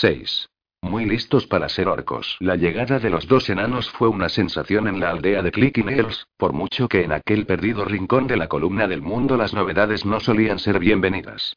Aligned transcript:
6. 0.00 0.48
Muy 0.82 1.06
listos 1.06 1.46
para 1.46 1.68
ser 1.68 1.88
orcos. 1.88 2.36
La 2.40 2.56
llegada 2.56 2.98
de 2.98 3.10
los 3.10 3.28
dos 3.28 3.48
enanos 3.48 3.88
fue 3.90 4.08
una 4.08 4.28
sensación 4.28 4.88
en 4.88 4.98
la 4.98 5.10
aldea 5.10 5.40
de 5.40 5.52
Clicky 5.52 5.82
Nails, 5.82 6.26
por 6.36 6.52
mucho 6.52 6.88
que 6.88 7.04
en 7.04 7.12
aquel 7.12 7.46
perdido 7.46 7.84
rincón 7.84 8.26
de 8.26 8.36
la 8.36 8.48
columna 8.48 8.88
del 8.88 9.02
mundo 9.02 9.36
las 9.36 9.54
novedades 9.54 10.04
no 10.04 10.20
solían 10.20 10.58
ser 10.58 10.78
bienvenidas. 10.78 11.56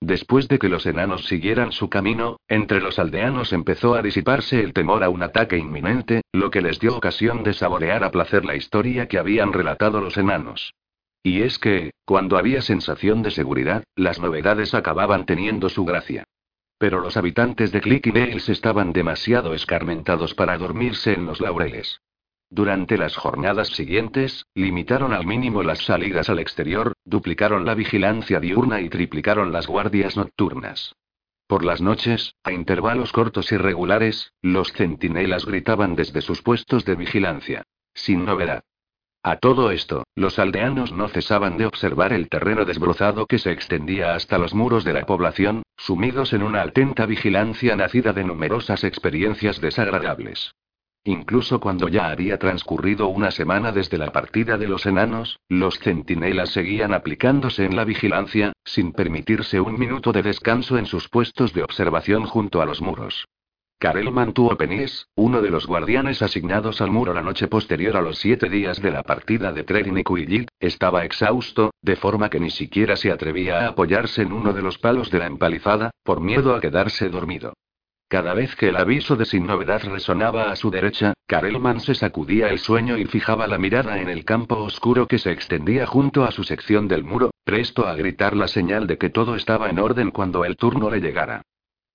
Después 0.00 0.48
de 0.48 0.58
que 0.58 0.68
los 0.68 0.86
enanos 0.86 1.24
siguieran 1.24 1.72
su 1.72 1.88
camino, 1.88 2.36
entre 2.46 2.80
los 2.80 2.98
aldeanos 2.98 3.52
empezó 3.52 3.94
a 3.94 4.02
disiparse 4.02 4.60
el 4.60 4.72
temor 4.72 5.02
a 5.02 5.08
un 5.08 5.22
ataque 5.22 5.56
inminente, 5.56 6.22
lo 6.32 6.50
que 6.50 6.60
les 6.60 6.78
dio 6.78 6.96
ocasión 6.96 7.42
de 7.42 7.54
saborear 7.54 8.04
a 8.04 8.10
placer 8.10 8.44
la 8.44 8.54
historia 8.54 9.08
que 9.08 9.18
habían 9.18 9.52
relatado 9.52 10.00
los 10.00 10.16
enanos. 10.18 10.74
Y 11.22 11.40
es 11.42 11.58
que, 11.58 11.90
cuando 12.04 12.36
había 12.36 12.60
sensación 12.62 13.22
de 13.22 13.32
seguridad, 13.32 13.82
las 13.96 14.20
novedades 14.20 14.74
acababan 14.74 15.26
teniendo 15.26 15.68
su 15.68 15.84
gracia. 15.84 16.24
Pero 16.78 17.00
los 17.00 17.16
habitantes 17.16 17.72
de 17.72 17.80
Clicky 17.80 18.12
Dales 18.12 18.48
estaban 18.48 18.92
demasiado 18.92 19.52
escarmentados 19.52 20.34
para 20.34 20.56
dormirse 20.56 21.12
en 21.12 21.26
los 21.26 21.40
laureles. 21.40 22.00
Durante 22.50 22.96
las 22.96 23.16
jornadas 23.16 23.68
siguientes, 23.68 24.46
limitaron 24.54 25.12
al 25.12 25.26
mínimo 25.26 25.62
las 25.62 25.80
salidas 25.80 26.30
al 26.30 26.38
exterior, 26.38 26.94
duplicaron 27.04 27.66
la 27.66 27.74
vigilancia 27.74 28.40
diurna 28.40 28.80
y 28.80 28.88
triplicaron 28.88 29.52
las 29.52 29.66
guardias 29.66 30.16
nocturnas. 30.16 30.94
Por 31.46 31.64
las 31.64 31.80
noches, 31.80 32.34
a 32.44 32.52
intervalos 32.52 33.12
cortos 33.12 33.52
y 33.52 33.56
regulares, 33.56 34.32
los 34.40 34.72
centinelas 34.72 35.44
gritaban 35.44 35.94
desde 35.94 36.22
sus 36.22 36.42
puestos 36.42 36.84
de 36.84 36.94
vigilancia. 36.94 37.64
Sin 37.92 38.24
novedad. 38.24 38.62
A 39.28 39.36
todo 39.36 39.70
esto, 39.72 40.04
los 40.14 40.38
aldeanos 40.38 40.90
no 40.90 41.06
cesaban 41.08 41.58
de 41.58 41.66
observar 41.66 42.14
el 42.14 42.30
terreno 42.30 42.64
desbrozado 42.64 43.26
que 43.26 43.38
se 43.38 43.52
extendía 43.52 44.14
hasta 44.14 44.38
los 44.38 44.54
muros 44.54 44.84
de 44.84 44.94
la 44.94 45.04
población, 45.04 45.64
sumidos 45.76 46.32
en 46.32 46.42
una 46.42 46.62
atenta 46.62 47.04
vigilancia 47.04 47.76
nacida 47.76 48.14
de 48.14 48.24
numerosas 48.24 48.84
experiencias 48.84 49.60
desagradables. 49.60 50.54
Incluso 51.04 51.60
cuando 51.60 51.88
ya 51.88 52.08
había 52.08 52.38
transcurrido 52.38 53.08
una 53.08 53.30
semana 53.30 53.70
desde 53.70 53.98
la 53.98 54.12
partida 54.12 54.56
de 54.56 54.66
los 54.66 54.86
enanos, 54.86 55.38
los 55.50 55.78
centinelas 55.78 56.48
seguían 56.48 56.94
aplicándose 56.94 57.66
en 57.66 57.76
la 57.76 57.84
vigilancia, 57.84 58.54
sin 58.64 58.92
permitirse 58.92 59.60
un 59.60 59.78
minuto 59.78 60.10
de 60.10 60.22
descanso 60.22 60.78
en 60.78 60.86
sus 60.86 61.10
puestos 61.10 61.52
de 61.52 61.64
observación 61.64 62.24
junto 62.24 62.62
a 62.62 62.64
los 62.64 62.80
muros. 62.80 63.26
Karel 63.80 64.10
mantuvo 64.10 64.56
Penis, 64.56 65.06
uno 65.14 65.40
de 65.40 65.50
los 65.50 65.68
guardianes 65.68 66.20
asignados 66.20 66.80
al 66.80 66.90
muro 66.90 67.14
la 67.14 67.22
noche 67.22 67.46
posterior 67.46 67.96
a 67.96 68.02
los 68.02 68.18
siete 68.18 68.48
días 68.48 68.82
de 68.82 68.90
la 68.90 69.04
partida 69.04 69.52
de 69.52 69.62
Trerin 69.62 69.96
y 69.96 70.46
estaba 70.58 71.04
exhausto, 71.04 71.70
de 71.80 71.94
forma 71.94 72.28
que 72.28 72.40
ni 72.40 72.50
siquiera 72.50 72.96
se 72.96 73.12
atrevía 73.12 73.60
a 73.60 73.68
apoyarse 73.68 74.22
en 74.22 74.32
uno 74.32 74.52
de 74.52 74.62
los 74.62 74.78
palos 74.78 75.12
de 75.12 75.20
la 75.20 75.26
empalizada, 75.26 75.92
por 76.02 76.20
miedo 76.20 76.56
a 76.56 76.60
quedarse 76.60 77.08
dormido. 77.08 77.52
Cada 78.08 78.34
vez 78.34 78.56
que 78.56 78.70
el 78.70 78.76
aviso 78.76 79.14
de 79.14 79.26
sin 79.26 79.46
novedad 79.46 79.82
resonaba 79.84 80.50
a 80.50 80.56
su 80.56 80.72
derecha, 80.72 81.14
Karelman 81.28 81.78
se 81.78 81.94
sacudía 81.94 82.48
el 82.48 82.58
sueño 82.58 82.98
y 82.98 83.04
fijaba 83.04 83.46
la 83.46 83.58
mirada 83.58 84.00
en 84.00 84.08
el 84.08 84.24
campo 84.24 84.56
oscuro 84.56 85.06
que 85.06 85.18
se 85.18 85.30
extendía 85.30 85.86
junto 85.86 86.24
a 86.24 86.32
su 86.32 86.42
sección 86.42 86.88
del 86.88 87.04
muro, 87.04 87.30
presto 87.44 87.86
a 87.86 87.94
gritar 87.94 88.34
la 88.34 88.48
señal 88.48 88.88
de 88.88 88.98
que 88.98 89.10
todo 89.10 89.36
estaba 89.36 89.70
en 89.70 89.78
orden 89.78 90.10
cuando 90.10 90.44
el 90.44 90.56
turno 90.56 90.90
le 90.90 91.00
llegara. 91.00 91.42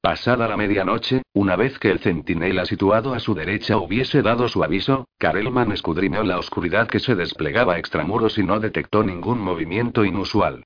Pasada 0.03 0.49
la 0.49 0.57
medianoche, 0.57 1.21
una 1.33 1.55
vez 1.55 1.79
que 1.79 1.89
el 1.89 1.99
centinela 1.99 2.65
situado 2.65 3.13
a 3.13 3.21
su 3.21 3.33
derecha 3.33 3.77
hubiese 3.77 4.21
dado 4.21 4.49
su 4.49 4.61
aviso, 4.61 5.07
Karelman 5.17 5.71
escudriñó 5.71 6.23
la 6.23 6.37
oscuridad 6.37 6.89
que 6.89 6.99
se 6.99 7.15
desplegaba 7.15 7.77
extramuros 7.77 8.37
y 8.37 8.43
no 8.43 8.59
detectó 8.59 9.01
ningún 9.01 9.39
movimiento 9.39 10.03
inusual. 10.03 10.65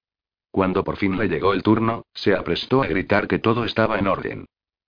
Cuando 0.50 0.84
por 0.84 0.98
fin 0.98 1.20
le 1.20 1.28
llegó 1.28 1.54
el 1.54 1.62
turno, 1.62 2.02
se 2.16 2.34
aprestó 2.34 2.82
a 2.82 2.88
gritar 2.88 3.28
que 3.28 3.38
todo 3.38 3.64
estaba 3.64 4.00
en 4.00 4.08
orden. 4.08 4.46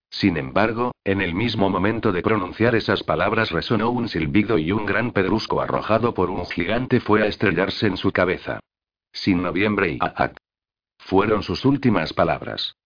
Sin 0.10 0.36
embargo, 0.36 0.94
en 1.04 1.22
el 1.22 1.36
mismo 1.36 1.70
momento 1.70 2.12
de 2.12 2.24
pronunciar 2.24 2.74
esas 2.74 3.04
palabras 3.04 3.52
resonó 3.52 3.92
un 3.92 4.10
silbido 4.10 4.58
y 4.58 4.72
un 4.72 4.88
gran 4.88 5.12
pedrusco 5.12 5.62
arrojado 5.62 6.16
por 6.16 6.32
un 6.32 6.48
gigante 6.48 7.00
fue 7.02 7.22
a 7.22 7.28
estrellarse 7.28 7.86
en 7.86 7.98
su 7.98 8.12
cabeza. 8.12 8.62
Sin 9.12 9.44
noviembre 9.44 9.92
y 9.92 10.00
¡Aak! 10.02 10.38
Fueron 10.98 11.44
sus 11.44 11.66
últimas 11.66 12.14
palabras. 12.14 12.79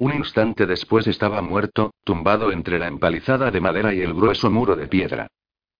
Un 0.00 0.14
instante 0.14 0.64
después 0.64 1.06
estaba 1.06 1.42
muerto, 1.42 1.92
tumbado 2.04 2.52
entre 2.52 2.78
la 2.78 2.86
empalizada 2.86 3.50
de 3.50 3.60
madera 3.60 3.92
y 3.92 4.00
el 4.00 4.14
grueso 4.14 4.50
muro 4.50 4.74
de 4.74 4.88
piedra. 4.88 5.26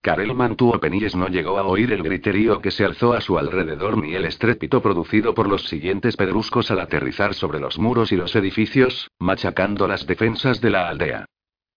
Karel 0.03 0.35
mantuvo 0.35 0.79
penilles 0.79 1.17
no 1.17 1.29
llegó 1.29 1.57
a 1.57 1.63
oír 1.63 1.91
el 1.91 2.03
griterío 2.03 2.61
que 2.61 2.71
se 2.71 2.85
alzó 2.85 3.15
a 3.15 3.23
su 3.23 3.39
alrededor 3.39 3.97
ni 3.97 4.15
el 4.15 4.27
estrépito 4.27 4.83
producido 4.83 5.33
por 5.33 5.49
los 5.49 5.63
siguientes 5.71 6.19
pedruscos 6.19 6.71
al 6.71 6.81
aterrizar 6.81 7.33
sobre 7.33 7.61
los 7.61 7.79
muros 7.79 8.13
y 8.13 8.17
los 8.17 8.37
edificios, 8.37 9.11
machacando 9.19 9.89
las 9.89 10.07
defensas 10.07 10.61
de 10.61 10.69
la 10.69 10.91
aldea. 10.91 11.25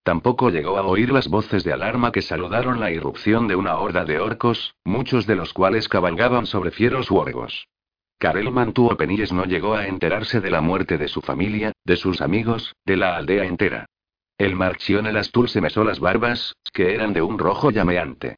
Tampoco 0.02 0.50
llegó 0.50 0.76
a 0.76 0.82
oír 0.82 1.12
las 1.12 1.28
voces 1.28 1.64
de 1.64 1.72
alarma 1.72 2.12
que 2.12 2.20
saludaron 2.20 2.78
la 2.78 2.90
irrupción 2.90 3.48
de 3.48 3.56
una 3.56 3.78
horda 3.78 4.04
de 4.04 4.18
orcos, 4.18 4.74
muchos 4.84 5.26
de 5.26 5.36
los 5.36 5.54
cuales 5.54 5.88
cabalgaban 5.88 6.44
sobre 6.44 6.72
fieros 6.72 7.10
huorgos. 7.10 7.68
Karel 8.18 8.50
mantuvo 8.50 8.96
penilles 8.96 9.32
no 9.32 9.44
llegó 9.44 9.74
a 9.74 9.86
enterarse 9.86 10.40
de 10.40 10.50
la 10.50 10.60
muerte 10.60 10.98
de 10.98 11.08
su 11.08 11.20
familia, 11.20 11.72
de 11.84 11.96
sus 11.96 12.20
amigos, 12.20 12.74
de 12.84 12.96
la 12.96 13.16
aldea 13.16 13.44
entera. 13.44 13.86
El 14.38 14.56
marchión 14.56 15.06
el 15.06 15.16
astul 15.16 15.48
se 15.48 15.60
mesó 15.60 15.84
las 15.84 16.00
barbas, 16.00 16.54
que 16.72 16.94
eran 16.94 17.12
de 17.12 17.22
un 17.22 17.38
rojo 17.38 17.70
llameante. 17.70 18.36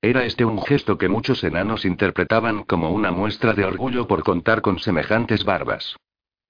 Era 0.00 0.24
este 0.24 0.44
un 0.44 0.62
gesto 0.62 0.98
que 0.98 1.08
muchos 1.08 1.42
enanos 1.42 1.84
interpretaban 1.84 2.62
como 2.64 2.90
una 2.90 3.10
muestra 3.10 3.52
de 3.54 3.64
orgullo 3.64 4.06
por 4.06 4.22
contar 4.22 4.60
con 4.60 4.78
semejantes 4.78 5.44
barbas. 5.44 5.96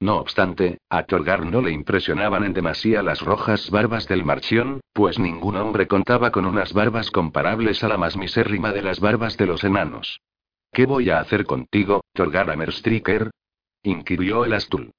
No 0.01 0.17
obstante, 0.17 0.79
a 0.91 1.05
Torgar 1.05 1.45
no 1.45 1.61
le 1.61 1.73
impresionaban 1.73 2.45
en 2.45 2.53
demasía 2.53 3.03
las 3.03 3.21
rojas 3.21 3.71
barbas 3.71 4.07
del 4.07 4.25
marchión, 4.25 4.81
pues 4.93 5.19
ningún 5.19 5.57
hombre 5.57 5.89
contaba 5.89 6.31
con 6.31 6.45
unas 6.45 6.73
barbas 6.73 7.11
comparables 7.11 7.83
a 7.83 7.89
la 7.89 7.99
más 7.99 8.17
misérrima 8.17 8.73
de 8.73 8.83
las 8.83 9.01
barbas 9.01 9.37
de 9.37 9.47
los 9.47 9.65
enanos. 9.65 10.21
¿Qué 10.79 10.87
voy 10.87 11.11
a 11.11 11.19
hacer 11.19 11.45
contigo, 11.45 12.05
Torgar 12.13 12.49
Amerstriker? 12.49 13.33
inquirió 13.83 14.45
el 14.45 14.53
Astul. 14.53 14.93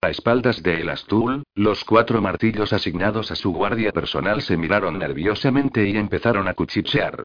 A 0.00 0.08
espaldas 0.08 0.62
de 0.62 0.80
el 0.80 0.88
Astul, 0.88 1.42
los 1.54 1.84
cuatro 1.84 2.22
martillos 2.22 2.72
asignados 2.72 3.30
a 3.30 3.36
su 3.36 3.52
guardia 3.52 3.92
personal 3.92 4.40
se 4.40 4.56
miraron 4.56 4.98
nerviosamente 4.98 5.86
y 5.86 5.98
empezaron 5.98 6.48
a 6.48 6.54
cuchichear. 6.54 7.22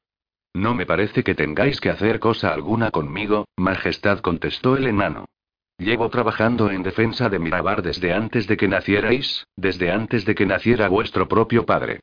No 0.54 0.76
me 0.76 0.86
parece 0.86 1.24
que 1.24 1.36
tengáis 1.36 1.80
que 1.80 1.90
hacer 1.90 2.20
cosa 2.20 2.52
alguna 2.54 2.92
conmigo, 2.92 3.46
Majestad 3.56 4.20
contestó 4.20 4.76
el 4.76 4.88
enano. 4.88 5.24
Llevo 5.78 6.10
trabajando 6.10 6.70
en 6.70 6.84
defensa 6.84 7.30
de 7.30 7.40
Mirabar 7.40 7.82
desde 7.82 8.12
antes 8.12 8.46
de 8.46 8.58
que 8.58 8.68
nacierais, 8.68 9.48
desde 9.56 9.90
antes 9.90 10.26
de 10.26 10.36
que 10.36 10.46
naciera 10.46 10.90
vuestro 10.90 11.30
propio 11.30 11.66
padre. 11.66 12.02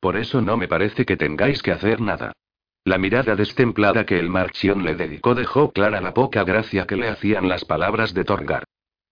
Por 0.00 0.16
eso 0.16 0.40
no 0.40 0.56
me 0.56 0.66
parece 0.66 1.04
que 1.04 1.16
tengáis 1.16 1.62
que 1.62 1.70
hacer 1.70 2.00
nada. 2.00 2.32
La 2.86 2.98
mirada 2.98 3.34
destemplada 3.34 4.04
que 4.04 4.18
el 4.18 4.28
marchión 4.28 4.84
le 4.84 4.94
dedicó 4.94 5.34
dejó 5.34 5.72
clara 5.72 6.02
la 6.02 6.12
poca 6.12 6.44
gracia 6.44 6.86
que 6.86 6.96
le 6.96 7.08
hacían 7.08 7.48
las 7.48 7.64
palabras 7.64 8.12
de 8.12 8.24
Torgar. 8.24 8.64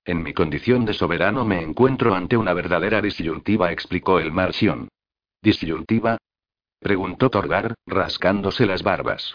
En 0.05 0.23
mi 0.23 0.35
condición 0.35 0.85
de 0.85 0.93
soberano 0.93 1.47
me 1.47 1.63
encuentro 1.63 2.15
ante 2.15 2.37
una 2.37 2.53
verdadera 2.53 3.01
disyuntiva, 3.01 3.73
explicó 3.73 4.19
el 4.19 4.31
marchión. 4.31 4.89
¿Disyuntiva? 5.41 6.19
preguntó 6.81 7.31
Torgar, 7.31 7.75
rascándose 7.87 8.67
las 8.67 8.83
barbas. 8.83 9.35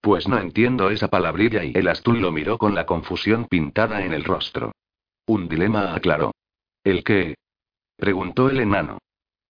Pues 0.00 0.28
no 0.28 0.38
entiendo 0.38 0.88
esa 0.88 1.08
palabrilla 1.08 1.62
y 1.62 1.76
el 1.76 1.88
Astul 1.88 2.22
lo 2.22 2.32
miró 2.32 2.56
con 2.56 2.74
la 2.74 2.86
confusión 2.86 3.46
pintada 3.46 4.02
en 4.02 4.14
el 4.14 4.24
rostro. 4.24 4.72
Un 5.26 5.46
dilema 5.46 5.94
aclaró. 5.94 6.32
¿El 6.84 7.04
qué? 7.04 7.34
preguntó 7.96 8.48
el 8.48 8.60
enano. 8.60 8.98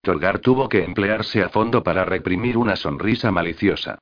Torgar 0.02 0.40
tuvo 0.40 0.68
que 0.68 0.82
emplearse 0.82 1.40
a 1.42 1.50
fondo 1.50 1.84
para 1.84 2.04
reprimir 2.04 2.56
una 2.56 2.74
sonrisa 2.74 3.30
maliciosa. 3.30 4.00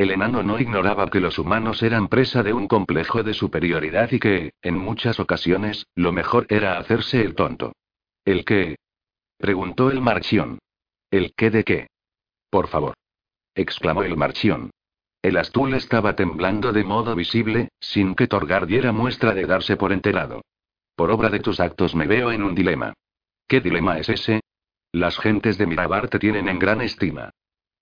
El 0.00 0.12
enano 0.12 0.42
no 0.42 0.58
ignoraba 0.58 1.10
que 1.10 1.20
los 1.20 1.38
humanos 1.38 1.82
eran 1.82 2.08
presa 2.08 2.42
de 2.42 2.54
un 2.54 2.68
complejo 2.68 3.22
de 3.22 3.34
superioridad 3.34 4.10
y 4.12 4.18
que, 4.18 4.54
en 4.62 4.78
muchas 4.78 5.20
ocasiones, 5.20 5.88
lo 5.94 6.10
mejor 6.10 6.46
era 6.48 6.78
hacerse 6.78 7.20
el 7.20 7.34
tonto. 7.34 7.74
¿El 8.24 8.46
qué? 8.46 8.76
preguntó 9.36 9.90
el 9.90 10.00
marchión. 10.00 10.58
¿El 11.10 11.34
qué 11.34 11.50
de 11.50 11.64
qué? 11.64 11.88
Por 12.48 12.68
favor. 12.68 12.94
exclamó 13.54 14.02
el 14.02 14.16
marchión. 14.16 14.70
El 15.20 15.36
astul 15.36 15.74
estaba 15.74 16.16
temblando 16.16 16.72
de 16.72 16.82
modo 16.82 17.14
visible, 17.14 17.68
sin 17.78 18.14
que 18.14 18.26
Torgar 18.26 18.66
diera 18.66 18.92
muestra 18.92 19.34
de 19.34 19.44
darse 19.44 19.76
por 19.76 19.92
enterado. 19.92 20.40
Por 20.96 21.10
obra 21.10 21.28
de 21.28 21.40
tus 21.40 21.60
actos 21.60 21.94
me 21.94 22.06
veo 22.06 22.32
en 22.32 22.42
un 22.42 22.54
dilema. 22.54 22.94
¿Qué 23.46 23.60
dilema 23.60 23.98
es 23.98 24.08
ese? 24.08 24.40
Las 24.92 25.18
gentes 25.18 25.58
de 25.58 25.66
Mirabar 25.66 26.08
te 26.08 26.18
tienen 26.18 26.48
en 26.48 26.58
gran 26.58 26.80
estima. 26.80 27.32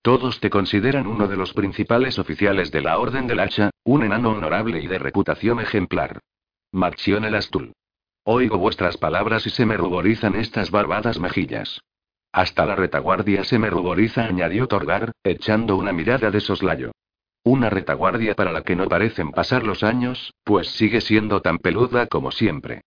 Todos 0.03 0.41
te 0.41 0.51
consideran 0.51 1.07
uno 1.07 1.27
de 1.27 1.37
los 1.37 1.53
principales 1.53 2.19
oficiales 2.19 2.71
de 2.71 2.83
la 2.83 2.99
Orden 2.99 3.27
del 3.27 3.41
Hacha, 3.41 3.71
un 3.85 4.05
enano 4.05 4.31
honorable 4.31 4.81
y 4.81 4.87
de 4.87 4.99
reputación 4.99 5.61
ejemplar. 5.61 6.21
Marchión 6.73 7.25
el 7.25 7.35
Astul. 7.35 7.73
Oigo 8.25 8.59
vuestras 8.59 8.97
palabras 8.97 9.47
y 9.47 9.51
se 9.51 9.67
me 9.67 9.77
ruborizan 9.77 10.35
estas 10.37 10.71
barbadas 10.71 11.19
mejillas. 11.19 11.81
Hasta 12.31 12.67
la 12.67 12.77
retaguardia 12.77 13.43
se 13.45 13.59
me 13.59 13.71
ruboriza, 13.71 14.27
añadió 14.27 14.69
Torgar, 14.69 15.13
echando 15.25 15.77
una 15.77 15.93
mirada 15.93 16.31
de 16.31 16.41
soslayo. 16.41 16.93
Una 17.43 17.71
retaguardia 17.71 18.35
para 18.35 18.53
la 18.53 18.63
que 18.63 18.77
no 18.77 18.87
parecen 18.87 19.31
pasar 19.31 19.65
los 19.65 19.83
años, 19.83 20.35
pues 20.45 20.69
sigue 20.69 21.01
siendo 21.01 21.41
tan 21.41 21.59
peluda 21.59 22.07
como 22.07 22.31
siempre. 22.31 22.83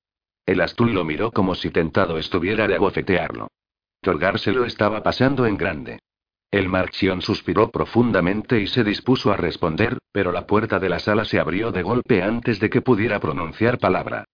El 0.46 0.62
Astul 0.62 0.94
lo 0.94 1.04
miró 1.04 1.32
como 1.32 1.56
si 1.56 1.72
tentado 1.72 2.18
estuviera 2.18 2.68
de 2.68 2.76
abofetearlo. 2.76 3.48
Torgar 4.02 4.40
se 4.40 4.52
lo 4.52 4.66
estaba 4.66 5.02
pasando 5.02 5.46
en 5.46 5.58
grande. 5.58 6.00
El 6.52 6.68
Marchión 6.68 7.22
suspiró 7.22 7.72
profundamente 7.72 8.60
y 8.60 8.68
se 8.68 8.84
dispuso 8.84 9.32
a 9.32 9.38
responder, 9.38 9.98
pero 10.12 10.34
la 10.34 10.46
puerta 10.46 10.80
de 10.80 10.90
la 10.90 11.00
sala 11.00 11.24
se 11.24 11.40
abrió 11.40 11.72
de 11.72 11.82
golpe 11.82 12.22
antes 12.22 12.60
de 12.60 12.70
que 12.70 12.82
pudiera 12.82 13.22
pronunciar 13.22 13.78
palabra. 13.78 14.26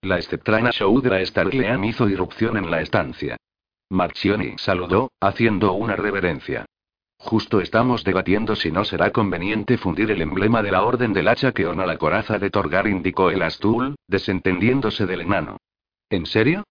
La 0.00 0.18
esceptrana 0.18 0.70
Shoudra 0.70 1.24
Starlean 1.24 1.84
hizo 1.84 2.08
irrupción 2.08 2.56
en 2.56 2.70
la 2.70 2.80
estancia. 2.80 3.36
Marchioni 3.90 4.54
saludó, 4.56 5.12
haciendo 5.20 5.74
una 5.74 5.96
reverencia. 5.96 6.64
Justo 7.18 7.60
estamos 7.60 8.04
debatiendo 8.04 8.56
si 8.56 8.70
no 8.70 8.84
será 8.84 9.10
conveniente 9.10 9.76
fundir 9.76 10.10
el 10.10 10.22
emblema 10.22 10.62
de 10.62 10.70
la 10.70 10.82
Orden 10.82 11.12
del 11.12 11.28
Hacha 11.28 11.52
que 11.52 11.66
ona 11.66 11.84
la 11.84 11.98
coraza 11.98 12.38
de 12.38 12.50
Torgar, 12.50 12.86
indicó 12.86 13.30
el 13.30 13.42
Astul, 13.42 13.96
desentendiéndose 14.08 15.04
del 15.04 15.22
enano. 15.22 15.58
¿En 16.08 16.24
serio? 16.24 16.64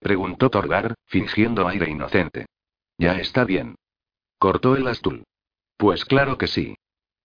preguntó 0.00 0.50
Torgar, 0.50 0.94
fingiendo 1.06 1.68
aire 1.68 1.88
inocente. 1.88 2.46
Ya 2.98 3.18
está 3.18 3.44
bien. 3.44 3.76
Cortó 4.40 4.74
el 4.74 4.88
Astul. 4.88 5.24
Pues 5.76 6.06
claro 6.06 6.38
que 6.38 6.46
sí. 6.46 6.74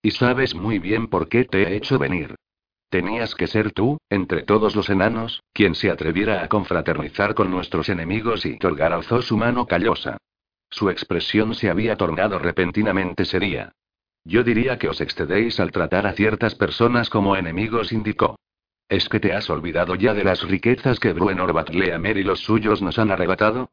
Y 0.01 0.12
sabes 0.12 0.53
muy 0.53 0.79
bien 0.79 1.07
por 1.07 1.29
qué 1.29 1.45
te 1.45 1.63
he 1.63 1.77
hecho 1.77 1.97
venir. 1.97 2.35
Tenías 2.89 3.35
que 3.35 3.47
ser 3.47 3.71
tú, 3.71 4.00
entre 4.09 4.44
todos 4.44 4.75
los 4.75 4.89
enanos, 4.89 5.41
quien 5.53 5.75
se 5.75 5.89
atreviera 5.89 6.44
a 6.44 6.50
confraternizar 6.50 7.33
con 7.33 7.51
nuestros 7.51 7.88
enemigos 7.88 8.45
y 8.45 8.57
Torgar 8.57 8.91
alzó 8.91 9.21
su 9.21 9.38
mano 9.38 9.65
callosa. 9.65 10.17
Su 10.69 10.89
expresión 10.89 11.56
se 11.56 11.69
había 11.69 11.95
tornado 11.95 12.38
repentinamente 12.38 13.23
seria. 13.23 13.71
Yo 14.25 14.44
diría 14.44 14.77
que 14.77 14.89
os 14.89 15.00
excedéis 15.00 15.62
al 15.62 15.71
tratar 15.71 16.07
a 16.07 16.13
ciertas 16.13 16.53
personas 16.56 17.09
como 17.09 17.38
enemigos, 17.38 17.94
indicó. 17.94 18.35
¿Es 18.89 19.07
que 19.07 19.21
te 19.21 19.31
has 19.31 19.50
olvidado 19.50 19.95
ya 19.95 20.13
de 20.13 20.25
las 20.25 20.41
riquezas 20.41 21.00
que 21.00 21.13
Bruenor 21.13 21.53
Batleamer 21.53 22.17
y 22.17 22.23
los 22.23 22.41
suyos 22.41 22.81
nos 22.81 23.00
han 23.00 23.09
arrebatado? 23.09 23.69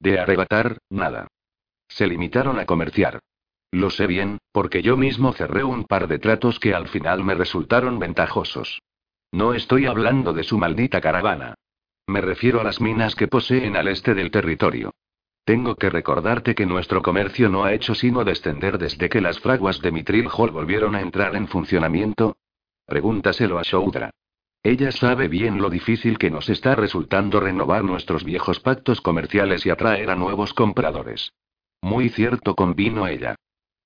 De 0.00 0.18
arrebatar, 0.18 0.78
nada. 0.88 1.28
Se 1.88 2.06
limitaron 2.06 2.58
a 2.58 2.66
comerciar. 2.66 3.20
Lo 3.70 3.90
sé 3.90 4.06
bien, 4.06 4.38
porque 4.52 4.82
yo 4.82 4.96
mismo 4.96 5.32
cerré 5.32 5.64
un 5.64 5.84
par 5.84 6.08
de 6.08 6.18
tratos 6.18 6.60
que 6.60 6.74
al 6.74 6.88
final 6.88 7.24
me 7.24 7.34
resultaron 7.34 7.98
ventajosos. 7.98 8.80
No 9.32 9.54
estoy 9.54 9.86
hablando 9.86 10.32
de 10.32 10.44
su 10.44 10.56
maldita 10.56 11.00
caravana. 11.00 11.54
Me 12.06 12.20
refiero 12.20 12.60
a 12.60 12.64
las 12.64 12.80
minas 12.80 13.14
que 13.14 13.28
poseen 13.28 13.76
al 13.76 13.88
este 13.88 14.14
del 14.14 14.30
territorio. 14.30 14.92
Tengo 15.44 15.76
que 15.76 15.90
recordarte 15.90 16.54
que 16.54 16.66
nuestro 16.66 17.02
comercio 17.02 17.48
no 17.48 17.64
ha 17.64 17.72
hecho 17.72 17.94
sino 17.94 18.24
descender 18.24 18.78
desde 18.78 19.08
que 19.08 19.20
las 19.20 19.38
fraguas 19.40 19.80
de 19.80 19.92
Mitril 19.92 20.28
Hall 20.32 20.50
volvieron 20.50 20.94
a 20.94 21.00
entrar 21.00 21.36
en 21.36 21.46
funcionamiento. 21.46 22.36
Pregúntaselo 22.86 23.58
a 23.58 23.62
Shoudra. 23.62 24.10
Ella 24.62 24.90
sabe 24.90 25.28
bien 25.28 25.62
lo 25.62 25.70
difícil 25.70 26.18
que 26.18 26.30
nos 26.30 26.48
está 26.48 26.74
resultando 26.74 27.38
renovar 27.38 27.84
nuestros 27.84 28.24
viejos 28.24 28.58
pactos 28.58 29.00
comerciales 29.00 29.64
y 29.66 29.70
atraer 29.70 30.10
a 30.10 30.16
nuevos 30.16 30.52
compradores. 30.54 31.32
Muy 31.86 32.08
cierto, 32.08 32.56
convino 32.56 33.06
ella. 33.06 33.36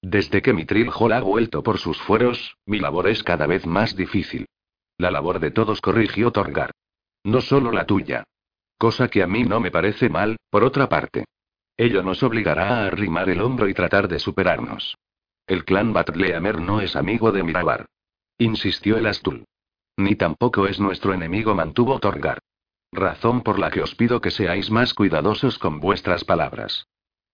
Desde 0.01 0.41
que 0.41 0.55
Mitril 0.55 0.89
Hall 0.89 1.13
ha 1.13 1.21
vuelto 1.21 1.63
por 1.63 1.77
sus 1.77 2.01
fueros, 2.01 2.57
mi 2.65 2.79
labor 2.79 3.07
es 3.09 3.23
cada 3.23 3.47
vez 3.47 3.67
más 3.67 3.95
difícil. 3.95 4.47
La 4.97 5.11
labor 5.11 5.39
de 5.39 5.51
todos, 5.51 5.83
corrigió 5.83 6.31
Torgar. 6.31 6.71
No 7.25 7.43
solo 7.43 7.73
la 7.73 7.85
tuya. 7.85 8.25
Cosa 8.79 9.09
que 9.09 9.23
a 9.23 9.27
mí 9.27 9.45
no 9.45 9.61
me 9.61 9.71
parece 9.71 10.09
mal, 10.09 10.39
por 10.49 10.65
otra 10.65 10.89
parte. 10.89 11.27
Ello 11.77 12.03
nos 12.03 12.23
obligará 12.23 12.79
a 12.79 12.87
arrimar 12.87 13.29
el 13.29 13.43
hombro 13.43 13.69
y 13.69 13.75
tratar 13.75 14.09
de 14.09 14.19
superarnos. 14.19 14.97
El 15.47 15.67
clan 15.67 15.93
Batleamer 15.93 16.59
no 16.59 16.81
es 16.81 16.97
amigo 16.97 17.33
de 17.33 17.43
Mirabar. 17.43 17.85
Insistió 18.39 18.97
el 18.97 19.09
Astul. 19.09 19.45
Ni 19.99 20.15
tampoco 20.15 20.67
es 20.67 20.81
nuestro 20.81 21.13
enemigo, 21.13 21.55
mantuvo 21.55 21.99
Torgar. 21.99 22.39
Razón 22.93 23.43
por 23.43 23.59
la 23.59 23.71
que 23.71 23.83
os 23.83 23.95
pido 23.95 24.23
que 24.23 24.31
seáis 24.31 24.71
más 24.71 24.95
cuidadosos 24.95 25.59
con 25.59 25.81
vuestras 25.81 26.25
palabras. 26.25 26.87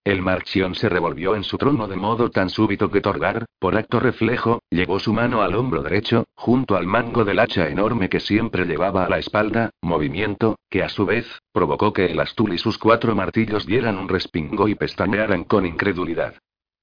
El 0.07 0.23
Marchión 0.23 0.77
se 0.77 0.89
revolvió 0.89 1.35
en 1.35 1.43
su 1.43 1.59
trono 1.59 1.89
de 1.89 1.97
modo 1.97 2.31
tan 2.31 2.49
súbito 2.49 2.93
que 2.93 3.01
Torgar, 3.01 3.45
por 3.59 3.77
acto 3.77 3.99
reflejo, 3.99 4.61
llevó 4.71 5.01
su 5.01 5.13
mano 5.13 5.43
al 5.43 5.57
hombro 5.57 5.83
derecho, 5.83 6.27
junto 6.37 6.77
al 6.77 6.87
mango 6.87 7.25
del 7.25 7.41
hacha 7.41 7.69
enorme 7.69 8.09
que 8.09 8.21
siempre 8.21 8.67
llevaba 8.67 9.05
a 9.05 9.09
la 9.09 9.19
espalda, 9.19 9.71
movimiento, 9.83 10.61
que 10.71 10.85
a 10.85 10.89
su 10.91 11.07
vez, 11.07 11.27
provocó 11.53 11.93
que 11.93 12.07
el 12.07 12.21
Astul 12.21 12.55
y 12.55 12.59
sus 12.59 12.79
cuatro 12.79 13.17
martillos 13.17 13.67
dieran 13.67 13.99
un 13.99 14.09
respingo 14.09 14.69
y 14.69 14.77
pestañearan 14.77 15.43
con 15.43 15.67
incredulidad. 15.67 16.37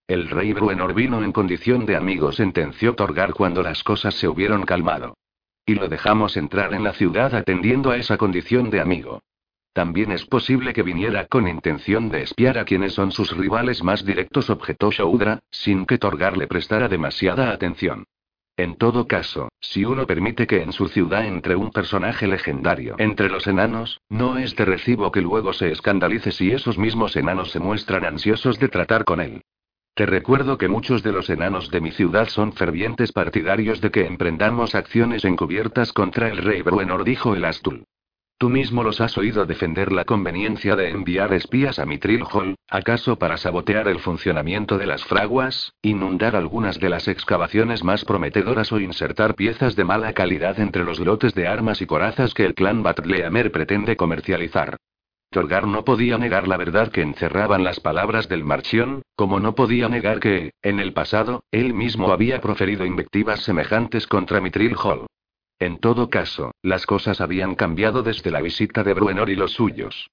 El 0.05 0.29
rey 0.29 0.51
Bruenor 0.51 0.93
vino 0.93 1.23
en 1.23 1.31
condición 1.31 1.85
de 1.85 1.95
amigo, 1.95 2.33
sentenció 2.33 2.93
Torgar 2.93 3.33
cuando 3.33 3.63
las 3.63 3.85
cosas 3.85 4.15
se 4.15 4.27
hubieron 4.27 4.63
calmado. 4.63 5.15
Y 5.65 5.75
lo 5.75 5.87
dejamos 5.87 6.35
entrar 6.35 6.73
en 6.73 6.83
la 6.83 6.91
ciudad 6.91 7.33
atendiendo 7.33 7.89
a 7.89 7.95
esa 7.95 8.17
condición 8.17 8.69
de 8.69 8.81
amigo. 8.81 9.21
También 9.73 10.11
es 10.11 10.25
posible 10.25 10.71
que 10.71 10.83
viniera 10.83 11.25
con 11.25 11.47
intención 11.47 12.09
de 12.09 12.21
espiar 12.21 12.59
a 12.59 12.65
quienes 12.65 12.93
son 12.93 13.11
sus 13.11 13.35
rivales 13.35 13.83
más 13.83 14.05
directos, 14.05 14.51
objetó 14.51 14.91
Shoudra, 14.91 15.39
sin 15.49 15.87
que 15.87 15.97
Torgar 15.97 16.37
le 16.37 16.45
prestara 16.45 16.87
demasiada 16.87 17.51
atención. 17.51 18.05
En 18.55 18.75
todo 18.75 19.07
caso, 19.07 19.49
si 19.59 19.83
uno 19.83 20.05
permite 20.05 20.45
que 20.45 20.61
en 20.61 20.73
su 20.73 20.87
ciudad 20.87 21.25
entre 21.25 21.55
un 21.55 21.71
personaje 21.71 22.27
legendario 22.27 22.93
entre 22.99 23.27
los 23.27 23.47
enanos, 23.47 23.99
no 24.09 24.37
es 24.37 24.55
de 24.55 24.65
recibo 24.65 25.11
que 25.11 25.21
luego 25.21 25.53
se 25.53 25.71
escandalice 25.71 26.31
si 26.31 26.51
esos 26.51 26.77
mismos 26.77 27.15
enanos 27.15 27.49
se 27.49 27.59
muestran 27.59 28.05
ansiosos 28.05 28.59
de 28.59 28.69
tratar 28.69 29.05
con 29.05 29.21
él. 29.21 29.41
Te 29.95 30.05
recuerdo 30.05 30.59
que 30.59 30.67
muchos 30.67 31.01
de 31.01 31.11
los 31.11 31.31
enanos 31.31 31.71
de 31.71 31.81
mi 31.81 31.89
ciudad 31.89 32.27
son 32.27 32.53
fervientes 32.53 33.11
partidarios 33.11 33.81
de 33.81 33.89
que 33.89 34.05
emprendamos 34.05 34.75
acciones 34.75 35.25
encubiertas 35.25 35.91
contra 35.91 36.29
el 36.29 36.37
rey 36.37 36.61
Bruenor, 36.61 37.03
dijo 37.03 37.35
el 37.35 37.45
Astul. 37.45 37.85
Tú 38.43 38.49
mismo 38.49 38.83
los 38.83 38.99
has 38.99 39.17
oído 39.17 39.45
defender 39.45 39.93
la 39.93 40.03
conveniencia 40.03 40.75
de 40.75 40.89
enviar 40.89 41.33
espías 41.33 41.79
a 41.79 41.85
Mitril 41.85 42.25
Hall, 42.29 42.57
¿acaso 42.69 43.17
para 43.17 43.37
sabotear 43.37 43.87
el 43.87 43.99
funcionamiento 43.99 44.77
de 44.77 44.85
las 44.85 45.05
fraguas, 45.05 45.71
inundar 45.81 46.35
algunas 46.35 46.77
de 46.77 46.89
las 46.89 47.07
excavaciones 47.07 47.85
más 47.85 48.03
prometedoras 48.03 48.73
o 48.73 48.81
insertar 48.81 49.35
piezas 49.35 49.77
de 49.77 49.85
mala 49.85 50.11
calidad 50.11 50.59
entre 50.59 50.83
los 50.83 50.99
lotes 50.99 51.33
de 51.35 51.47
armas 51.47 51.81
y 51.81 51.85
corazas 51.85 52.33
que 52.33 52.43
el 52.43 52.53
clan 52.53 52.83
Batleamer 52.83 53.49
pretende 53.49 53.95
comercializar? 53.95 54.75
Torgar 55.29 55.65
no 55.65 55.85
podía 55.85 56.17
negar 56.17 56.49
la 56.49 56.57
verdad 56.57 56.91
que 56.91 57.01
encerraban 57.01 57.63
las 57.63 57.79
palabras 57.79 58.27
del 58.27 58.43
Marchión, 58.43 59.03
como 59.15 59.39
no 59.39 59.55
podía 59.55 59.87
negar 59.87 60.19
que, 60.19 60.51
en 60.61 60.81
el 60.81 60.91
pasado, 60.91 61.45
él 61.51 61.73
mismo 61.73 62.11
había 62.11 62.41
proferido 62.41 62.85
invectivas 62.85 63.39
semejantes 63.39 64.05
contra 64.05 64.41
Mitril 64.41 64.75
Hall. 64.75 65.05
En 65.63 65.77
todo 65.77 66.10
caso, 66.10 66.51
las 66.62 66.86
cosas 66.86 67.21
habían 67.21 67.56
cambiado 67.56 68.04
desde 68.04 68.31
la 68.31 68.42
visita 68.42 68.83
de 68.83 68.94
Bruenor 68.94 69.30
y 69.30 69.38
los 69.38 69.54
suyos. 69.54 70.10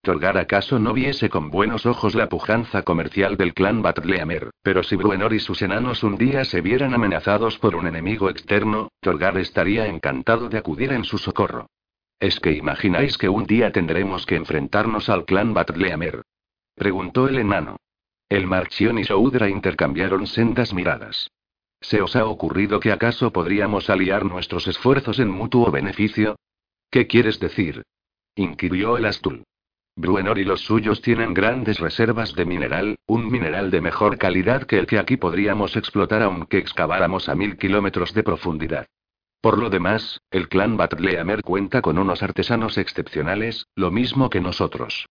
Torgar 0.00 0.38
acaso 0.38 0.78
no 0.78 0.94
viese 0.94 1.28
con 1.28 1.50
buenos 1.50 1.84
ojos 1.84 2.14
la 2.14 2.30
pujanza 2.30 2.84
comercial 2.84 3.36
del 3.36 3.52
clan 3.52 3.82
Batleamer, 3.82 4.48
pero 4.62 4.82
si 4.82 4.96
Bruenor 4.96 5.34
y 5.34 5.40
sus 5.40 5.60
enanos 5.60 6.04
un 6.04 6.16
día 6.16 6.46
se 6.46 6.62
vieran 6.62 6.94
amenazados 6.94 7.58
por 7.58 7.76
un 7.76 7.86
enemigo 7.86 8.30
externo, 8.30 8.88
Torgar 9.00 9.36
estaría 9.36 9.88
encantado 9.88 10.48
de 10.48 10.56
acudir 10.56 10.90
en 10.90 11.04
su 11.04 11.18
socorro. 11.18 11.66
¿Es 12.18 12.40
que 12.40 12.52
imagináis 12.52 13.18
que 13.18 13.28
un 13.28 13.44
día 13.44 13.72
tendremos 13.72 14.24
que 14.24 14.36
enfrentarnos 14.36 15.10
al 15.10 15.26
clan 15.26 15.52
Batleamer? 15.52 16.22
Preguntó 16.74 17.28
el 17.28 17.40
enano. 17.40 17.76
El 18.30 18.46
Marchión 18.46 18.98
y 18.98 19.04
Soudra 19.04 19.50
intercambiaron 19.50 20.26
sendas 20.26 20.72
miradas. 20.72 21.28
¿Se 21.88 22.00
os 22.00 22.16
ha 22.16 22.24
ocurrido 22.24 22.80
que 22.80 22.92
acaso 22.92 23.30
podríamos 23.30 23.90
aliar 23.90 24.24
nuestros 24.24 24.66
esfuerzos 24.68 25.18
en 25.18 25.28
mutuo 25.28 25.70
beneficio? 25.70 26.36
¿Qué 26.90 27.06
quieres 27.06 27.38
decir? 27.40 27.82
inquirió 28.36 28.96
el 28.96 29.04
Astul. 29.04 29.44
Bruenor 29.94 30.38
y 30.38 30.44
los 30.44 30.62
suyos 30.62 31.02
tienen 31.02 31.34
grandes 31.34 31.78
reservas 31.78 32.34
de 32.34 32.46
mineral, 32.46 32.96
un 33.06 33.30
mineral 33.30 33.70
de 33.70 33.82
mejor 33.82 34.16
calidad 34.16 34.64
que 34.64 34.78
el 34.78 34.86
que 34.86 34.98
aquí 34.98 35.18
podríamos 35.18 35.76
explotar 35.76 36.22
aunque 36.22 36.56
excaváramos 36.56 37.28
a 37.28 37.34
mil 37.34 37.58
kilómetros 37.58 38.14
de 38.14 38.22
profundidad. 38.22 38.86
Por 39.42 39.58
lo 39.58 39.68
demás, 39.68 40.22
el 40.30 40.48
clan 40.48 40.78
Batleamer 40.78 41.42
cuenta 41.42 41.82
con 41.82 41.98
unos 41.98 42.22
artesanos 42.22 42.78
excepcionales, 42.78 43.66
lo 43.76 43.90
mismo 43.90 44.30
que 44.30 44.40
nosotros. 44.40 45.06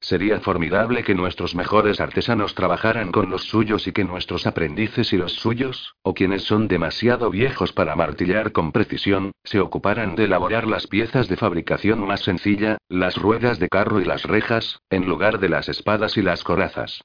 Sería 0.00 0.40
formidable 0.40 1.02
que 1.02 1.14
nuestros 1.14 1.54
mejores 1.54 2.00
artesanos 2.00 2.54
trabajaran 2.54 3.10
con 3.10 3.30
los 3.30 3.44
suyos 3.44 3.86
y 3.86 3.92
que 3.92 4.04
nuestros 4.04 4.46
aprendices 4.46 5.12
y 5.12 5.16
los 5.16 5.32
suyos, 5.32 5.94
o 6.02 6.14
quienes 6.14 6.44
son 6.44 6.68
demasiado 6.68 7.30
viejos 7.30 7.72
para 7.72 7.96
martillar 7.96 8.52
con 8.52 8.72
precisión, 8.72 9.32
se 9.42 9.58
ocuparan 9.58 10.14
de 10.14 10.24
elaborar 10.24 10.66
las 10.66 10.86
piezas 10.86 11.28
de 11.28 11.36
fabricación 11.36 12.06
más 12.06 12.20
sencilla, 12.20 12.78
las 12.88 13.16
ruedas 13.16 13.58
de 13.58 13.68
carro 13.68 14.00
y 14.00 14.04
las 14.04 14.24
rejas, 14.24 14.80
en 14.90 15.06
lugar 15.06 15.40
de 15.40 15.48
las 15.48 15.68
espadas 15.68 16.16
y 16.16 16.22
las 16.22 16.44
corazas. 16.44 17.02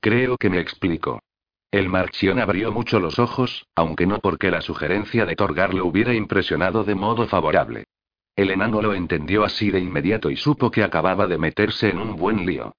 Creo 0.00 0.36
que 0.38 0.48
me 0.50 0.60
explico. 0.60 1.20
El 1.70 1.88
Marchión 1.88 2.40
abrió 2.40 2.72
mucho 2.72 2.98
los 2.98 3.18
ojos, 3.18 3.66
aunque 3.76 4.06
no 4.06 4.18
porque 4.18 4.50
la 4.50 4.60
sugerencia 4.60 5.24
de 5.24 5.36
Torgar 5.36 5.72
lo 5.72 5.86
hubiera 5.86 6.14
impresionado 6.14 6.82
de 6.82 6.96
modo 6.96 7.28
favorable. 7.28 7.84
El 8.40 8.50
enano 8.50 8.80
lo 8.80 8.94
entendió 8.94 9.44
así 9.44 9.70
de 9.70 9.80
inmediato 9.80 10.30
y 10.30 10.36
supo 10.36 10.70
que 10.70 10.82
acababa 10.82 11.26
de 11.26 11.36
meterse 11.36 11.90
en 11.90 11.98
un 11.98 12.16
buen 12.16 12.46
lío. 12.46 12.74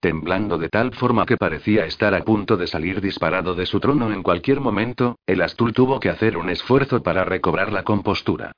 Temblando 0.00 0.58
de 0.58 0.68
tal 0.68 0.92
forma 0.92 1.24
que 1.24 1.36
parecía 1.36 1.86
estar 1.86 2.16
a 2.16 2.24
punto 2.24 2.56
de 2.56 2.66
salir 2.66 3.00
disparado 3.00 3.54
de 3.54 3.64
su 3.64 3.78
trono 3.78 4.12
en 4.12 4.24
cualquier 4.24 4.58
momento, 4.58 5.20
el 5.24 5.42
Astul 5.42 5.72
tuvo 5.72 6.00
que 6.00 6.08
hacer 6.08 6.36
un 6.36 6.50
esfuerzo 6.50 7.00
para 7.00 7.24
recobrar 7.24 7.72
la 7.72 7.84
compostura. 7.84 8.50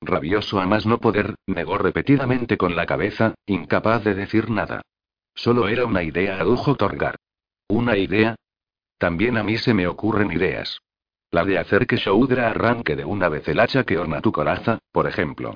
Rabioso 0.00 0.58
a 0.58 0.66
más 0.66 0.84
no 0.84 0.98
poder, 0.98 1.36
negó 1.46 1.78
repetidamente 1.78 2.56
con 2.56 2.74
la 2.74 2.86
cabeza, 2.86 3.36
incapaz 3.46 4.02
de 4.02 4.16
decir 4.16 4.50
nada. 4.50 4.82
Solo 5.36 5.68
era 5.68 5.86
una 5.86 6.02
idea, 6.02 6.40
adujo 6.40 6.74
Torgar. 6.74 7.14
¿Una 7.68 7.96
idea? 7.96 8.34
También 8.98 9.36
a 9.36 9.44
mí 9.44 9.58
se 9.58 9.74
me 9.74 9.86
ocurren 9.86 10.32
ideas. 10.32 10.80
La 11.30 11.44
de 11.44 11.56
hacer 11.56 11.86
que 11.86 11.98
Shoudra 11.98 12.50
arranque 12.50 12.96
de 12.96 13.04
una 13.04 13.28
vez 13.28 13.46
el 13.46 13.60
hacha 13.60 13.84
que 13.84 13.96
orna 13.96 14.20
tu 14.20 14.32
coraza, 14.32 14.80
por 14.90 15.06
ejemplo. 15.06 15.54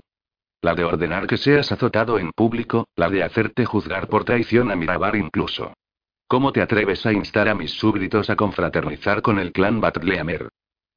La 0.65 0.75
de 0.75 0.83
ordenar 0.83 1.27
que 1.27 1.37
seas 1.37 1.71
azotado 1.73 2.19
en 2.19 2.33
público, 2.33 2.89
la 2.97 3.11
de 3.11 3.23
hacerte 3.23 3.67
juzgar 3.67 4.09
por 4.09 4.25
traición 4.25 4.71
a 4.71 4.77
Mirabar 4.77 5.15
incluso. 5.15 5.75
¿Cómo 6.27 6.53
te 6.53 6.63
atreves 6.63 7.05
a 7.05 7.13
instar 7.13 7.51
a 7.51 7.55
mis 7.55 7.73
súbditos 7.73 8.31
a 8.31 8.37
confraternizar 8.37 9.21
con 9.21 9.39
el 9.39 9.53
clan 9.53 9.83
Batleamer? 9.83 10.49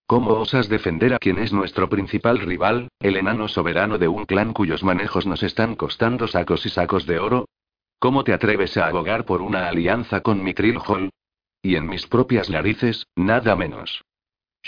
¿Cómo 0.05 0.29
osas 0.35 0.69
defender 0.69 1.13
a 1.13 1.19
quien 1.19 1.37
es 1.37 1.51
nuestro 1.51 1.89
principal 1.89 2.39
rival, 2.39 2.87
el 3.01 3.17
enano 3.17 3.49
soberano 3.49 3.97
de 3.97 4.07
un 4.07 4.23
clan 4.23 4.53
cuyos 4.53 4.85
manejos 4.85 5.27
nos 5.27 5.43
están 5.43 5.75
costando 5.75 6.29
sacos 6.29 6.65
y 6.65 6.69
sacos 6.69 7.05
de 7.05 7.19
oro? 7.19 7.49
¿Cómo 7.99 8.23
te 8.23 8.31
atreves 8.31 8.77
a 8.77 8.87
abogar 8.87 9.25
por 9.25 9.41
una 9.41 9.67
alianza 9.67 10.21
con 10.21 10.45
Mitril 10.45 10.77
Hall? 10.77 11.09
Y 11.61 11.75
en 11.75 11.89
mis 11.89 12.07
propias 12.07 12.49
narices, 12.49 13.05
nada 13.17 13.53
menos. 13.57 14.01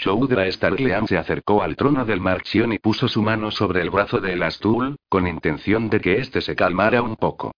Shoudra 0.01 0.49
Starlean 0.49 1.07
se 1.07 1.17
acercó 1.17 1.61
al 1.61 1.75
trono 1.75 2.05
del 2.05 2.21
Marchion 2.21 2.71
y 2.71 2.79
puso 2.79 3.09
su 3.09 3.21
mano 3.21 3.51
sobre 3.51 3.81
el 3.81 3.89
brazo 3.89 4.21
de 4.21 4.31
Elastul, 4.31 4.95
con 5.09 5.27
intención 5.27 5.89
de 5.89 5.99
que 5.99 6.19
éste 6.19 6.39
se 6.39 6.55
calmara 6.55 7.01
un 7.01 7.17
poco. 7.17 7.51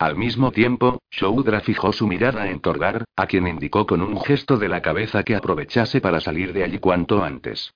Al 0.00 0.16
mismo 0.16 0.50
tiempo, 0.50 0.98
Shoudra 1.08 1.60
fijó 1.60 1.92
su 1.92 2.08
mirada 2.08 2.50
en 2.50 2.58
Torgar, 2.58 3.04
a 3.14 3.26
quien 3.28 3.46
indicó 3.46 3.86
con 3.86 4.02
un 4.02 4.20
gesto 4.20 4.56
de 4.56 4.68
la 4.68 4.82
cabeza 4.82 5.22
que 5.22 5.36
aprovechase 5.36 6.00
para 6.00 6.20
salir 6.20 6.52
de 6.52 6.64
allí 6.64 6.80
cuanto 6.80 7.22
antes. 7.22 7.72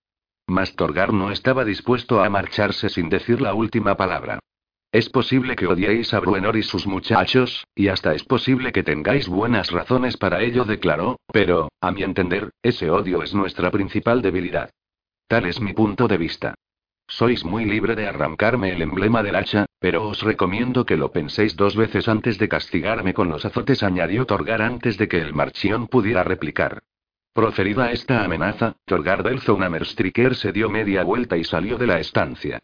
Mas 0.49 0.75
Torgar 0.75 1.13
no 1.13 1.31
estaba 1.31 1.65
dispuesto 1.65 2.21
a 2.21 2.29
marcharse 2.29 2.89
sin 2.89 3.09
decir 3.09 3.41
la 3.41 3.55
última 3.55 3.97
palabra. 3.97 4.41
Es 4.91 5.11
posible 5.11 5.55
que 5.55 5.67
odiéis 5.67 6.15
a 6.15 6.21
Bruenor 6.21 6.57
y 6.57 6.63
sus 6.63 6.87
muchachos, 6.87 7.67
y 7.75 7.89
hasta 7.89 8.15
es 8.15 8.25
posible 8.25 8.73
que 8.73 8.83
tengáis 8.83 9.29
buenas 9.29 9.71
razones 9.71 10.17
para 10.17 10.41
ello, 10.41 10.65
declaró, 10.65 11.21
pero, 11.31 11.69
a 11.83 11.91
mi 11.91 12.03
entender, 12.03 12.51
ese 12.63 12.89
odio 12.91 13.23
es 13.23 13.35
nuestra 13.35 13.71
principal 13.71 14.23
debilidad. 14.23 14.71
Tal 15.27 15.45
es 15.45 15.61
mi 15.61 15.75
punto 15.75 16.09
de 16.09 16.17
vista. 16.17 16.55
Sois 17.07 17.45
muy 17.45 17.67
libre 17.67 17.97
de 17.97 18.07
arrancarme 18.07 18.73
el 18.73 18.81
emblema 18.81 19.23
del 19.23 19.37
hacha, 19.37 19.67
pero 19.79 20.09
os 20.09 20.23
recomiendo 20.23 20.87
que 20.87 20.97
lo 20.97 21.13
penséis 21.13 21.55
dos 21.55 21.77
veces 21.77 22.09
antes 22.09 22.39
de 22.39 22.49
castigarme 22.49 23.13
con 23.13 23.29
los 23.29 23.45
azotes, 23.45 23.83
añadió 23.83 24.25
Torgar 24.25 24.63
antes 24.63 24.97
de 24.97 25.07
que 25.07 25.21
el 25.21 25.35
marchión 25.35 25.89
pudiera 25.89 26.25
replicar. 26.25 26.83
Proferida 27.35 27.93
esta 27.93 28.25
amenaza, 28.25 28.77
Torgar 28.87 29.23
del 29.23 29.41
Merstriker 29.71 30.35
se 30.35 30.53
dio 30.53 30.71
media 30.71 31.03
vuelta 31.03 31.37
y 31.37 31.45
salió 31.45 31.77
de 31.77 31.87
la 31.87 32.01
estancia. 32.01 32.59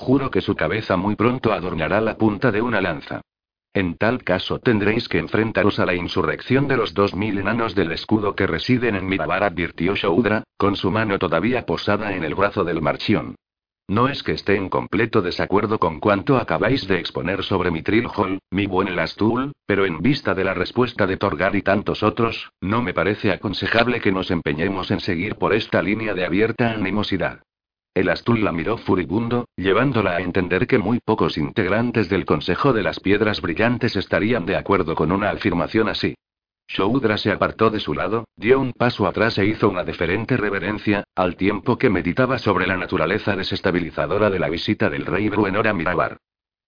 Juro 0.00 0.30
que 0.30 0.40
su 0.40 0.56
cabeza 0.56 0.96
muy 0.96 1.14
pronto 1.14 1.52
adornará 1.52 2.00
la 2.00 2.16
punta 2.16 2.50
de 2.50 2.62
una 2.62 2.80
lanza. 2.80 3.20
En 3.74 3.98
tal 3.98 4.24
caso 4.24 4.58
tendréis 4.58 5.10
que 5.10 5.18
enfrentaros 5.18 5.78
a 5.78 5.84
la 5.84 5.94
insurrección 5.94 6.66
de 6.68 6.78
los 6.78 6.94
dos 6.94 7.14
mil 7.14 7.36
enanos 7.36 7.74
del 7.74 7.92
escudo 7.92 8.34
que 8.34 8.46
residen 8.46 8.96
en 8.96 9.06
Mirabar, 9.06 9.44
advirtió 9.44 9.94
Shoudra, 9.94 10.42
con 10.56 10.74
su 10.74 10.90
mano 10.90 11.18
todavía 11.18 11.66
posada 11.66 12.14
en 12.14 12.24
el 12.24 12.34
brazo 12.34 12.64
del 12.64 12.80
marchión. 12.80 13.34
No 13.88 14.08
es 14.08 14.22
que 14.22 14.32
esté 14.32 14.56
en 14.56 14.70
completo 14.70 15.20
desacuerdo 15.20 15.78
con 15.78 16.00
cuanto 16.00 16.38
acabáis 16.38 16.88
de 16.88 16.98
exponer 16.98 17.42
sobre 17.42 17.70
mi 17.70 17.82
Hall, 18.16 18.38
mi 18.50 18.64
buen 18.64 18.88
Elastul, 18.88 19.52
pero 19.66 19.84
en 19.84 20.00
vista 20.00 20.34
de 20.34 20.44
la 20.44 20.54
respuesta 20.54 21.06
de 21.06 21.18
Torgar 21.18 21.54
y 21.56 21.60
tantos 21.60 22.02
otros, 22.02 22.50
no 22.62 22.80
me 22.80 22.94
parece 22.94 23.32
aconsejable 23.32 24.00
que 24.00 24.12
nos 24.12 24.30
empeñemos 24.30 24.90
en 24.92 25.00
seguir 25.00 25.36
por 25.36 25.52
esta 25.52 25.82
línea 25.82 26.14
de 26.14 26.24
abierta 26.24 26.70
animosidad. 26.70 27.42
El 27.92 28.08
Astul 28.08 28.44
la 28.44 28.52
miró 28.52 28.78
furibundo, 28.78 29.48
llevándola 29.56 30.12
a 30.12 30.20
entender 30.20 30.68
que 30.68 30.78
muy 30.78 31.00
pocos 31.00 31.36
integrantes 31.36 32.08
del 32.08 32.24
Consejo 32.24 32.72
de 32.72 32.84
las 32.84 33.00
Piedras 33.00 33.40
Brillantes 33.40 33.96
estarían 33.96 34.46
de 34.46 34.54
acuerdo 34.54 34.94
con 34.94 35.10
una 35.10 35.30
afirmación 35.30 35.88
así. 35.88 36.14
Shoudra 36.68 37.18
se 37.18 37.32
apartó 37.32 37.68
de 37.68 37.80
su 37.80 37.94
lado, 37.94 38.28
dio 38.36 38.60
un 38.60 38.72
paso 38.72 39.08
atrás 39.08 39.36
e 39.38 39.46
hizo 39.46 39.68
una 39.68 39.82
deferente 39.82 40.36
reverencia, 40.36 41.02
al 41.16 41.34
tiempo 41.34 41.78
que 41.78 41.90
meditaba 41.90 42.38
sobre 42.38 42.68
la 42.68 42.76
naturaleza 42.76 43.34
desestabilizadora 43.34 44.30
de 44.30 44.38
la 44.38 44.48
visita 44.48 44.88
del 44.88 45.04
rey 45.04 45.28
Bruenor 45.28 45.66
a 45.66 45.74
Mirabar. 45.74 46.18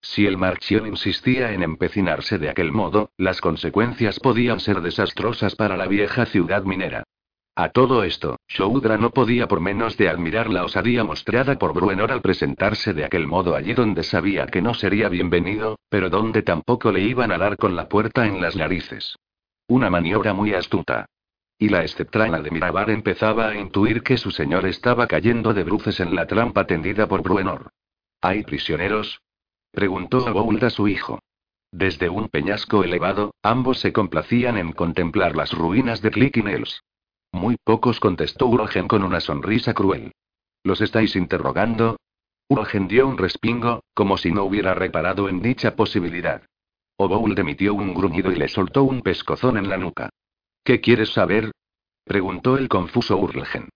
Si 0.00 0.26
el 0.26 0.36
Marchion 0.36 0.88
insistía 0.88 1.52
en 1.52 1.62
empecinarse 1.62 2.38
de 2.38 2.50
aquel 2.50 2.72
modo, 2.72 3.10
las 3.16 3.40
consecuencias 3.40 4.18
podían 4.18 4.58
ser 4.58 4.80
desastrosas 4.80 5.54
para 5.54 5.76
la 5.76 5.86
vieja 5.86 6.26
ciudad 6.26 6.64
minera. 6.64 7.04
A 7.54 7.68
todo 7.68 8.02
esto, 8.02 8.38
Shoudra 8.48 8.96
no 8.96 9.10
podía 9.10 9.46
por 9.46 9.60
menos 9.60 9.98
de 9.98 10.08
admirar 10.08 10.48
la 10.48 10.64
osadía 10.64 11.04
mostrada 11.04 11.58
por 11.58 11.74
Bruenor 11.74 12.10
al 12.10 12.22
presentarse 12.22 12.94
de 12.94 13.04
aquel 13.04 13.26
modo 13.26 13.54
allí 13.54 13.74
donde 13.74 14.04
sabía 14.04 14.46
que 14.46 14.62
no 14.62 14.72
sería 14.72 15.10
bienvenido, 15.10 15.78
pero 15.90 16.08
donde 16.08 16.40
tampoco 16.40 16.90
le 16.90 17.00
iban 17.00 17.30
a 17.30 17.36
dar 17.36 17.58
con 17.58 17.76
la 17.76 17.90
puerta 17.90 18.26
en 18.26 18.40
las 18.40 18.56
narices. 18.56 19.18
Una 19.66 19.90
maniobra 19.90 20.32
muy 20.32 20.54
astuta. 20.54 21.04
Y 21.58 21.68
la 21.68 21.84
esceptrana 21.84 22.40
de 22.40 22.50
Mirabar 22.50 22.88
empezaba 22.88 23.48
a 23.48 23.54
intuir 23.54 24.02
que 24.02 24.16
su 24.16 24.30
señor 24.30 24.64
estaba 24.64 25.06
cayendo 25.06 25.52
de 25.52 25.64
bruces 25.64 26.00
en 26.00 26.14
la 26.14 26.26
trampa 26.26 26.66
tendida 26.66 27.06
por 27.06 27.22
Bruenor. 27.22 27.68
¿Hay 28.22 28.44
prisioneros? 28.44 29.20
preguntó 29.70 30.26
a 30.26 30.70
su 30.70 30.88
hijo. 30.88 31.18
Desde 31.70 32.08
un 32.08 32.28
peñasco 32.28 32.82
elevado, 32.82 33.34
ambos 33.42 33.78
se 33.78 33.92
complacían 33.92 34.56
en 34.56 34.72
contemplar 34.72 35.36
las 35.36 35.52
ruinas 35.52 36.00
de 36.00 36.10
Clickinells. 36.10 36.82
Muy 37.32 37.56
pocos 37.56 37.98
contestó 37.98 38.46
Urogen 38.46 38.86
con 38.86 39.02
una 39.02 39.20
sonrisa 39.20 39.72
cruel. 39.72 40.12
¿Los 40.62 40.80
estáis 40.80 41.16
interrogando? 41.16 41.96
Urogen 42.48 42.86
dio 42.86 43.08
un 43.08 43.16
respingo, 43.16 43.82
como 43.94 44.18
si 44.18 44.30
no 44.30 44.44
hubiera 44.44 44.74
reparado 44.74 45.28
en 45.28 45.40
dicha 45.40 45.74
posibilidad. 45.74 46.42
Obould 46.98 47.38
emitió 47.38 47.74
un 47.74 47.94
gruñido 47.94 48.30
y 48.30 48.36
le 48.36 48.48
soltó 48.48 48.84
un 48.84 49.00
pescozón 49.00 49.56
en 49.56 49.68
la 49.70 49.78
nuca. 49.78 50.10
¿Qué 50.62 50.80
quieres 50.80 51.12
saber? 51.12 51.50
preguntó 52.04 52.58
el 52.58 52.68
confuso 52.68 53.16
Urlgen. 53.16 53.70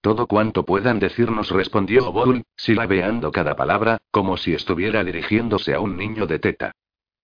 Todo 0.00 0.26
cuanto 0.26 0.64
puedan 0.64 1.00
decirnos, 1.00 1.50
respondió 1.50 2.08
Oboul, 2.08 2.44
silabeando 2.56 3.32
cada 3.32 3.56
palabra, 3.56 3.98
como 4.10 4.36
si 4.36 4.52
estuviera 4.52 5.02
dirigiéndose 5.02 5.74
a 5.74 5.80
un 5.80 5.96
niño 5.96 6.26
de 6.26 6.38
teta. 6.38 6.72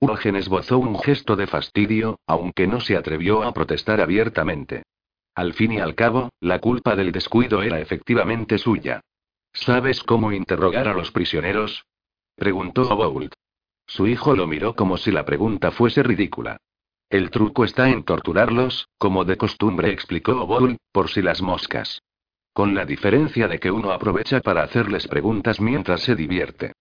Urgen 0.00 0.36
esbozó 0.36 0.78
un 0.78 0.98
gesto 0.98 1.36
de 1.36 1.46
fastidio, 1.46 2.18
aunque 2.26 2.66
no 2.66 2.80
se 2.80 2.96
atrevió 2.96 3.42
a 3.42 3.52
protestar 3.52 4.00
abiertamente. 4.00 4.82
Al 5.34 5.52
fin 5.54 5.72
y 5.72 5.80
al 5.80 5.94
cabo, 5.94 6.30
la 6.40 6.60
culpa 6.60 6.94
del 6.94 7.10
descuido 7.10 7.62
era 7.62 7.80
efectivamente 7.80 8.58
suya. 8.58 9.00
¿Sabes 9.52 10.02
cómo 10.02 10.32
interrogar 10.32 10.88
a 10.88 10.94
los 10.94 11.10
prisioneros? 11.10 11.84
preguntó 12.36 12.82
Obould. 12.82 13.32
Su 13.86 14.06
hijo 14.06 14.34
lo 14.34 14.46
miró 14.46 14.74
como 14.74 14.96
si 14.96 15.10
la 15.10 15.24
pregunta 15.24 15.70
fuese 15.70 16.02
ridícula. 16.02 16.58
El 17.10 17.30
truco 17.30 17.64
está 17.64 17.90
en 17.90 18.02
torturarlos, 18.02 18.88
como 18.98 19.24
de 19.24 19.36
costumbre 19.36 19.90
explicó 19.90 20.46
Bull, 20.46 20.78
por 20.90 21.10
si 21.10 21.22
las 21.22 21.42
moscas. 21.42 22.00
Con 22.52 22.74
la 22.74 22.84
diferencia 22.84 23.46
de 23.46 23.58
que 23.58 23.70
uno 23.70 23.92
aprovecha 23.92 24.40
para 24.40 24.62
hacerles 24.62 25.06
preguntas 25.06 25.60
mientras 25.60 26.00
se 26.00 26.14
divierte. 26.14 26.72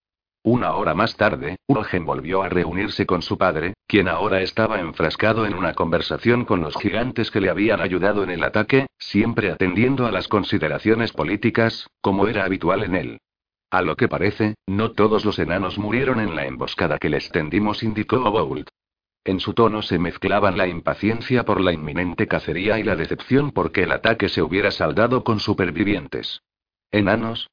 Una 0.46 0.74
hora 0.74 0.94
más 0.94 1.16
tarde, 1.16 1.56
Urgen 1.68 2.06
volvió 2.06 2.44
a 2.44 2.50
reunirse 2.50 3.06
con 3.06 3.22
su 3.22 3.38
padre, 3.38 3.76
quien 3.88 4.10
ahora 4.10 4.42
estaba 4.42 4.82
enfrascado 4.82 5.46
en 5.46 5.54
una 5.54 5.74
conversación 5.74 6.44
con 6.44 6.60
los 6.60 6.76
gigantes 6.76 7.32
que 7.32 7.40
le 7.40 7.50
habían 7.50 7.80
ayudado 7.80 8.24
en 8.24 8.30
el 8.30 8.44
ataque, 8.44 8.88
siempre 9.00 9.52
atendiendo 9.52 10.06
a 10.06 10.12
las 10.12 10.28
consideraciones 10.28 11.14
políticas, 11.14 11.88
como 12.02 12.28
era 12.28 12.44
habitual 12.44 12.84
en 12.84 12.96
él. 12.96 13.18
A 13.72 13.82
lo 13.82 13.96
que 13.96 14.10
parece, 14.10 14.56
no 14.68 14.92
todos 14.92 15.24
los 15.24 15.40
enanos 15.40 15.78
murieron 15.78 16.20
en 16.20 16.36
la 16.36 16.46
emboscada 16.46 16.98
que 16.98 17.10
les 17.10 17.30
tendimos, 17.30 17.82
indicó 17.82 18.20
Boult. 18.30 18.68
En 19.24 19.40
su 19.40 19.54
tono 19.54 19.82
se 19.82 19.98
mezclaban 19.98 20.58
la 20.58 20.68
impaciencia 20.68 21.46
por 21.46 21.62
la 21.62 21.72
inminente 21.72 22.28
cacería 22.28 22.78
y 22.78 22.84
la 22.84 22.98
decepción 22.98 23.52
porque 23.52 23.84
el 23.84 23.94
ataque 23.94 24.28
se 24.28 24.42
hubiera 24.42 24.72
saldado 24.72 25.24
con 25.24 25.40
supervivientes. 25.40 26.42
¿Enanos? 26.92 27.50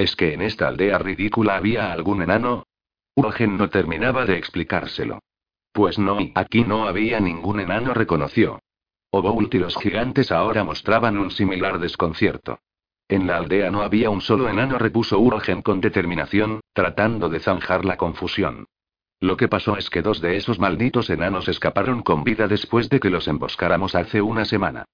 ¿Es 0.00 0.16
que 0.16 0.32
en 0.32 0.40
esta 0.40 0.66
aldea 0.66 0.96
ridícula 0.96 1.56
había 1.56 1.92
algún 1.92 2.22
enano? 2.22 2.64
Urgen 3.16 3.58
no 3.58 3.68
terminaba 3.68 4.24
de 4.24 4.38
explicárselo. 4.38 5.18
Pues 5.72 5.98
no, 5.98 6.16
aquí 6.34 6.64
no 6.64 6.88
había 6.88 7.20
ningún 7.20 7.60
enano, 7.60 7.92
reconoció. 7.92 8.60
Oboult 9.10 9.54
y 9.54 9.58
los 9.58 9.76
gigantes 9.76 10.32
ahora 10.32 10.64
mostraban 10.64 11.18
un 11.18 11.30
similar 11.30 11.78
desconcierto. 11.78 12.60
En 13.08 13.26
la 13.26 13.36
aldea 13.36 13.70
no 13.70 13.82
había 13.82 14.08
un 14.08 14.22
solo 14.22 14.48
enano, 14.48 14.78
repuso 14.78 15.18
Urgen 15.18 15.60
con 15.60 15.82
determinación, 15.82 16.60
tratando 16.72 17.28
de 17.28 17.40
zanjar 17.40 17.84
la 17.84 17.98
confusión. 17.98 18.68
Lo 19.20 19.36
que 19.36 19.48
pasó 19.48 19.76
es 19.76 19.90
que 19.90 20.00
dos 20.00 20.22
de 20.22 20.38
esos 20.38 20.58
malditos 20.58 21.10
enanos 21.10 21.46
escaparon 21.46 22.00
con 22.00 22.24
vida 22.24 22.48
después 22.48 22.88
de 22.88 23.00
que 23.00 23.10
los 23.10 23.28
emboscáramos 23.28 23.94
hace 23.94 24.22
una 24.22 24.46
semana. 24.46 24.86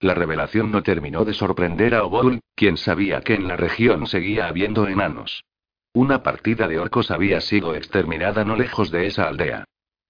La 0.00 0.14
revelación 0.14 0.70
no 0.72 0.82
terminó 0.82 1.26
de 1.26 1.34
sorprender 1.34 1.94
a 1.94 2.04
Obol, 2.04 2.40
quien 2.54 2.78
sabía 2.78 3.20
que 3.20 3.34
en 3.34 3.46
la 3.46 3.56
región 3.56 4.06
seguía 4.06 4.46
habiendo 4.48 4.88
enanos. 4.88 5.44
Una 5.92 6.22
partida 6.22 6.66
de 6.68 6.78
orcos 6.78 7.10
había 7.10 7.40
sido 7.42 7.74
exterminada 7.74 8.44
no 8.44 8.56
lejos 8.56 8.90
de 8.90 9.06
esa 9.06 9.28
aldea. 9.28 9.64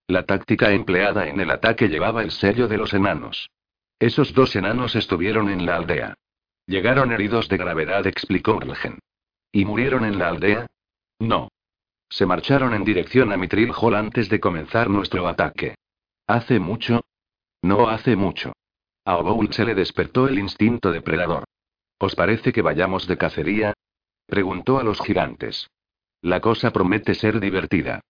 La 0.06 0.24
táctica 0.24 0.70
empleada 0.70 1.26
en 1.28 1.40
el 1.40 1.50
ataque 1.50 1.88
llevaba 1.88 2.22
el 2.22 2.30
sello 2.30 2.68
de 2.68 2.76
los 2.76 2.94
enanos. 2.94 3.50
Esos 3.98 4.32
dos 4.32 4.54
enanos 4.54 4.94
estuvieron 4.94 5.48
en 5.48 5.66
la 5.66 5.76
aldea. 5.76 6.14
Llegaron 6.66 7.10
heridos 7.10 7.48
de 7.48 7.56
gravedad, 7.56 8.06
explicó 8.06 8.56
Urlgen. 8.56 9.00
¿Y 9.50 9.64
murieron 9.64 10.04
en 10.04 10.18
la 10.18 10.28
aldea? 10.28 10.66
No. 11.18 11.48
Se 12.08 12.26
marcharon 12.26 12.74
en 12.74 12.84
dirección 12.84 13.32
a 13.32 13.36
Mitril 13.36 13.72
Hall 13.76 13.94
antes 13.94 14.28
de 14.28 14.38
comenzar 14.38 14.88
nuestro 14.88 15.26
ataque. 15.26 15.74
¿Hace 16.26 16.60
mucho? 16.60 17.02
No 17.62 17.88
hace 17.88 18.14
mucho. 18.14 18.52
A 19.10 19.16
Oboul 19.16 19.52
se 19.52 19.64
le 19.64 19.74
despertó 19.74 20.28
el 20.28 20.38
instinto 20.38 20.92
depredador. 20.92 21.42
¿Os 21.98 22.14
parece 22.14 22.52
que 22.52 22.62
vayamos 22.62 23.08
de 23.08 23.18
cacería? 23.18 23.74
Preguntó 24.24 24.78
a 24.78 24.84
los 24.84 25.00
gigantes. 25.00 25.68
La 26.22 26.40
cosa 26.40 26.70
promete 26.70 27.16
ser 27.16 27.40
divertida. 27.40 28.02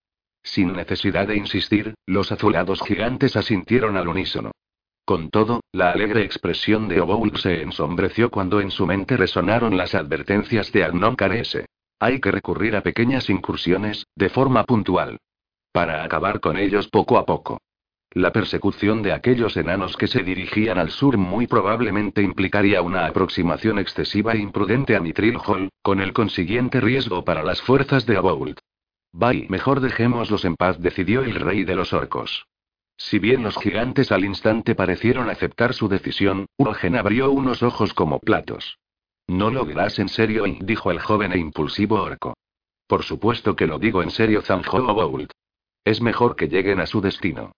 Sin 0.43 0.75
necesidad 0.75 1.27
de 1.27 1.39
insistir, 1.39 1.95
los 2.05 2.31
azulados 2.33 2.83
gigantes 2.83 3.35
asintieron 3.35 3.97
al 3.97 4.09
unísono. 4.09 4.51
Con 5.07 5.31
todo, 5.31 5.63
la 5.73 5.91
alegre 5.91 6.23
expresión 6.23 6.87
de 6.87 7.01
Oboul 7.01 7.35
se 7.39 7.63
ensombreció 7.63 8.31
cuando 8.31 8.61
en 8.61 8.71
su 8.71 8.87
mente 8.87 9.17
resonaron 9.17 9.79
las 9.79 9.95
advertencias 9.95 10.71
de 10.71 10.85
Agnon 10.85 11.17
Carese. 11.17 11.65
Hay 11.99 12.21
que 12.21 12.31
recurrir 12.31 12.77
a 12.77 12.83
pequeñas 12.83 13.31
incursiones, 13.31 14.05
de 14.17 14.29
forma 14.29 14.65
puntual. 14.65 15.17
Para 15.73 16.05
acabar 16.05 16.41
con 16.41 16.59
ellos 16.59 16.89
poco 16.89 17.17
a 17.17 17.25
poco. 17.25 17.59
La 18.13 18.33
persecución 18.33 19.03
de 19.03 19.13
aquellos 19.13 19.57
enanos 19.57 19.97
que 19.97 20.09
se 20.09 20.25
dirigían 20.25 20.79
al 20.79 20.91
sur 20.91 21.17
muy 21.17 21.47
probablemente 21.47 22.23
implicaría 22.23 22.83
una 22.83 23.07
aproximación 23.07 23.79
excesiva 23.79 24.33
e 24.33 24.39
imprudente 24.39 24.97
a 24.97 25.01
Mitril 25.01 25.39
Hall, 25.47 25.71
con 25.81 26.01
el 26.01 26.13
consiguiente 26.13 26.81
riesgo 26.81 27.25
para 27.25 27.45
las 27.45 27.63
fuerzas 27.63 28.07
de 28.07 28.17
Aboult. 28.17 28.59
Bye, 29.13 29.47
mejor 29.49 29.79
dejémoslos 29.79 30.45
en 30.45 30.57
paz, 30.57 30.81
decidió 30.81 31.23
el 31.23 31.37
rey 31.37 31.63
de 31.63 31.77
los 31.77 31.93
orcos. 31.93 32.49
Si 32.97 33.21
bien 33.21 33.45
los 33.45 33.57
gigantes 33.57 34.11
al 34.11 34.25
instante 34.25 34.75
parecieron 34.75 35.31
aceptar 35.31 35.73
su 35.73 35.89
decisión, 35.89 36.47
Urogen 36.57 36.97
abrió 36.97 37.31
unos 37.31 37.63
ojos 37.63 37.95
como 37.95 38.19
platos. 38.19 38.79
No 39.29 39.51
lo 39.51 39.65
dirás 39.65 40.01
en 40.01 40.09
serio, 40.09 40.45
dijo 40.61 40.91
el 40.91 40.99
joven 40.99 41.33
e 41.33 41.39
impulsivo 41.39 42.03
orco. 42.03 42.37
Por 42.89 43.05
supuesto 43.05 43.55
que 43.55 43.69
lo 43.69 43.79
digo 43.79 44.03
en 44.03 44.11
serio, 44.11 44.43
zanjó 44.43 44.79
Aboult. 44.79 45.31
Es 45.85 46.01
mejor 46.01 46.35
que 46.35 46.49
lleguen 46.49 46.81
a 46.81 46.87
su 46.87 47.01
destino. 47.01 47.53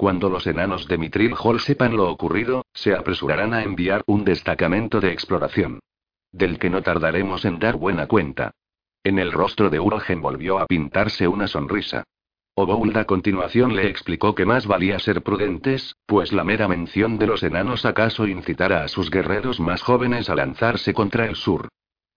Cuando 0.00 0.30
los 0.30 0.46
enanos 0.46 0.88
de 0.88 0.96
Mitril 0.96 1.34
Hall 1.38 1.60
sepan 1.60 1.94
lo 1.94 2.10
ocurrido, 2.10 2.64
se 2.72 2.94
apresurarán 2.94 3.52
a 3.52 3.62
enviar 3.64 4.02
un 4.06 4.24
destacamento 4.24 4.98
de 4.98 5.12
exploración. 5.12 5.80
Del 6.32 6.58
que 6.58 6.70
no 6.70 6.80
tardaremos 6.80 7.44
en 7.44 7.58
dar 7.58 7.76
buena 7.76 8.06
cuenta. 8.06 8.52
En 9.04 9.18
el 9.18 9.30
rostro 9.30 9.68
de 9.68 9.78
Urogen 9.78 10.22
volvió 10.22 10.58
a 10.58 10.64
pintarse 10.64 11.28
una 11.28 11.48
sonrisa. 11.48 12.04
Obould 12.54 12.96
a 12.96 13.04
continuación 13.04 13.76
le 13.76 13.88
explicó 13.88 14.34
que 14.34 14.46
más 14.46 14.66
valía 14.66 14.98
ser 15.00 15.22
prudentes, 15.22 15.94
pues 16.06 16.32
la 16.32 16.44
mera 16.44 16.66
mención 16.66 17.18
de 17.18 17.26
los 17.26 17.42
enanos 17.42 17.84
acaso 17.84 18.26
incitara 18.26 18.84
a 18.84 18.88
sus 18.88 19.10
guerreros 19.10 19.60
más 19.60 19.82
jóvenes 19.82 20.30
a 20.30 20.34
lanzarse 20.34 20.94
contra 20.94 21.26
el 21.26 21.36
sur. 21.36 21.68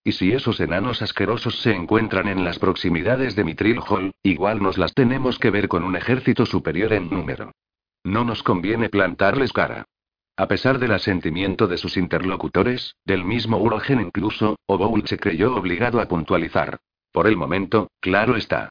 Y 0.05 0.13
si 0.13 0.31
esos 0.31 0.61
enanos 0.61 1.01
asquerosos 1.01 1.59
se 1.59 1.75
encuentran 1.75 2.29
en 2.29 2.45
las 2.45 2.59
proximidades 2.59 3.35
de 3.35 3.43
Mitril 3.43 3.81
Hall, 3.85 4.13
igual 4.23 4.63
nos 4.63 4.77
las 4.77 4.93
tenemos 4.93 5.37
que 5.37 5.51
ver 5.51 5.67
con 5.67 5.83
un 5.83 5.97
ejército 5.97 6.45
superior 6.45 6.93
en 6.93 7.09
número. 7.09 7.51
No 8.03 8.25
nos 8.25 8.43
conviene 8.43 8.89
plantarles 8.89 9.53
cara. 9.53 9.85
A 10.35 10.47
pesar 10.47 10.79
del 10.79 10.91
asentimiento 10.91 11.67
de 11.67 11.77
sus 11.77 11.95
interlocutores, 11.95 12.95
del 13.05 13.23
mismo 13.23 13.57
Urogen 13.57 14.01
incluso, 14.01 14.57
Oboul 14.65 15.07
se 15.07 15.17
creyó 15.17 15.55
obligado 15.55 16.01
a 16.01 16.07
puntualizar. 16.07 16.79
Por 17.11 17.27
el 17.27 17.37
momento, 17.37 17.91
claro 17.99 18.35
está. 18.35 18.69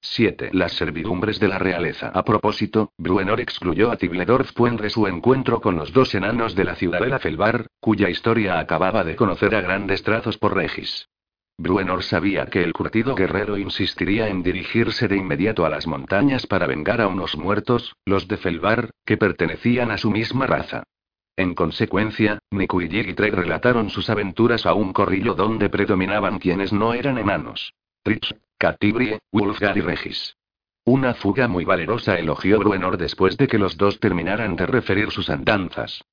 7. 0.00 0.50
Las 0.52 0.72
servidumbres 0.72 1.40
de 1.40 1.48
la 1.48 1.58
realeza. 1.58 2.08
A 2.08 2.24
propósito, 2.24 2.92
Bruenor 2.98 3.40
excluyó 3.40 3.90
a 3.90 3.96
Tibledorf 3.96 4.52
de 4.54 4.90
su 4.90 5.06
encuentro 5.06 5.60
con 5.60 5.76
los 5.76 5.92
dos 5.92 6.14
enanos 6.14 6.54
de 6.54 6.64
la 6.64 6.74
ciudadela 6.74 7.18
Felbar, 7.18 7.68
cuya 7.80 8.10
historia 8.10 8.58
acababa 8.58 9.04
de 9.04 9.16
conocer 9.16 9.54
a 9.54 9.60
grandes 9.60 10.02
trazos 10.02 10.36
por 10.36 10.54
Regis. 10.54 11.08
Bruenor 11.56 12.02
sabía 12.02 12.46
que 12.46 12.62
el 12.62 12.72
curtido 12.72 13.14
guerrero 13.14 13.56
insistiría 13.56 14.28
en 14.28 14.42
dirigirse 14.42 15.06
de 15.06 15.16
inmediato 15.16 15.64
a 15.64 15.68
las 15.68 15.86
montañas 15.86 16.46
para 16.46 16.66
vengar 16.66 17.00
a 17.00 17.06
unos 17.06 17.36
muertos, 17.36 17.94
los 18.04 18.26
de 18.26 18.36
Felbar, 18.36 18.90
que 19.04 19.16
pertenecían 19.16 19.90
a 19.90 19.98
su 19.98 20.10
misma 20.10 20.46
raza. 20.46 20.82
En 21.36 21.54
consecuencia, 21.54 22.38
Niku 22.50 22.80
y 22.80 23.14
Trek 23.14 23.34
relataron 23.34 23.90
sus 23.90 24.10
aventuras 24.10 24.66
a 24.66 24.74
un 24.74 24.92
corrillo 24.92 25.34
donde 25.34 25.68
predominaban 25.68 26.38
quienes 26.38 26.72
no 26.72 26.92
eran 26.92 27.18
enanos. 27.18 27.74
Trich, 28.02 28.34
Catibrie, 28.58 29.20
Wulfgar 29.32 29.76
y 29.78 29.80
Regis. 29.80 30.36
Una 30.84 31.14
fuga 31.14 31.48
muy 31.48 31.64
valerosa 31.64 32.18
elogió 32.18 32.58
Bruenor 32.58 32.98
después 32.98 33.36
de 33.36 33.48
que 33.48 33.58
los 33.58 33.76
dos 33.76 33.98
terminaran 34.00 34.54
de 34.54 34.66
referir 34.66 35.10
sus 35.10 35.30
andanzas. 35.30 36.04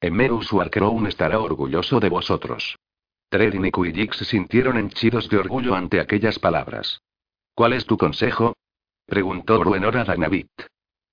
Emerus 0.00 0.52
Warcrown 0.52 1.06
estará 1.06 1.40
orgulloso 1.40 2.00
de 2.00 2.08
vosotros. 2.08 2.76
Tred 3.30 3.54
y 3.54 4.08
se 4.12 4.24
sintieron 4.24 4.76
henchidos 4.76 5.28
de 5.28 5.38
orgullo 5.38 5.76
ante 5.76 6.00
aquellas 6.00 6.40
palabras. 6.40 7.00
¿Cuál 7.54 7.74
es 7.74 7.86
tu 7.86 7.96
consejo? 7.96 8.54
preguntó 9.06 9.60
Bruenor 9.60 9.98
a 9.98 10.04
Danavit. 10.04 10.50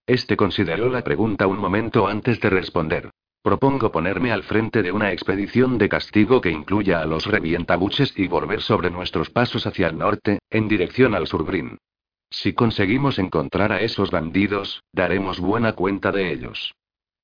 Este 0.08 0.36
consideró 0.36 0.90
la 0.90 1.04
pregunta 1.04 1.46
un 1.46 1.60
momento 1.60 2.08
antes 2.08 2.40
de 2.40 2.50
responder. 2.50 3.12
Propongo 3.44 3.92
ponerme 3.92 4.32
al 4.32 4.42
frente 4.42 4.82
de 4.82 4.92
una 4.92 5.12
expedición 5.12 5.78
de 5.78 5.90
castigo 5.90 6.42
que 6.42 6.50
incluya 6.50 7.02
a 7.04 7.06
los 7.06 7.28
revientabuches 7.28 8.18
y 8.18 8.28
volver 8.28 8.64
sobre 8.64 8.90
nuestros 8.90 9.30
pasos 9.30 9.68
hacia 9.68 9.88
el 9.88 10.00
norte, 10.00 10.40
en 10.50 10.68
dirección 10.68 11.14
al 11.14 11.28
Surbrin. 11.28 11.78
Si 12.32 12.54
conseguimos 12.54 13.20
encontrar 13.20 13.72
a 13.72 13.82
esos 13.82 14.10
bandidos, 14.10 14.82
daremos 14.92 15.40
buena 15.40 15.74
cuenta 15.74 16.12
de 16.12 16.34
ellos. 16.34 16.74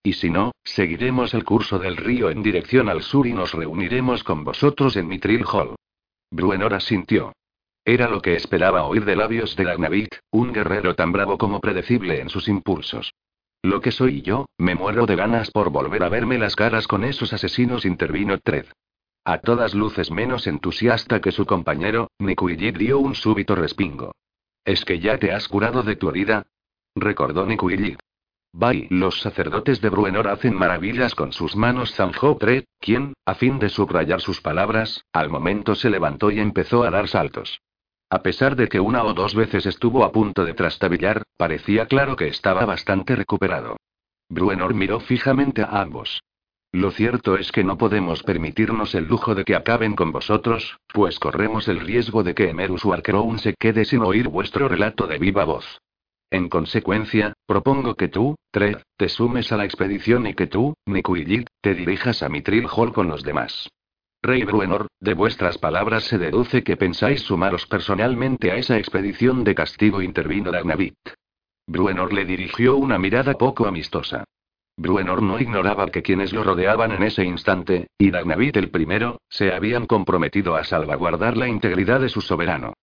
Y 0.04 0.14
si 0.14 0.30
no, 0.30 0.52
seguiremos 0.66 1.34
el 1.34 1.46
curso 1.46 1.80
del 1.80 1.96
río 1.96 2.30
en 2.30 2.44
dirección 2.44 2.90
al 2.90 3.02
sur 3.02 3.26
y 3.26 3.32
nos 3.32 3.54
reuniremos 3.54 4.26
con 4.26 4.44
vosotros 4.44 4.98
en 4.98 5.08
Mitril 5.08 5.46
Hall. 5.46 5.76
Bruenor 6.30 6.74
asintió. 6.74 7.32
Era 7.86 8.10
lo 8.10 8.22
que 8.22 8.36
esperaba 8.36 8.84
oír 8.84 9.06
de 9.06 9.16
labios 9.16 9.56
de 9.56 9.64
Lagnavit, 9.64 10.16
un 10.32 10.52
guerrero 10.52 10.96
tan 10.96 11.14
bravo 11.14 11.38
como 11.38 11.62
predecible 11.62 12.20
en 12.20 12.30
sus 12.30 12.50
impulsos. 12.50 13.14
Lo 13.62 13.80
que 13.80 13.92
soy 13.92 14.22
yo, 14.22 14.46
me 14.58 14.76
muero 14.76 15.06
de 15.06 15.16
ganas 15.16 15.52
por 15.52 15.70
volver 15.70 16.04
a 16.04 16.10
verme 16.10 16.38
las 16.38 16.58
caras 16.58 16.86
con 16.86 17.06
esos 17.06 17.32
asesinos, 17.32 17.86
intervino 17.86 18.38
Tred. 18.40 18.66
A 19.24 19.38
todas 19.38 19.74
luces 19.74 20.12
menos 20.12 20.48
entusiasta 20.48 21.22
que 21.22 21.32
su 21.32 21.46
compañero, 21.46 22.10
Nikuiji 22.20 22.72
dio 22.72 23.00
un 23.00 23.16
súbito 23.16 23.56
respingo. 23.56 24.14
¿Es 24.66 24.84
que 24.84 25.00
ya 25.00 25.18
te 25.18 25.32
has 25.32 25.48
curado 25.48 25.82
de 25.82 25.96
tu 25.96 26.10
herida? 26.10 26.46
Recordó 26.94 27.46
Nikuiji. 27.46 27.96
Bye. 28.56 28.88
Los 28.92 29.20
sacerdotes 29.20 29.82
de 29.82 29.90
Bruenor 29.90 30.28
hacen 30.28 30.54
maravillas 30.54 31.16
con 31.16 31.34
sus 31.34 31.56
manos. 31.56 31.96
Zanjó 31.96 32.38
Tred, 32.38 32.66
quien, 32.80 33.14
a 33.26 33.34
fin 33.34 33.58
de 33.58 33.70
subrayar 33.70 34.22
sus 34.22 34.42
palabras, 34.42 35.04
al 35.12 35.30
momento 35.30 35.74
se 35.74 35.90
levantó 35.90 36.30
y 36.30 36.40
empezó 36.40 36.84
a 36.84 36.92
dar 36.92 37.08
saltos. 37.08 37.62
A 38.12 38.22
pesar 38.22 38.56
de 38.56 38.70
que 38.70 38.80
una 38.80 39.04
o 39.04 39.16
dos 39.16 39.34
veces 39.34 39.66
estuvo 39.66 40.04
a 40.04 40.12
punto 40.12 40.46
de 40.46 40.54
trastabillar, 40.54 41.24
parecía 41.36 41.88
claro 41.88 42.16
que 42.16 42.28
estaba 42.28 42.64
bastante 42.64 43.16
recuperado. 43.16 43.78
Bruenor 44.30 44.76
miró 44.76 45.00
fijamente 45.00 45.64
a 45.64 45.82
ambos. 45.82 46.22
Lo 46.72 46.92
cierto 46.92 47.38
es 47.38 47.52
que 47.52 47.64
no 47.64 47.80
podemos 47.80 48.22
permitirnos 48.22 48.94
el 48.94 49.06
lujo 49.06 49.34
de 49.34 49.46
que 49.46 49.56
acaben 49.56 49.96
con 49.96 50.12
vosotros, 50.12 50.78
pues 50.94 51.18
corremos 51.18 51.68
el 51.68 51.80
riesgo 51.80 52.24
de 52.24 52.36
que 52.36 52.50
Emerus 52.50 52.86
Warcrown 52.86 53.40
se 53.40 53.56
quede 53.60 53.84
sin 53.86 54.04
oír 54.04 54.28
vuestro 54.28 54.68
relato 54.68 55.08
de 55.08 55.18
viva 55.18 55.44
voz. 55.44 55.82
En 56.34 56.50
consecuencia, 56.50 57.34
propongo 57.46 57.94
que 57.94 58.08
tú, 58.08 58.36
Tred, 58.50 58.78
te 58.98 59.08
sumes 59.08 59.52
a 59.52 59.58
la 59.58 59.66
expedición 59.66 60.26
y 60.26 60.34
que 60.34 60.48
tú, 60.48 60.74
Nikuijit, 60.88 61.48
te 61.62 61.76
dirijas 61.76 62.24
a 62.24 62.30
Mitril 62.30 62.66
Hall 62.76 62.92
con 62.92 63.08
los 63.08 63.22
demás. 63.22 63.70
Rey 64.24 64.44
Bruenor, 64.44 64.88
de 65.00 65.14
vuestras 65.14 65.60
palabras 65.60 66.06
se 66.06 66.18
deduce 66.18 66.64
que 66.64 66.76
pensáis 66.76 67.22
sumaros 67.22 67.68
personalmente 67.68 68.50
a 68.50 68.56
esa 68.56 68.80
expedición 68.80 69.44
de 69.44 69.54
castigo, 69.54 70.02
intervino 70.02 70.52
Dagnavit. 70.52 70.98
Bruenor 71.68 72.12
le 72.12 72.26
dirigió 72.26 72.78
una 72.78 72.98
mirada 72.98 73.36
poco 73.36 73.68
amistosa. 73.68 74.24
Bruenor 74.76 75.22
no 75.22 75.40
ignoraba 75.40 75.92
que 75.92 76.02
quienes 76.02 76.34
lo 76.34 76.44
rodeaban 76.44 76.94
en 76.94 77.04
ese 77.04 77.24
instante, 77.24 77.92
y 78.00 78.10
Dagnavit 78.10 78.58
el 78.58 78.72
primero, 78.72 79.22
se 79.30 79.54
habían 79.54 79.86
comprometido 79.86 80.56
a 80.56 80.64
salvaguardar 80.64 81.38
la 81.38 81.48
integridad 81.48 82.02
de 82.02 82.10
su 82.10 82.22
soberano. 82.22 82.74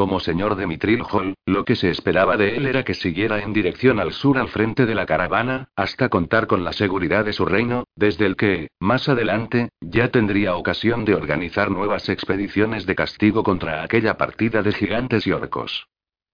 Como 0.00 0.18
señor 0.18 0.56
de 0.56 0.66
Mitril 0.66 1.02
Hall, 1.02 1.34
lo 1.44 1.66
que 1.66 1.76
se 1.76 1.90
esperaba 1.90 2.38
de 2.38 2.56
él 2.56 2.64
era 2.64 2.84
que 2.84 2.94
siguiera 2.94 3.42
en 3.42 3.52
dirección 3.52 4.00
al 4.00 4.14
sur 4.14 4.38
al 4.38 4.48
frente 4.48 4.86
de 4.86 4.94
la 4.94 5.04
caravana, 5.04 5.68
hasta 5.76 6.08
contar 6.08 6.46
con 6.46 6.64
la 6.64 6.72
seguridad 6.72 7.22
de 7.22 7.34
su 7.34 7.44
reino, 7.44 7.84
desde 7.96 8.24
el 8.24 8.34
que, 8.34 8.68
más 8.80 9.10
adelante, 9.10 9.68
ya 9.82 10.10
tendría 10.10 10.56
ocasión 10.56 11.04
de 11.04 11.14
organizar 11.14 11.70
nuevas 11.70 12.08
expediciones 12.08 12.86
de 12.86 12.94
castigo 12.94 13.42
contra 13.42 13.82
aquella 13.82 14.16
partida 14.16 14.62
de 14.62 14.72
gigantes 14.72 15.26
y 15.26 15.32
orcos. 15.32 15.86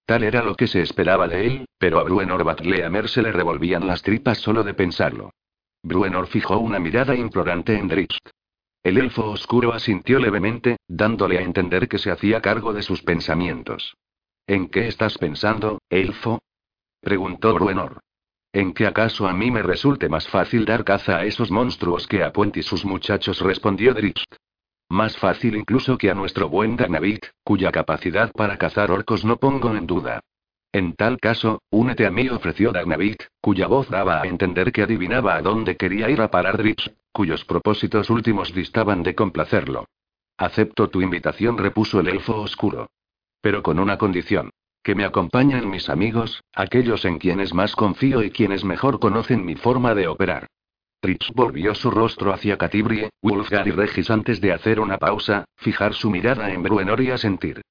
Tal 0.05 0.23
era 0.23 0.45
lo 0.45 0.55
que 0.55 0.69
se 0.69 0.81
esperaba 0.81 1.27
de 1.27 1.49
él, 1.49 1.67
pero 1.77 1.99
a 1.99 2.05
Bruenor 2.05 2.45
Batleamer 2.45 3.09
se 3.09 3.21
le 3.21 3.33
revolvían 3.33 3.85
las 3.85 4.01
tripas 4.01 4.39
solo 4.39 4.63
de 4.63 4.75
pensarlo. 4.75 5.33
Bruenor 5.83 6.29
fijó 6.29 6.59
una 6.59 6.79
mirada 6.79 7.17
implorante 7.17 7.77
en 7.77 7.89
Dritz. 7.89 8.17
El 8.87 8.99
elfo 8.99 9.29
oscuro 9.33 9.73
asintió 9.73 10.21
levemente, 10.21 10.77
dándole 10.87 11.39
a 11.39 11.41
entender 11.41 11.89
que 11.89 11.99
se 11.99 12.13
hacía 12.13 12.41
cargo 12.41 12.73
de 12.73 12.83
sus 12.83 13.03
pensamientos. 13.03 13.97
¿En 14.47 14.69
qué 14.69 14.87
estás 14.87 15.19
pensando, 15.19 15.81
elfo? 15.91 16.39
preguntó 17.01 17.53
Bruenor. 17.55 17.99
¿En 18.53 18.73
qué 18.73 18.87
acaso 18.87 19.27
a 19.27 19.33
mí 19.33 19.51
me 19.51 19.65
resulte 19.65 20.09
más 20.09 20.29
fácil 20.29 20.65
dar 20.65 20.85
caza 20.85 21.17
a 21.17 21.25
esos 21.25 21.51
monstruos 21.51 22.07
que 22.07 22.23
a 22.23 22.33
Puent 22.33 22.59
y 22.59 22.63
sus 22.63 22.85
muchachos? 22.85 23.41
respondió 23.41 23.93
Drift. 23.93 24.33
Más 24.89 25.17
fácil 25.17 25.57
incluso 25.57 25.99
que 25.99 26.09
a 26.09 26.15
nuestro 26.15 26.49
buen 26.49 26.77
Danavit, 26.77 27.27
cuya 27.43 27.73
capacidad 27.73 28.31
para 28.31 28.57
cazar 28.57 28.93
orcos 28.93 29.25
no 29.25 29.37
pongo 29.37 29.75
en 29.75 29.89
duda. 29.89 30.21
En 30.73 30.95
tal 30.95 31.19
caso, 31.19 31.63
únete 31.71 32.07
a 32.07 32.11
mí, 32.11 32.29
ofreció 32.29 32.73
Dagnavik, 32.73 33.29
cuya 33.41 33.67
voz 33.67 33.89
daba 33.89 34.21
a 34.21 34.27
entender 34.27 34.73
que 34.73 34.83
adivinaba 34.83 35.37
a 35.37 35.43
dónde 35.43 35.77
quería 35.77 36.11
ir 36.11 36.21
a 36.21 36.31
parar 36.31 36.59
Drips, 36.59 36.91
cuyos 37.13 37.45
propósitos 37.45 38.11
últimos 38.11 38.53
distaban 38.53 39.03
de 39.03 39.15
complacerlo. 39.15 39.87
Acepto 40.37 40.89
tu 40.89 41.01
invitación, 41.01 41.57
repuso 41.57 42.01
el 42.01 42.09
elfo 42.09 42.37
oscuro. 42.37 42.91
Pero 43.41 43.63
con 43.63 43.79
una 43.79 43.97
condición. 43.97 44.51
Que 44.83 44.95
me 44.95 45.05
acompañen 45.05 45.69
mis 45.69 45.89
amigos, 45.89 46.43
aquellos 46.53 47.05
en 47.05 47.19
quienes 47.19 47.55
más 47.55 47.75
confío 47.75 48.23
y 48.23 48.31
quienes 48.31 48.65
mejor 48.65 49.01
conocen 49.01 49.45
mi 49.45 49.57
forma 49.57 49.95
de 49.95 50.09
operar. 50.09 50.47
Trips 51.01 51.33
volvió 51.35 51.75
su 51.75 51.91
rostro 51.91 52.33
hacia 52.33 52.57
Catibrie, 52.57 53.11
Wulfgar 53.23 53.67
y 53.67 53.71
Regis 53.71 54.11
antes 54.11 54.41
de 54.41 54.53
hacer 54.53 54.79
una 54.81 54.99
pausa, 54.99 55.45
fijar 55.57 55.95
su 55.95 56.11
mirada 56.11 56.53
en 56.53 56.63
Bruenor 56.63 57.01
y 57.01 57.11
asentir. 57.11 57.63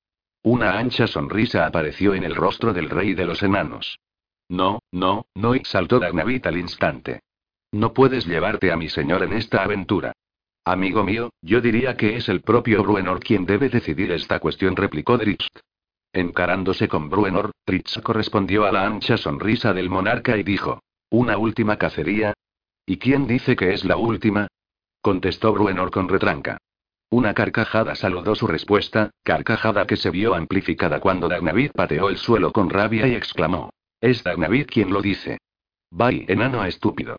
Una 0.45 0.77
ancha 0.77 1.07
sonrisa 1.07 1.65
apareció 1.65 2.13
en 2.13 2.23
el 2.23 2.35
rostro 2.35 2.71
del 2.71 2.91
rey 2.91 3.15
de 3.15 3.25
los 3.25 3.41
enanos. 3.41 3.97
No, 4.47 4.77
no, 4.91 5.25
no, 5.33 5.55
y 5.55 5.65
saltó 5.65 5.97
Dagnavit 5.97 6.45
al 6.45 6.59
instante. 6.59 7.21
No 7.71 7.93
puedes 7.93 8.27
llevarte 8.27 8.71
a 8.71 8.77
mi 8.77 8.87
señor 8.87 9.23
en 9.23 9.33
esta 9.33 9.63
aventura. 9.63 10.13
Amigo 10.63 11.03
mío, 11.03 11.31
yo 11.41 11.61
diría 11.61 11.97
que 11.97 12.15
es 12.15 12.29
el 12.29 12.41
propio 12.41 12.83
Bruenor 12.83 13.21
quien 13.21 13.47
debe 13.47 13.69
decidir 13.69 14.11
esta 14.11 14.39
cuestión, 14.39 14.75
replicó 14.75 15.17
Dritz. 15.17 15.47
Encarándose 16.13 16.87
con 16.87 17.09
Bruenor, 17.09 17.49
Dritz 17.65 17.99
correspondió 18.03 18.65
a 18.65 18.71
la 18.71 18.85
ancha 18.85 19.17
sonrisa 19.17 19.73
del 19.73 19.89
monarca 19.89 20.37
y 20.37 20.43
dijo: 20.43 20.83
¿Una 21.09 21.39
última 21.39 21.77
cacería? 21.77 22.35
¿Y 22.85 22.97
quién 22.97 23.25
dice 23.25 23.55
que 23.55 23.73
es 23.73 23.83
la 23.83 23.97
última? 23.97 24.47
contestó 25.01 25.53
Bruenor 25.53 25.89
con 25.89 26.07
retranca. 26.07 26.59
Una 27.15 27.33
carcajada 27.33 27.95
saludó 27.95 28.35
su 28.35 28.45
respuesta, 28.45 29.11
carcajada 29.23 29.87
que 29.87 29.95
se 29.95 30.09
vio 30.09 30.35
amplificada 30.35 30.99
cuando 30.99 31.29
Dagnavid 31.29 31.71
pateó 31.71 32.09
el 32.09 32.17
suelo 32.17 32.51
con 32.51 32.69
rabia 32.69 33.07
y 33.07 33.15
exclamó: 33.15 33.69
Es 34.01 34.21
Dagnavid 34.21 34.67
quien 34.67 34.91
lo 34.91 35.01
dice. 35.01 35.37
Vaya, 35.89 36.25
enano 36.27 36.65
estúpido. 36.65 37.15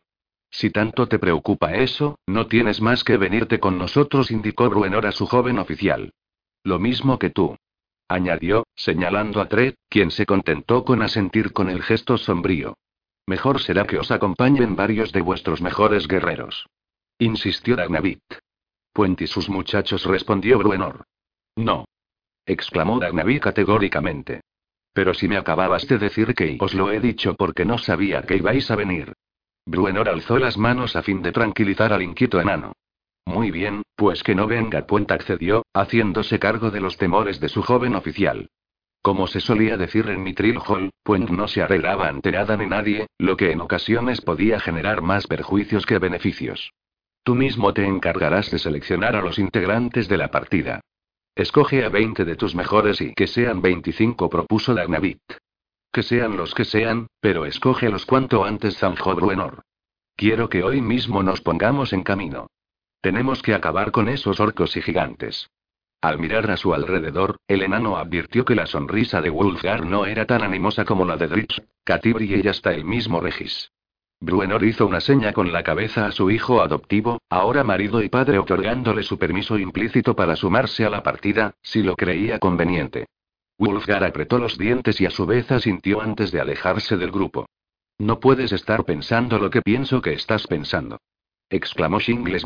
Si 0.50 0.68
tanto 0.68 1.08
te 1.08 1.18
preocupa 1.18 1.72
eso, 1.72 2.18
no 2.26 2.46
tienes 2.46 2.82
más 2.82 3.04
que 3.04 3.16
venirte 3.16 3.58
con 3.58 3.78
nosotros, 3.78 4.30
indicó 4.30 4.68
Bruenor 4.68 5.06
a 5.06 5.12
su 5.12 5.24
joven 5.24 5.58
oficial. 5.58 6.12
Lo 6.62 6.78
mismo 6.78 7.18
que 7.18 7.30
tú. 7.30 7.56
Añadió, 8.06 8.66
señalando 8.74 9.40
a 9.40 9.48
Tred, 9.48 9.76
quien 9.88 10.10
se 10.10 10.26
contentó 10.26 10.84
con 10.84 11.00
asentir 11.00 11.54
con 11.54 11.70
el 11.70 11.82
gesto 11.82 12.18
sombrío. 12.18 12.76
Mejor 13.24 13.62
será 13.62 13.86
que 13.86 13.98
os 13.98 14.10
acompañen 14.10 14.76
varios 14.76 15.10
de 15.12 15.22
vuestros 15.22 15.62
mejores 15.62 16.06
guerreros. 16.06 16.66
Insistió 17.18 17.76
Dagnavit. 17.76 18.20
Puente 18.96 19.24
y 19.24 19.26
sus 19.26 19.50
muchachos 19.50 20.06
respondió 20.06 20.56
Bruenor. 20.56 21.04
No. 21.54 21.84
exclamó 22.46 22.98
Dagnavit 22.98 23.42
categóricamente. 23.42 24.40
Pero 24.94 25.12
si 25.12 25.28
me 25.28 25.36
acababas 25.36 25.86
de 25.86 25.98
decir 25.98 26.34
que 26.34 26.56
os 26.58 26.72
lo 26.72 26.90
he 26.90 26.98
dicho 26.98 27.34
porque 27.34 27.66
no 27.66 27.76
sabía 27.76 28.22
que 28.22 28.38
ibais 28.38 28.70
a 28.70 28.74
venir. 28.74 29.12
Bruenor 29.66 30.08
alzó 30.08 30.38
las 30.38 30.56
manos 30.56 30.96
a 30.96 31.02
fin 31.02 31.20
de 31.20 31.30
tranquilizar 31.30 31.92
al 31.92 32.00
inquieto 32.00 32.40
enano. 32.40 32.72
Muy 33.26 33.50
bien, 33.50 33.82
pues 33.96 34.22
que 34.22 34.34
no 34.34 34.46
venga, 34.46 34.86
Puente 34.86 35.12
accedió, 35.12 35.66
haciéndose 35.74 36.38
cargo 36.38 36.70
de 36.70 36.80
los 36.80 36.96
temores 36.96 37.38
de 37.38 37.50
su 37.50 37.60
joven 37.60 37.96
oficial. 37.96 38.48
Como 39.02 39.26
se 39.26 39.40
solía 39.40 39.76
decir 39.76 40.08
en 40.08 40.22
Mitril 40.22 40.56
Hall, 40.66 40.88
Puente 41.02 41.34
no 41.34 41.48
se 41.48 41.60
arreglaba 41.60 42.08
ante 42.08 42.32
nada 42.32 42.56
ni 42.56 42.64
nadie, 42.64 43.08
lo 43.18 43.36
que 43.36 43.50
en 43.50 43.60
ocasiones 43.60 44.22
podía 44.22 44.58
generar 44.58 45.02
más 45.02 45.26
perjuicios 45.26 45.84
que 45.84 45.98
beneficios. 45.98 46.72
Tú 47.26 47.34
mismo 47.34 47.74
te 47.74 47.84
encargarás 47.84 48.52
de 48.52 48.60
seleccionar 48.60 49.16
a 49.16 49.20
los 49.20 49.40
integrantes 49.40 50.06
de 50.06 50.16
la 50.16 50.30
partida. 50.30 50.80
Escoge 51.34 51.84
a 51.84 51.88
20 51.88 52.24
de 52.24 52.36
tus 52.36 52.54
mejores 52.54 53.00
y 53.00 53.14
que 53.14 53.26
sean 53.26 53.60
25, 53.60 54.30
propuso 54.30 54.74
Dagnavit. 54.74 55.18
Que 55.90 56.04
sean 56.04 56.36
los 56.36 56.54
que 56.54 56.64
sean, 56.64 57.08
pero 57.18 57.44
escógelos 57.44 58.06
cuanto 58.06 58.44
antes, 58.44 58.78
zanjó 58.78 59.16
Bruenor. 59.16 59.62
Quiero 60.14 60.48
que 60.48 60.62
hoy 60.62 60.80
mismo 60.80 61.24
nos 61.24 61.40
pongamos 61.40 61.92
en 61.92 62.04
camino. 62.04 62.46
Tenemos 63.00 63.42
que 63.42 63.54
acabar 63.54 63.90
con 63.90 64.08
esos 64.08 64.38
orcos 64.38 64.76
y 64.76 64.82
gigantes. 64.82 65.50
Al 66.00 66.20
mirar 66.20 66.48
a 66.52 66.56
su 66.56 66.74
alrededor, 66.74 67.38
el 67.48 67.64
enano 67.64 67.96
advirtió 67.96 68.44
que 68.44 68.54
la 68.54 68.66
sonrisa 68.66 69.20
de 69.20 69.30
Wulfgar 69.30 69.84
no 69.84 70.06
era 70.06 70.26
tan 70.26 70.44
animosa 70.44 70.84
como 70.84 71.04
la 71.04 71.16
de 71.16 71.26
Dritz, 71.26 71.60
Catibri 71.82 72.40
y 72.40 72.46
hasta 72.46 72.72
el 72.72 72.84
mismo 72.84 73.18
Regis. 73.18 73.72
Bruenor 74.20 74.64
hizo 74.64 74.86
una 74.86 75.00
seña 75.00 75.32
con 75.32 75.52
la 75.52 75.62
cabeza 75.62 76.06
a 76.06 76.12
su 76.12 76.30
hijo 76.30 76.62
adoptivo, 76.62 77.20
ahora 77.28 77.64
marido 77.64 78.02
y 78.02 78.08
padre, 78.08 78.38
otorgándole 78.38 79.02
su 79.02 79.18
permiso 79.18 79.58
implícito 79.58 80.16
para 80.16 80.36
sumarse 80.36 80.86
a 80.86 80.90
la 80.90 81.02
partida, 81.02 81.54
si 81.62 81.82
lo 81.82 81.96
creía 81.96 82.38
conveniente. 82.38 83.06
Wulfgar 83.58 84.04
apretó 84.04 84.38
los 84.38 84.56
dientes 84.56 85.00
y 85.00 85.06
a 85.06 85.10
su 85.10 85.26
vez 85.26 85.50
asintió 85.50 86.00
antes 86.00 86.32
de 86.32 86.40
alejarse 86.40 86.96
del 86.96 87.10
grupo. 87.10 87.46
No 87.98 88.20
puedes 88.20 88.52
estar 88.52 88.84
pensando 88.84 89.38
lo 89.38 89.50
que 89.50 89.62
pienso 89.62 90.00
que 90.00 90.12
estás 90.12 90.46
pensando. 90.46 90.98
exclamó 91.48 92.00
Shingles. 92.00 92.44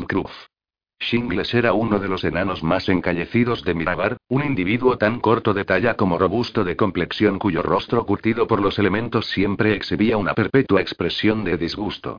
Shingles 1.01 1.53
era 1.55 1.73
uno 1.73 1.99
de 1.99 2.07
los 2.07 2.23
enanos 2.23 2.61
más 2.61 2.87
encallecidos 2.87 3.63
de 3.63 3.73
Mirabar, 3.73 4.17
un 4.29 4.45
individuo 4.45 4.97
tan 4.97 5.19
corto 5.19 5.53
de 5.53 5.65
talla 5.65 5.95
como 5.95 6.19
robusto 6.19 6.63
de 6.63 6.75
complexión 6.75 7.39
cuyo 7.39 7.63
rostro 7.63 8.05
curtido 8.05 8.45
por 8.45 8.61
los 8.61 8.77
elementos 8.77 9.25
siempre 9.25 9.73
exhibía 9.73 10.17
una 10.17 10.35
perpetua 10.35 10.79
expresión 10.79 11.43
de 11.43 11.57
disgusto. 11.57 12.17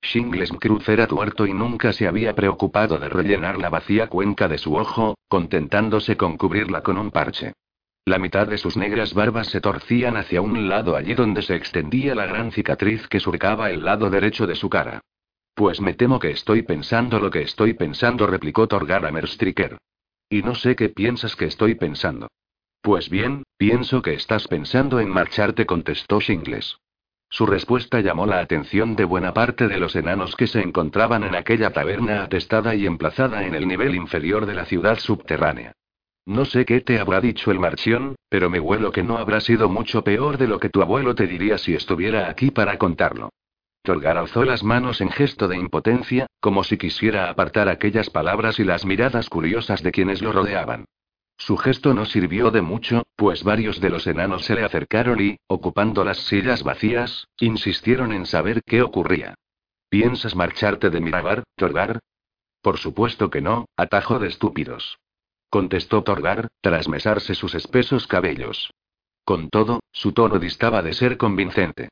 Shingles 0.00 0.52
Mkruf 0.52 0.88
era 0.88 1.06
tuerto 1.06 1.46
y 1.46 1.52
nunca 1.52 1.92
se 1.92 2.08
había 2.08 2.34
preocupado 2.34 2.98
de 2.98 3.08
rellenar 3.08 3.58
la 3.58 3.68
vacía 3.68 4.08
cuenca 4.08 4.48
de 4.48 4.58
su 4.58 4.74
ojo, 4.74 5.14
contentándose 5.28 6.16
con 6.16 6.38
cubrirla 6.38 6.82
con 6.82 6.96
un 6.96 7.10
parche. 7.10 7.52
La 8.06 8.18
mitad 8.18 8.48
de 8.48 8.58
sus 8.58 8.76
negras 8.76 9.14
barbas 9.14 9.48
se 9.48 9.60
torcían 9.60 10.16
hacia 10.16 10.40
un 10.40 10.68
lado 10.68 10.96
allí 10.96 11.14
donde 11.14 11.42
se 11.42 11.54
extendía 11.54 12.14
la 12.14 12.26
gran 12.26 12.50
cicatriz 12.50 13.06
que 13.08 13.20
surcaba 13.20 13.70
el 13.70 13.84
lado 13.84 14.10
derecho 14.10 14.46
de 14.46 14.56
su 14.56 14.68
cara. 14.68 15.02
Pues 15.54 15.80
me 15.80 15.94
temo 15.94 16.18
que 16.18 16.30
estoy 16.30 16.62
pensando 16.62 17.18
lo 17.18 17.30
que 17.30 17.42
estoy 17.42 17.74
pensando, 17.74 18.26
replicó 18.26 18.66
Torgar 18.66 19.04
a 19.04 19.12
Merstriker. 19.12 19.78
Y 20.28 20.42
no 20.42 20.54
sé 20.54 20.76
qué 20.76 20.88
piensas 20.88 21.36
que 21.36 21.44
estoy 21.44 21.74
pensando. 21.74 22.28
Pues 22.80 23.10
bien, 23.10 23.44
pienso 23.58 24.02
que 24.02 24.14
estás 24.14 24.48
pensando 24.48 24.98
en 24.98 25.08
marcharte, 25.08 25.66
contestó 25.66 26.20
Shingles. 26.20 26.78
Su 27.28 27.46
respuesta 27.46 28.00
llamó 28.00 28.26
la 28.26 28.40
atención 28.40 28.96
de 28.96 29.04
buena 29.04 29.32
parte 29.32 29.68
de 29.68 29.78
los 29.78 29.94
enanos 29.94 30.36
que 30.36 30.46
se 30.46 30.60
encontraban 30.60 31.24
en 31.24 31.34
aquella 31.34 31.70
taberna 31.70 32.24
atestada 32.24 32.74
y 32.74 32.86
emplazada 32.86 33.44
en 33.46 33.54
el 33.54 33.68
nivel 33.68 33.94
inferior 33.94 34.46
de 34.46 34.54
la 34.54 34.64
ciudad 34.64 34.98
subterránea. 34.98 35.72
No 36.26 36.44
sé 36.44 36.64
qué 36.64 36.80
te 36.80 36.98
habrá 36.98 37.20
dicho 37.20 37.50
el 37.50 37.58
marchión, 37.58 38.16
pero 38.28 38.50
me 38.50 38.60
huelo 38.60 38.92
que 38.92 39.02
no 39.02 39.16
habrá 39.16 39.40
sido 39.40 39.68
mucho 39.68 40.04
peor 40.04 40.38
de 40.38 40.46
lo 40.46 40.60
que 40.60 40.68
tu 40.68 40.82
abuelo 40.82 41.14
te 41.14 41.26
diría 41.26 41.58
si 41.58 41.74
estuviera 41.74 42.28
aquí 42.28 42.50
para 42.50 42.78
contarlo. 42.78 43.30
Torgar 43.82 44.16
alzó 44.16 44.44
las 44.44 44.62
manos 44.62 45.00
en 45.00 45.10
gesto 45.10 45.48
de 45.48 45.56
impotencia, 45.56 46.26
como 46.40 46.64
si 46.64 46.78
quisiera 46.78 47.28
apartar 47.28 47.68
aquellas 47.68 48.10
palabras 48.10 48.58
y 48.58 48.64
las 48.64 48.84
miradas 48.84 49.28
curiosas 49.28 49.82
de 49.82 49.92
quienes 49.92 50.22
lo 50.22 50.32
rodeaban. 50.32 50.86
Su 51.36 51.56
gesto 51.56 51.92
no 51.92 52.04
sirvió 52.04 52.50
de 52.50 52.62
mucho, 52.62 53.02
pues 53.16 53.42
varios 53.42 53.80
de 53.80 53.90
los 53.90 54.06
enanos 54.06 54.44
se 54.44 54.54
le 54.54 54.64
acercaron 54.64 55.20
y, 55.20 55.36
ocupando 55.48 56.04
las 56.04 56.18
sillas 56.18 56.62
vacías, 56.62 57.26
insistieron 57.38 58.12
en 58.12 58.26
saber 58.26 58.62
qué 58.64 58.82
ocurría. 58.82 59.34
¿Piensas 59.88 60.36
marcharte 60.36 60.90
de 60.90 61.00
Mirabar, 61.00 61.42
Torgar? 61.56 61.98
Por 62.60 62.78
supuesto 62.78 63.28
que 63.30 63.40
no, 63.40 63.66
atajo 63.76 64.18
de 64.18 64.28
estúpidos 64.28 64.98
contestó 65.52 66.02
Torgar, 66.02 66.48
tras 66.62 66.88
mesarse 66.88 67.34
sus 67.34 67.54
espesos 67.54 68.06
cabellos. 68.06 68.72
Con 69.22 69.50
todo, 69.50 69.80
su 69.92 70.12
tono 70.12 70.38
distaba 70.38 70.80
de 70.80 70.94
ser 70.94 71.18
convincente. 71.18 71.90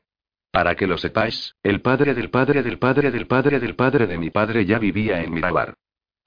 Para 0.51 0.75
que 0.75 0.85
lo 0.85 0.97
sepáis, 0.97 1.55
el 1.63 1.81
padre 1.81 2.13
del 2.13 2.29
padre 2.29 2.61
del 2.61 2.77
padre 2.77 3.11
del 3.11 3.25
padre 3.25 3.59
del 3.59 3.75
padre 3.75 4.05
de 4.05 4.17
mi 4.17 4.29
padre 4.29 4.65
ya 4.65 4.79
vivía 4.79 5.23
en 5.23 5.33
Mirabar. 5.33 5.75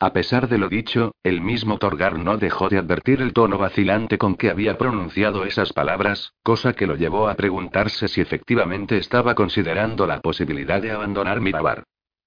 A 0.00 0.12
pesar 0.12 0.48
de 0.48 0.58
lo 0.58 0.68
dicho, 0.68 1.14
el 1.22 1.40
mismo 1.40 1.78
Torgar 1.78 2.18
no 2.18 2.36
dejó 2.36 2.68
de 2.68 2.78
advertir 2.78 3.20
el 3.20 3.32
tono 3.32 3.58
vacilante 3.58 4.18
con 4.18 4.36
que 4.36 4.50
había 4.50 4.76
pronunciado 4.76 5.44
esas 5.44 5.72
palabras, 5.72 6.32
cosa 6.42 6.72
que 6.72 6.86
lo 6.86 6.96
llevó 6.96 7.28
a 7.28 7.34
preguntarse 7.34 8.08
si 8.08 8.20
efectivamente 8.20 8.96
estaba 8.96 9.34
considerando 9.34 10.06
la 10.06 10.20
posibilidad 10.20 10.80
de 10.80 10.90
abandonar 10.90 11.40
Mirabar. 11.40 11.84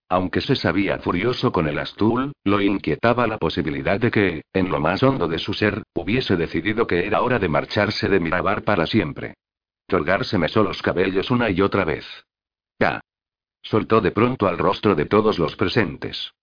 Aunque 0.07 0.39
se 0.39 0.55
sabía 0.55 0.99
furioso 0.99 1.51
con 1.51 1.67
el 1.67 1.79
Astul, 1.79 2.31
lo 2.45 2.61
inquietaba 2.61 3.27
la 3.27 3.37
posibilidad 3.37 3.99
de 3.99 4.11
que, 4.11 4.41
en 4.53 4.69
lo 4.69 4.79
más 4.79 5.03
hondo 5.03 5.27
de 5.27 5.37
su 5.37 5.53
ser, 5.53 5.83
hubiese 5.93 6.37
decidido 6.37 6.87
que 6.87 7.05
era 7.05 7.21
hora 7.21 7.39
de 7.39 7.49
marcharse 7.49 8.07
de 8.07 8.19
Mirabar 8.19 8.63
para 8.63 8.85
siempre. 8.85 9.33
Torgar 9.87 10.25
se 10.25 10.37
mesó 10.37 10.63
los 10.63 10.81
cabellos 10.81 11.31
una 11.31 11.49
y 11.49 11.61
otra 11.61 11.85
vez. 11.85 12.05
Ya. 12.77 12.99
Soltó 13.63 14.01
de 14.01 14.11
pronto 14.11 14.47
al 14.47 14.57
rostro 14.57 14.95
de 14.95 15.05
todos 15.05 15.39
los 15.39 15.55
presentes. 15.55 16.33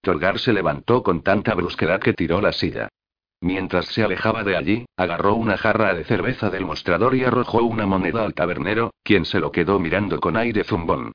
Torgar 0.00 0.38
se 0.38 0.52
levantó 0.52 1.02
con 1.02 1.22
tanta 1.22 1.54
brusquedad 1.54 2.00
que 2.00 2.14
tiró 2.14 2.40
la 2.40 2.52
silla. 2.52 2.88
Mientras 3.40 3.86
se 3.86 4.02
alejaba 4.02 4.42
de 4.42 4.56
allí, 4.56 4.86
agarró 4.96 5.34
una 5.34 5.58
jarra 5.58 5.92
de 5.94 6.04
cerveza 6.04 6.48
del 6.48 6.64
mostrador 6.64 7.14
y 7.14 7.24
arrojó 7.24 7.62
una 7.62 7.84
moneda 7.84 8.24
al 8.24 8.32
tabernero, 8.32 8.94
quien 9.02 9.26
se 9.26 9.38
lo 9.38 9.52
quedó 9.52 9.78
mirando 9.78 10.18
con 10.18 10.38
aire 10.38 10.64
zumbón. 10.64 11.12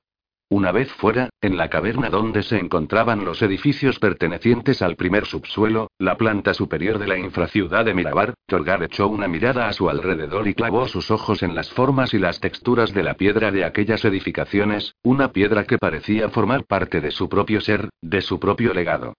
Una 0.52 0.72
vez 0.72 0.92
fuera, 0.92 1.30
en 1.42 1.58
la 1.58 1.70
caverna 1.70 2.10
donde 2.10 2.42
se 2.42 2.58
encontraban 2.58 3.24
los 3.24 3.44
edificios 3.44 4.00
pertenecientes 4.00 4.82
al 4.82 4.96
primer 4.96 5.28
subsuelo, 5.28 5.92
la 6.00 6.18
planta 6.18 6.56
superior 6.56 6.98
de 6.98 7.06
la 7.06 7.20
infraciudad 7.20 7.86
de 7.86 7.94
Mirabar, 7.94 8.34
Torgar 8.48 8.82
echó 8.82 9.08
una 9.10 9.28
mirada 9.28 9.68
a 9.68 9.74
su 9.74 9.92
alrededor 9.92 10.48
y 10.48 10.56
clavó 10.56 10.88
sus 10.88 11.12
ojos 11.12 11.44
en 11.44 11.54
las 11.54 11.70
formas 11.72 12.16
y 12.16 12.18
las 12.18 12.40
texturas 12.40 12.96
de 12.96 13.04
la 13.04 13.14
piedra 13.14 13.52
de 13.52 13.64
aquellas 13.64 14.04
edificaciones, 14.06 14.96
una 15.04 15.32
piedra 15.32 15.66
que 15.66 15.78
parecía 15.78 16.30
formar 16.30 16.66
parte 16.66 17.00
de 17.00 17.12
su 17.12 17.30
propio 17.30 17.62
ser, 17.62 17.90
de 18.02 18.22
su 18.22 18.40
propio 18.40 18.74
legado. 18.74 19.14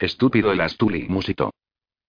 Estúpido 0.00 0.50
el 0.50 0.62
Astuli 0.62 1.06
musitó. 1.08 1.52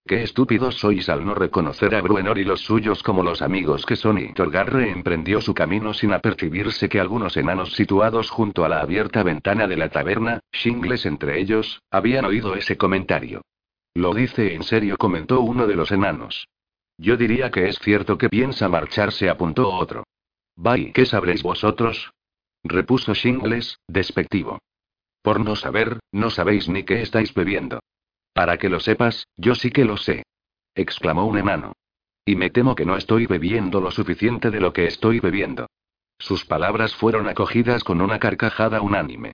Qué 0.05 0.21
estúpidos 0.21 0.79
sois 0.79 1.07
al 1.07 1.25
no 1.25 1.33
reconocer 1.33 1.95
a 1.95 2.01
Bruenor 2.01 2.37
y 2.37 2.43
los 2.43 2.59
suyos 2.59 3.01
como 3.01 3.23
los 3.23 3.41
amigos 3.41 3.85
que 3.85 3.95
son 3.95 4.17
y 4.17 4.33
Torgarre 4.33 4.89
emprendió 4.89 5.39
su 5.39 5.53
camino 5.53 5.93
sin 5.93 6.11
apercibirse 6.11 6.89
que 6.89 6.99
algunos 6.99 7.37
enanos 7.37 7.71
situados 7.73 8.29
junto 8.29 8.65
a 8.65 8.69
la 8.69 8.81
abierta 8.81 9.23
ventana 9.23 9.65
de 9.65 9.77
la 9.77 9.87
taberna, 9.87 10.41
shingles 10.51 11.05
entre 11.05 11.39
ellos, 11.39 11.81
habían 11.89 12.25
oído 12.25 12.53
ese 12.55 12.75
comentario. 12.75 13.43
Lo 13.93 14.13
dice 14.13 14.55
en 14.55 14.63
serio, 14.63 14.97
comentó 14.97 15.39
uno 15.39 15.67
de 15.67 15.75
los 15.75 15.91
enanos. 15.91 16.49
Yo 16.97 17.15
diría 17.15 17.49
que 17.49 17.69
es 17.69 17.79
cierto 17.79 18.17
que 18.17 18.29
piensa 18.29 18.67
marcharse, 18.67 19.29
apuntó 19.29 19.69
otro. 19.69 20.03
Vaya, 20.57 20.91
¿qué 20.93 21.05
sabréis 21.05 21.43
vosotros? 21.43 22.11
repuso 22.65 23.13
Shingles, 23.13 23.79
despectivo. 23.87 24.59
Por 25.21 25.39
no 25.39 25.55
saber, 25.55 25.99
no 26.11 26.29
sabéis 26.29 26.67
ni 26.67 26.83
qué 26.83 27.01
estáis 27.01 27.33
bebiendo. 27.33 27.79
Para 28.33 28.57
que 28.57 28.69
lo 28.69 28.79
sepas, 28.79 29.27
yo 29.37 29.55
sí 29.55 29.71
que 29.71 29.85
lo 29.85 29.97
sé. 29.97 30.23
exclamó 30.75 31.25
un 31.25 31.37
enano. 31.37 31.73
Y 32.25 32.35
me 32.35 32.49
temo 32.49 32.75
que 32.75 32.85
no 32.85 32.97
estoy 32.97 33.27
bebiendo 33.27 33.79
lo 33.81 33.91
suficiente 33.91 34.49
de 34.49 34.59
lo 34.59 34.73
que 34.73 34.87
estoy 34.87 35.19
bebiendo. 35.19 35.67
Sus 36.17 36.45
palabras 36.45 36.95
fueron 36.95 37.27
acogidas 37.27 37.83
con 37.83 38.01
una 38.01 38.17
carcajada 38.17 38.81
unánime. 38.81 39.33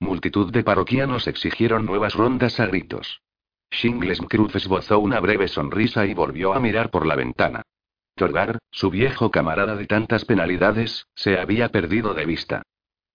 Multitud 0.00 0.52
de 0.52 0.62
parroquianos 0.62 1.26
exigieron 1.26 1.84
nuevas 1.84 2.14
rondas 2.14 2.60
a 2.60 2.66
gritos. 2.66 3.20
Shingles 3.70 4.20
Cruz 4.20 4.54
esbozó 4.54 4.98
una 4.98 5.20
breve 5.20 5.48
sonrisa 5.48 6.06
y 6.06 6.14
volvió 6.14 6.54
a 6.54 6.60
mirar 6.60 6.90
por 6.90 7.06
la 7.06 7.16
ventana. 7.16 7.62
Torgar, 8.14 8.58
su 8.70 8.90
viejo 8.90 9.30
camarada 9.30 9.76
de 9.76 9.86
tantas 9.86 10.24
penalidades, 10.24 11.06
se 11.14 11.38
había 11.38 11.68
perdido 11.68 12.14
de 12.14 12.24
vista. 12.24 12.62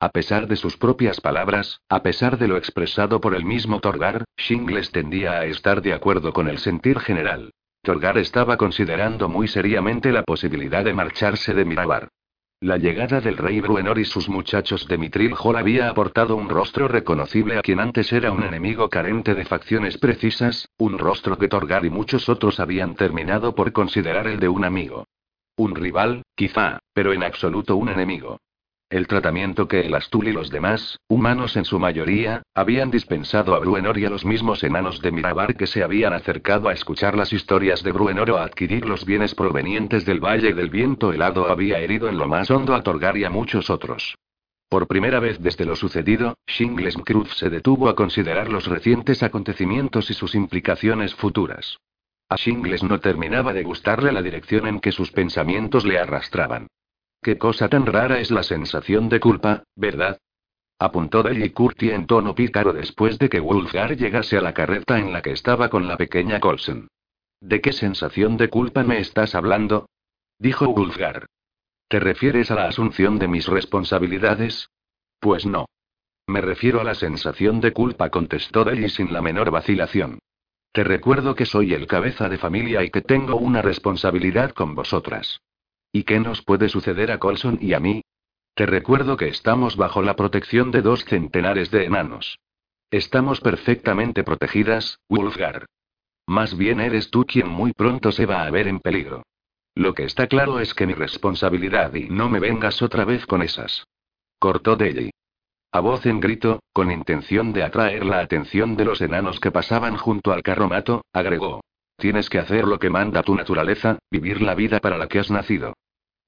A 0.04 0.10
pesar 0.10 0.48
de 0.48 0.58
sus 0.58 0.76
propias 0.76 1.22
palabras, 1.22 1.80
a 1.88 2.04
pesar 2.04 2.38
de 2.38 2.50
lo 2.50 2.58
expresado 2.58 3.22
por 3.22 3.34
el 3.34 3.46
mismo 3.46 3.80
Torgar, 3.80 4.26
Shingles 4.36 4.92
tendía 4.92 5.40
a 5.40 5.46
estar 5.46 5.82
de 5.82 5.94
acuerdo 5.94 6.34
con 6.34 6.50
el 6.50 6.58
sentir 6.58 7.00
general. 7.00 7.54
Torgar 7.82 8.18
estaba 8.18 8.58
considerando 8.58 9.30
muy 9.30 9.48
seriamente 9.48 10.12
la 10.12 10.24
posibilidad 10.24 10.84
de 10.84 10.94
marcharse 10.94 11.54
de 11.54 11.64
Mirabar. 11.64 12.10
La 12.60 12.76
llegada 12.76 13.22
del 13.22 13.38
rey 13.38 13.62
Bruenor 13.62 13.98
y 13.98 14.04
sus 14.04 14.28
muchachos 14.28 14.90
de 14.90 14.98
Mitril 14.98 15.36
Hall 15.42 15.56
había 15.56 15.88
aportado 15.88 16.36
un 16.36 16.50
rostro 16.50 16.90
reconocible 16.90 17.58
a 17.58 17.62
quien 17.62 17.80
antes 17.80 18.12
era 18.12 18.34
un 18.34 18.44
enemigo 18.44 18.90
carente 18.90 19.36
de 19.36 19.46
facciones 19.46 19.98
precisas, 19.98 20.68
un 20.78 21.00
rostro 21.00 21.38
que 21.38 21.48
Torgar 21.48 21.86
y 21.86 21.90
muchos 21.90 22.28
otros 22.28 22.60
habían 22.60 22.96
terminado 22.96 23.56
por 23.56 23.72
considerar 23.72 24.28
el 24.28 24.42
de 24.42 24.50
un 24.50 24.66
amigo. 24.66 25.08
Un 25.56 25.74
rival, 25.76 26.24
quizá, 26.36 26.80
pero 26.94 27.14
en 27.14 27.24
absoluto 27.24 27.78
un 27.78 27.88
enemigo. 27.88 28.42
El 28.94 29.08
tratamiento 29.08 29.68
que 29.68 29.80
el 29.80 29.96
Astul 29.96 30.28
y 30.28 30.32
los 30.32 30.52
demás, 30.52 31.00
humanos 31.08 31.58
en 31.58 31.66
su 31.66 31.80
mayoría, 31.80 32.44
habían 32.54 32.92
dispensado 32.92 33.56
a 33.56 33.60
Bruenor 33.60 33.98
y 33.98 34.06
a 34.06 34.10
los 34.12 34.24
mismos 34.24 34.64
enanos 34.64 35.02
de 35.02 35.12
Mirabar 35.12 35.56
que 35.56 35.66
se 35.66 35.82
habían 35.82 36.14
acercado 36.14 36.70
a 36.70 36.74
escuchar 36.74 37.18
las 37.18 37.34
historias 37.34 37.82
de 37.82 37.92
Bruenor 37.92 38.30
o 38.30 38.38
a 38.38 38.44
adquirir 38.44 38.86
los 38.86 39.04
bienes 39.04 39.34
provenientes 39.34 40.06
del 40.06 40.20
Valle 40.20 40.54
del 40.54 40.70
Viento 40.70 41.12
helado 41.12 41.50
había 41.50 41.80
herido 41.80 42.08
en 42.08 42.20
lo 42.20 42.28
más 42.28 42.52
hondo 42.52 42.76
a 42.76 42.84
Torgar 42.84 43.18
y 43.18 43.24
a 43.24 43.32
muchos 43.32 43.72
otros. 43.72 44.14
Por 44.70 44.86
primera 44.86 45.20
vez 45.20 45.40
desde 45.42 45.66
lo 45.66 45.76
sucedido, 45.76 46.36
Shingles 46.46 46.98
Cruz 46.98 47.36
se 47.36 47.50
detuvo 47.50 47.90
a 47.90 47.96
considerar 47.96 48.50
los 48.50 48.68
recientes 48.68 49.24
acontecimientos 49.24 50.12
y 50.12 50.14
sus 50.14 50.36
implicaciones 50.36 51.16
futuras. 51.16 51.80
A 52.30 52.36
Shingles 52.36 52.84
no 52.84 53.00
terminaba 53.00 53.54
de 53.54 53.64
gustarle 53.64 54.12
la 54.12 54.22
dirección 54.22 54.68
en 54.68 54.80
que 54.80 54.92
sus 54.92 55.12
pensamientos 55.12 55.84
le 55.84 55.98
arrastraban. 55.98 56.68
Qué 57.24 57.38
cosa 57.38 57.70
tan 57.70 57.86
rara 57.86 58.20
es 58.20 58.32
la 58.32 58.44
sensación 58.44 59.08
de 59.08 59.22
culpa, 59.22 59.64
¿verdad? 59.78 60.20
Apuntó 60.78 61.24
Delly 61.24 61.52
Curti 61.52 61.90
en 61.90 62.06
tono 62.06 62.36
pícaro 62.36 62.74
después 62.74 63.18
de 63.18 63.30
que 63.30 63.40
Wolfgar 63.40 63.96
llegase 63.96 64.38
a 64.38 64.42
la 64.42 64.54
carreta 64.54 65.00
en 65.00 65.14
la 65.14 65.22
que 65.22 65.32
estaba 65.32 65.70
con 65.70 65.88
la 65.88 65.96
pequeña 65.96 66.42
Colson. 66.42 66.90
¿De 67.40 67.62
qué 67.62 67.72
sensación 67.72 68.36
de 68.36 68.50
culpa 68.50 68.84
me 68.84 69.00
estás 69.00 69.36
hablando? 69.36 69.88
Dijo 70.38 70.68
Wolfgar. 70.68 71.28
¿Te 71.88 72.02
refieres 72.02 72.52
a 72.52 72.56
la 72.56 72.68
asunción 72.68 73.20
de 73.20 73.30
mis 73.30 73.48
responsabilidades? 73.48 74.68
Pues 75.22 75.46
no. 75.46 75.68
Me 76.28 76.42
refiero 76.42 76.82
a 76.82 76.84
la 76.84 76.96
sensación 76.96 77.62
de 77.62 77.72
culpa, 77.72 78.10
contestó 78.10 78.66
Delly 78.66 78.90
sin 78.90 79.14
la 79.14 79.22
menor 79.22 79.50
vacilación. 79.50 80.20
Te 80.74 80.84
recuerdo 80.84 81.36
que 81.36 81.46
soy 81.46 81.74
el 81.74 81.88
cabeza 81.88 82.28
de 82.28 82.38
familia 82.38 82.84
y 82.84 82.90
que 82.90 83.02
tengo 83.02 83.38
una 83.38 83.62
responsabilidad 83.62 84.52
con 84.52 84.76
vosotras. 84.76 85.40
¿Y 85.96 86.06
qué 86.06 86.20
nos 86.20 86.42
puede 86.42 86.70
suceder 86.70 87.12
a 87.12 87.20
Colson 87.20 87.60
y 87.62 87.74
a 87.74 87.80
mí? 87.80 88.02
Te 88.56 88.66
recuerdo 88.66 89.16
que 89.16 89.28
estamos 89.28 89.78
bajo 89.78 90.02
la 90.02 90.16
protección 90.16 90.72
de 90.72 90.82
dos 90.82 91.06
centenares 91.06 91.70
de 91.70 91.86
enanos. 91.86 92.40
Estamos 92.90 93.42
perfectamente 93.42 94.24
protegidas, 94.24 95.00
Wolfgar. 95.08 95.68
Más 96.26 96.58
bien 96.58 96.80
eres 96.80 97.12
tú 97.12 97.26
quien 97.26 97.48
muy 97.48 97.74
pronto 97.74 98.12
se 98.12 98.26
va 98.26 98.44
a 98.44 98.50
ver 98.50 98.68
en 98.68 98.80
peligro. 98.80 99.22
Lo 99.76 99.94
que 99.94 100.04
está 100.04 100.26
claro 100.26 100.60
es 100.60 100.74
que 100.74 100.88
mi 100.88 100.96
responsabilidad 100.96 101.94
y 101.94 102.10
no 102.10 102.28
me 102.28 102.40
vengas 102.40 102.82
otra 102.82 103.06
vez 103.06 103.28
con 103.28 103.44
esas. 103.44 103.86
Cortó 104.40 104.76
Delly. 104.76 105.12
A 105.72 105.80
voz 105.80 106.08
en 106.08 106.20
grito, 106.20 106.60
con 106.74 106.92
intención 106.92 107.54
de 107.54 107.64
atraer 107.64 108.04
la 108.04 108.20
atención 108.20 108.76
de 108.78 108.86
los 108.86 109.00
enanos 109.02 109.40
que 109.40 109.52
pasaban 109.52 109.98
junto 109.98 110.32
al 110.32 110.42
carromato, 110.42 111.04
agregó. 111.14 111.62
Tienes 111.98 112.30
que 112.30 112.40
hacer 112.40 112.66
lo 112.66 112.80
que 112.80 112.90
manda 112.90 113.24
tu 113.24 113.36
naturaleza, 113.36 114.00
vivir 114.12 114.42
la 114.42 114.56
vida 114.56 114.80
para 114.80 114.98
la 114.98 115.08
que 115.08 115.20
has 115.20 115.32
nacido. 115.32 115.74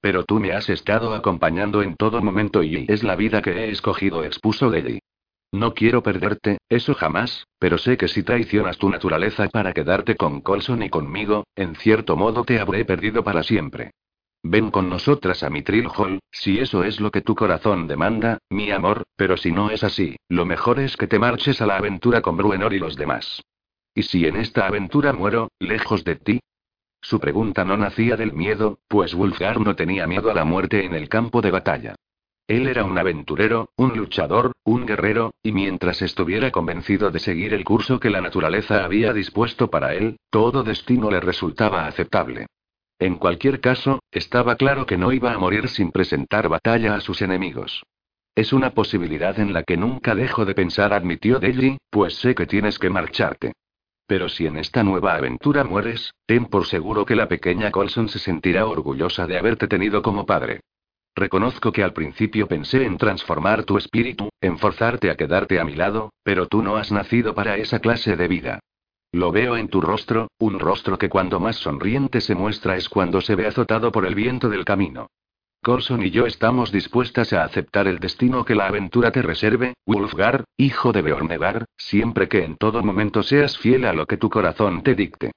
Pero 0.06 0.22
tú 0.22 0.38
me 0.38 0.52
has 0.52 0.68
estado 0.68 1.14
acompañando 1.14 1.82
en 1.82 1.96
todo 1.96 2.22
momento 2.22 2.62
y 2.62 2.86
es 2.86 3.02
la 3.02 3.16
vida 3.16 3.42
que 3.42 3.50
he 3.50 3.70
escogido, 3.70 4.22
expuso 4.22 4.70
Lady. 4.70 5.00
No 5.50 5.74
quiero 5.74 6.04
perderte, 6.04 6.58
eso 6.68 6.94
jamás, 6.94 7.48
pero 7.58 7.76
sé 7.76 7.96
que 7.96 8.06
si 8.06 8.22
traicionas 8.22 8.78
tu 8.78 8.88
naturaleza 8.88 9.48
para 9.48 9.72
quedarte 9.72 10.14
con 10.14 10.42
Colson 10.42 10.84
y 10.84 10.90
conmigo, 10.90 11.48
en 11.56 11.74
cierto 11.74 12.14
modo 12.16 12.44
te 12.44 12.60
habré 12.60 12.84
perdido 12.84 13.24
para 13.24 13.42
siempre. 13.42 13.90
Ven 14.44 14.70
con 14.70 14.88
nosotras 14.88 15.42
a 15.42 15.50
mi 15.50 15.64
Hall, 15.96 16.20
si 16.30 16.60
eso 16.60 16.84
es 16.84 17.00
lo 17.00 17.10
que 17.10 17.22
tu 17.22 17.34
corazón 17.34 17.88
demanda, 17.88 18.38
mi 18.48 18.70
amor, 18.70 19.02
pero 19.16 19.36
si 19.36 19.50
no 19.50 19.70
es 19.70 19.82
así, 19.82 20.14
lo 20.28 20.46
mejor 20.46 20.78
es 20.78 20.96
que 20.96 21.08
te 21.08 21.18
marches 21.18 21.60
a 21.60 21.66
la 21.66 21.78
aventura 21.78 22.22
con 22.22 22.36
Bruenor 22.36 22.74
y 22.74 22.78
los 22.78 22.94
demás. 22.94 23.42
¿Y 23.92 24.04
si 24.04 24.24
en 24.24 24.36
esta 24.36 24.68
aventura 24.68 25.12
muero, 25.12 25.48
lejos 25.58 26.04
de 26.04 26.14
ti? 26.14 26.38
Su 27.08 27.20
pregunta 27.20 27.64
no 27.64 27.76
nacía 27.76 28.16
del 28.16 28.32
miedo, 28.32 28.80
pues 28.88 29.14
Wolfgar 29.14 29.60
no 29.60 29.76
tenía 29.76 30.08
miedo 30.08 30.28
a 30.28 30.34
la 30.34 30.44
muerte 30.44 30.84
en 30.84 30.92
el 30.92 31.08
campo 31.08 31.40
de 31.40 31.52
batalla. 31.52 31.94
Él 32.48 32.66
era 32.66 32.82
un 32.82 32.98
aventurero, 32.98 33.68
un 33.76 33.96
luchador, 33.96 34.50
un 34.64 34.86
guerrero, 34.86 35.32
y 35.40 35.52
mientras 35.52 36.02
estuviera 36.02 36.50
convencido 36.50 37.12
de 37.12 37.20
seguir 37.20 37.54
el 37.54 37.62
curso 37.62 38.00
que 38.00 38.10
la 38.10 38.20
naturaleza 38.20 38.84
había 38.84 39.12
dispuesto 39.12 39.70
para 39.70 39.94
él, 39.94 40.16
todo 40.30 40.64
destino 40.64 41.08
le 41.08 41.20
resultaba 41.20 41.86
aceptable. 41.86 42.48
En 42.98 43.18
cualquier 43.18 43.60
caso, 43.60 44.00
estaba 44.10 44.56
claro 44.56 44.84
que 44.84 44.98
no 44.98 45.12
iba 45.12 45.32
a 45.32 45.38
morir 45.38 45.68
sin 45.68 45.92
presentar 45.92 46.48
batalla 46.48 46.96
a 46.96 47.00
sus 47.00 47.22
enemigos. 47.22 47.84
Es 48.34 48.52
una 48.52 48.70
posibilidad 48.70 49.38
en 49.38 49.52
la 49.52 49.62
que 49.62 49.76
nunca 49.76 50.16
dejo 50.16 50.44
de 50.44 50.56
pensar, 50.56 50.92
admitió 50.92 51.38
Delly, 51.38 51.78
pues 51.88 52.16
sé 52.16 52.34
que 52.34 52.46
tienes 52.46 52.80
que 52.80 52.90
marcharte. 52.90 53.52
Pero 54.06 54.28
si 54.28 54.46
en 54.46 54.56
esta 54.56 54.84
nueva 54.84 55.14
aventura 55.14 55.64
mueres, 55.64 56.14
ten 56.26 56.46
por 56.46 56.66
seguro 56.66 57.04
que 57.04 57.16
la 57.16 57.28
pequeña 57.28 57.70
Colson 57.70 58.08
se 58.08 58.18
sentirá 58.18 58.66
orgullosa 58.66 59.26
de 59.26 59.38
haberte 59.38 59.66
tenido 59.66 60.02
como 60.02 60.24
padre. 60.26 60.60
Reconozco 61.16 61.72
que 61.72 61.82
al 61.82 61.92
principio 61.92 62.46
pensé 62.46 62.84
en 62.84 62.98
transformar 62.98 63.64
tu 63.64 63.78
espíritu, 63.78 64.28
en 64.40 64.58
forzarte 64.58 65.10
a 65.10 65.16
quedarte 65.16 65.58
a 65.58 65.64
mi 65.64 65.74
lado, 65.74 66.10
pero 66.22 66.46
tú 66.46 66.62
no 66.62 66.76
has 66.76 66.92
nacido 66.92 67.34
para 67.34 67.56
esa 67.56 67.80
clase 67.80 68.16
de 68.16 68.28
vida. 68.28 68.60
Lo 69.12 69.32
veo 69.32 69.56
en 69.56 69.68
tu 69.68 69.80
rostro, 69.80 70.28
un 70.38 70.60
rostro 70.60 70.98
que 70.98 71.08
cuando 71.08 71.40
más 71.40 71.56
sonriente 71.56 72.20
se 72.20 72.34
muestra 72.34 72.76
es 72.76 72.88
cuando 72.88 73.22
se 73.22 73.34
ve 73.34 73.46
azotado 73.46 73.90
por 73.90 74.06
el 74.06 74.14
viento 74.14 74.50
del 74.50 74.66
camino. 74.66 75.08
Corson 75.66 76.00
y 76.06 76.12
yo 76.12 76.26
estamos 76.26 76.70
dispuestas 76.70 77.32
a 77.32 77.42
aceptar 77.42 77.88
el 77.88 77.98
destino 77.98 78.44
que 78.44 78.54
la 78.54 78.68
aventura 78.68 79.10
te 79.10 79.20
reserve, 79.20 79.74
Wolfgar, 79.84 80.44
hijo 80.56 80.92
de 80.92 81.02
Beornegar, 81.02 81.64
siempre 81.76 82.28
que 82.28 82.44
en 82.44 82.56
todo 82.56 82.84
momento 82.84 83.24
seas 83.24 83.58
fiel 83.58 83.84
a 83.84 83.92
lo 83.92 84.06
que 84.06 84.16
tu 84.16 84.30
corazón 84.30 84.84
te 84.84 84.94
dicte. 84.94 85.32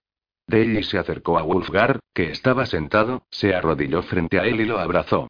Delly 0.46 0.84
se 0.84 1.00
acercó 1.00 1.40
a 1.40 1.42
Wolfgar, 1.42 2.00
que 2.14 2.30
estaba 2.30 2.68
sentado, 2.68 3.24
se 3.32 3.56
arrodilló 3.56 4.04
frente 4.04 4.40
a 4.40 4.44
él 4.44 4.62
y 4.62 4.66
lo 4.66 4.78
abrazó. 4.78 5.30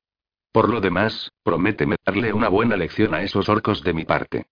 Por 0.52 0.68
lo 0.68 0.82
demás, 0.82 1.32
prométeme 1.44 1.96
darle 2.06 2.34
una 2.34 2.50
buena 2.50 2.76
lección 2.76 3.14
a 3.14 3.24
esos 3.24 3.48
orcos 3.48 3.82
de 3.86 3.94
mi 3.94 4.04
parte. 4.04 4.48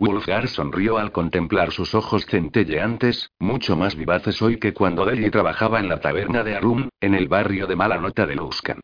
Wolfgar 0.00 0.48
sonrió 0.48 0.98
al 0.98 1.12
contemplar 1.12 1.70
sus 1.70 1.94
ojos 1.94 2.26
centelleantes, 2.26 3.30
mucho 3.38 3.76
más 3.76 3.94
vivaces 3.94 4.42
hoy 4.42 4.58
que 4.58 4.74
cuando 4.74 5.04
Delly 5.04 5.30
trabajaba 5.30 5.78
en 5.78 5.88
la 5.88 6.00
taberna 6.00 6.42
de 6.42 6.56
Arum, 6.56 6.88
en 7.00 7.14
el 7.14 7.28
barrio 7.28 7.68
de 7.68 7.76
Mala 7.76 7.98
Nota 7.98 8.26
de 8.26 8.34
Luskan. 8.34 8.80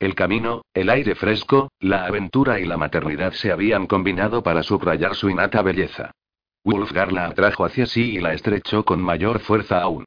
El 0.00 0.14
camino, 0.14 0.62
el 0.74 0.90
aire 0.90 1.16
fresco, 1.16 1.72
la 1.80 2.04
aventura 2.04 2.60
y 2.60 2.64
la 2.64 2.76
maternidad 2.76 3.32
se 3.32 3.50
habían 3.50 3.88
combinado 3.88 4.44
para 4.44 4.62
subrayar 4.62 5.16
su 5.16 5.28
innata 5.28 5.60
belleza. 5.60 6.12
Wolfgar 6.62 7.12
la 7.12 7.26
atrajo 7.26 7.64
hacia 7.64 7.84
sí 7.86 8.16
y 8.16 8.20
la 8.20 8.32
estrechó 8.32 8.84
con 8.84 9.02
mayor 9.02 9.40
fuerza 9.40 9.80
aún. 9.80 10.04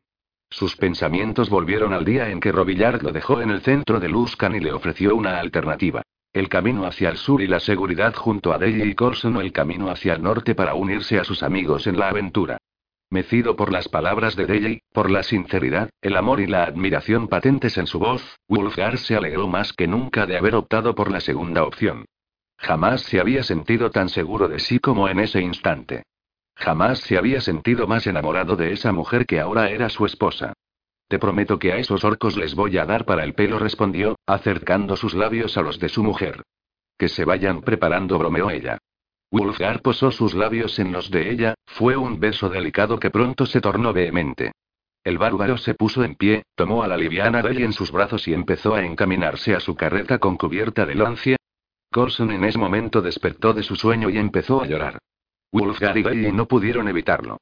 Sus 0.50 0.78
pensamientos 0.78 1.50
volvieron 1.50 1.92
al 1.92 2.06
día 2.06 2.30
en 2.30 2.40
que 2.40 2.54
Robillard 2.54 3.02
lo 3.02 3.12
dejó 3.12 3.42
en 3.42 3.52
el 3.52 3.62
centro 3.62 4.00
de 4.00 4.08
Luscan 4.08 4.56
y 4.56 4.62
le 4.62 4.72
ofreció 4.72 5.14
una 5.14 5.40
alternativa. 5.40 6.04
El 6.32 6.48
camino 6.48 6.86
hacia 6.86 7.10
el 7.10 7.18
sur 7.18 7.42
y 7.42 7.48
la 7.48 7.60
seguridad 7.60 8.14
junto 8.14 8.54
a 8.54 8.58
Dale 8.58 8.86
y 8.86 8.96
Colson 8.96 9.36
o 9.36 9.42
el 9.42 9.52
camino 9.52 9.90
hacia 9.90 10.14
el 10.14 10.24
norte 10.24 10.56
para 10.56 10.74
unirse 10.74 11.20
a 11.20 11.26
sus 11.26 11.44
amigos 11.44 11.88
en 11.88 12.00
la 12.00 12.08
aventura. 12.08 12.58
Mecido 13.12 13.58
por 13.58 13.74
las 13.74 13.90
palabras 13.90 14.38
de 14.38 14.46
Dale, 14.46 14.84
por 14.94 15.12
la 15.12 15.22
sinceridad, 15.22 15.90
el 16.02 16.16
amor 16.16 16.40
y 16.40 16.48
la 16.48 16.64
admiración 16.64 17.28
patentes 17.28 17.78
en 17.78 17.86
su 17.86 18.00
voz, 18.00 18.38
Wolfgar 18.48 18.98
se 18.98 19.18
alegró 19.18 19.50
más 19.50 19.74
que 19.74 19.86
nunca 19.86 20.26
de 20.26 20.38
haber 20.38 20.56
optado 20.56 20.96
por 20.96 21.12
la 21.12 21.20
segunda 21.20 21.66
opción. 21.66 22.06
Jamás 22.58 23.02
se 23.02 23.20
había 23.20 23.44
sentido 23.44 23.92
tan 23.92 24.08
seguro 24.08 24.48
de 24.48 24.60
sí 24.60 24.80
como 24.80 25.10
en 25.10 25.20
ese 25.20 25.42
instante. 25.42 26.04
Jamás 26.56 27.00
se 27.00 27.18
había 27.18 27.42
sentido 27.42 27.86
más 27.86 28.08
enamorado 28.08 28.56
de 28.56 28.72
esa 28.72 28.94
mujer 28.94 29.26
que 29.26 29.42
ahora 29.42 29.70
era 29.70 29.90
su 29.90 30.06
esposa. 30.06 30.54
Te 31.10 31.20
prometo 31.20 31.60
que 31.60 31.74
a 31.74 31.78
esos 31.78 32.06
orcos 32.06 32.38
les 32.38 32.56
voy 32.56 32.78
a 32.78 32.86
dar 32.86 33.04
para 33.04 33.26
el 33.26 33.34
pelo, 33.34 33.60
respondió, 33.60 34.16
acercando 34.26 34.96
sus 34.96 35.16
labios 35.16 35.58
a 35.58 35.62
los 35.64 35.80
de 35.80 35.90
su 35.90 36.02
mujer. 36.02 36.44
Que 36.98 37.10
se 37.10 37.26
vayan 37.26 37.60
preparando, 37.60 38.18
bromeó 38.18 38.50
ella. 38.50 38.78
Wolfgar 39.32 39.82
posó 39.82 40.12
sus 40.12 40.34
labios 40.34 40.78
en 40.78 40.92
los 40.92 41.10
de 41.10 41.32
ella, 41.32 41.56
fue 41.66 41.96
un 41.96 42.20
beso 42.20 42.50
delicado 42.50 43.00
que 43.00 43.10
pronto 43.10 43.46
se 43.46 43.62
tornó 43.62 43.94
vehemente. 43.94 44.52
El 45.04 45.18
bárbaro 45.18 45.58
se 45.58 45.74
puso 45.74 46.04
en 46.04 46.16
pie, 46.16 46.44
tomó 46.56 46.84
a 46.84 46.88
la 46.88 46.98
liviana 46.98 47.42
Belle 47.42 47.64
en 47.64 47.74
sus 47.74 47.92
brazos 47.92 48.28
y 48.28 48.34
empezó 48.34 48.76
a 48.76 48.84
encaminarse 48.84 49.56
a 49.56 49.60
su 49.62 49.76
carreta 49.76 50.20
con 50.20 50.38
cubierta 50.38 50.86
de 50.86 50.96
lancia. 50.96 51.38
Corson 51.92 52.32
en 52.32 52.44
ese 52.44 52.58
momento 52.58 53.02
despertó 53.02 53.54
de 53.54 53.64
su 53.64 53.76
sueño 53.76 54.10
y 54.10 54.18
empezó 54.18 54.62
a 54.62 54.68
llorar. 54.68 55.00
Wolfgar 55.52 55.98
y 55.98 56.04
Galle 56.04 56.32
no 56.32 56.48
pudieron 56.48 56.88
evitarlo. 56.88 57.38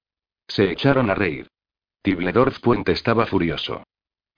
Se 0.47 0.71
echaron 0.71 1.09
a 1.09 1.15
reír. 1.15 1.47
Tibledorf 2.01 2.59
Puente 2.59 2.91
estaba 2.91 3.25
furioso. 3.25 3.83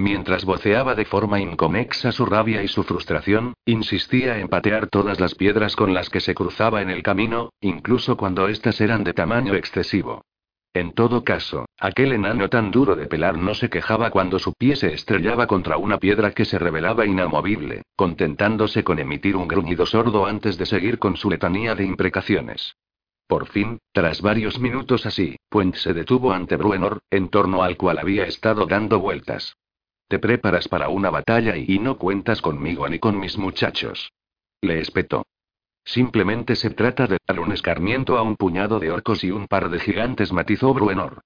Mientras 0.02 0.46
voceaba 0.46 0.96
de 0.96 1.06
forma 1.06 1.40
inconexa 1.40 2.12
su 2.12 2.26
rabia 2.26 2.64
y 2.64 2.68
su 2.68 2.82
frustración, 2.82 3.54
insistía 3.66 4.40
en 4.40 4.48
patear 4.48 4.88
todas 4.88 5.20
las 5.20 5.36
piedras 5.36 5.76
con 5.76 5.94
las 5.94 6.10
que 6.10 6.22
se 6.22 6.34
cruzaba 6.34 6.82
en 6.82 6.90
el 6.90 7.04
camino, 7.04 7.52
incluso 7.62 8.18
cuando 8.18 8.48
éstas 8.48 8.82
eran 8.82 9.04
de 9.04 9.14
tamaño 9.14 9.54
excesivo. 9.54 10.26
En 10.74 10.94
todo 10.94 11.24
caso, 11.24 11.68
aquel 11.78 12.14
enano 12.14 12.50
tan 12.50 12.72
duro 12.72 12.96
de 12.96 13.06
pelar 13.06 13.38
no 13.38 13.54
se 13.54 13.70
quejaba 13.70 14.10
cuando 14.10 14.40
su 14.40 14.54
pie 14.54 14.76
se 14.76 14.92
estrellaba 14.92 15.46
contra 15.46 15.78
una 15.78 16.00
piedra 16.00 16.32
que 16.32 16.46
se 16.46 16.58
revelaba 16.58 17.06
inamovible, 17.06 17.84
contentándose 17.96 18.84
con 18.84 18.98
emitir 18.98 19.36
un 19.36 19.48
gruñido 19.48 19.86
sordo 19.86 20.26
antes 20.26 20.58
de 20.58 20.66
seguir 20.66 20.98
con 20.98 21.16
su 21.16 21.30
letanía 21.30 21.76
de 21.76 21.84
imprecaciones. 21.84 22.76
Por 23.28 23.46
fin, 23.46 23.78
tras 23.94 24.24
varios 24.24 24.60
minutos 24.60 25.06
así, 25.06 25.36
Puent 25.48 25.76
se 25.76 25.94
detuvo 25.94 26.34
ante 26.34 26.56
Bruenor, 26.58 27.04
en 27.12 27.30
torno 27.30 27.62
al 27.62 27.78
cual 27.78 28.00
había 28.00 28.26
estado 28.26 28.66
dando 28.66 29.00
vueltas. 29.00 29.58
Te 30.12 30.19
preparas 30.19 30.67
para 30.67 30.89
una 30.89 31.10
batalla 31.10 31.56
y 31.56 31.80
no 31.80 31.97
cuentas 31.97 32.41
conmigo 32.41 32.86
ni 32.89 33.00
con 33.00 33.17
mis 33.17 33.38
muchachos. 33.38 34.12
Le 34.60 34.82
espetó. 34.82 35.26
Simplemente 35.86 36.58
se 36.58 36.71
trata 36.71 37.08
de 37.08 37.17
dar 37.26 37.39
un 37.39 37.54
escarmiento 37.54 38.17
a 38.17 38.21
un 38.21 38.36
puñado 38.36 38.78
de 38.78 38.91
orcos 38.91 39.24
y 39.24 39.32
un 39.32 39.47
par 39.47 39.69
de 39.69 39.80
gigantes, 39.80 40.34
matizó 40.34 40.74
Bruenor. 40.74 41.21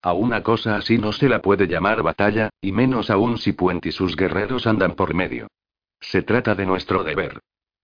A 0.00 0.14
una 0.14 0.42
cosa 0.42 0.76
así 0.76 0.96
no 0.96 1.12
se 1.12 1.28
la 1.28 1.42
puede 1.42 1.66
llamar 1.66 2.02
batalla, 2.02 2.48
y 2.62 2.72
menos 2.72 3.10
aún 3.10 3.36
si 3.36 3.52
Puent 3.52 3.84
y 3.84 3.92
sus 3.92 4.16
guerreros 4.16 4.66
andan 4.66 4.94
por 4.94 5.12
medio. 5.12 5.48
Se 6.00 6.22
trata 6.22 6.54
de 6.54 6.64
nuestro 6.64 7.04
deber. 7.04 7.40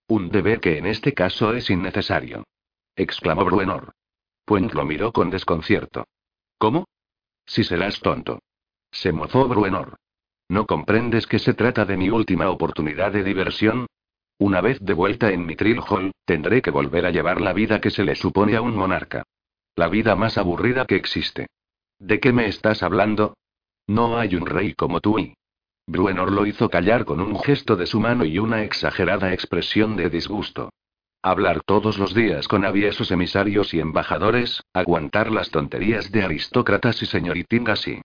Un 0.08 0.30
deber 0.30 0.60
que 0.60 0.78
en 0.78 0.86
este 0.86 1.12
caso 1.12 1.52
es 1.52 1.68
innecesario 1.68 2.44
exclamó 2.96 3.44
Bruenor. 3.44 3.92
Puent 4.46 4.72
lo 4.72 4.86
miró 4.86 5.12
con 5.12 5.28
desconcierto. 5.28 6.06
¿Cómo? 6.56 6.86
Si 7.44 7.62
serás 7.62 8.00
tonto. 8.00 8.38
Se 8.90 9.12
mozó 9.12 9.46
Bruenor. 9.48 9.98
¿No 10.48 10.66
comprendes 10.66 11.26
que 11.26 11.38
se 11.38 11.54
trata 11.54 11.84
de 11.84 11.96
mi 11.96 12.08
última 12.10 12.50
oportunidad 12.50 13.12
de 13.12 13.24
diversión? 13.24 13.86
Una 14.38 14.60
vez 14.60 14.78
de 14.80 14.92
vuelta 14.92 15.30
en 15.30 15.46
mi 15.46 15.56
Hall, 15.88 16.12
tendré 16.24 16.62
que 16.62 16.70
volver 16.70 17.06
a 17.06 17.10
llevar 17.10 17.40
la 17.40 17.52
vida 17.52 17.80
que 17.80 17.90
se 17.90 18.04
le 18.04 18.14
supone 18.14 18.54
a 18.54 18.60
un 18.60 18.76
monarca. 18.76 19.24
La 19.74 19.88
vida 19.88 20.14
más 20.14 20.38
aburrida 20.38 20.84
que 20.84 20.96
existe. 20.96 21.46
¿De 21.98 22.20
qué 22.20 22.32
me 22.32 22.46
estás 22.46 22.82
hablando? 22.82 23.34
No 23.86 24.18
hay 24.18 24.36
un 24.36 24.46
rey 24.46 24.74
como 24.74 25.00
tú 25.00 25.18
y. 25.18 25.34
Bruenor 25.86 26.32
lo 26.32 26.46
hizo 26.46 26.68
callar 26.68 27.04
con 27.04 27.20
un 27.20 27.38
gesto 27.40 27.76
de 27.76 27.86
su 27.86 28.00
mano 28.00 28.24
y 28.24 28.38
una 28.38 28.62
exagerada 28.62 29.32
expresión 29.32 29.96
de 29.96 30.10
disgusto. 30.10 30.70
Hablar 31.22 31.62
todos 31.64 31.98
los 31.98 32.14
días 32.14 32.46
con 32.46 32.64
aviesos 32.64 33.10
emisarios 33.10 33.72
y 33.74 33.80
embajadores, 33.80 34.62
aguantar 34.72 35.30
las 35.30 35.50
tonterías 35.50 36.12
de 36.12 36.22
aristócratas 36.22 37.02
y 37.02 37.06
señoritingas 37.06 37.86
y... 37.88 38.00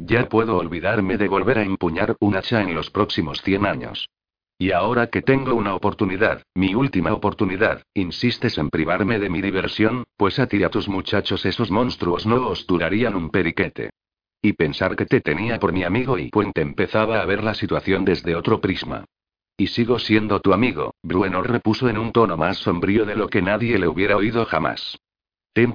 Ya 0.00 0.28
puedo 0.28 0.56
olvidarme 0.56 1.16
de 1.16 1.28
volver 1.28 1.58
a 1.58 1.62
empuñar 1.62 2.16
un 2.20 2.36
hacha 2.36 2.62
en 2.62 2.74
los 2.74 2.90
próximos 2.90 3.42
100 3.42 3.66
años. 3.66 4.08
Y 4.56 4.72
ahora 4.72 5.08
que 5.08 5.22
tengo 5.22 5.54
una 5.54 5.74
oportunidad, 5.74 6.42
mi 6.54 6.74
última 6.74 7.12
oportunidad, 7.12 7.82
insistes 7.94 8.58
en 8.58 8.70
privarme 8.70 9.18
de 9.18 9.30
mi 9.30 9.40
diversión, 9.40 10.04
pues 10.16 10.38
a 10.38 10.46
ti 10.46 10.58
y 10.58 10.62
a 10.64 10.70
tus 10.70 10.88
muchachos 10.88 11.44
esos 11.46 11.70
monstruos 11.70 12.26
no 12.26 12.48
os 12.48 12.66
durarían 12.66 13.14
un 13.14 13.30
periquete. 13.30 13.90
Y 14.42 14.52
pensar 14.54 14.96
que 14.96 15.06
te 15.06 15.20
tenía 15.20 15.58
por 15.58 15.72
mi 15.72 15.84
amigo 15.84 16.18
y 16.18 16.30
Puente 16.30 16.60
empezaba 16.60 17.20
a 17.20 17.24
ver 17.24 17.42
la 17.42 17.54
situación 17.54 18.04
desde 18.04 18.34
otro 18.34 18.60
prisma. 18.60 19.04
Y 19.56 19.68
sigo 19.68 19.98
siendo 19.98 20.40
tu 20.40 20.52
amigo, 20.52 20.94
Bruenor 21.02 21.50
repuso 21.50 21.88
en 21.88 21.98
un 21.98 22.12
tono 22.12 22.36
más 22.36 22.58
sombrío 22.58 23.04
de 23.04 23.16
lo 23.16 23.28
que 23.28 23.42
nadie 23.42 23.78
le 23.78 23.88
hubiera 23.88 24.16
oído 24.16 24.44
jamás. 24.44 24.96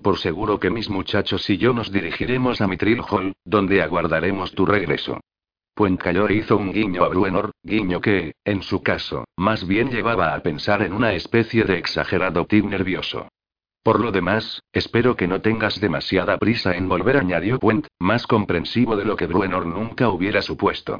Por 0.01 0.17
seguro 0.17 0.61
que 0.61 0.69
mis 0.69 0.89
muchachos 0.89 1.49
y 1.49 1.57
yo 1.57 1.73
nos 1.73 1.91
dirigiremos 1.91 2.61
a 2.61 2.67
Mitril 2.67 3.01
Hall, 3.01 3.33
donde 3.43 3.81
aguardaremos 3.81 4.53
tu 4.53 4.65
regreso. 4.65 5.19
e 5.77 6.33
hizo 6.33 6.55
un 6.55 6.71
guiño 6.71 7.03
a 7.03 7.09
Bruenor, 7.09 7.51
guiño 7.63 7.99
que, 7.99 8.33
en 8.45 8.61
su 8.61 8.81
caso, 8.81 9.25
más 9.35 9.67
bien 9.67 9.89
llevaba 9.91 10.35
a 10.35 10.39
pensar 10.41 10.83
en 10.83 10.93
una 10.93 11.11
especie 11.13 11.65
de 11.65 11.79
exagerado 11.79 12.45
tic 12.45 12.63
nervioso. 12.63 13.27
Por 13.83 13.99
lo 13.99 14.13
demás, 14.13 14.61
espero 14.71 15.17
que 15.17 15.27
no 15.27 15.41
tengas 15.41 15.81
demasiada 15.81 16.37
prisa 16.37 16.77
en 16.77 16.87
volver, 16.87 17.17
añadió 17.17 17.59
Puent, 17.59 17.87
más 17.99 18.25
comprensivo 18.25 18.95
de 18.95 19.03
lo 19.03 19.17
que 19.17 19.27
Bruenor 19.27 19.65
nunca 19.65 20.07
hubiera 20.07 20.41
supuesto. 20.41 20.99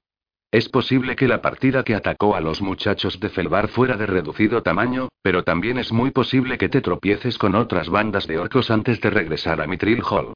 Es 0.53 0.69
posible 0.69 1.15
que 1.15 1.27
la 1.27 1.41
partida 1.41 1.83
que 1.83 1.95
atacó 1.95 2.35
a 2.35 2.39
los 2.39 2.61
muchachos 2.61 3.19
de 3.19 3.29
Felbar 3.29 3.69
fuera 3.69 3.97
de 3.97 4.05
reducido 4.05 4.61
tamaño, 4.61 5.09
pero 5.23 5.43
también 5.43 5.79
es 5.79 5.91
muy 5.91 6.11
posible 6.11 6.59
que 6.59 6.69
te 6.69 6.79
tropieces 6.79 7.39
con 7.39 7.55
otras 7.55 7.89
bandas 7.89 8.27
de 8.27 8.37
orcos 8.37 8.69
antes 8.69 9.01
de 9.01 9.09
regresar 9.09 9.61
a 9.61 9.65
Mitril 9.65 10.03
Hall. 10.07 10.35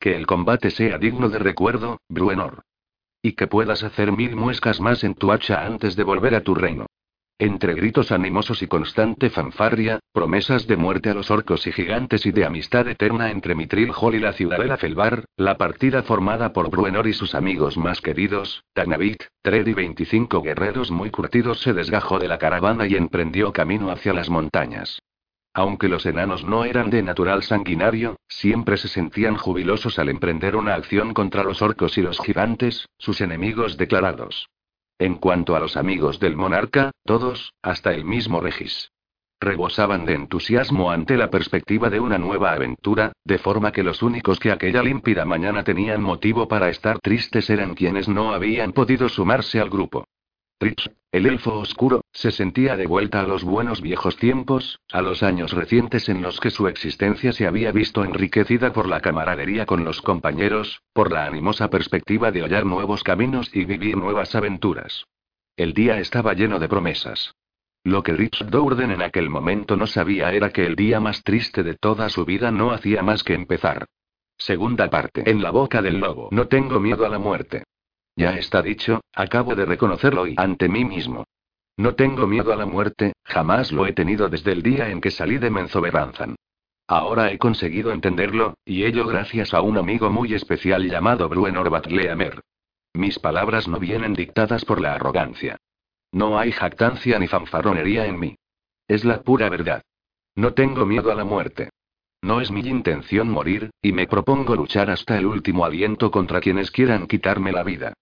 Que 0.00 0.16
el 0.16 0.26
combate 0.26 0.72
sea 0.72 0.98
digno 0.98 1.28
de 1.28 1.38
recuerdo, 1.38 2.00
Bruenor. 2.08 2.62
Y 3.22 3.34
que 3.34 3.46
puedas 3.46 3.84
hacer 3.84 4.10
mil 4.10 4.34
muescas 4.34 4.80
más 4.80 5.04
en 5.04 5.14
tu 5.14 5.30
hacha 5.30 5.64
antes 5.64 5.94
de 5.94 6.02
volver 6.02 6.34
a 6.34 6.40
tu 6.40 6.56
reino. 6.56 6.86
Entre 7.38 7.74
gritos 7.74 8.12
animosos 8.12 8.62
y 8.62 8.68
constante 8.68 9.28
fanfarria, 9.28 9.98
promesas 10.12 10.66
de 10.66 10.76
muerte 10.76 11.10
a 11.10 11.14
los 11.14 11.30
orcos 11.30 11.66
y 11.66 11.72
gigantes 11.72 12.24
y 12.24 12.30
de 12.30 12.44
amistad 12.44 12.86
eterna 12.86 13.30
entre 13.30 13.54
Mitril 13.54 13.90
Hall 13.94 14.14
y 14.14 14.20
la 14.20 14.32
ciudadela 14.32 14.76
Felbar, 14.76 15.24
la 15.36 15.56
partida 15.56 16.02
formada 16.02 16.52
por 16.52 16.70
Bruenor 16.70 17.08
y 17.08 17.14
sus 17.14 17.34
amigos 17.34 17.76
más 17.76 18.00
queridos, 18.00 18.62
Tanavik, 18.74 19.28
Tred 19.42 19.66
y 19.66 19.74
25 19.74 20.40
guerreros 20.42 20.90
muy 20.90 21.10
curtidos 21.10 21.60
se 21.60 21.72
desgajó 21.72 22.18
de 22.18 22.28
la 22.28 22.38
caravana 22.38 22.86
y 22.86 22.94
emprendió 22.94 23.52
camino 23.52 23.90
hacia 23.90 24.12
las 24.12 24.30
montañas. 24.30 25.00
Aunque 25.54 25.88
los 25.88 26.06
enanos 26.06 26.44
no 26.44 26.64
eran 26.64 26.88
de 26.88 27.02
natural 27.02 27.42
sanguinario, 27.42 28.16
siempre 28.28 28.78
se 28.78 28.88
sentían 28.88 29.36
jubilosos 29.36 29.98
al 29.98 30.08
emprender 30.08 30.56
una 30.56 30.74
acción 30.74 31.12
contra 31.12 31.42
los 31.42 31.60
orcos 31.60 31.98
y 31.98 32.02
los 32.02 32.18
gigantes, 32.20 32.86
sus 32.98 33.20
enemigos 33.20 33.76
declarados. 33.76 34.48
En 35.02 35.16
cuanto 35.16 35.56
a 35.56 35.58
los 35.58 35.76
amigos 35.76 36.20
del 36.20 36.36
monarca, 36.36 36.92
todos, 37.04 37.54
hasta 37.60 37.92
el 37.92 38.04
mismo 38.04 38.40
Regis. 38.40 38.92
Rebosaban 39.40 40.06
de 40.06 40.14
entusiasmo 40.14 40.92
ante 40.92 41.16
la 41.16 41.28
perspectiva 41.28 41.90
de 41.90 41.98
una 41.98 42.18
nueva 42.18 42.52
aventura, 42.52 43.10
de 43.24 43.38
forma 43.38 43.72
que 43.72 43.82
los 43.82 44.00
únicos 44.04 44.38
que 44.38 44.52
aquella 44.52 44.80
límpida 44.80 45.24
mañana 45.24 45.64
tenían 45.64 46.00
motivo 46.00 46.46
para 46.46 46.68
estar 46.68 47.00
tristes 47.00 47.50
eran 47.50 47.74
quienes 47.74 48.08
no 48.08 48.32
habían 48.32 48.72
podido 48.72 49.08
sumarse 49.08 49.58
al 49.58 49.70
grupo. 49.70 50.04
Rich, 50.62 50.88
el 51.10 51.26
elfo 51.26 51.58
oscuro, 51.58 52.04
se 52.12 52.30
sentía 52.30 52.76
de 52.76 52.86
vuelta 52.86 53.20
a 53.20 53.26
los 53.26 53.42
buenos 53.42 53.80
viejos 53.80 54.16
tiempos, 54.16 54.78
a 54.92 55.02
los 55.02 55.24
años 55.24 55.50
recientes 55.50 56.08
en 56.08 56.22
los 56.22 56.38
que 56.38 56.52
su 56.52 56.68
existencia 56.68 57.32
se 57.32 57.48
había 57.48 57.72
visto 57.72 58.04
enriquecida 58.04 58.72
por 58.72 58.86
la 58.86 59.00
camaradería 59.00 59.66
con 59.66 59.84
los 59.84 60.00
compañeros, 60.00 60.80
por 60.92 61.10
la 61.10 61.26
animosa 61.26 61.68
perspectiva 61.68 62.30
de 62.30 62.42
hallar 62.42 62.64
nuevos 62.64 63.02
caminos 63.02 63.50
y 63.52 63.64
vivir 63.64 63.96
nuevas 63.96 64.36
aventuras. 64.36 65.06
El 65.56 65.74
día 65.74 65.98
estaba 65.98 66.32
lleno 66.32 66.60
de 66.60 66.68
promesas. 66.68 67.34
Lo 67.82 68.04
que 68.04 68.12
Rich 68.12 68.44
Dourden 68.44 68.92
en 68.92 69.02
aquel 69.02 69.30
momento 69.30 69.76
no 69.76 69.88
sabía 69.88 70.32
era 70.32 70.50
que 70.50 70.64
el 70.64 70.76
día 70.76 71.00
más 71.00 71.24
triste 71.24 71.64
de 71.64 71.74
toda 71.74 72.08
su 72.08 72.24
vida 72.24 72.52
no 72.52 72.70
hacía 72.70 73.02
más 73.02 73.24
que 73.24 73.34
empezar. 73.34 73.86
Segunda 74.38 74.88
parte. 74.88 75.28
En 75.28 75.42
la 75.42 75.50
boca 75.50 75.82
del 75.82 75.98
lobo. 75.98 76.28
No 76.30 76.46
tengo 76.46 76.78
miedo 76.78 77.04
a 77.04 77.08
la 77.08 77.18
muerte. 77.18 77.64
Ya 78.16 78.36
está 78.36 78.62
dicho, 78.62 79.00
acabo 79.14 79.54
de 79.54 79.64
reconocerlo 79.64 80.26
y 80.26 80.34
ante 80.36 80.68
mí 80.68 80.84
mismo. 80.84 81.24
No 81.76 81.94
tengo 81.94 82.26
miedo 82.26 82.52
a 82.52 82.56
la 82.56 82.66
muerte, 82.66 83.14
jamás 83.24 83.72
lo 83.72 83.86
he 83.86 83.92
tenido 83.92 84.28
desde 84.28 84.52
el 84.52 84.62
día 84.62 84.90
en 84.90 85.00
que 85.00 85.10
salí 85.10 85.38
de 85.38 85.50
Menzoberranzan. 85.50 86.36
Ahora 86.86 87.32
he 87.32 87.38
conseguido 87.38 87.92
entenderlo, 87.92 88.54
y 88.64 88.84
ello 88.84 89.06
gracias 89.06 89.54
a 89.54 89.62
un 89.62 89.78
amigo 89.78 90.10
muy 90.10 90.34
especial 90.34 90.88
llamado 90.90 91.28
Bruenor 91.28 91.70
Batleamer. 91.70 92.40
Mis 92.92 93.18
palabras 93.18 93.68
no 93.68 93.78
vienen 93.78 94.12
dictadas 94.12 94.66
por 94.66 94.80
la 94.80 94.94
arrogancia. 94.94 95.56
No 96.12 96.38
hay 96.38 96.52
jactancia 96.52 97.18
ni 97.18 97.28
fanfarronería 97.28 98.04
en 98.04 98.20
mí. 98.20 98.36
Es 98.86 99.04
la 99.04 99.22
pura 99.22 99.48
verdad. 99.48 99.82
No 100.34 100.52
tengo 100.52 100.84
miedo 100.84 101.10
a 101.10 101.14
la 101.14 101.24
muerte. 101.24 101.70
No 102.20 102.40
es 102.42 102.50
mi 102.50 102.60
intención 102.60 103.30
morir, 103.30 103.70
y 103.80 103.92
me 103.92 104.06
propongo 104.06 104.54
luchar 104.54 104.90
hasta 104.90 105.16
el 105.18 105.26
último 105.26 105.64
aliento 105.64 106.10
contra 106.10 106.40
quienes 106.40 106.70
quieran 106.70 107.06
quitarme 107.06 107.50
la 107.52 107.62
vida. 107.62 107.94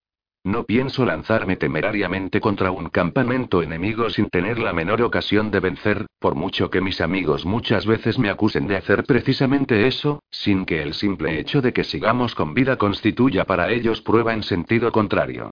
No 0.43 0.65
pienso 0.65 1.05
lanzarme 1.05 1.57
temerariamente 1.57 2.41
contra 2.41 2.71
un 2.71 2.89
campamento 2.89 3.63
enemigo 3.63 4.09
sin 4.09 4.31
tener 4.31 4.59
la 4.59 4.73
menor 4.73 5.03
ocasión 5.03 5.51
de 5.51 5.61
vencer, 5.61 6.07
por 6.19 6.35
mucho 6.35 6.71
que 6.71 6.81
mis 6.81 7.03
amigos 7.03 7.45
muchas 7.45 7.85
veces 7.85 8.19
me 8.19 8.31
acusen 8.31 8.67
de 8.67 8.77
hacer 8.77 9.05
precisamente 9.05 9.87
eso, 9.87 10.23
sin 10.31 10.65
que 10.65 10.83
el 10.83 10.95
simple 10.95 11.39
hecho 11.39 11.61
de 11.61 11.75
que 11.75 11.85
sigamos 11.85 12.35
con 12.35 12.55
vida 12.55 12.79
constituya 12.79 13.45
para 13.45 13.71
ellos 13.71 14.01
prueba 14.01 14.33
en 14.33 14.43
sentido 14.43 14.91
contrario. 14.93 15.51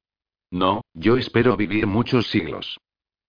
No, 0.50 0.80
yo 0.94 1.18
espero 1.18 1.56
vivir 1.58 1.86
muchos 1.86 2.28
siglos. 2.28 2.78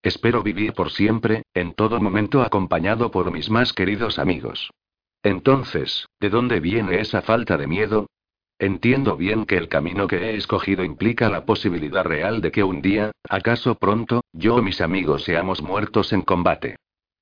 Espero 0.02 0.42
vivir 0.42 0.72
por 0.72 0.90
siempre, 0.90 1.42
en 1.52 1.74
todo 1.74 2.00
momento 2.00 2.40
acompañado 2.40 3.10
por 3.10 3.30
mis 3.30 3.50
más 3.50 3.74
queridos 3.74 4.18
amigos. 4.18 4.70
Entonces, 5.22 6.06
¿de 6.18 6.30
dónde 6.30 6.60
viene 6.60 7.00
esa 7.00 7.20
falta 7.20 7.58
de 7.58 7.66
miedo? 7.66 8.06
Entiendo 8.60 9.16
bien 9.16 9.46
que 9.46 9.56
el 9.56 9.68
camino 9.68 10.06
que 10.06 10.18
he 10.18 10.36
escogido 10.36 10.84
implica 10.84 11.30
la 11.30 11.46
posibilidad 11.46 12.04
real 12.04 12.42
de 12.42 12.52
que 12.52 12.62
un 12.62 12.82
día, 12.82 13.10
acaso 13.26 13.76
pronto, 13.76 14.20
yo 14.34 14.56
o 14.56 14.62
mis 14.62 14.82
amigos 14.82 15.24
seamos 15.24 15.62
muertos 15.62 16.12
en 16.12 16.20
combate. 16.20 16.76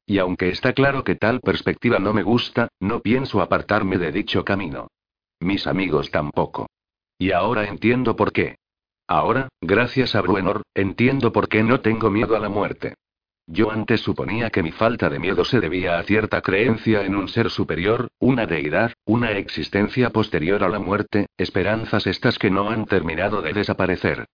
Y 0.05 0.19
aunque 0.19 0.49
está 0.49 0.73
claro 0.73 1.05
que 1.05 1.15
tal 1.15 1.39
perspectiva 1.39 2.01
no 2.01 2.13
me 2.13 2.25
gusta, 2.25 2.67
no 2.81 3.03
pienso 3.03 3.41
apartarme 3.41 3.99
de 3.99 4.11
dicho 4.11 4.45
camino. 4.45 4.89
Mis 5.39 5.69
amigos 5.69 6.11
tampoco. 6.11 6.67
Y 7.19 7.31
ahora 7.31 7.69
entiendo 7.69 8.17
por 8.17 8.33
qué. 8.33 8.57
Ahora, 9.07 9.49
gracias 9.61 10.17
a 10.17 10.23
Bruenor, 10.23 10.63
entiendo 10.75 11.31
por 11.31 11.49
qué 11.49 11.63
no 11.63 11.83
tengo 11.83 12.11
miedo 12.11 12.35
a 12.35 12.41
la 12.41 12.49
muerte. 12.49 12.95
Yo 13.51 13.71
antes 13.71 14.03
suponía 14.03 14.51
que 14.51 14.63
mi 14.63 14.73
falta 14.73 15.09
de 15.09 15.19
miedo 15.19 15.43
se 15.43 15.59
debía 15.59 15.99
a 15.99 16.03
cierta 16.03 16.43
creencia 16.43 17.03
en 17.07 17.17
un 17.17 17.29
ser 17.29 17.49
superior, 17.49 18.09
una 18.19 18.45
deidad, 18.45 18.93
una 19.07 19.31
existencia 19.33 20.11
posterior 20.11 20.63
a 20.63 20.69
la 20.69 20.79
muerte, 20.79 21.29
esperanzas 21.39 22.07
estas 22.07 22.39
que 22.39 22.51
no 22.51 22.69
han 22.69 22.85
terminado 22.85 23.41
de 23.41 23.55
desaparecer. 23.55 24.27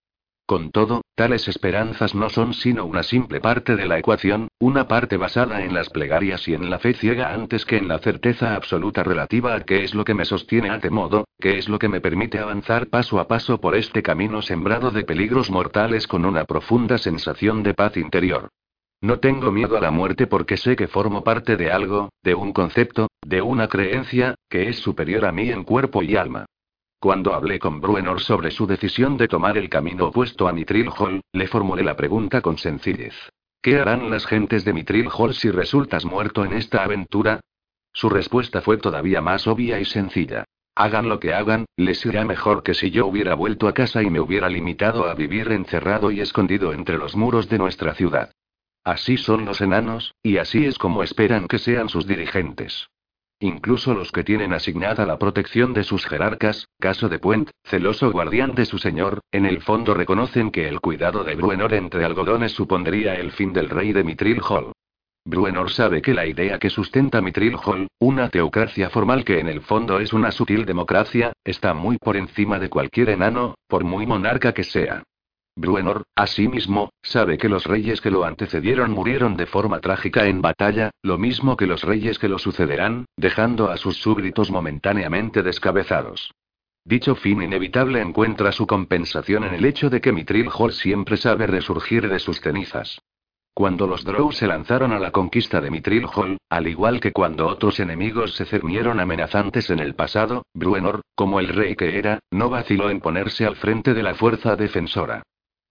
Con 0.45 0.69
todo, 0.71 1.01
tales 1.15 1.47
esperanzas 1.47 2.13
no 2.13 2.29
son 2.29 2.53
sino 2.53 2.83
una 2.83 3.03
simple 3.03 3.39
parte 3.39 3.77
de 3.77 3.85
la 3.85 3.97
ecuación, 3.97 4.49
una 4.59 4.89
parte 4.89 5.15
basada 5.15 5.63
en 5.63 5.73
las 5.73 5.89
plegarias 5.89 6.45
y 6.49 6.53
en 6.53 6.69
la 6.69 6.77
fe 6.77 6.93
ciega 6.93 7.33
antes 7.33 7.65
que 7.65 7.77
en 7.77 7.87
la 7.87 7.99
certeza 7.99 8.53
absoluta 8.53 9.01
relativa 9.01 9.55
a 9.55 9.61
qué 9.61 9.85
es 9.85 9.95
lo 9.95 10.03
que 10.03 10.13
me 10.13 10.25
sostiene 10.25 10.69
ante 10.69 10.89
modo, 10.89 11.23
qué 11.39 11.57
es 11.57 11.69
lo 11.69 11.79
que 11.79 11.87
me 11.87 12.01
permite 12.01 12.39
avanzar 12.39 12.87
paso 12.87 13.21
a 13.21 13.29
paso 13.29 13.61
por 13.61 13.77
este 13.77 14.03
camino 14.03 14.41
sembrado 14.41 14.91
de 14.91 15.05
peligros 15.05 15.49
mortales 15.49 16.05
con 16.05 16.25
una 16.25 16.43
profunda 16.43 16.97
sensación 16.97 17.63
de 17.63 17.73
paz 17.73 17.95
interior. 17.95 18.49
No 19.01 19.19
tengo 19.19 19.51
miedo 19.51 19.77
a 19.77 19.81
la 19.81 19.91
muerte 19.91 20.27
porque 20.27 20.57
sé 20.57 20.75
que 20.75 20.87
formo 20.87 21.23
parte 21.23 21.57
de 21.57 21.71
algo, 21.71 22.09
de 22.23 22.33
un 22.35 22.53
concepto, 22.53 23.09
de 23.21 23.41
una 23.41 23.67
creencia, 23.67 24.35
que 24.49 24.69
es 24.69 24.77
superior 24.79 25.25
a 25.25 25.31
mí 25.31 25.49
en 25.51 25.63
cuerpo 25.63 26.01
y 26.01 26.15
alma. 26.15 26.45
Cuando 26.99 27.33
hablé 27.33 27.59
con 27.59 27.81
Bruenor 27.81 28.21
sobre 28.21 28.51
su 28.51 28.65
decisión 28.65 29.17
de 29.17 29.27
tomar 29.27 29.57
el 29.57 29.69
camino 29.69 30.07
opuesto 30.07 30.47
a 30.47 30.53
Mitril 30.53 30.89
Hall, 30.97 31.21
le 31.33 31.47
formulé 31.47 31.83
la 31.83 31.95
pregunta 31.95 32.41
con 32.41 32.57
sencillez. 32.57 33.13
¿Qué 33.61 33.79
harán 33.79 34.09
las 34.09 34.25
gentes 34.25 34.65
de 34.65 34.73
Mitril 34.73 35.09
Hall 35.15 35.33
si 35.33 35.51
resultas 35.51 36.05
muerto 36.05 36.45
en 36.45 36.53
esta 36.53 36.83
aventura? 36.83 37.41
Su 37.93 38.09
respuesta 38.09 38.61
fue 38.61 38.77
todavía 38.77 39.21
más 39.21 39.47
obvia 39.47 39.79
y 39.79 39.85
sencilla. 39.85 40.45
Hagan 40.75 41.07
lo 41.07 41.19
que 41.19 41.33
hagan, 41.33 41.65
les 41.77 42.05
irá 42.05 42.25
mejor 42.25 42.63
que 42.63 42.73
si 42.73 42.91
yo 42.91 43.07
hubiera 43.07 43.35
vuelto 43.35 43.67
a 43.67 43.73
casa 43.73 44.03
y 44.03 44.09
me 44.09 44.19
hubiera 44.19 44.49
limitado 44.49 45.05
a 45.05 45.13
vivir 45.13 45.51
encerrado 45.51 46.11
y 46.11 46.21
escondido 46.21 46.73
entre 46.73 46.97
los 46.97 47.15
muros 47.15 47.47
de 47.49 47.57
nuestra 47.57 47.93
ciudad. 47.95 48.31
Así 48.85 49.17
son 49.17 49.45
los 49.45 49.61
enanos, 49.61 50.13
y 50.21 50.37
así 50.37 50.65
es 50.65 50.77
como 50.77 51.01
esperan 51.01 51.47
que 51.47 51.57
sean 51.57 51.89
sus 51.89 52.05
dirigentes. 52.05 52.87
Incluso 53.39 53.95
los 53.95 54.11
que 54.11 54.23
tienen 54.23 54.53
asignada 54.53 55.07
la 55.07 55.17
protección 55.17 55.73
de 55.73 55.83
sus 55.83 56.05
jerarcas, 56.05 56.67
caso 56.79 57.09
de 57.09 57.17
Puent, 57.17 57.49
celoso 57.63 58.11
guardián 58.11 58.53
de 58.53 58.65
su 58.65 58.77
señor, 58.77 59.21
en 59.31 59.47
el 59.47 59.63
fondo 59.63 59.95
reconocen 59.95 60.51
que 60.51 60.67
el 60.67 60.81
cuidado 60.81 61.23
de 61.23 61.35
Bruenor 61.35 61.73
entre 61.73 62.05
algodones 62.05 62.51
supondría 62.51 63.15
el 63.15 63.31
fin 63.31 63.53
del 63.53 63.69
rey 63.69 63.91
de 63.91 64.03
Mitril 64.03 64.39
Hall. 64.47 64.71
Bruenor 65.25 65.71
sabe 65.71 66.03
que 66.03 66.13
la 66.13 66.27
idea 66.27 66.59
que 66.59 66.69
sustenta 66.69 67.19
Mitril 67.19 67.55
Hall, 67.65 67.87
una 67.97 68.29
teocracia 68.29 68.91
formal 68.91 69.25
que 69.25 69.39
en 69.39 69.47
el 69.47 69.61
fondo 69.61 69.99
es 69.99 70.13
una 70.13 70.29
sutil 70.29 70.63
democracia, 70.63 71.33
está 71.43 71.73
muy 71.73 71.97
por 71.97 72.17
encima 72.17 72.59
de 72.59 72.69
cualquier 72.69 73.09
enano, 73.09 73.55
por 73.67 73.83
muy 73.83 74.05
monarca 74.05 74.53
que 74.53 74.63
sea. 74.63 75.01
Bruenor, 75.57 76.03
asimismo, 76.15 76.91
sabe 77.01 77.37
que 77.37 77.47
los 77.47 77.63
reyes 77.63 78.01
que 78.01 78.11
lo 78.11 78.25
antecedieron 78.25 78.91
murieron 78.91 79.37
de 79.37 79.45
forma 79.45 79.79
trágica 79.79 80.25
en 80.27 80.41
batalla, 80.41 80.91
lo 81.01 81.17
mismo 81.17 81.55
que 81.55 81.65
los 81.65 81.83
reyes 81.83 82.19
que 82.19 82.27
lo 82.27 82.39
sucederán, 82.39 83.05
dejando 83.15 83.71
a 83.71 83.77
sus 83.77 83.95
súbditos 83.97 84.51
momentáneamente 84.51 85.43
descabezados. 85.43 86.31
Dicho 86.83 87.15
fin 87.15 87.41
inevitable 87.41 88.01
encuentra 88.01 88.51
su 88.51 88.67
compensación 88.67 89.45
en 89.45 89.53
el 89.53 89.65
hecho 89.65 89.89
de 89.89 90.01
que 90.01 90.11
Mitril 90.11 90.49
Hall 90.53 90.73
siempre 90.73 91.15
sabe 91.17 91.47
resurgir 91.47 92.09
de 92.09 92.19
sus 92.19 92.41
cenizas. 92.41 92.99
Cuando 93.53 93.87
los 93.87 94.03
Drow 94.03 94.33
se 94.33 94.47
lanzaron 94.47 94.91
a 94.91 94.99
la 94.99 95.11
conquista 95.11 95.61
de 95.61 95.71
Mitril 95.71 96.05
Hall, 96.13 96.37
al 96.49 96.67
igual 96.67 96.99
que 96.99 97.13
cuando 97.13 97.47
otros 97.47 97.79
enemigos 97.79 98.35
se 98.35 98.43
cernieron 98.43 98.99
amenazantes 98.99 99.69
en 99.69 99.79
el 99.79 99.95
pasado, 99.95 100.43
Bruenor, 100.53 101.01
como 101.15 101.39
el 101.39 101.47
rey 101.47 101.77
que 101.77 101.97
era, 101.97 102.19
no 102.29 102.49
vaciló 102.49 102.89
en 102.89 102.99
ponerse 102.99 103.45
al 103.45 103.55
frente 103.55 103.93
de 103.93 104.03
la 104.03 104.13
fuerza 104.13 104.57
defensora. 104.57 105.23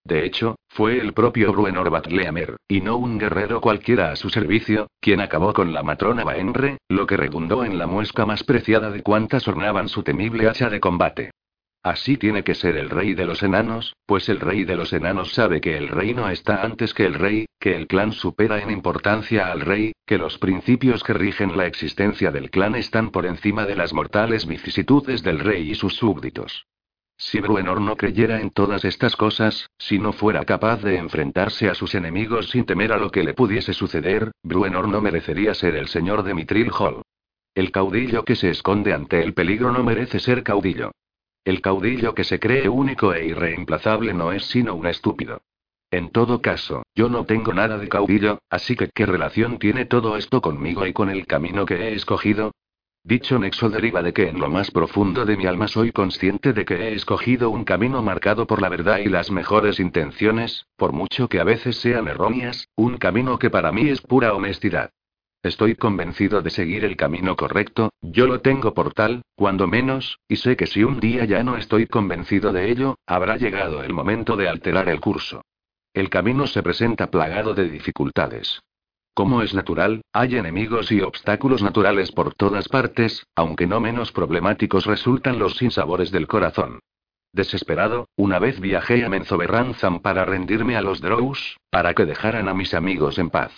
De 0.07 0.27
hecho, 0.27 0.57
fue 0.69 0.99
el 0.99 1.15
propio 1.15 1.51
Bruenor 1.53 1.89
Batleamer, 1.89 2.57
y 2.69 2.83
no 2.83 2.99
un 2.99 3.19
guerrero 3.19 3.63
cualquiera 3.63 4.13
a 4.13 4.17
su 4.17 4.29
servicio, 4.29 4.89
quien 5.01 5.21
acabó 5.21 5.55
con 5.55 5.73
la 5.73 5.83
matrona 5.83 6.25
Baenre, 6.25 6.77
lo 6.91 7.07
que 7.07 7.17
redundó 7.17 7.65
en 7.65 7.79
la 7.79 7.87
muesca 7.87 8.27
más 8.27 8.45
preciada 8.45 8.91
de 8.91 9.03
cuantas 9.03 9.49
ornaban 9.49 9.89
su 9.89 10.03
temible 10.03 10.47
hacha 10.47 10.69
de 10.69 10.81
combate. 10.81 11.31
Así 11.83 12.19
tiene 12.19 12.45
que 12.45 12.55
ser 12.55 12.77
el 12.77 12.91
rey 12.91 13.15
de 13.15 13.25
los 13.25 13.43
enanos, 13.43 13.95
pues 14.07 14.29
el 14.29 14.41
rey 14.41 14.65
de 14.65 14.77
los 14.77 14.93
enanos 14.93 15.33
sabe 15.33 15.61
que 15.61 15.77
el 15.77 15.89
reino 15.89 16.29
está 16.29 16.63
antes 16.63 16.93
que 16.93 17.07
el 17.07 17.15
rey, 17.15 17.47
que 17.59 17.75
el 17.75 17.87
clan 17.87 18.13
supera 18.13 18.63
en 18.63 18.71
importancia 18.71 19.51
al 19.51 19.61
rey, 19.61 19.93
que 20.07 20.19
los 20.19 20.39
principios 20.39 21.03
que 21.03 21.15
rigen 21.15 21.57
la 21.57 21.67
existencia 21.67 22.31
del 22.31 22.51
clan 22.51 22.75
están 22.75 23.11
por 23.11 23.25
encima 23.25 23.65
de 23.65 23.77
las 23.77 23.95
mortales 23.95 24.47
vicisitudes 24.47 25.23
del 25.23 25.41
rey 25.41 25.71
y 25.71 25.75
sus 25.75 25.95
súbditos. 25.95 26.67
Si 27.17 27.41
Bruenor 27.41 27.81
no 27.81 27.97
creyera 27.97 28.41
en 28.41 28.51
todas 28.51 28.85
estas 28.85 29.17
cosas, 29.17 29.71
si 29.79 29.99
no 29.99 30.13
fuera 30.13 30.45
capaz 30.45 30.83
de 30.83 30.97
enfrentarse 30.97 31.69
a 31.69 31.75
sus 31.75 31.95
enemigos 31.95 32.51
sin 32.51 32.65
temer 32.65 32.93
a 32.93 32.99
lo 32.99 33.11
que 33.11 33.23
le 33.23 33.35
pudiese 33.35 33.73
suceder, 33.73 34.33
Bruenor 34.43 34.89
no 34.89 35.01
merecería 35.01 35.55
ser 35.55 35.77
el 35.77 35.89
señor 35.89 36.25
de 36.25 36.35
Mitril 36.35 36.71
Hall. 36.73 37.03
El 37.55 37.71
caudillo 37.71 38.25
que 38.25 38.35
se 38.35 38.51
esconde 38.51 38.93
ante 38.93 39.23
el 39.23 39.33
peligro 39.33 39.71
no 39.71 39.85
merece 39.85 40.19
ser 40.19 40.43
caudillo. 40.43 40.91
El 41.45 41.61
caudillo 41.61 42.15
que 42.15 42.25
se 42.25 42.41
cree 42.41 42.69
único 42.69 43.15
e 43.15 43.27
irreemplazable 43.27 44.13
no 44.13 44.33
es 44.33 44.47
sino 44.47 44.75
un 44.75 44.87
estúpido. 44.87 45.43
En 45.91 46.11
todo 46.11 46.43
caso, 46.43 46.83
yo 46.97 47.09
no 47.09 47.25
tengo 47.25 47.53
nada 47.53 47.79
de 47.79 47.89
caudillo, 47.89 48.41
así 48.51 48.75
que 48.75 48.89
¿qué 48.93 49.07
relación 49.07 49.61
tiene 49.61 49.85
todo 49.85 50.17
esto 50.17 50.41
conmigo 50.41 50.85
y 50.87 50.93
con 50.93 51.11
el 51.11 51.27
camino 51.27 51.67
que 51.67 51.77
he 51.77 51.95
escogido? 51.95 52.51
Dicho 53.07 53.39
nexo 53.39 53.69
deriva 53.69 54.03
de 54.03 54.15
que 54.15 54.29
en 54.31 54.41
lo 54.41 54.49
más 54.49 54.71
profundo 54.71 55.27
de 55.27 55.37
mi 55.37 55.45
alma 55.45 55.69
soy 55.69 55.93
consciente 55.93 56.55
de 56.55 56.65
que 56.65 56.75
he 56.75 56.95
escogido 56.95 57.51
un 57.51 57.65
camino 57.65 58.03
marcado 58.03 58.47
por 58.47 58.63
la 58.63 58.71
verdad 58.71 59.01
y 59.01 59.11
las 59.11 59.31
mejores 59.31 59.79
intenciones, 59.79 60.65
por 60.79 60.95
mucho 60.95 61.29
que 61.29 61.39
a 61.39 61.45
veces 61.45 61.77
sean 61.77 62.09
erróneas, 62.09 62.67
un 62.77 62.97
camino 62.97 63.39
que 63.39 63.51
para 63.51 63.73
mí 63.73 63.91
es 63.91 64.01
pura 64.01 64.33
honestidad. 64.33 64.91
Estoy 65.43 65.75
convencido 65.75 66.41
de 66.41 66.49
seguir 66.49 66.83
el 66.87 66.97
camino 66.97 67.37
correcto, 67.37 67.91
yo 68.01 68.27
lo 68.27 68.41
tengo 68.41 68.73
por 68.73 68.95
tal, 68.95 69.21
cuando 69.37 69.67
menos, 69.67 70.19
y 70.27 70.37
sé 70.37 70.57
que 70.57 70.67
si 70.67 70.83
un 70.83 70.99
día 70.99 71.27
ya 71.27 71.43
no 71.43 71.59
estoy 71.59 71.87
convencido 71.87 72.55
de 72.55 72.71
ello, 72.71 72.97
habrá 73.05 73.37
llegado 73.37 73.83
el 73.83 73.93
momento 73.93 74.35
de 74.35 74.49
alterar 74.49 74.89
el 74.89 75.01
curso. 75.01 75.45
El 75.93 76.09
camino 76.09 76.47
se 76.47 76.63
presenta 76.63 77.11
plagado 77.11 77.53
de 77.53 77.69
dificultades. 77.69 78.63
Como 79.15 79.43
es 79.43 79.55
natural, 79.55 80.03
hay 80.13 80.37
enemigos 80.37 80.91
y 80.91 81.01
obstáculos 81.01 81.63
naturales 81.63 82.11
por 82.11 82.35
todas 82.35 82.69
partes, 82.69 83.25
aunque 83.37 83.67
no 83.67 83.79
menos 83.79 84.11
problemáticos 84.11 84.87
resultan 84.87 85.39
los 85.39 85.57
sinsabores 85.57 86.11
del 86.11 86.27
corazón. 86.27 86.81
Desesperado, 87.33 88.09
una 88.17 88.41
vez 88.41 88.61
viajé 88.61 89.05
a 89.05 89.09
Menzoberranzan 89.09 90.01
para 90.01 90.25
rendirme 90.25 90.77
a 90.77 90.83
los 90.83 91.01
Drows, 91.01 91.59
para 91.71 91.95
que 91.95 92.07
dejaran 92.07 92.49
a 92.49 92.55
mis 92.55 92.75
amigos 92.75 93.19
en 93.19 93.31
paz. 93.31 93.53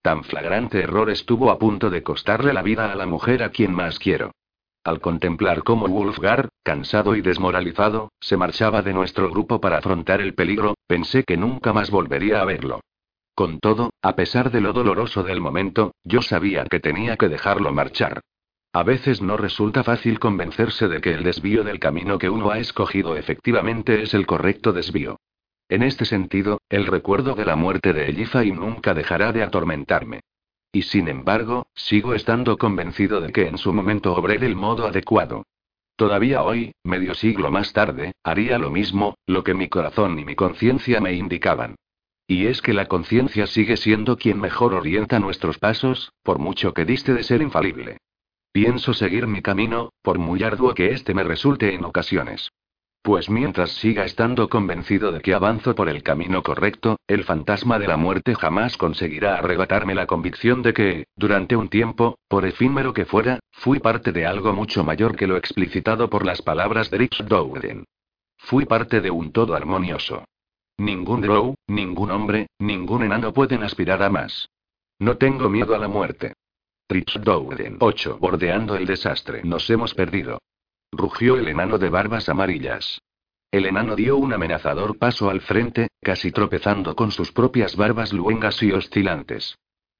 Tan 0.00 0.22
flagrante 0.22 0.80
error 0.80 1.10
estuvo 1.10 1.50
a 1.50 1.58
punto 1.58 1.90
de 1.90 2.02
costarle 2.04 2.52
la 2.52 2.62
vida 2.62 2.92
a 2.92 2.94
la 2.94 3.06
mujer 3.06 3.42
a 3.42 3.50
quien 3.50 3.72
más 3.74 3.98
quiero. 3.98 4.30
Al 4.84 5.00
contemplar 5.00 5.64
cómo 5.64 5.88
Wolfgar, 5.88 6.50
cansado 6.62 7.16
y 7.16 7.20
desmoralizado, 7.20 8.10
se 8.20 8.36
marchaba 8.36 8.82
de 8.82 8.92
nuestro 8.92 9.30
grupo 9.30 9.60
para 9.60 9.78
afrontar 9.78 10.20
el 10.20 10.34
peligro, 10.34 10.74
pensé 10.86 11.24
que 11.24 11.36
nunca 11.36 11.72
más 11.72 11.90
volvería 11.90 12.40
a 12.40 12.44
verlo. 12.44 12.80
Con 13.34 13.58
todo, 13.58 13.90
a 14.00 14.14
pesar 14.14 14.52
de 14.52 14.60
lo 14.60 14.72
doloroso 14.72 15.24
del 15.24 15.40
momento, 15.40 15.94
yo 16.04 16.22
sabía 16.22 16.64
que 16.66 16.78
tenía 16.78 17.16
que 17.16 17.28
dejarlo 17.28 17.72
marchar. 17.72 18.20
A 18.72 18.82
veces 18.84 19.22
no 19.22 19.36
resulta 19.36 19.82
fácil 19.82 20.20
convencerse 20.20 20.88
de 20.88 21.00
que 21.00 21.14
el 21.14 21.24
desvío 21.24 21.64
del 21.64 21.80
camino 21.80 22.18
que 22.18 22.30
uno 22.30 22.50
ha 22.50 22.58
escogido 22.58 23.16
efectivamente 23.16 24.02
es 24.02 24.14
el 24.14 24.26
correcto 24.26 24.72
desvío. 24.72 25.18
En 25.68 25.82
este 25.82 26.04
sentido, 26.04 26.60
el 26.68 26.86
recuerdo 26.86 27.34
de 27.34 27.44
la 27.44 27.56
muerte 27.56 27.92
de 27.92 28.08
Elifaim 28.08 28.56
nunca 28.56 28.94
dejará 28.94 29.32
de 29.32 29.42
atormentarme. 29.42 30.20
Y 30.72 30.82
sin 30.82 31.08
embargo, 31.08 31.66
sigo 31.74 32.14
estando 32.14 32.56
convencido 32.56 33.20
de 33.20 33.32
que 33.32 33.48
en 33.48 33.58
su 33.58 33.72
momento 33.72 34.14
obré 34.14 34.38
del 34.38 34.54
modo 34.54 34.86
adecuado. 34.86 35.44
Todavía 35.96 36.42
hoy, 36.42 36.74
medio 36.82 37.14
siglo 37.14 37.50
más 37.50 37.72
tarde, 37.72 38.12
haría 38.22 38.58
lo 38.58 38.70
mismo, 38.70 39.16
lo 39.26 39.42
que 39.44 39.54
mi 39.54 39.68
corazón 39.68 40.18
y 40.18 40.24
mi 40.24 40.34
conciencia 40.34 41.00
me 41.00 41.14
indicaban. 41.14 41.76
Y 42.26 42.46
es 42.46 42.62
que 42.62 42.72
la 42.72 42.86
conciencia 42.86 43.46
sigue 43.46 43.76
siendo 43.76 44.16
quien 44.16 44.40
mejor 44.40 44.74
orienta 44.74 45.18
nuestros 45.18 45.58
pasos, 45.58 46.12
por 46.22 46.38
mucho 46.38 46.72
que 46.72 46.84
diste 46.84 47.12
de 47.12 47.22
ser 47.22 47.42
infalible. 47.42 47.98
Pienso 48.52 48.94
seguir 48.94 49.26
mi 49.26 49.42
camino, 49.42 49.90
por 50.00 50.18
muy 50.18 50.42
arduo 50.42 50.74
que 50.74 50.92
éste 50.92 51.12
me 51.12 51.24
resulte 51.24 51.74
en 51.74 51.84
ocasiones. 51.84 52.50
Pues 53.02 53.28
mientras 53.28 53.72
siga 53.72 54.06
estando 54.06 54.48
convencido 54.48 55.12
de 55.12 55.20
que 55.20 55.34
avanzo 55.34 55.74
por 55.74 55.90
el 55.90 56.02
camino 56.02 56.42
correcto, 56.42 56.96
el 57.06 57.24
fantasma 57.24 57.78
de 57.78 57.86
la 57.86 57.98
muerte 57.98 58.34
jamás 58.34 58.78
conseguirá 58.78 59.36
arrebatarme 59.36 59.94
la 59.94 60.06
convicción 60.06 60.62
de 60.62 60.72
que, 60.72 61.04
durante 61.14 61.54
un 61.54 61.68
tiempo, 61.68 62.16
por 62.28 62.46
efímero 62.46 62.94
que 62.94 63.04
fuera, 63.04 63.40
fui 63.50 63.78
parte 63.78 64.12
de 64.12 64.24
algo 64.24 64.54
mucho 64.54 64.84
mayor 64.84 65.16
que 65.16 65.26
lo 65.26 65.36
explicitado 65.36 66.08
por 66.08 66.24
las 66.24 66.40
palabras 66.40 66.90
de 66.90 66.96
Rich 66.96 67.24
Dowden. 67.24 67.84
Fui 68.38 68.64
parte 68.64 69.02
de 69.02 69.10
un 69.10 69.32
todo 69.32 69.54
armonioso. 69.54 70.24
Ningún 70.78 71.20
drow, 71.20 71.54
ningún 71.66 72.10
hombre, 72.10 72.48
ningún 72.58 73.04
enano 73.04 73.32
pueden 73.32 73.62
aspirar 73.62 74.02
a 74.02 74.10
más. 74.10 74.48
No 74.98 75.16
tengo 75.16 75.48
miedo 75.48 75.74
a 75.74 75.78
la 75.78 75.88
muerte. 75.88 76.34
Rich 76.88 77.20
Dowden 77.20 77.78
8. 77.80 78.18
Bordeando 78.18 78.76
el 78.76 78.86
desastre. 78.86 79.42
Nos 79.44 79.68
hemos 79.70 79.94
perdido 79.94 80.38
rugió 80.96 81.36
el 81.36 81.48
enano 81.48 81.78
de 81.78 81.90
barbas 81.90 82.28
amarillas. 82.28 83.00
El 83.50 83.66
enano 83.66 83.94
dio 83.94 84.16
un 84.16 84.32
amenazador 84.32 84.98
paso 84.98 85.30
al 85.30 85.40
frente, 85.40 85.88
casi 86.00 86.32
tropezando 86.32 86.96
con 86.96 87.12
sus 87.12 87.32
propias 87.32 87.76
barbas 87.76 88.12
luengas 88.12 88.62
y 88.62 88.72
oscilantes. 88.72 89.56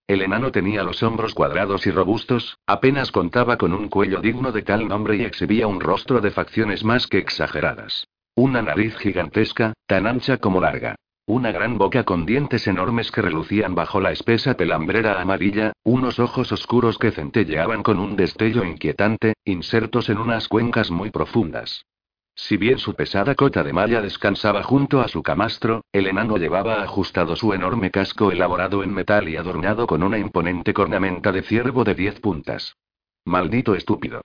El 0.06 0.22
enano 0.22 0.52
tenía 0.52 0.82
los 0.82 1.02
hombros 1.02 1.34
cuadrados 1.34 1.86
y 1.86 1.90
robustos, 1.90 2.58
apenas 2.66 3.10
contaba 3.10 3.56
con 3.56 3.72
un 3.72 3.88
cuello 3.88 4.20
digno 4.20 4.52
de 4.52 4.62
tal 4.62 4.86
nombre 4.86 5.16
y 5.16 5.22
exhibía 5.22 5.66
un 5.66 5.80
rostro 5.80 6.20
de 6.20 6.30
facciones 6.30 6.84
más 6.84 7.06
que 7.06 7.18
exageradas. 7.18 8.06
Una 8.37 8.62
nariz 8.62 8.97
gigantesca, 8.97 9.74
tan 9.87 10.09
ancha 10.09 10.39
como 10.39 10.61
larga. 10.61 10.97
Una 11.26 11.53
gran 11.53 11.78
boca 11.78 12.03
con 12.03 12.26
dientes 12.26 12.66
enormes 12.66 13.12
que 13.12 13.22
relucían 13.22 13.76
bajo 13.76 14.01
la 14.01 14.11
espesa 14.11 14.55
pelambrera 14.57 15.20
amarilla, 15.20 15.72
unos 15.85 16.18
ojos 16.18 16.51
oscuros 16.51 16.99
que 16.99 17.12
centelleaban 17.12 17.85
con 17.85 18.01
un 18.01 18.16
destello 18.16 18.64
inquietante, 18.64 19.35
insertos 19.45 20.09
en 20.09 20.18
unas 20.18 20.49
cuencas 20.49 20.91
muy 20.91 21.11
profundas. 21.11 21.87
Si 22.35 22.57
bien 22.57 22.78
su 22.78 22.95
pesada 22.95 23.37
cota 23.37 23.62
de 23.62 23.72
malla 23.72 24.03
descansaba 24.03 24.64
junto 24.64 25.01
a 25.01 25.07
su 25.07 25.22
camastro, 25.22 25.85
el 25.93 26.09
enano 26.09 26.37
llevaba 26.37 26.82
ajustado 26.82 27.37
su 27.37 27.53
enorme 27.53 27.93
casco 27.93 28.32
elaborado 28.32 28.82
en 28.82 28.93
metal 28.93 29.28
y 29.28 29.37
adornado 29.37 29.87
con 29.87 30.03
una 30.03 30.18
imponente 30.18 30.74
cornamenta 30.74 31.30
de 31.30 31.43
ciervo 31.43 31.85
de 31.85 31.95
diez 31.95 32.18
puntas. 32.18 32.76
Maldito 33.24 33.76
estúpido. 33.76 34.22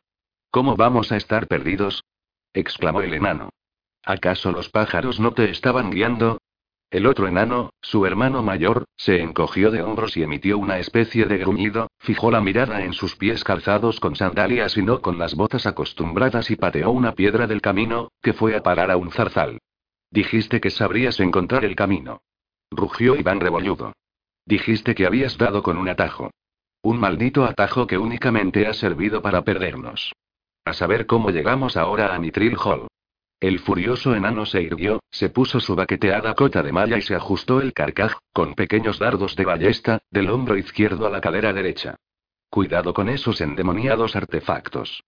¿Cómo 0.50 0.76
vamos 0.76 1.12
a 1.12 1.18
estar 1.18 1.46
perdidos? 1.46 2.04
exclamó 2.52 3.02
el 3.02 3.14
enano. 3.14 3.52
¿Acaso 4.10 4.52
los 4.52 4.70
pájaros 4.70 5.20
no 5.20 5.34
te 5.34 5.52
estaban 5.52 5.92
guiando? 5.92 6.40
El 6.90 7.06
otro 7.06 7.28
enano, 7.28 7.70
su 7.80 8.08
hermano 8.08 8.42
mayor, 8.42 8.86
se 8.98 9.22
encogió 9.22 9.70
de 9.70 9.84
hombros 9.84 10.18
y 10.18 10.24
emitió 10.24 10.58
una 10.58 10.80
especie 10.80 11.26
de 11.26 11.38
gruñido, 11.38 11.92
fijó 12.00 12.32
la 12.32 12.42
mirada 12.42 12.84
en 12.84 12.94
sus 12.94 13.16
pies 13.16 13.44
calzados 13.44 14.00
con 14.00 14.16
sandalias 14.16 14.76
y 14.78 14.82
no 14.82 15.04
con 15.04 15.20
las 15.20 15.36
botas 15.36 15.68
acostumbradas 15.68 16.50
y 16.50 16.56
pateó 16.56 16.90
una 16.90 17.14
piedra 17.14 17.46
del 17.46 17.62
camino, 17.62 18.12
que 18.24 18.34
fue 18.34 18.56
a 18.56 18.64
parar 18.64 18.90
a 18.90 18.98
un 18.98 19.12
zarzal. 19.12 19.60
Dijiste 20.10 20.60
que 20.60 20.72
sabrías 20.72 21.20
encontrar 21.20 21.64
el 21.64 21.76
camino. 21.76 22.24
Rugió 22.72 23.16
Iván 23.16 23.40
rebolludo. 23.40 23.94
Dijiste 24.44 24.96
que 24.96 25.06
habías 25.06 25.38
dado 25.38 25.62
con 25.62 25.78
un 25.78 25.88
atajo. 25.88 26.32
Un 26.82 27.00
maldito 27.00 27.46
atajo 27.46 27.86
que 27.86 28.00
únicamente 28.00 28.66
ha 28.66 28.74
servido 28.74 29.22
para 29.22 29.44
perdernos. 29.44 30.14
A 30.66 30.74
saber 30.74 31.06
cómo 31.06 31.30
llegamos 31.30 31.78
ahora 31.78 32.16
a 32.16 32.18
Mitril 32.18 32.58
Hall. 32.58 32.88
El 33.40 33.60
furioso 33.60 34.14
enano 34.16 34.46
se 34.46 34.62
irguió, 34.62 35.02
se 35.12 35.30
puso 35.30 35.62
su 35.62 35.74
baqueteada 35.74 36.34
cota 36.36 36.62
de 36.62 36.74
malla 36.74 36.98
y 36.98 37.02
se 37.02 37.16
ajustó 37.16 37.62
el 37.62 37.74
carcaj, 37.74 38.16
con 38.34 38.54
pequeños 38.54 39.00
dardos 39.00 39.36
de 39.38 39.46
ballesta, 39.46 40.00
del 40.12 40.30
hombro 40.30 40.58
izquierdo 40.58 41.08
a 41.08 41.10
la 41.10 41.22
cadera 41.22 41.54
derecha. 41.54 41.96
Cuidado 42.50 42.94
con 42.94 43.08
esos 43.08 43.40
endemoniados 43.40 44.18
artefactos. 44.18 45.04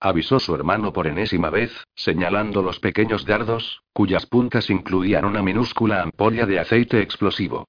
Avisó 0.00 0.40
su 0.40 0.54
hermano 0.54 0.92
por 0.92 1.06
enésima 1.06 1.48
vez, 1.48 1.72
señalando 1.94 2.60
los 2.60 2.80
pequeños 2.80 3.24
dardos, 3.24 3.82
cuyas 3.92 4.26
puntas 4.26 4.68
incluían 4.68 5.24
una 5.24 5.42
minúscula 5.42 6.02
ampolla 6.02 6.44
de 6.44 6.58
aceite 6.58 7.00
explosivo. 7.00 7.68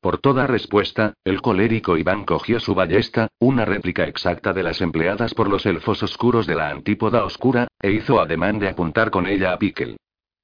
Por 0.00 0.18
toda 0.18 0.46
respuesta, 0.46 1.14
el 1.24 1.42
colérico 1.42 1.96
Iván 1.96 2.24
cogió 2.24 2.60
su 2.60 2.74
ballesta, 2.74 3.28
una 3.40 3.64
réplica 3.64 4.04
exacta 4.04 4.52
de 4.52 4.62
las 4.62 4.80
empleadas 4.80 5.34
por 5.34 5.48
los 5.48 5.66
elfos 5.66 6.04
oscuros 6.04 6.46
de 6.46 6.54
la 6.54 6.70
antípoda 6.70 7.24
oscura, 7.24 7.66
e 7.80 7.90
hizo 7.90 8.20
ademán 8.20 8.60
de 8.60 8.68
apuntar 8.68 9.10
con 9.10 9.26
ella 9.26 9.52
a 9.52 9.58
Pickle. 9.58 9.96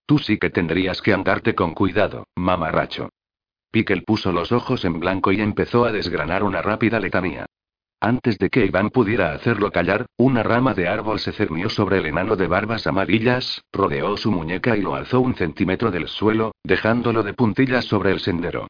Tú 0.07 0.19
sí 0.19 0.39
que 0.39 0.51
tendrías 0.51 1.01
que 1.01 1.13
andarte 1.13 1.55
con 1.55 1.73
cuidado, 1.73 2.27
mamarracho. 2.35 3.11
Pickle 3.71 4.03
puso 4.03 4.33
los 4.33 4.51
ojos 4.51 4.85
en 4.85 4.99
blanco 4.99 5.31
y 5.31 5.41
empezó 5.41 5.85
a 5.85 5.93
desgranar 5.93 6.43
una 6.43 6.61
rápida 6.61 6.99
letanía. 6.99 7.47
Antes 8.01 8.39
de 8.39 8.51
que 8.51 8.67
Iván 8.67 8.91
pudiera 8.91 9.33
hacerlo 9.33 9.71
callar, 9.71 10.07
una 10.17 10.43
rama 10.43 10.75
de 10.75 10.89
árbol 10.89 11.21
se 11.21 11.33
cernió 11.33 11.71
sobre 11.71 11.99
el 11.99 12.07
enano 12.07 12.35
de 12.35 12.49
barbas 12.49 12.89
amarillas, 12.89 13.63
rodeó 13.73 14.17
su 14.17 14.33
muñeca 14.33 14.77
y 14.77 14.83
lo 14.83 14.97
alzó 14.97 15.21
un 15.21 15.37
centímetro 15.37 15.93
del 15.93 16.09
suelo, 16.09 16.53
dejándolo 16.65 17.23
de 17.23 17.35
puntillas 17.35 17.85
sobre 17.85 18.11
el 18.11 18.19
sendero. 18.19 18.67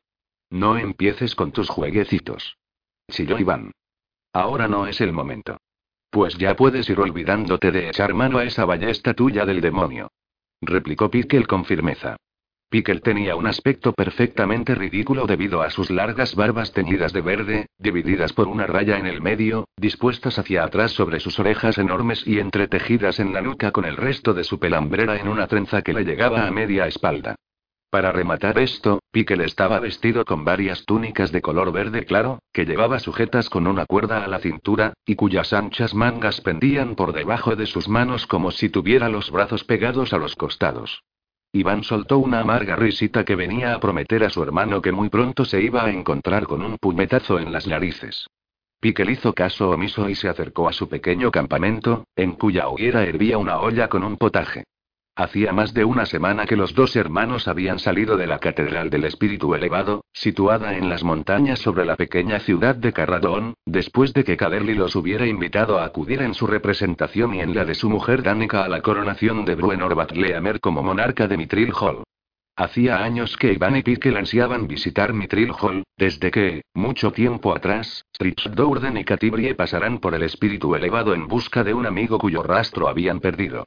No 0.55 0.79
empieces 0.79 1.35
con 1.35 1.51
tus 1.51 1.69
jueguecitos. 1.69 2.59
Chilló 3.11 3.41
Iván. 3.41 3.73
Ahora 4.33 4.69
no 4.69 4.87
es 4.87 5.01
el 5.01 5.13
momento. 5.13 5.57
Pues 6.11 6.39
ya 6.39 6.55
puedes 6.55 6.89
ir 6.89 7.01
olvidándote 7.01 7.73
de 7.73 7.89
echar 7.89 8.15
mano 8.15 8.39
a 8.39 8.45
esa 8.45 8.65
ballesta 8.65 9.15
tuya 9.15 9.45
del 9.47 9.61
demonio. 9.61 10.13
Replicó 10.61 11.11
Pickle 11.11 11.47
con 11.47 11.65
firmeza. 11.65 12.19
Pickle 12.71 13.01
tenía 13.01 13.35
un 13.35 13.49
aspecto 13.49 13.95
perfectamente 13.95 14.77
ridículo 14.77 15.27
debido 15.27 15.61
a 15.61 15.71
sus 15.71 15.91
largas 15.91 16.37
barbas 16.37 16.73
teñidas 16.73 17.13
de 17.13 17.21
verde, 17.21 17.67
divididas 17.77 18.33
por 18.33 18.47
una 18.47 18.69
raya 18.69 18.97
en 18.97 19.07
el 19.07 19.21
medio, 19.21 19.67
dispuestas 19.77 20.39
hacia 20.39 20.63
atrás 20.63 20.93
sobre 20.93 21.19
sus 21.19 21.37
orejas 21.41 21.79
enormes 21.79 22.25
y 22.29 22.39
entretejidas 22.39 23.19
en 23.19 23.33
la 23.33 23.41
nuca 23.41 23.73
con 23.73 23.87
el 23.87 23.97
resto 23.97 24.33
de 24.33 24.45
su 24.45 24.61
pelambrera 24.61 25.17
en 25.17 25.27
una 25.27 25.49
trenza 25.49 25.83
que 25.83 25.95
le 25.95 26.05
llegaba 26.05 26.47
a 26.47 26.53
media 26.53 26.87
espalda. 26.87 27.35
Para 27.95 28.11
rematar 28.11 28.59
esto, 28.59 28.99
Pickle 29.13 29.45
estaba 29.45 29.79
vestido 29.79 30.25
con 30.25 30.45
varias 30.45 30.85
túnicas 30.85 31.31
de 31.31 31.41
color 31.41 31.71
verde 31.71 32.05
claro, 32.05 32.41
que 32.53 32.65
llevaba 32.65 32.99
sujetas 32.99 33.49
con 33.49 33.69
una 33.69 33.87
cuerda 33.87 34.25
a 34.25 34.27
la 34.27 34.41
cintura, 34.41 34.95
y 35.07 35.15
cuyas 35.15 35.53
anchas 35.53 35.95
mangas 35.95 36.41
pendían 36.41 36.97
por 36.97 37.13
debajo 37.13 37.55
de 37.55 37.67
sus 37.67 37.89
manos 37.89 38.27
como 38.27 38.51
si 38.51 38.69
tuviera 38.69 39.09
los 39.09 39.31
brazos 39.31 39.63
pegados 39.63 40.13
a 40.13 40.19
los 40.19 40.35
costados. 40.35 41.05
Iván 41.53 41.85
soltó 41.85 42.19
una 42.19 42.41
amarga 42.41 42.75
risita 42.75 43.25
que 43.25 43.37
venía 43.37 43.73
a 43.73 43.79
prometer 43.79 44.25
a 44.25 44.31
su 44.31 44.43
hermano 44.43 44.83
que 44.83 44.91
muy 44.91 45.09
pronto 45.09 45.45
se 45.45 45.63
iba 45.63 45.85
a 45.85 45.91
encontrar 45.93 46.49
con 46.49 46.63
un 46.63 46.79
puñetazo 46.79 47.39
en 47.39 47.53
las 47.53 47.69
narices. 47.69 48.27
Pickle 48.81 49.13
hizo 49.13 49.35
caso 49.35 49.71
omiso 49.71 50.09
y 50.09 50.17
se 50.17 50.29
acercó 50.29 50.67
a 50.69 50.73
su 50.73 50.89
pequeño 50.89 51.31
campamento, 51.31 52.09
en 52.17 52.33
cuya 52.33 52.67
hoguera 52.67 53.05
hervía 53.05 53.39
una 53.39 53.61
olla 53.61 53.87
con 53.87 54.03
un 54.03 54.17
potaje. 54.17 54.65
Hacía 55.17 55.53
más 55.53 55.73
de 55.75 55.85
una 55.85 56.07
semana 56.07 56.45
que 56.45 56.57
los 56.57 56.75
dos 56.75 56.97
hermanos 56.97 57.47
habían 57.47 57.79
salido 57.79 58.17
de 58.17 58.27
la 58.27 58.41
Catedral 58.41 58.91
del 58.91 59.05
Espíritu 59.05 59.55
Elevado, 59.55 60.05
situada 60.13 60.77
en 60.77 60.89
las 60.89 61.05
montañas 61.05 61.61
sobre 61.61 61.85
la 61.85 61.95
pequeña 61.95 62.41
ciudad 62.41 62.75
de 62.75 62.93
Carradón, 62.93 63.55
después 63.65 64.13
de 64.13 64.25
que 64.25 64.37
Caderly 64.37 64.75
los 64.75 64.97
hubiera 64.97 65.25
invitado 65.25 65.79
a 65.79 65.85
acudir 65.85 66.21
en 66.21 66.35
su 66.35 66.49
representación 66.49 67.33
y 67.33 67.43
en 67.43 67.55
la 67.55 67.65
de 67.65 67.77
su 67.77 67.89
mujer 67.89 68.25
Danica 68.25 68.65
a 68.65 68.69
la 68.69 68.83
coronación 68.83 69.45
de 69.45 69.55
Bruenor 69.55 69.95
Batleamer 69.95 70.59
como 70.59 70.83
monarca 70.83 71.29
de 71.29 71.37
Mitril 71.37 71.73
Hall. 71.79 72.03
Hacía 72.57 73.05
años 73.05 73.37
que 73.37 73.53
Iván 73.53 73.77
y 73.77 73.85
Pickle 73.85 74.19
ansiaban 74.19 74.67
visitar 74.67 75.13
Mitril 75.13 75.53
Hall, 75.53 75.85
desde 75.97 76.33
que, 76.33 76.63
mucho 76.75 77.13
tiempo 77.13 77.55
atrás, 77.55 78.05
Strips 78.17 78.51
Dourden 78.53 78.97
y 78.97 79.05
Catibrie 79.05 79.55
pasarán 79.55 79.99
por 79.99 80.17
el 80.17 80.25
espíritu 80.25 80.75
elevado 80.75 81.15
en 81.15 81.29
busca 81.29 81.63
de 81.63 81.73
un 81.73 81.87
amigo 81.87 82.19
cuyo 82.19 82.43
rastro 82.43 82.89
habían 82.89 83.21
perdido. 83.21 83.65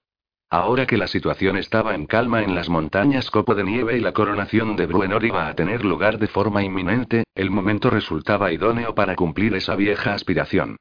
Ahora 0.49 0.85
que 0.85 0.95
la 0.95 1.07
situación 1.07 1.57
estaba 1.57 1.93
en 1.93 2.05
calma 2.05 2.41
en 2.41 2.55
las 2.55 2.69
montañas 2.69 3.29
Copo 3.29 3.53
de 3.53 3.65
Nieve 3.65 3.97
y 3.97 3.99
la 3.99 4.13
coronación 4.13 4.77
de 4.77 4.85
Bruenor 4.85 5.25
iba 5.25 5.49
a 5.49 5.53
tener 5.55 5.83
lugar 5.83 6.19
de 6.19 6.27
forma 6.27 6.63
inminente, 6.63 7.25
el 7.35 7.51
momento 7.51 7.89
resultaba 7.89 8.53
idóneo 8.53 8.95
para 8.95 9.17
cumplir 9.17 9.55
esa 9.55 9.75
vieja 9.75 10.13
aspiración. 10.13 10.77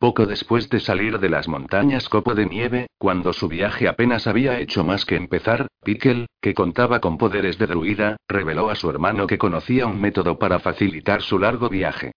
Poco 0.00 0.26
después 0.26 0.68
de 0.68 0.80
salir 0.80 1.20
de 1.20 1.28
las 1.28 1.46
montañas 1.46 2.08
Copo 2.08 2.34
de 2.34 2.46
Nieve, 2.46 2.88
cuando 2.98 3.32
su 3.32 3.46
viaje 3.46 3.86
apenas 3.86 4.26
había 4.26 4.58
hecho 4.58 4.82
más 4.82 5.06
que 5.06 5.14
empezar, 5.14 5.68
Pickle, 5.84 6.26
que 6.40 6.52
contaba 6.52 6.98
con 6.98 7.16
poderes 7.16 7.56
de 7.56 7.68
druida, 7.68 8.16
reveló 8.26 8.68
a 8.68 8.74
su 8.74 8.90
hermano 8.90 9.28
que 9.28 9.38
conocía 9.38 9.86
un 9.86 10.00
método 10.00 10.40
para 10.40 10.58
facilitar 10.58 11.22
su 11.22 11.38
largo 11.38 11.68
viaje. 11.68 12.10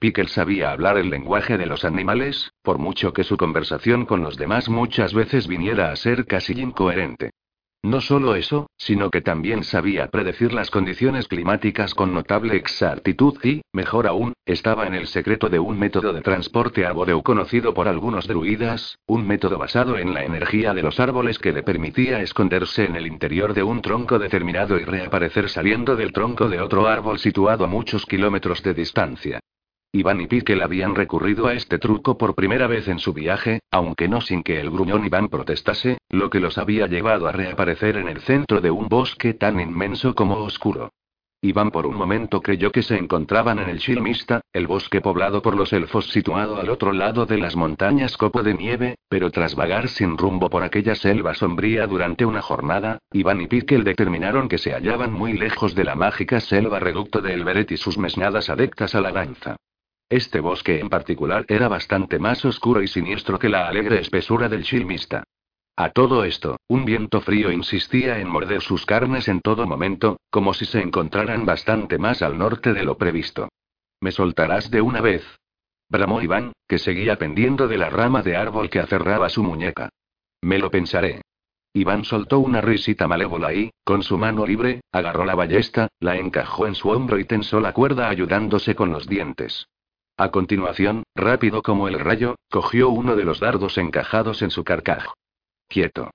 Pickle 0.00 0.28
sabía 0.28 0.70
hablar 0.70 0.96
el 0.96 1.10
lenguaje 1.10 1.58
de 1.58 1.66
los 1.66 1.84
animales, 1.84 2.52
por 2.62 2.78
mucho 2.78 3.12
que 3.12 3.24
su 3.24 3.36
conversación 3.36 4.06
con 4.06 4.22
los 4.22 4.36
demás 4.36 4.68
muchas 4.68 5.12
veces 5.12 5.48
viniera 5.48 5.90
a 5.90 5.96
ser 5.96 6.24
casi 6.24 6.52
incoherente. 6.52 7.30
No 7.82 8.00
solo 8.00 8.36
eso, 8.36 8.68
sino 8.76 9.10
que 9.10 9.22
también 9.22 9.64
sabía 9.64 10.06
predecir 10.06 10.52
las 10.52 10.70
condiciones 10.70 11.26
climáticas 11.26 11.94
con 11.94 12.14
notable 12.14 12.54
exactitud 12.54 13.38
y, 13.42 13.62
mejor 13.72 14.06
aún, 14.06 14.34
estaba 14.46 14.86
en 14.86 14.94
el 14.94 15.08
secreto 15.08 15.48
de 15.48 15.58
un 15.58 15.76
método 15.76 16.12
de 16.12 16.20
transporte 16.20 16.86
arbóreo 16.86 17.24
conocido 17.24 17.74
por 17.74 17.88
algunos 17.88 18.28
druidas, 18.28 18.98
un 19.06 19.26
método 19.26 19.58
basado 19.58 19.98
en 19.98 20.14
la 20.14 20.24
energía 20.24 20.74
de 20.74 20.82
los 20.82 21.00
árboles 21.00 21.40
que 21.40 21.52
le 21.52 21.64
permitía 21.64 22.20
esconderse 22.20 22.84
en 22.84 22.94
el 22.94 23.08
interior 23.08 23.52
de 23.52 23.64
un 23.64 23.82
tronco 23.82 24.20
determinado 24.20 24.78
y 24.78 24.84
reaparecer 24.84 25.48
saliendo 25.48 25.96
del 25.96 26.12
tronco 26.12 26.48
de 26.48 26.60
otro 26.60 26.86
árbol 26.86 27.18
situado 27.18 27.64
a 27.64 27.68
muchos 27.68 28.06
kilómetros 28.06 28.62
de 28.62 28.74
distancia. 28.74 29.40
Iván 29.90 30.20
y 30.20 30.26
Piquel 30.26 30.60
habían 30.60 30.94
recurrido 30.94 31.46
a 31.46 31.54
este 31.54 31.78
truco 31.78 32.18
por 32.18 32.34
primera 32.34 32.66
vez 32.66 32.88
en 32.88 32.98
su 32.98 33.14
viaje, 33.14 33.60
aunque 33.70 34.06
no 34.06 34.20
sin 34.20 34.42
que 34.42 34.60
el 34.60 34.70
gruñón 34.70 35.06
Iván 35.06 35.28
protestase, 35.28 35.96
lo 36.10 36.28
que 36.28 36.40
los 36.40 36.58
había 36.58 36.86
llevado 36.86 37.26
a 37.26 37.32
reaparecer 37.32 37.96
en 37.96 38.06
el 38.06 38.20
centro 38.20 38.60
de 38.60 38.70
un 38.70 38.88
bosque 38.88 39.32
tan 39.32 39.58
inmenso 39.58 40.14
como 40.14 40.36
oscuro. 40.36 40.90
Iván 41.40 41.70
por 41.70 41.86
un 41.86 41.94
momento 41.94 42.42
creyó 42.42 42.70
que 42.70 42.82
se 42.82 42.98
encontraban 42.98 43.60
en 43.60 43.70
el 43.70 43.78
Chilmista, 43.78 44.42
el 44.52 44.66
bosque 44.66 45.00
poblado 45.00 45.40
por 45.40 45.56
los 45.56 45.72
elfos 45.72 46.10
situado 46.10 46.58
al 46.58 46.68
otro 46.68 46.92
lado 46.92 47.24
de 47.24 47.38
las 47.38 47.56
montañas 47.56 48.18
Copo 48.18 48.42
de 48.42 48.52
Nieve, 48.54 48.96
pero 49.08 49.30
tras 49.30 49.54
vagar 49.54 49.88
sin 49.88 50.18
rumbo 50.18 50.50
por 50.50 50.64
aquella 50.64 50.96
selva 50.96 51.32
sombría 51.32 51.86
durante 51.86 52.26
una 52.26 52.42
jornada, 52.42 52.98
Iván 53.10 53.40
y 53.40 53.46
Piquel 53.46 53.84
determinaron 53.84 54.48
que 54.50 54.58
se 54.58 54.72
hallaban 54.74 55.14
muy 55.14 55.32
lejos 55.32 55.74
de 55.74 55.84
la 55.84 55.94
mágica 55.94 56.40
selva 56.40 56.78
reducto 56.78 57.22
de 57.22 57.32
Elberet 57.32 57.70
y 57.70 57.78
sus 57.78 57.96
mesnadas 57.96 58.50
adeptas 58.50 58.94
a 58.94 59.00
la 59.00 59.12
danza. 59.12 59.56
Este 60.10 60.40
bosque 60.40 60.80
en 60.80 60.88
particular 60.88 61.44
era 61.48 61.68
bastante 61.68 62.18
más 62.18 62.42
oscuro 62.46 62.82
y 62.82 62.88
siniestro 62.88 63.38
que 63.38 63.50
la 63.50 63.68
alegre 63.68 64.00
espesura 64.00 64.48
del 64.48 64.64
Chilmista. 64.64 65.24
A 65.76 65.90
todo 65.90 66.24
esto, 66.24 66.56
un 66.66 66.86
viento 66.86 67.20
frío 67.20 67.52
insistía 67.52 68.18
en 68.18 68.28
morder 68.28 68.62
sus 68.62 68.86
carnes 68.86 69.28
en 69.28 69.42
todo 69.42 69.66
momento, 69.66 70.18
como 70.30 70.54
si 70.54 70.64
se 70.64 70.80
encontraran 70.80 71.44
bastante 71.44 71.98
más 71.98 72.22
al 72.22 72.38
norte 72.38 72.72
de 72.72 72.84
lo 72.84 72.96
previsto. 72.96 73.50
¿Me 74.00 74.10
soltarás 74.10 74.70
de 74.70 74.80
una 74.80 75.02
vez? 75.02 75.24
bramó 75.90 76.22
Iván, 76.22 76.52
que 76.66 76.78
seguía 76.78 77.16
pendiendo 77.16 77.68
de 77.68 77.76
la 77.76 77.90
rama 77.90 78.22
de 78.22 78.34
árbol 78.34 78.70
que 78.70 78.80
aferraba 78.80 79.28
su 79.28 79.42
muñeca. 79.42 79.90
Me 80.40 80.58
lo 80.58 80.70
pensaré. 80.70 81.20
Iván 81.74 82.04
soltó 82.04 82.38
una 82.38 82.62
risita 82.62 83.06
malévola 83.06 83.52
y, 83.52 83.70
con 83.84 84.02
su 84.02 84.16
mano 84.16 84.46
libre, 84.46 84.80
agarró 84.90 85.26
la 85.26 85.34
ballesta, 85.34 85.88
la 86.00 86.16
encajó 86.16 86.66
en 86.66 86.74
su 86.74 86.88
hombro 86.88 87.18
y 87.18 87.24
tensó 87.24 87.60
la 87.60 87.74
cuerda 87.74 88.08
ayudándose 88.08 88.74
con 88.74 88.90
los 88.90 89.06
dientes. 89.06 89.68
A 90.20 90.32
continuación, 90.32 91.04
rápido 91.14 91.62
como 91.62 91.86
el 91.86 92.00
rayo, 92.00 92.34
cogió 92.50 92.88
uno 92.88 93.14
de 93.14 93.24
los 93.24 93.38
dardos 93.38 93.78
encajados 93.78 94.42
en 94.42 94.50
su 94.50 94.64
carcaj. 94.64 95.04
Quieto. 95.68 96.10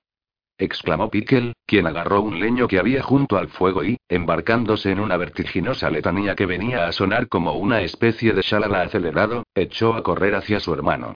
exclamó 0.58 1.08
Pickle, 1.08 1.54
quien 1.66 1.86
agarró 1.86 2.20
un 2.20 2.38
leño 2.38 2.68
que 2.68 2.78
había 2.78 3.02
junto 3.02 3.38
al 3.38 3.48
fuego 3.48 3.82
y, 3.82 3.96
embarcándose 4.10 4.90
en 4.90 5.00
una 5.00 5.16
vertiginosa 5.16 5.88
letanía 5.88 6.34
que 6.34 6.44
venía 6.44 6.86
a 6.86 6.92
sonar 6.92 7.28
como 7.28 7.54
una 7.54 7.80
especie 7.80 8.34
de 8.34 8.42
shalala 8.42 8.82
acelerado, 8.82 9.44
echó 9.54 9.94
a 9.94 10.02
correr 10.02 10.34
hacia 10.34 10.60
su 10.60 10.74
hermano. 10.74 11.14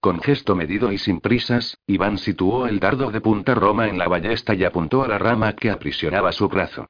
Con 0.00 0.20
gesto 0.20 0.54
medido 0.54 0.92
y 0.92 0.98
sin 0.98 1.20
prisas, 1.20 1.78
Iván 1.86 2.18
situó 2.18 2.66
el 2.66 2.80
dardo 2.80 3.10
de 3.10 3.22
punta 3.22 3.54
roma 3.54 3.88
en 3.88 3.96
la 3.96 4.08
ballesta 4.08 4.54
y 4.54 4.62
apuntó 4.62 5.02
a 5.02 5.08
la 5.08 5.16
rama 5.16 5.54
que 5.54 5.70
aprisionaba 5.70 6.32
su 6.32 6.50
brazo. 6.50 6.86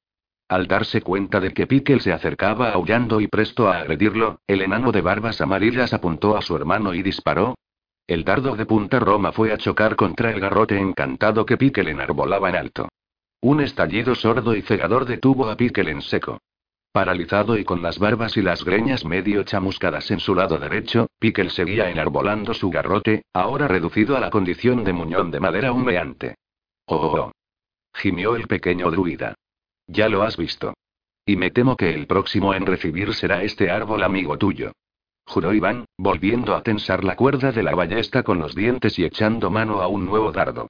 Al 0.48 0.68
darse 0.68 1.02
cuenta 1.02 1.40
de 1.40 1.52
que 1.52 1.66
Pickle 1.66 1.98
se 1.98 2.12
acercaba 2.12 2.70
aullando 2.70 3.20
y 3.20 3.26
presto 3.26 3.68
a 3.68 3.78
agredirlo, 3.78 4.40
el 4.46 4.62
enano 4.62 4.92
de 4.92 5.00
barbas 5.00 5.40
amarillas 5.40 5.92
apuntó 5.92 6.36
a 6.36 6.42
su 6.42 6.54
hermano 6.54 6.94
y 6.94 7.02
disparó. 7.02 7.56
El 8.06 8.22
dardo 8.22 8.54
de 8.54 8.64
punta 8.64 9.00
Roma 9.00 9.32
fue 9.32 9.52
a 9.52 9.58
chocar 9.58 9.96
contra 9.96 10.30
el 10.30 10.38
garrote 10.38 10.78
encantado 10.78 11.44
que 11.44 11.56
Pickle 11.56 11.90
enarbolaba 11.90 12.48
en 12.48 12.56
alto. 12.56 12.88
Un 13.40 13.60
estallido 13.60 14.14
sordo 14.14 14.54
y 14.54 14.62
cegador 14.62 15.04
detuvo 15.04 15.48
a 15.48 15.56
Pickle 15.56 15.90
en 15.90 16.02
seco. 16.02 16.38
Paralizado 16.92 17.58
y 17.58 17.64
con 17.64 17.82
las 17.82 17.98
barbas 17.98 18.36
y 18.36 18.42
las 18.42 18.64
greñas 18.64 19.04
medio 19.04 19.42
chamuscadas 19.42 20.12
en 20.12 20.20
su 20.20 20.36
lado 20.36 20.58
derecho, 20.58 21.08
Pickle 21.18 21.50
seguía 21.50 21.90
enarbolando 21.90 22.54
su 22.54 22.70
garrote, 22.70 23.24
ahora 23.34 23.66
reducido 23.66 24.16
a 24.16 24.20
la 24.20 24.30
condición 24.30 24.84
de 24.84 24.92
muñón 24.92 25.32
de 25.32 25.40
madera 25.40 25.72
humeante. 25.72 26.36
¡Oh! 26.86 26.96
oh, 26.96 27.20
oh. 27.20 27.32
gimió 27.92 28.36
el 28.36 28.46
pequeño 28.46 28.92
druida. 28.92 29.34
Ya 29.86 30.08
lo 30.08 30.22
has 30.22 30.36
visto. 30.36 30.74
Y 31.24 31.36
me 31.36 31.50
temo 31.50 31.76
que 31.76 31.90
el 31.90 32.06
próximo 32.06 32.54
en 32.54 32.66
recibir 32.66 33.12
será 33.14 33.42
este 33.42 33.70
árbol 33.70 34.02
amigo 34.02 34.38
tuyo. 34.38 34.72
Juró 35.26 35.52
Iván, 35.52 35.86
volviendo 35.98 36.54
a 36.54 36.62
tensar 36.62 37.02
la 37.02 37.16
cuerda 37.16 37.50
de 37.50 37.62
la 37.62 37.74
ballesta 37.74 38.22
con 38.22 38.38
los 38.38 38.54
dientes 38.54 38.98
y 38.98 39.04
echando 39.04 39.50
mano 39.50 39.82
a 39.82 39.88
un 39.88 40.06
nuevo 40.06 40.30
dardo. 40.30 40.68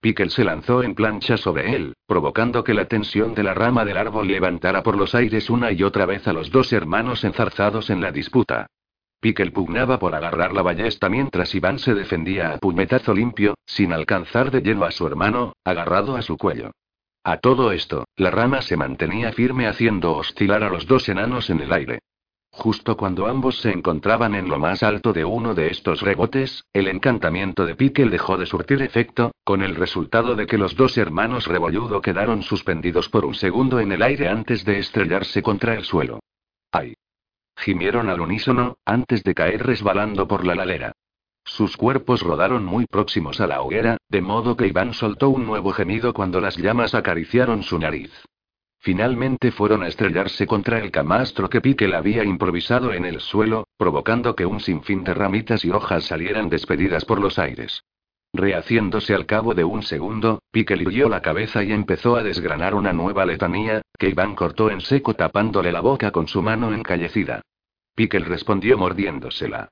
Pickle 0.00 0.30
se 0.30 0.44
lanzó 0.44 0.84
en 0.84 0.94
plancha 0.94 1.36
sobre 1.36 1.74
él, 1.74 1.94
provocando 2.06 2.62
que 2.62 2.74
la 2.74 2.84
tensión 2.84 3.34
de 3.34 3.42
la 3.42 3.54
rama 3.54 3.84
del 3.84 3.96
árbol 3.96 4.28
levantara 4.28 4.82
por 4.82 4.96
los 4.96 5.14
aires 5.16 5.50
una 5.50 5.72
y 5.72 5.82
otra 5.82 6.06
vez 6.06 6.28
a 6.28 6.32
los 6.32 6.50
dos 6.50 6.72
hermanos 6.72 7.24
enzarzados 7.24 7.90
en 7.90 8.00
la 8.00 8.12
disputa. 8.12 8.68
Pickle 9.20 9.50
pugnaba 9.50 9.98
por 9.98 10.14
agarrar 10.14 10.52
la 10.52 10.62
ballesta 10.62 11.08
mientras 11.08 11.52
Iván 11.54 11.80
se 11.80 11.94
defendía 11.94 12.52
a 12.52 12.58
puñetazo 12.58 13.14
limpio, 13.14 13.54
sin 13.66 13.92
alcanzar 13.92 14.52
de 14.52 14.60
lleno 14.60 14.84
a 14.84 14.92
su 14.92 15.06
hermano, 15.06 15.54
agarrado 15.64 16.16
a 16.16 16.22
su 16.22 16.36
cuello. 16.36 16.70
A 17.26 17.38
todo 17.38 17.72
esto, 17.72 18.04
la 18.14 18.30
rama 18.30 18.62
se 18.62 18.76
mantenía 18.76 19.32
firme 19.32 19.66
haciendo 19.66 20.14
oscilar 20.14 20.62
a 20.62 20.70
los 20.70 20.86
dos 20.86 21.08
enanos 21.08 21.50
en 21.50 21.60
el 21.60 21.72
aire. 21.72 21.98
Justo 22.52 22.96
cuando 22.96 23.26
ambos 23.26 23.58
se 23.58 23.72
encontraban 23.72 24.36
en 24.36 24.48
lo 24.48 24.60
más 24.60 24.84
alto 24.84 25.12
de 25.12 25.24
uno 25.24 25.52
de 25.52 25.66
estos 25.66 26.02
rebotes, 26.02 26.62
el 26.72 26.86
encantamiento 26.86 27.66
de 27.66 27.74
Pickle 27.74 28.10
dejó 28.10 28.36
de 28.36 28.46
surtir 28.46 28.80
efecto, 28.80 29.32
con 29.42 29.62
el 29.62 29.74
resultado 29.74 30.36
de 30.36 30.46
que 30.46 30.56
los 30.56 30.76
dos 30.76 30.96
hermanos 30.98 31.48
rebolludo 31.48 32.00
quedaron 32.00 32.44
suspendidos 32.44 33.08
por 33.08 33.24
un 33.24 33.34
segundo 33.34 33.80
en 33.80 33.90
el 33.90 34.04
aire 34.04 34.28
antes 34.28 34.64
de 34.64 34.78
estrellarse 34.78 35.42
contra 35.42 35.74
el 35.74 35.82
suelo. 35.82 36.20
¡Ay! 36.70 36.94
Gimieron 37.56 38.08
al 38.08 38.20
unísono, 38.20 38.76
antes 38.84 39.24
de 39.24 39.34
caer 39.34 39.66
resbalando 39.66 40.28
por 40.28 40.46
la 40.46 40.54
ladera. 40.54 40.92
Sus 41.46 41.76
cuerpos 41.76 42.22
rodaron 42.22 42.64
muy 42.64 42.86
próximos 42.86 43.40
a 43.40 43.46
la 43.46 43.62
hoguera, 43.62 43.98
de 44.08 44.20
modo 44.20 44.56
que 44.56 44.66
Iván 44.66 44.92
soltó 44.92 45.30
un 45.30 45.46
nuevo 45.46 45.70
gemido 45.72 46.12
cuando 46.12 46.40
las 46.40 46.56
llamas 46.56 46.92
acariciaron 46.92 47.62
su 47.62 47.78
nariz. 47.78 48.10
Finalmente 48.80 49.52
fueron 49.52 49.84
a 49.84 49.88
estrellarse 49.88 50.46
contra 50.46 50.80
el 50.80 50.90
camastro 50.90 51.48
que 51.48 51.60
Piquel 51.60 51.94
había 51.94 52.24
improvisado 52.24 52.92
en 52.92 53.04
el 53.04 53.20
suelo, 53.20 53.68
provocando 53.76 54.34
que 54.34 54.44
un 54.44 54.58
sinfín 54.58 55.04
de 55.04 55.14
ramitas 55.14 55.64
y 55.64 55.70
hojas 55.70 56.04
salieran 56.04 56.48
despedidas 56.48 57.04
por 57.04 57.20
los 57.20 57.38
aires. 57.38 57.84
Rehaciéndose 58.32 59.14
al 59.14 59.24
cabo 59.24 59.54
de 59.54 59.64
un 59.64 59.82
segundo, 59.82 60.40
Piquel 60.50 60.82
irguió 60.82 61.08
la 61.08 61.22
cabeza 61.22 61.62
y 61.62 61.72
empezó 61.72 62.16
a 62.16 62.24
desgranar 62.24 62.74
una 62.74 62.92
nueva 62.92 63.24
letanía, 63.24 63.82
que 63.96 64.08
Iván 64.10 64.34
cortó 64.34 64.68
en 64.68 64.80
seco 64.80 65.14
tapándole 65.14 65.70
la 65.70 65.80
boca 65.80 66.10
con 66.10 66.26
su 66.26 66.42
mano 66.42 66.74
encallecida. 66.74 67.40
Piquel 67.94 68.24
respondió 68.24 68.76
mordiéndosela. 68.76 69.70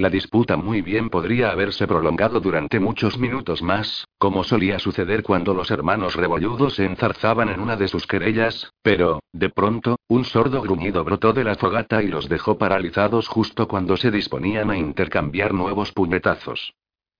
La 0.00 0.08
disputa 0.08 0.56
muy 0.56 0.80
bien 0.80 1.10
podría 1.10 1.50
haberse 1.50 1.86
prolongado 1.86 2.40
durante 2.40 2.80
muchos 2.80 3.18
minutos 3.18 3.60
más, 3.60 4.08
como 4.16 4.44
solía 4.44 4.78
suceder 4.78 5.22
cuando 5.22 5.52
los 5.52 5.70
hermanos 5.70 6.14
rebolludos 6.14 6.76
se 6.76 6.86
enzarzaban 6.86 7.50
en 7.50 7.60
una 7.60 7.76
de 7.76 7.86
sus 7.86 8.06
querellas, 8.06 8.72
pero, 8.80 9.20
de 9.34 9.50
pronto, 9.50 9.98
un 10.08 10.24
sordo 10.24 10.62
gruñido 10.62 11.04
brotó 11.04 11.34
de 11.34 11.44
la 11.44 11.54
fogata 11.54 12.02
y 12.02 12.06
los 12.06 12.30
dejó 12.30 12.56
paralizados 12.56 13.28
justo 13.28 13.68
cuando 13.68 13.98
se 13.98 14.10
disponían 14.10 14.70
a 14.70 14.78
intercambiar 14.78 15.52
nuevos 15.52 15.92
puñetazos. 15.92 16.72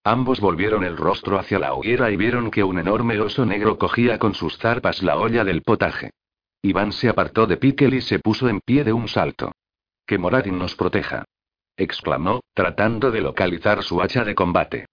Ambos 0.02 0.40
volvieron 0.40 0.82
el 0.82 0.96
rostro 0.96 1.38
hacia 1.38 1.58
la 1.58 1.74
hoguera 1.74 2.10
y 2.10 2.16
vieron 2.16 2.50
que 2.50 2.64
un 2.64 2.78
enorme 2.78 3.20
oso 3.20 3.44
negro 3.44 3.76
cogía 3.76 4.18
con 4.18 4.32
sus 4.32 4.56
zarpas 4.56 5.02
la 5.02 5.18
olla 5.18 5.44
del 5.44 5.60
potaje. 5.60 6.12
Iván 6.62 6.92
se 6.92 7.10
apartó 7.10 7.46
de 7.46 7.58
Piquel 7.58 7.92
y 7.92 8.00
se 8.00 8.20
puso 8.20 8.48
en 8.48 8.60
pie 8.60 8.84
de 8.84 8.94
un 8.94 9.06
salto. 9.06 9.52
Que 10.06 10.16
Moradin 10.16 10.58
nos 10.58 10.74
proteja 10.76 11.26
exclamó, 11.82 12.40
tratando 12.54 13.10
de 13.10 13.22
localizar 13.22 13.82
su 13.82 14.02
hacha 14.02 14.24
de 14.24 14.34
combate. 14.34 14.86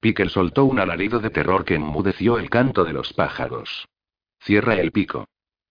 Pickle 0.00 0.28
soltó 0.28 0.64
un 0.64 0.80
alarido 0.80 1.20
de 1.20 1.30
terror 1.30 1.64
que 1.64 1.76
enmudeció 1.76 2.38
el 2.38 2.50
canto 2.50 2.84
de 2.84 2.92
los 2.92 3.12
pájaros. 3.12 3.86
Cierra 4.40 4.74
el 4.74 4.90
pico. 4.90 5.26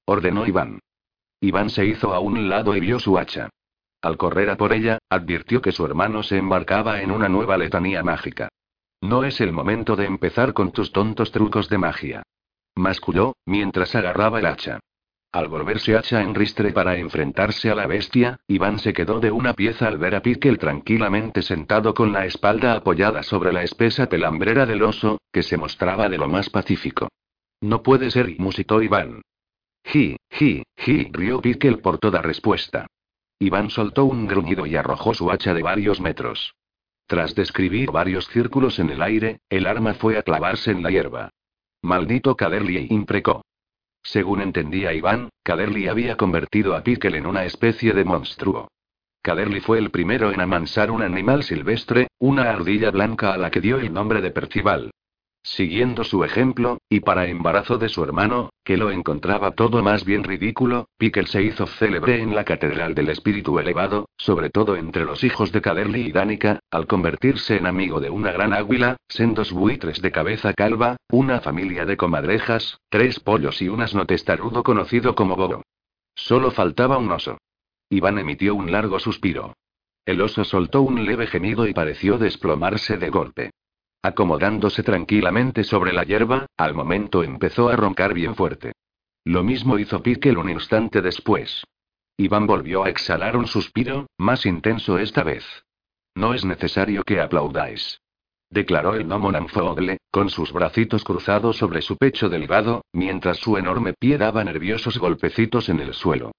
Ordenó 0.06 0.48
Iván. 0.48 0.80
Iván 1.42 1.70
se 1.70 1.86
hizo 1.86 2.14
a 2.14 2.20
un 2.20 2.48
lado 2.48 2.76
y 2.76 2.80
vio 2.80 3.00
su 3.00 3.18
hacha. 3.18 3.50
Al 4.02 4.18
correr 4.18 4.50
a 4.50 4.56
por 4.56 4.72
ella, 4.72 5.00
advirtió 5.10 5.62
que 5.62 5.74
su 5.74 5.86
hermano 5.86 6.24
se 6.24 6.38
embarcaba 6.38 7.02
en 7.02 7.12
una 7.12 7.28
nueva 7.28 7.58
letanía 7.58 8.04
mágica. 8.04 8.50
No 9.02 9.24
es 9.26 9.42
el 9.42 9.52
momento 9.52 9.96
de 9.96 10.06
empezar 10.06 10.54
con 10.54 10.72
tus 10.72 10.92
tontos 10.92 11.32
trucos 11.32 11.68
de 11.68 11.78
magia. 11.78 12.24
Masculló, 12.76 13.36
mientras 13.46 13.94
agarraba 13.96 14.40
el 14.40 14.46
hacha. 14.46 14.80
Al 15.32 15.48
volverse 15.48 15.96
hacha 15.96 16.22
en 16.22 16.36
ristre 16.36 16.74
para 16.74 16.98
enfrentarse 16.98 17.72
a 17.72 17.76
la 17.76 17.88
bestia, 17.88 18.42
Iván 18.48 18.80
se 18.80 18.92
quedó 18.92 19.22
de 19.22 19.32
una 19.32 19.54
pieza 19.54 19.88
al 19.88 19.98
ver 19.98 20.14
a 20.14 20.22
Pickle 20.22 20.58
tranquilamente 20.58 21.42
sentado 21.42 21.94
con 21.94 22.12
la 22.12 22.26
espalda 22.26 22.74
apoyada 22.74 23.24
sobre 23.24 23.54
la 23.54 23.64
espesa 23.64 24.08
pelambrera 24.08 24.66
del 24.66 24.84
oso, 24.84 25.22
que 25.32 25.42
se 25.42 25.56
mostraba 25.56 26.10
de 26.10 26.18
lo 26.18 26.28
más 26.28 26.50
pacífico. 26.50 27.08
No 27.62 27.82
puede 27.82 28.12
ser, 28.12 28.36
musitó 28.40 28.82
Iván. 28.82 29.22
Ji, 29.86 30.18
ji, 30.30 30.64
ji, 30.76 31.10
rió 31.14 31.40
Pickle 31.40 31.78
por 31.78 31.98
toda 31.98 32.22
respuesta. 32.22 32.88
Iván 33.40 33.70
soltó 33.70 34.04
un 34.04 34.28
gruñido 34.28 34.66
y 34.66 34.76
arrojó 34.76 35.14
su 35.14 35.32
hacha 35.32 35.54
de 35.54 35.64
varios 35.64 36.02
metros. 36.02 36.56
Tras 37.08 37.36
describir 37.36 37.92
varios 37.92 38.28
círculos 38.28 38.80
en 38.80 38.90
el 38.90 39.02
aire, 39.02 39.40
el 39.50 39.66
arma 39.66 39.94
fue 39.94 40.18
a 40.18 40.24
clavarse 40.24 40.72
en 40.72 40.84
la 40.84 40.92
hierba. 40.92 41.30
Maldito 41.82 42.36
Caderly 42.36 42.88
imprecó. 42.90 43.44
Según 44.04 44.42
entendía 44.42 44.94
Iván, 44.94 45.30
Caderly 45.44 45.88
había 45.88 46.18
convertido 46.18 46.76
a 46.76 46.84
Pickle 46.84 47.18
en 47.18 47.26
una 47.26 47.46
especie 47.46 47.94
de 47.94 48.04
monstruo. 48.04 48.70
Caderly 49.22 49.60
fue 49.60 49.78
el 49.78 49.92
primero 49.92 50.32
en 50.32 50.42
amansar 50.42 50.90
un 50.90 51.04
animal 51.04 51.44
silvestre, 51.44 52.08
una 52.20 52.50
ardilla 52.50 52.90
blanca 52.90 53.34
a 53.34 53.38
la 53.38 53.52
que 53.52 53.62
dio 53.62 53.78
el 53.78 53.94
nombre 53.94 54.22
de 54.22 54.32
Percival. 54.32 54.92
Siguiendo 55.44 56.04
su 56.04 56.24
ejemplo, 56.24 56.78
y 56.88 57.00
para 57.00 57.26
embarazo 57.26 57.80
de 57.80 57.90
su 57.90 58.04
hermano, 58.04 58.52
que 58.64 58.78
lo 58.78 58.92
encontraba 58.92 59.52
todo 59.52 59.82
más 59.82 60.06
bien 60.06 60.24
ridículo, 60.24 60.88
Pickle 60.98 61.26
se 61.26 61.42
hizo 61.42 61.66
célebre 61.66 62.22
en 62.22 62.36
la 62.36 62.44
Catedral 62.44 62.94
del 62.94 63.10
Espíritu 63.10 63.58
Elevado, 63.58 64.08
sobre 64.18 64.52
todo 64.52 64.76
entre 64.76 65.04
los 65.04 65.24
hijos 65.24 65.52
de 65.52 65.62
Caderly 65.62 66.02
y 66.02 66.12
Danica, 66.12 66.60
al 66.70 66.86
convertirse 66.86 67.58
en 67.58 67.66
amigo 67.66 68.00
de 68.00 68.12
una 68.12 68.32
gran 68.32 68.54
águila, 68.54 68.98
sendos 69.08 69.52
buitres 69.52 70.00
de 70.02 70.12
cabeza 70.12 70.54
calva, 70.54 70.98
una 71.10 71.42
familia 71.42 71.86
de 71.86 71.98
comadrejas, 71.98 72.80
tres 72.90 73.20
pollos 73.20 73.64
y 73.64 73.70
un 73.70 73.82
asno 73.82 74.06
testarudo 74.06 74.62
conocido 74.62 75.16
como 75.16 75.36
Bobo. 75.36 75.64
Solo 76.14 76.52
faltaba 76.52 77.00
un 77.00 77.12
oso. 77.12 77.40
Iván 77.90 78.20
emitió 78.20 78.54
un 78.54 78.72
largo 78.72 79.00
suspiro. 79.00 79.56
El 80.06 80.22
oso 80.22 80.44
soltó 80.44 80.84
un 80.84 81.04
leve 81.04 81.26
gemido 81.26 81.68
y 81.68 81.74
pareció 81.74 82.20
desplomarse 82.20 82.98
de 82.98 83.10
golpe. 83.10 83.52
Acomodándose 84.04 84.82
tranquilamente 84.82 85.64
sobre 85.64 85.94
la 85.94 86.04
hierba, 86.04 86.48
al 86.58 86.74
momento 86.74 87.24
empezó 87.24 87.70
a 87.70 87.76
roncar 87.76 88.14
bien 88.16 88.36
fuerte. 88.36 88.74
Lo 89.24 89.44
mismo 89.44 89.78
hizo 89.78 90.02
Pickle 90.02 90.38
un 90.38 90.50
instante 90.50 91.02
después. 91.02 91.64
Iván 92.18 92.48
volvió 92.48 92.84
a 92.84 92.90
exhalar 92.90 93.38
un 93.38 93.46
suspiro, 93.46 94.08
más 94.18 94.48
intenso 94.48 94.98
esta 94.98 95.24
vez. 95.24 95.46
No 96.16 96.34
es 96.34 96.44
necesario 96.44 97.04
que 97.04 97.22
aplaudáis. 97.22 98.02
Declaró 98.50 98.96
el 98.96 99.06
gnomo 99.06 99.32
con 100.12 100.30
sus 100.30 100.52
bracitos 100.52 101.04
cruzados 101.04 101.58
sobre 101.58 101.82
su 101.82 101.96
pecho 101.96 102.28
delgado, 102.28 102.84
mientras 102.94 103.38
su 103.38 103.56
enorme 103.56 103.94
pie 103.94 104.18
daba 104.18 104.44
nerviosos 104.44 104.98
golpecitos 104.98 105.70
en 105.70 105.80
el 105.80 105.94
suelo. 105.94 106.32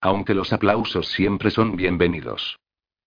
Aunque 0.00 0.34
los 0.34 0.52
aplausos 0.52 1.08
siempre 1.08 1.50
son 1.50 1.76
bienvenidos 1.76 2.58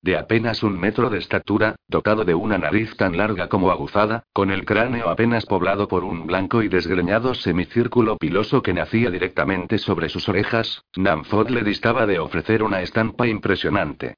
de 0.01 0.17
apenas 0.17 0.63
un 0.63 0.79
metro 0.79 1.09
de 1.09 1.19
estatura, 1.19 1.75
dotado 1.87 2.25
de 2.25 2.33
una 2.33 2.57
nariz 2.57 2.95
tan 2.97 3.17
larga 3.17 3.49
como 3.49 3.69
aguzada, 3.69 4.23
con 4.33 4.49
el 4.49 4.65
cráneo 4.65 5.09
apenas 5.09 5.45
poblado 5.45 5.87
por 5.87 6.03
un 6.03 6.25
blanco 6.25 6.63
y 6.63 6.67
desgreñado 6.69 7.35
semicírculo 7.35 8.17
piloso 8.17 8.63
que 8.63 8.73
nacía 8.73 9.11
directamente 9.11 9.77
sobre 9.77 10.09
sus 10.09 10.27
orejas, 10.27 10.83
Namfod 10.95 11.49
le 11.49 11.63
distaba 11.63 12.05
de 12.05 12.19
ofrecer 12.19 12.63
una 12.63 12.81
estampa 12.81 13.27
impresionante. 13.27 14.15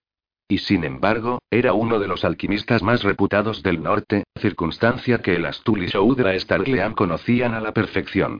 Y 0.47 0.59
sin 0.59 0.83
embargo, 0.83 1.39
era 1.49 1.73
uno 1.73 1.99
de 1.99 2.07
los 2.07 2.23
alquimistas 2.23 2.83
más 2.83 3.03
reputados 3.03 3.63
del 3.63 3.81
norte, 3.81 4.23
circunstancia 4.39 5.19
que 5.21 5.35
el 5.35 5.45
Astul 5.45 5.83
y 5.83 5.87
Shoudra 5.87 6.37
Starlean 6.37 6.93
conocían 6.93 7.53
a 7.53 7.61
la 7.61 7.73
perfección. 7.73 8.39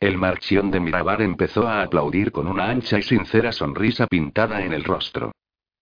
El 0.00 0.18
marchión 0.18 0.70
de 0.70 0.80
Mirabar 0.80 1.22
empezó 1.22 1.68
a 1.68 1.82
aplaudir 1.82 2.32
con 2.32 2.48
una 2.48 2.68
ancha 2.68 2.98
y 2.98 3.02
sincera 3.02 3.52
sonrisa 3.52 4.06
pintada 4.08 4.64
en 4.64 4.72
el 4.72 4.82
rostro. 4.82 5.32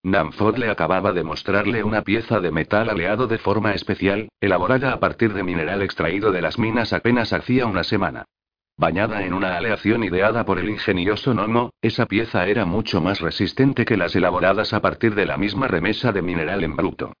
Namfod 0.03 0.57
le 0.57 0.69
acababa 0.69 1.13
de 1.13 1.23
mostrarle 1.23 1.83
una 1.83 2.01
pieza 2.01 2.39
de 2.39 2.51
metal 2.51 2.89
aleado 2.89 3.27
de 3.27 3.37
forma 3.37 3.73
especial, 3.73 4.29
elaborada 4.39 4.93
a 4.93 4.99
partir 4.99 5.31
de 5.33 5.43
mineral 5.43 5.83
extraído 5.83 6.31
de 6.31 6.41
las 6.41 6.57
minas 6.57 6.91
apenas 6.91 7.33
hacía 7.33 7.67
una 7.67 7.83
semana. 7.83 8.25
Bañada 8.77 9.23
en 9.23 9.33
una 9.33 9.57
aleación 9.57 10.03
ideada 10.03 10.43
por 10.43 10.57
el 10.57 10.69
ingenioso 10.69 11.35
Nomo, 11.35 11.69
esa 11.83 12.07
pieza 12.07 12.47
era 12.47 12.65
mucho 12.65 12.99
más 12.99 13.19
resistente 13.19 13.85
que 13.85 13.95
las 13.95 14.15
elaboradas 14.15 14.73
a 14.73 14.81
partir 14.81 15.13
de 15.13 15.27
la 15.27 15.37
misma 15.37 15.67
remesa 15.67 16.11
de 16.11 16.23
mineral 16.23 16.63
en 16.63 16.75
bruto. 16.75 17.13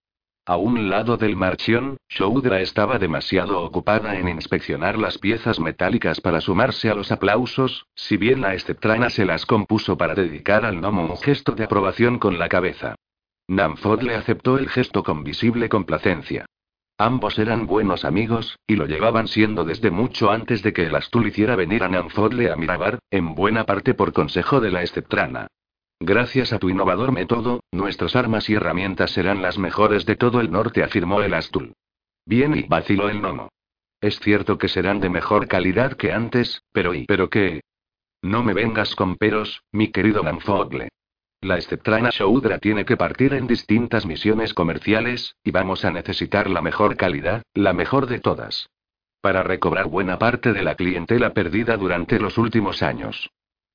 A 0.51 0.57
un 0.57 0.89
lado 0.89 1.15
del 1.15 1.37
marchión, 1.37 1.95
Shoudra 2.09 2.59
estaba 2.59 2.99
demasiado 2.99 3.61
ocupada 3.61 4.17
en 4.17 4.27
inspeccionar 4.27 4.97
las 4.97 5.17
piezas 5.17 5.61
metálicas 5.61 6.19
para 6.19 6.41
sumarse 6.41 6.89
a 6.89 6.93
los 6.93 7.09
aplausos, 7.09 7.85
si 7.95 8.17
bien 8.17 8.41
la 8.41 8.53
esceptrana 8.53 9.09
se 9.09 9.23
las 9.23 9.45
compuso 9.45 9.97
para 9.97 10.13
dedicar 10.13 10.65
al 10.65 10.81
gnomo 10.81 11.05
un 11.05 11.17
gesto 11.19 11.53
de 11.53 11.63
aprobación 11.63 12.19
con 12.19 12.37
la 12.37 12.49
cabeza. 12.49 12.95
Namfod 13.47 14.01
le 14.01 14.13
aceptó 14.13 14.57
el 14.57 14.67
gesto 14.67 15.03
con 15.03 15.23
visible 15.23 15.69
complacencia. 15.69 16.45
Ambos 16.97 17.39
eran 17.39 17.65
buenos 17.65 18.03
amigos, 18.03 18.59
y 18.67 18.75
lo 18.75 18.87
llevaban 18.87 19.29
siendo 19.29 19.63
desde 19.63 19.89
mucho 19.89 20.31
antes 20.31 20.63
de 20.63 20.73
que 20.73 20.87
el 20.87 20.95
Astul 20.97 21.27
hiciera 21.27 21.55
venir 21.55 21.81
a 21.81 21.87
Namfodle 21.87 22.51
a 22.51 22.57
Mirabar, 22.57 22.99
en 23.09 23.35
buena 23.35 23.63
parte 23.63 23.93
por 23.93 24.11
consejo 24.11 24.59
de 24.59 24.71
la 24.71 24.83
esceptrana. 24.83 25.47
Gracias 26.03 26.51
a 26.51 26.57
tu 26.57 26.71
innovador 26.71 27.11
método, 27.11 27.59
nuestras 27.71 28.15
armas 28.15 28.49
y 28.49 28.55
herramientas 28.55 29.11
serán 29.11 29.43
las 29.43 29.59
mejores 29.59 30.03
de 30.07 30.15
todo 30.15 30.41
el 30.41 30.49
norte, 30.49 30.83
afirmó 30.83 31.21
el 31.21 31.35
Astul. 31.35 31.73
Bien, 32.25 32.57
y 32.57 32.63
vaciló 32.63 33.07
el 33.07 33.21
gnomo. 33.21 33.49
Es 34.01 34.19
cierto 34.19 34.57
que 34.57 34.67
serán 34.67 34.99
de 34.99 35.11
mejor 35.11 35.47
calidad 35.47 35.93
que 35.93 36.11
antes, 36.11 36.63
pero 36.71 36.95
¿y 36.95 37.05
pero 37.05 37.29
qué? 37.29 37.61
No 38.23 38.41
me 38.41 38.55
vengas 38.55 38.95
con 38.95 39.15
peros, 39.15 39.61
mi 39.71 39.91
querido 39.91 40.23
Manfogle. 40.23 40.89
La 41.39 41.59
Esceptrana 41.59 42.09
Shoudra 42.09 42.57
tiene 42.57 42.83
que 42.83 42.97
partir 42.97 43.35
en 43.35 43.45
distintas 43.45 44.07
misiones 44.07 44.55
comerciales, 44.55 45.35
y 45.43 45.51
vamos 45.51 45.85
a 45.85 45.91
necesitar 45.91 46.49
la 46.49 46.63
mejor 46.63 46.97
calidad, 46.97 47.43
la 47.53 47.73
mejor 47.73 48.07
de 48.07 48.19
todas. 48.19 48.71
Para 49.21 49.43
recobrar 49.43 49.85
buena 49.87 50.17
parte 50.17 50.51
de 50.51 50.63
la 50.63 50.73
clientela 50.73 51.35
perdida 51.35 51.77
durante 51.77 52.19
los 52.19 52.39
últimos 52.39 52.81
años. 52.81 53.29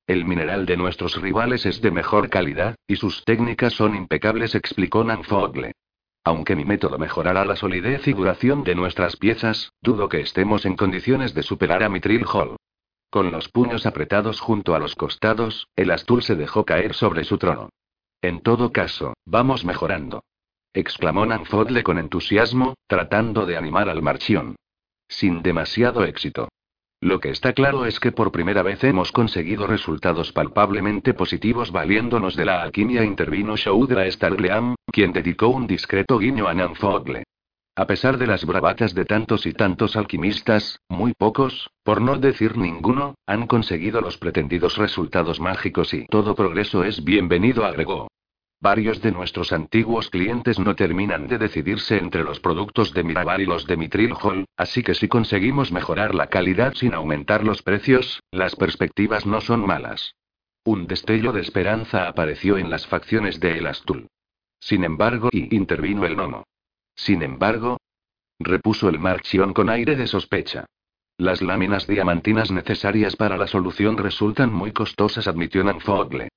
El 0.07 0.23
mineral 0.23 0.65
de 0.65 0.77
nuestros 0.77 1.21
rivales 1.21 1.65
es 1.65 1.81
de 1.81 1.91
mejor 1.91 2.29
calidad, 2.29 2.77
y 2.87 2.95
sus 2.95 3.25
técnicas 3.25 3.73
son 3.73 3.93
impecables, 3.93 4.55
explicó 4.55 5.03
Nanfogle. 5.03 5.73
Aunque 6.23 6.55
mi 6.55 6.63
método 6.63 6.97
mejorará 6.97 7.43
la 7.43 7.57
solidez 7.57 8.07
y 8.07 8.13
duración 8.13 8.63
de 8.63 8.73
nuestras 8.73 9.17
piezas, 9.17 9.73
dudo 9.81 10.07
que 10.07 10.21
estemos 10.21 10.65
en 10.65 10.77
condiciones 10.77 11.33
de 11.33 11.43
superar 11.43 11.83
a 11.83 11.89
Mitril 11.89 12.25
Hall. 12.25 12.55
Con 13.09 13.31
los 13.31 13.49
puños 13.49 13.85
apretados 13.85 14.39
junto 14.39 14.75
a 14.75 14.79
los 14.79 14.95
costados, 14.95 15.67
el 15.75 15.91
Astul 15.91 16.23
se 16.23 16.35
dejó 16.35 16.63
caer 16.63 16.93
sobre 16.93 17.25
su 17.25 17.37
trono. 17.37 17.69
En 18.21 18.39
todo 18.41 18.71
caso, 18.71 19.13
vamos 19.25 19.65
mejorando. 19.65 20.23
exclamó 20.73 21.25
Nanfodle 21.25 21.83
con 21.83 21.97
entusiasmo, 21.97 22.75
tratando 22.87 23.45
de 23.45 23.57
animar 23.57 23.89
al 23.89 24.01
marchión. 24.01 24.55
Sin 25.09 25.41
demasiado 25.41 26.05
éxito. 26.05 26.47
Lo 26.99 27.19
que 27.19 27.29
está 27.29 27.53
claro 27.53 27.85
es 27.85 27.99
que 27.99 28.11
por 28.11 28.31
primera 28.31 28.63
vez 28.63 28.83
hemos 28.83 29.11
conseguido 29.11 29.67
resultados 29.67 30.31
palpablemente 30.31 31.13
positivos 31.13 31.71
valiéndonos 31.71 32.35
de 32.35 32.45
la 32.45 32.63
alquimia, 32.63 33.03
intervino 33.03 33.55
Shoudra 33.55 34.09
Starleam, 34.09 34.75
quien 34.91 35.13
dedicó 35.13 35.49
un 35.49 35.67
discreto 35.67 36.17
guiño 36.17 36.47
a 36.47 36.55
Nanfogle. 36.55 37.23
A 37.75 37.85
pesar 37.85 38.17
de 38.17 38.25
las 38.25 38.43
bravatas 38.45 38.95
de 38.95 39.05
tantos 39.05 39.45
y 39.45 39.53
tantos 39.53 39.95
alquimistas, 39.95 40.79
muy 40.89 41.13
pocos, 41.13 41.69
por 41.83 42.01
no 42.01 42.17
decir 42.17 42.57
ninguno, 42.57 43.13
han 43.27 43.45
conseguido 43.45 44.01
los 44.01 44.17
pretendidos 44.17 44.77
resultados 44.77 45.39
mágicos 45.39 45.93
y 45.93 46.07
todo 46.07 46.33
progreso 46.33 46.83
es 46.83 47.03
bienvenido, 47.03 47.63
agregó. 47.63 48.07
Varios 48.59 49.01
de 49.01 49.11
nuestros 49.11 49.53
antiguos 49.53 50.09
clientes 50.09 50.57
no 50.57 50.75
terminan 50.75 51.27
de 51.27 51.37
decidirse 51.37 51.97
entre 51.97 52.23
los 52.23 52.39
productos 52.39 52.91
de 52.91 53.03
Mirabar 53.03 53.39
y 53.39 53.45
los 53.45 53.67
de 53.67 53.77
Mitril 53.77 54.13
Hall, 54.19 54.45
así 54.57 54.81
que 54.81 54.95
si 54.95 55.07
conseguimos 55.07 55.71
mejorar 55.71 56.15
la 56.15 56.27
calidad 56.27 56.73
sin 56.73 56.95
aumentar 56.95 57.43
los 57.43 57.61
precios, 57.61 58.23
las 58.31 58.55
perspectivas 58.55 59.27
no 59.27 59.41
son 59.41 59.65
malas. 59.65 60.15
Un 60.63 60.87
destello 60.87 61.33
de 61.33 61.41
esperanza 61.41 62.07
apareció 62.07 62.57
en 62.57 62.71
las 62.71 62.87
facciones 62.87 63.39
de 63.39 63.59
El 63.59 63.67
Astul. 63.67 64.07
Sin 64.59 64.83
embargo, 64.83 65.29
y 65.31 65.55
intervino 65.55 66.05
el 66.05 66.17
Nomo. 66.17 66.43
Sin 66.95 67.21
embargo, 67.21 67.77
repuso 68.39 68.89
el 68.89 68.97
Marchión 68.97 69.53
con 69.53 69.69
aire 69.69 69.95
de 69.95 70.07
sospecha. 70.07 70.65
Las 71.19 71.43
láminas 71.43 71.85
diamantinas 71.85 72.51
necesarias 72.51 73.15
para 73.15 73.37
la 73.37 73.47
solución 73.47 73.97
resultan 73.97 74.51
muy 74.51 74.71
costosas, 74.71 75.27
admitió 75.27 75.63
Nanfogle. 75.63 76.29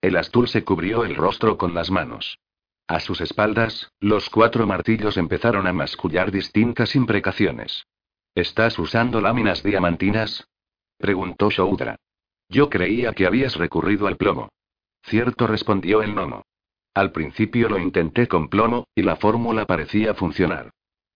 El 0.00 0.16
Astul 0.16 0.48
se 0.48 0.64
cubrió 0.64 1.04
el 1.04 1.16
rostro 1.16 1.58
con 1.58 1.74
las 1.74 1.90
manos. 1.90 2.38
A 2.86 3.00
sus 3.00 3.20
espaldas, 3.20 3.92
los 4.00 4.30
cuatro 4.30 4.66
martillos 4.66 5.16
empezaron 5.16 5.66
a 5.66 5.72
mascullar 5.72 6.30
distintas 6.30 6.94
imprecaciones. 6.94 7.86
¿Estás 8.34 8.78
usando 8.78 9.20
láminas 9.20 9.62
diamantinas? 9.62 10.48
preguntó 10.96 11.50
Shoudra. 11.50 11.96
Yo 12.48 12.70
creía 12.70 13.12
que 13.12 13.26
habías 13.26 13.56
recurrido 13.56 14.06
al 14.06 14.16
plomo. 14.16 14.48
Cierto, 15.02 15.46
respondió 15.46 16.02
el 16.02 16.14
gnomo. 16.14 16.44
Al 16.94 17.12
principio 17.12 17.68
lo 17.68 17.78
intenté 17.78 18.26
con 18.26 18.48
plomo, 18.48 18.86
y 18.94 19.02
la 19.02 19.16
fórmula 19.16 19.66
parecía 19.66 20.14
funcionar. 20.14 20.70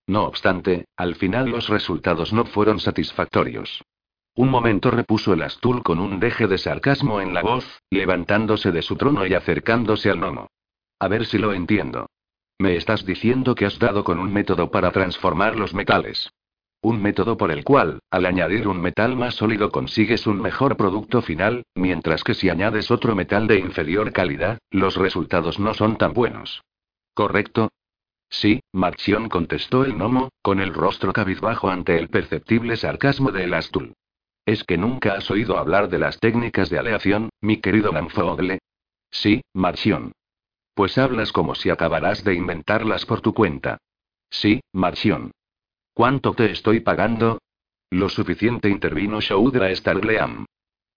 No 0.06 0.24
obstante, 0.24 0.86
al 0.96 1.14
final 1.14 1.48
los 1.48 1.68
resultados 1.68 2.32
no 2.32 2.44
fueron 2.44 2.80
satisfactorios. 2.80 3.82
Un 4.34 4.48
momento 4.48 4.90
repuso 4.90 5.34
el 5.34 5.42
Astul 5.42 5.82
con 5.82 5.98
un 5.98 6.18
deje 6.18 6.46
de 6.46 6.56
sarcasmo 6.56 7.20
en 7.20 7.34
la 7.34 7.42
voz, 7.42 7.82
levantándose 7.90 8.72
de 8.72 8.80
su 8.80 8.96
trono 8.96 9.26
y 9.26 9.34
acercándose 9.34 10.08
al 10.08 10.20
gnomo. 10.20 10.48
A 10.98 11.08
ver 11.08 11.26
si 11.26 11.36
lo 11.36 11.52
entiendo. 11.52 12.06
Me 12.58 12.76
estás 12.76 13.04
diciendo 13.04 13.54
que 13.54 13.66
has 13.66 13.78
dado 13.78 14.04
con 14.04 14.18
un 14.18 14.32
método 14.32 14.70
para 14.70 14.90
transformar 14.90 15.56
los 15.56 15.74
metales. 15.74 16.30
Un 16.80 17.02
método 17.02 17.36
por 17.36 17.52
el 17.52 17.62
cual, 17.62 18.00
al 18.10 18.24
añadir 18.24 18.68
un 18.68 18.80
metal 18.80 19.16
más 19.16 19.34
sólido 19.34 19.70
consigues 19.70 20.26
un 20.26 20.40
mejor 20.40 20.76
producto 20.78 21.20
final, 21.20 21.64
mientras 21.74 22.24
que 22.24 22.34
si 22.34 22.48
añades 22.48 22.90
otro 22.90 23.14
metal 23.14 23.46
de 23.46 23.58
inferior 23.58 24.12
calidad, 24.12 24.58
los 24.70 24.96
resultados 24.96 25.60
no 25.60 25.74
son 25.74 25.98
tan 25.98 26.14
buenos. 26.14 26.62
¿Correcto? 27.14 27.68
Sí, 28.30 28.62
Marchión 28.72 29.28
contestó 29.28 29.84
el 29.84 29.94
gnomo, 29.94 30.30
con 30.40 30.58
el 30.58 30.72
rostro 30.72 31.12
cabizbajo 31.12 31.68
ante 31.68 31.98
el 31.98 32.08
perceptible 32.08 32.76
sarcasmo 32.76 33.30
de 33.30 33.44
el 33.44 33.54
Astul. 33.54 33.92
¿Es 34.45 34.64
que 34.64 34.76
nunca 34.76 35.14
has 35.14 35.30
oído 35.30 35.57
hablar 35.57 35.88
de 35.88 35.99
las 35.99 36.18
técnicas 36.18 36.68
de 36.68 36.78
aleación, 36.78 37.30
mi 37.40 37.59
querido 37.59 37.93
Lanfogle? 37.93 38.59
Sí, 39.11 39.43
Marchión. 39.53 40.12
Pues 40.74 40.99
hablas 40.99 41.32
como 41.32 41.55
si 41.55 41.70
acabarás 41.70 42.24
de 42.24 42.34
inventarlas 42.34 43.07
por 43.07 43.20
tu 43.20 43.34
cuenta. 43.34 43.78
Sí, 44.30 44.61
Marchión. 44.72 45.30
¿Cuánto 45.95 46.32
te 46.32 46.51
estoy 46.51 46.80
pagando? 46.80 47.38
Lo 47.90 48.09
suficiente 48.09 48.68
intervino 48.68 49.20
Shoudra 49.20 49.74
Starleam. 49.74 50.47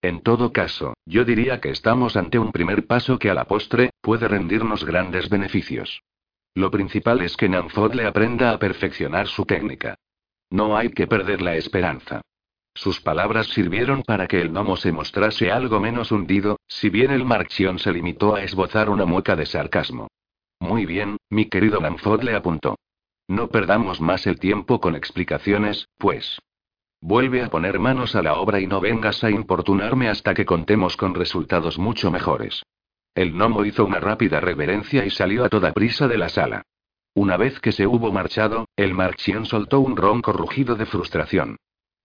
En 0.02 0.22
todo 0.22 0.52
caso, 0.52 0.94
yo 1.04 1.24
diría 1.24 1.60
que 1.60 1.70
estamos 1.70 2.16
ante 2.16 2.38
un 2.38 2.52
primer 2.52 2.86
paso 2.86 3.18
que 3.18 3.30
a 3.30 3.34
la 3.34 3.44
postre, 3.44 3.90
puede 4.00 4.28
rendirnos 4.28 4.84
grandes 4.84 5.28
beneficios. 5.28 6.02
Lo 6.54 6.70
principal 6.70 7.20
es 7.20 7.36
que 7.36 7.48
Nanfodle 7.48 8.06
aprenda 8.06 8.50
a 8.50 8.58
perfeccionar 8.58 9.28
su 9.28 9.44
técnica. 9.44 9.96
No 10.50 10.76
hay 10.76 10.90
que 10.90 11.06
perder 11.06 11.42
la 11.42 11.56
esperanza. 11.56 12.22
Sus 12.76 13.00
palabras 13.00 13.46
sirvieron 13.46 14.02
para 14.02 14.28
que 14.28 14.38
el 14.38 14.50
gnomo 14.50 14.76
se 14.76 14.92
mostrase 14.92 15.50
algo 15.50 15.80
menos 15.80 16.12
hundido, 16.12 16.60
si 16.68 16.90
bien 16.90 17.10
el 17.10 17.24
Marchión 17.24 17.78
se 17.78 17.90
limitó 17.90 18.34
a 18.34 18.42
esbozar 18.42 18.90
una 18.90 19.06
mueca 19.06 19.34
de 19.34 19.46
sarcasmo. 19.46 20.08
Muy 20.60 20.84
bien, 20.84 21.16
mi 21.30 21.46
querido 21.46 21.80
Lanfod 21.80 22.22
le 22.22 22.36
apuntó. 22.36 22.76
No 23.28 23.48
perdamos 23.48 24.02
más 24.02 24.26
el 24.26 24.38
tiempo 24.38 24.78
con 24.78 24.94
explicaciones, 24.94 25.88
pues. 25.96 26.38
Vuelve 27.00 27.42
a 27.42 27.48
poner 27.48 27.78
manos 27.78 28.14
a 28.14 28.20
la 28.20 28.34
obra 28.34 28.60
y 28.60 28.66
no 28.66 28.82
vengas 28.82 29.24
a 29.24 29.30
importunarme 29.30 30.10
hasta 30.10 30.34
que 30.34 30.44
contemos 30.44 30.98
con 30.98 31.14
resultados 31.14 31.78
mucho 31.78 32.10
mejores. 32.10 32.62
El 33.14 33.32
gnomo 33.32 33.64
hizo 33.64 33.86
una 33.86 34.00
rápida 34.00 34.38
reverencia 34.40 35.06
y 35.06 35.10
salió 35.10 35.46
a 35.46 35.48
toda 35.48 35.72
prisa 35.72 36.08
de 36.08 36.18
la 36.18 36.28
sala. 36.28 36.62
Una 37.14 37.38
vez 37.38 37.58
que 37.58 37.72
se 37.72 37.86
hubo 37.86 38.12
marchado, 38.12 38.66
el 38.76 38.92
Marchión 38.92 39.46
soltó 39.46 39.80
un 39.80 39.96
ronco 39.96 40.34
rugido 40.34 40.74
de 40.74 40.84
frustración. 40.84 41.56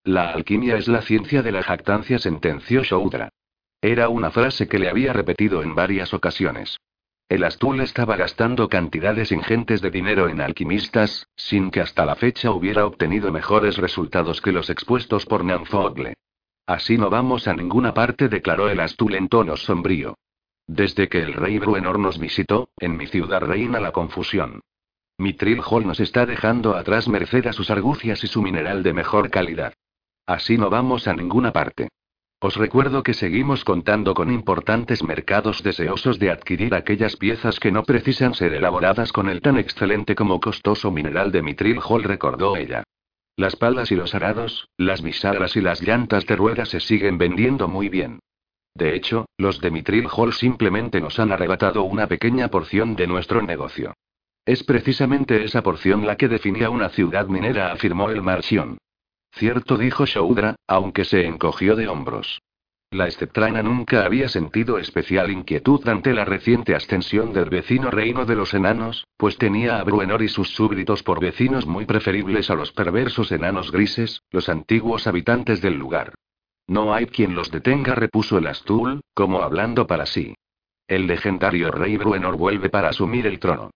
La 0.04 0.32
alquimia 0.32 0.78
es 0.78 0.88
la 0.88 1.04
ciencia 1.04 1.44
de 1.44 1.52
la 1.52 1.62
jactancia, 1.62 2.18
sentenció 2.18 2.82
Shoudra. 2.82 3.30
Era 3.82 4.10
una 4.10 4.32
frase 4.32 4.68
que 4.68 4.80
le 4.80 4.90
había 4.90 5.14
repetido 5.14 5.62
en 5.62 5.76
varias 5.76 6.12
ocasiones. 6.16 6.80
El 7.30 7.44
Astul 7.44 7.82
estaba 7.82 8.16
gastando 8.16 8.68
cantidades 8.68 9.32
ingentes 9.32 9.80
de 9.80 9.92
dinero 9.92 10.28
en 10.28 10.42
alquimistas, 10.42 11.28
sin 11.36 11.70
que 11.70 11.82
hasta 11.82 12.04
la 12.04 12.16
fecha 12.16 12.50
hubiera 12.50 12.88
obtenido 12.88 13.32
mejores 13.32 13.78
resultados 13.78 14.42
que 14.42 14.52
los 14.52 14.72
expuestos 14.72 15.28
por 15.28 15.46
Nanfogle. 15.46 16.16
Así 16.66 16.98
no 16.98 17.12
vamos 17.12 17.48
a 17.48 17.54
ninguna 17.54 17.94
parte, 17.94 18.28
declaró 18.28 18.70
el 18.70 18.80
Astul 18.80 19.14
en 19.14 19.30
tono 19.30 19.56
sombrío. 19.56 20.18
Desde 20.66 21.10
que 21.10 21.20
el 21.20 21.34
rey 21.34 21.60
Bruenor 21.60 22.00
nos 22.00 22.18
visitó, 22.18 22.70
en 22.78 22.98
mi 22.98 23.06
ciudad 23.06 23.42
reina 23.42 23.80
la 23.80 23.92
confusión. 23.92 24.62
Mitril 25.20 25.62
Hall 25.64 25.86
nos 25.86 26.00
está 26.00 26.26
dejando 26.26 26.76
atrás 26.76 27.08
merced 27.08 27.46
a 27.46 27.54
sus 27.54 27.70
argucias 27.70 28.24
y 28.24 28.28
su 28.28 28.42
mineral 28.42 28.82
de 28.82 28.94
mejor 28.94 29.30
calidad. 29.30 29.76
Así 30.26 30.58
no 30.58 30.70
vamos 30.70 31.08
a 31.08 31.14
ninguna 31.14 31.52
parte. 31.52 31.90
Os 32.40 32.56
recuerdo 32.56 33.04
que 33.04 33.14
seguimos 33.14 33.64
contando 33.64 34.16
con 34.16 34.32
importantes 34.32 35.04
mercados 35.04 35.62
deseosos 35.62 36.18
de 36.18 36.32
adquirir 36.32 36.74
aquellas 36.74 37.16
piezas 37.16 37.60
que 37.60 37.72
no 37.72 37.84
precisan 37.84 38.34
ser 38.34 38.54
elaboradas 38.54 39.12
con 39.12 39.30
el 39.30 39.42
tan 39.42 39.60
excelente 39.60 40.16
como 40.16 40.40
costoso 40.40 40.90
mineral 40.90 41.32
de 41.32 41.44
Mitril 41.44 41.80
Hall, 41.84 42.04
recordó 42.04 42.56
ella. 42.56 42.84
Las 43.36 43.56
palas 43.56 43.92
y 43.92 43.96
los 43.96 44.16
arados, 44.16 44.68
las 44.78 45.04
bisagras 45.04 45.56
y 45.56 45.62
las 45.62 45.82
llantas 45.82 46.26
de 46.26 46.36
rueda 46.36 46.66
se 46.66 46.80
siguen 46.80 47.20
vendiendo 47.20 47.68
muy 47.68 47.90
bien. 47.90 48.20
De 48.74 48.96
hecho, 48.96 49.26
los 49.38 49.62
de 49.62 49.70
Mitril 49.70 50.08
Hall 50.12 50.34
simplemente 50.34 51.00
nos 51.00 51.20
han 51.20 51.32
arrebatado 51.32 51.84
una 51.84 52.08
pequeña 52.08 52.48
porción 52.48 52.96
de 52.96 53.06
nuestro 53.06 53.42
negocio. 53.42 53.94
Es 54.46 54.64
precisamente 54.64 55.44
esa 55.44 55.62
porción 55.62 56.08
la 56.08 56.16
que 56.16 56.28
definía 56.28 56.72
una 56.72 56.90
ciudad 56.90 57.28
minera, 57.28 57.72
afirmó 57.72 58.10
el 58.10 58.22
Marchion. 58.22 58.78
Cierto, 59.32 59.78
dijo 59.78 60.06
Shoudra, 60.06 60.56
aunque 60.68 61.06
se 61.06 61.26
encogió 61.26 61.76
de 61.76 61.88
hombros. 61.88 62.42
La 62.94 63.08
Esceptrana 63.08 63.64
nunca 63.64 64.04
había 64.04 64.28
sentido 64.28 64.78
especial 64.78 65.32
inquietud 65.32 65.88
ante 65.88 66.14
la 66.14 66.26
reciente 66.26 66.76
ascensión 66.76 67.32
del 67.32 67.50
vecino 67.50 67.90
reino 67.90 68.26
de 68.26 68.36
los 68.36 68.54
enanos, 68.54 69.08
pues 69.16 69.38
tenía 69.38 69.80
a 69.80 69.84
Bruenor 69.86 70.22
y 70.22 70.28
sus 70.28 70.50
súbditos 70.50 71.02
por 71.02 71.22
vecinos 71.22 71.66
muy 71.66 71.86
preferibles 71.86 72.50
a 72.50 72.56
los 72.56 72.74
perversos 72.74 73.32
enanos 73.32 73.72
grises, 73.72 74.24
los 74.30 74.50
antiguos 74.50 75.08
habitantes 75.08 75.62
del 75.62 75.76
lugar. 75.76 76.16
No 76.68 76.94
hay 76.94 77.06
quien 77.06 77.34
los 77.34 77.50
detenga, 77.50 77.96
repuso 77.96 78.38
el 78.38 78.48
Astul, 78.48 79.00
como 79.14 79.42
hablando 79.42 79.88
para 79.88 80.06
sí. 80.06 80.36
El 80.86 81.08
legendario 81.08 81.72
rey 81.72 81.96
Bruenor 81.96 82.36
vuelve 82.36 82.70
para 82.70 82.90
asumir 82.90 83.26
el 83.26 83.40
trono. 83.40 83.72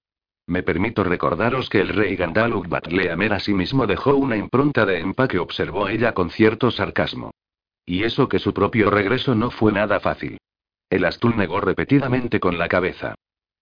Me 0.47 0.61
permito 0.61 1.03
recordaros 1.03 1.69
que 1.69 1.81
el 1.81 1.89
rey 1.89 2.15
Gandalf 2.15 2.67
Batleamer 2.67 3.33
asimismo 3.33 3.87
dejó 3.87 4.15
una 4.15 4.37
impronta 4.37 4.85
de 4.85 4.99
empaque, 4.99 5.39
observó 5.39 5.87
ella 5.87 6.13
con 6.13 6.29
cierto 6.29 6.69
sarcasmo. 6.69 7.31
Y 7.85 8.03
eso 8.03 8.29
que 8.29 8.39
su 8.39 8.53
propio 8.53 8.89
regreso 8.89 9.33
no 9.33 9.49
fue 9.49 9.71
nada 9.71 9.99
fácil. 9.99 10.37
El 10.89 11.05
Astul 11.05 11.35
negó 11.35 11.61
repetidamente 11.61 12.39
con 12.39 12.59
la 12.59 12.67
cabeza. 12.67 13.15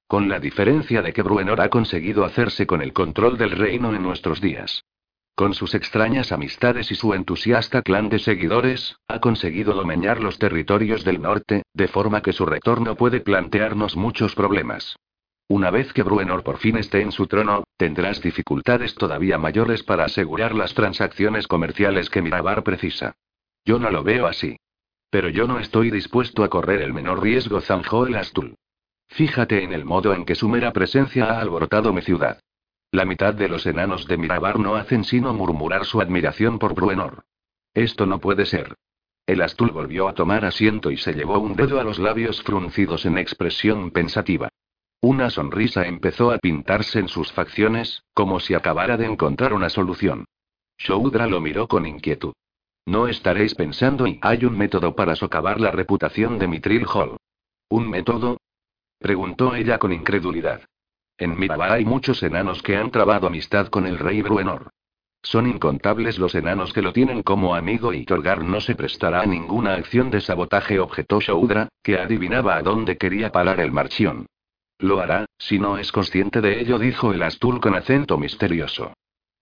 Con 0.07 0.27
la 0.27 0.39
diferencia 0.39 1.01
de 1.01 1.13
que 1.13 1.21
Bruenor 1.21 1.61
ha 1.61 1.69
conseguido 1.69 2.25
hacerse 2.25 2.67
con 2.67 2.81
el 2.81 2.91
control 2.91 3.38
del 3.38 3.51
reino 3.51 3.95
en 3.95 4.03
nuestros 4.03 4.41
días. 4.41 4.84
Con 5.36 5.53
sus 5.53 5.73
extrañas 5.73 6.31
amistades 6.31 6.91
y 6.91 6.95
su 6.95 7.13
entusiasta 7.13 7.81
clan 7.81 8.09
de 8.09 8.19
seguidores, 8.19 8.97
ha 9.07 9.19
conseguido 9.19 9.73
domeñar 9.73 10.19
los 10.19 10.38
territorios 10.38 11.03
del 11.03 11.21
norte, 11.21 11.63
de 11.73 11.88
forma 11.88 12.21
que 12.21 12.34
su 12.34 12.45
retorno 12.45 12.95
puede 12.95 13.21
plantearnos 13.21 13.95
muchos 13.95 14.36
problemas. 14.36 14.95
Una 15.47 15.69
vez 15.69 15.91
que 15.93 16.03
Bruenor 16.03 16.43
por 16.43 16.57
fin 16.57 16.77
esté 16.77 17.01
en 17.01 17.11
su 17.11 17.27
trono, 17.27 17.63
tendrás 17.77 18.21
dificultades 18.21 18.95
todavía 18.95 19.37
mayores 19.37 19.83
para 19.83 20.05
asegurar 20.05 20.55
las 20.55 20.73
transacciones 20.73 21.47
comerciales 21.47 22.09
que 22.09 22.21
Mirabar 22.21 22.63
precisa. 22.63 23.15
Yo 23.65 23.79
no 23.79 23.91
lo 23.91 24.03
veo 24.03 24.27
así. 24.27 24.57
Pero 25.09 25.29
yo 25.29 25.45
no 25.45 25.59
estoy 25.59 25.91
dispuesto 25.91 26.43
a 26.43 26.49
correr 26.49 26.81
el 26.81 26.93
menor 26.93 27.21
riesgo, 27.21 27.61
zanjó 27.61 28.07
el 28.07 28.15
Astul. 28.15 28.55
Fíjate 29.09 29.63
en 29.63 29.73
el 29.73 29.85
modo 29.85 30.13
en 30.13 30.25
que 30.25 30.33
su 30.33 30.49
mera 30.49 30.71
presencia 30.71 31.25
ha 31.25 31.39
alborotado 31.39 31.93
mi 31.93 32.01
ciudad. 32.01 32.39
La 32.91 33.05
mitad 33.05 33.33
de 33.33 33.47
los 33.47 33.65
enanos 33.65 34.07
de 34.07 34.17
Mirabar 34.17 34.59
no 34.59 34.75
hacen 34.75 35.03
sino 35.03 35.33
murmurar 35.33 35.85
su 35.85 36.01
admiración 36.01 36.57
por 36.57 36.73
Bruenor. 36.73 37.25
Esto 37.73 38.05
no 38.05 38.19
puede 38.19 38.45
ser. 38.45 38.75
El 39.25 39.41
Astul 39.41 39.71
volvió 39.71 40.07
a 40.07 40.13
tomar 40.13 40.45
asiento 40.45 40.91
y 40.91 40.97
se 40.97 41.13
llevó 41.13 41.39
un 41.39 41.55
dedo 41.55 41.79
a 41.79 41.83
los 41.83 41.99
labios 41.99 42.41
fruncidos 42.43 43.05
en 43.05 43.17
expresión 43.17 43.91
pensativa. 43.91 44.49
Una 45.04 45.30
sonrisa 45.30 45.86
empezó 45.86 46.32
a 46.32 46.38
pintarse 46.38 46.97
en 46.97 47.10
sus 47.10 47.30
facciones, 47.34 48.04
como 48.14 48.39
si 48.39 48.54
acabara 48.54 48.95
de 48.95 49.06
encontrar 49.06 49.51
una 49.51 49.68
solución. 49.68 50.24
Shoudra 50.78 51.28
lo 51.28 51.41
miró 51.41 51.68
con 51.68 51.86
inquietud. 51.86 52.32
No 52.86 53.10
estaréis 53.10 53.54
pensando 53.54 54.08
y 54.08 54.18
hay 54.22 54.45
un 54.45 54.58
método 54.58 54.95
para 54.95 55.18
socavar 55.18 55.60
la 55.60 55.72
reputación 55.72 56.39
de 56.39 56.47
Mitril 56.47 56.86
Hall. 56.88 57.18
¿Un 57.68 57.89
método? 57.89 58.38
preguntó 58.97 59.56
ella 59.56 59.78
con 59.78 59.91
incredulidad. 59.91 60.62
En 61.18 61.38
Miraba 61.38 61.74
hay 61.74 61.84
muchos 61.84 62.24
enanos 62.24 62.64
que 62.64 62.78
han 62.78 62.89
trabado 62.89 63.28
amistad 63.28 63.68
con 63.68 63.86
el 63.86 63.99
rey 63.99 64.22
Bruenor. 64.22 64.70
Son 65.22 65.47
incontables 65.47 66.18
los 66.18 66.34
enanos 66.34 66.72
que 66.72 66.82
lo 66.82 66.93
tienen 66.93 67.24
como 67.24 67.56
amigo 67.56 67.91
y 67.91 68.06
Torgar 68.06 68.45
no 68.45 68.62
se 68.62 68.74
prestará 68.74 69.24
a 69.24 69.26
ninguna 69.26 69.74
acción 69.74 70.10
de 70.12 70.22
sabotaje, 70.22 70.80
objetó 70.80 71.20
Shoudra, 71.20 71.68
que 71.84 71.97
adivinaba 71.97 72.56
a 72.56 72.62
dónde 72.62 72.95
quería 72.97 73.34
parar 73.34 73.60
el 73.60 73.74
marchión. 73.74 74.28
Lo 74.84 74.99
hará, 74.99 75.27
si 75.38 75.59
no 75.59 75.77
es 75.77 75.93
consciente 75.93 76.41
de 76.41 76.59
ello, 76.59 76.77
dijo 76.77 77.13
el 77.13 77.23
Astul 77.23 77.61
con 77.61 77.73
acento 77.73 78.17
misterioso. 78.17 78.91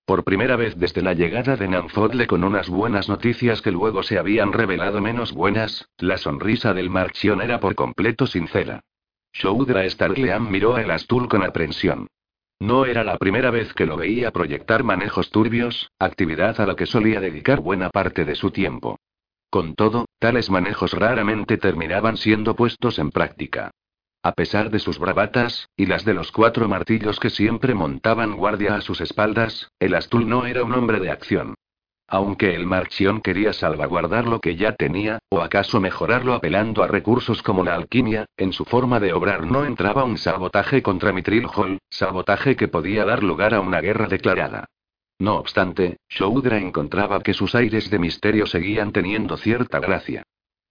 Por 0.05 0.23
primera 0.23 0.55
vez 0.55 0.77
desde 0.77 1.01
la 1.01 1.15
llegada 1.15 1.55
de 1.55 1.67
Nanfodle 1.67 2.27
con 2.27 2.43
unas 2.43 2.69
buenas 2.69 3.09
noticias 3.09 3.59
que 3.63 3.71
luego 3.71 4.03
se 4.03 4.19
habían 4.19 4.53
revelado 4.53 5.01
menos 5.01 5.31
buenas, 5.31 5.89
la 5.97 6.19
sonrisa 6.19 6.75
del 6.75 6.91
Marchión 6.91 7.41
era 7.41 7.59
por 7.59 7.73
completo 7.73 8.27
sincera. 8.27 8.81
Shoudra 9.33 9.89
Starleam 9.89 10.51
miró 10.51 10.75
a 10.75 10.83
el 10.83 10.91
Astul 10.91 11.27
con 11.27 11.41
aprensión. 11.41 12.05
No 12.59 12.85
era 12.85 13.03
la 13.03 13.17
primera 13.17 13.49
vez 13.49 13.73
que 13.73 13.87
lo 13.87 13.97
veía 13.97 14.29
proyectar 14.29 14.83
manejos 14.83 15.31
turbios, 15.31 15.89
actividad 15.97 16.61
a 16.61 16.67
la 16.67 16.75
que 16.75 16.85
solía 16.85 17.19
dedicar 17.19 17.61
buena 17.61 17.89
parte 17.89 18.25
de 18.25 18.35
su 18.35 18.51
tiempo. 18.51 18.99
Con 19.49 19.73
todo, 19.73 20.05
tales 20.19 20.51
manejos 20.51 20.93
raramente 20.93 21.57
terminaban 21.57 22.17
siendo 22.17 22.55
puestos 22.55 22.99
en 22.99 23.09
práctica. 23.09 23.71
A 24.23 24.33
pesar 24.33 24.69
de 24.69 24.77
sus 24.79 24.99
bravatas, 24.99 25.69
y 25.75 25.87
las 25.87 26.05
de 26.05 26.13
los 26.13 26.31
cuatro 26.31 26.67
martillos 26.67 27.19
que 27.19 27.31
siempre 27.31 27.73
montaban 27.73 28.35
guardia 28.37 28.75
a 28.75 28.81
sus 28.81 29.01
espaldas, 29.01 29.71
el 29.79 29.95
Astul 29.95 30.29
no 30.29 30.45
era 30.45 30.63
un 30.63 30.73
hombre 30.73 30.99
de 30.99 31.09
acción. 31.09 31.55
aunque 32.13 32.53
el 32.55 32.65
Marchión 32.65 33.21
quería 33.21 33.53
salvaguardar 33.53 34.27
lo 34.27 34.41
que 34.41 34.57
ya 34.57 34.75
tenía, 34.75 35.19
o 35.29 35.39
acaso 35.39 35.79
mejorarlo 35.79 36.33
apelando 36.33 36.83
a 36.83 36.87
recursos 36.87 37.41
como 37.41 37.63
la 37.63 37.73
alquimia, 37.73 38.25
en 38.35 38.51
su 38.51 38.65
forma 38.65 38.99
de 38.99 39.13
obrar 39.13 39.45
no 39.45 39.63
entraba 39.63 40.03
un 40.03 40.17
sabotaje 40.17 40.81
contra 40.83 41.13
Mitril 41.13 41.47
Hall, 41.55 41.79
sabotaje 41.89 42.57
que 42.57 42.67
podía 42.67 43.05
dar 43.05 43.23
lugar 43.23 43.53
a 43.53 43.61
una 43.61 43.79
guerra 43.79 44.07
declarada. 44.07 44.65
No 45.19 45.35
obstante, 45.37 45.99
Shoudra 46.09 46.57
encontraba 46.57 47.21
que 47.21 47.33
sus 47.33 47.55
aires 47.55 47.89
de 47.89 47.99
misterio 47.99 48.45
seguían 48.45 48.91
teniendo 48.91 49.37
cierta 49.37 49.79
gracia. 49.79 50.23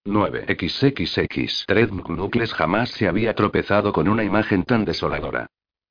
9xxx. 0.07 1.66
Tred 1.66 1.90
Knuckles 1.90 2.55
jamás 2.55 2.90
se 2.90 3.07
había 3.07 3.34
tropezado 3.34 3.92
con 3.92 4.09
una 4.09 4.24
imagen 4.24 4.64
tan 4.64 4.84
desoladora. 4.84 5.46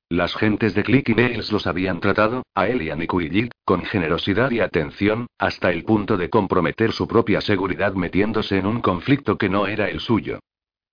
Las 0.08 0.34
gentes 0.34 0.74
de 0.74 0.82
Click 0.82 1.08
y 1.10 1.14
los 1.14 1.66
habían 1.68 2.00
tratado, 2.00 2.42
a 2.56 2.66
él 2.66 2.82
y 2.82 2.90
a 2.90 2.96
Nikuyid, 2.96 3.50
con 3.64 3.84
generosidad 3.84 4.50
y 4.50 4.58
atención, 4.58 5.28
hasta 5.38 5.70
el 5.70 5.84
punto 5.84 6.16
de 6.16 6.28
comprometer 6.28 6.90
su 6.90 7.06
propia 7.06 7.40
seguridad 7.40 7.94
metiéndose 7.94 8.58
en 8.58 8.66
un 8.66 8.80
conflicto 8.80 9.38
que 9.38 9.48
no 9.48 9.68
era 9.68 9.88
el 9.88 10.00
suyo. 10.00 10.40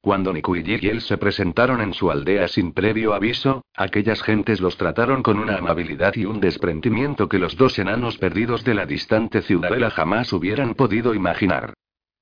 Cuando 0.02 0.32
Nikuyid 0.32 0.84
y 0.84 0.88
él 0.88 1.02
se 1.02 1.18
presentaron 1.18 1.82
en 1.82 1.94
su 1.94 2.12
aldea 2.12 2.48
sin 2.48 2.72
previo 2.72 3.16
aviso, 3.16 3.64
aquellas 3.76 4.22
gentes 4.22 4.62
los 4.62 4.78
trataron 4.78 5.24
con 5.24 5.40
una 5.40 5.58
amabilidad 5.58 6.14
y 6.16 6.26
un 6.26 6.40
desprendimiento 6.40 7.28
que 7.28 7.40
los 7.40 7.58
dos 7.58 7.80
enanos 7.80 8.20
perdidos 8.20 8.64
de 8.64 8.76
la 8.76 8.86
distante 8.86 9.42
ciudadela 9.42 9.90
jamás 9.90 10.32
hubieran 10.32 10.76
podido 10.76 11.16
imaginar. 11.16 11.74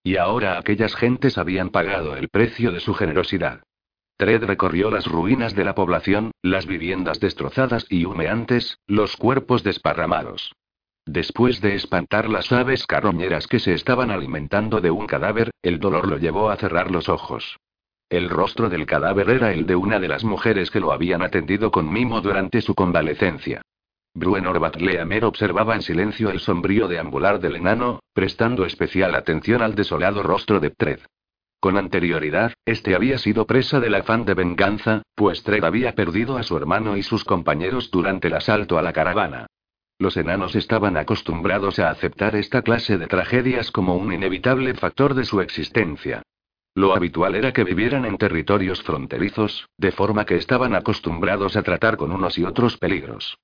Y 0.06 0.18
ahora 0.18 0.60
aquellas 0.60 0.95
gentes 0.95 1.39
habían 1.39 1.72
pagado 1.72 2.16
el 2.16 2.30
precio 2.30 2.72
de 2.72 2.80
su 2.80 2.93
generosidad. 2.93 3.64
Tred 4.18 4.43
recorrió 4.43 4.91
las 4.91 5.08
ruinas 5.08 5.56
de 5.56 5.66
la 5.66 5.74
población, 5.74 6.30
las 6.43 6.68
viviendas 6.68 7.20
destrozadas 7.20 7.88
y 7.89 8.06
humeantes, 8.06 8.78
los 8.86 9.18
cuerpos 9.18 9.64
desparramados. 9.64 10.53
Después 11.08 11.60
de 11.60 11.74
espantar 11.74 12.30
las 12.30 12.51
aves 12.51 12.86
carroñeras 12.86 13.47
que 13.47 13.58
se 13.58 13.74
estaban 13.74 14.12
alimentando 14.12 14.80
de 14.80 14.91
un 14.91 15.08
cadáver, 15.08 15.49
el 15.64 15.80
dolor 15.80 16.08
lo 16.08 16.20
llevó 16.20 16.51
a 16.51 16.58
cerrar 16.58 16.91
los 16.91 17.10
ojos. 17.10 17.58
El 18.08 18.30
rostro 18.30 18.70
del 18.70 18.86
cadáver 18.86 19.32
era 19.32 19.53
el 19.53 19.66
de 19.66 19.76
una 19.76 19.99
de 19.99 20.08
las 20.08 20.24
mujeres 20.24 20.70
que 20.70 20.82
lo 20.82 20.91
habían 20.91 21.24
atendido 21.24 21.72
con 21.72 21.91
mimo 21.91 22.22
durante 22.22 22.62
su 22.62 22.76
convalecencia. 22.76 23.64
Bruenor 24.16 24.59
Batleamer 24.59 25.26
observaba 25.26 25.76
en 25.76 25.82
silencio 25.82 26.30
el 26.30 26.39
sombrío 26.39 26.88
deambular 26.88 27.41
del 27.41 27.57
enano, 27.57 27.99
prestando 28.13 28.66
especial 28.66 29.13
atención 29.13 29.61
al 29.61 29.76
desolado 29.76 30.24
rostro 30.24 30.61
de 30.61 30.70
Tred. 30.70 31.01
Con 31.59 31.78
anterioridad, 31.78 32.53
este 32.63 32.95
había 32.95 33.18
sido 33.18 33.45
presa 33.45 33.82
del 33.82 33.93
afán 33.93 34.24
de 34.24 34.34
venganza, 34.34 35.01
pues 35.16 35.43
Tred 35.43 35.66
había 35.66 35.95
perdido 35.95 36.38
a 36.38 36.43
su 36.43 36.55
hermano 36.55 36.95
y 36.95 37.03
sus 37.03 37.26
compañeros 37.26 37.91
durante 37.91 38.30
el 38.30 38.36
asalto 38.36 38.78
a 38.78 38.82
la 38.82 38.93
caravana. 38.93 39.47
Los 39.99 40.16
enanos 40.16 40.55
estaban 40.55 40.95
acostumbrados 40.95 41.80
a 41.80 41.89
aceptar 41.89 42.38
esta 42.38 42.61
clase 42.61 42.97
de 42.97 43.07
tragedias 43.07 43.70
como 43.70 43.97
un 43.97 44.13
inevitable 44.13 44.76
factor 44.76 45.13
de 45.13 45.26
su 45.26 45.41
existencia. 45.41 46.22
Lo 46.74 46.95
habitual 46.95 47.36
era 47.36 47.51
que 47.51 47.66
vivieran 47.66 48.05
en 48.05 48.18
territorios 48.18 48.82
fronterizos, 48.82 49.68
de 49.78 49.91
forma 49.91 50.26
que 50.26 50.36
estaban 50.36 50.74
acostumbrados 50.74 51.57
a 51.57 51.63
tratar 51.63 51.97
con 51.97 52.13
unos 52.13 52.38
y 52.38 52.45
otros 52.45 52.78
peligros. 52.78 53.38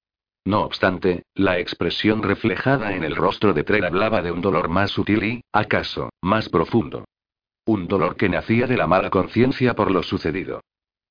No 0.46 0.62
obstante, 0.62 1.24
la 1.36 1.60
expresión 1.60 2.24
reflejada 2.24 2.94
en 2.96 3.04
el 3.04 3.16
rostro 3.16 3.54
de 3.54 3.64
Tred 3.64 3.84
hablaba 3.84 4.22
de 4.22 4.32
un 4.32 4.42
dolor 4.42 4.70
más 4.70 4.92
sutil 4.92 5.24
y, 5.24 5.42
acaso, 5.52 6.10
más 6.22 6.50
profundo. 6.50 7.06
Un 7.66 7.88
dolor 7.88 8.16
que 8.16 8.28
nacía 8.28 8.66
de 8.66 8.76
la 8.76 8.88
mala 8.88 9.12
conciencia 9.12 9.76
por 9.76 9.92
lo 9.92 10.02
sucedido. 10.02 10.62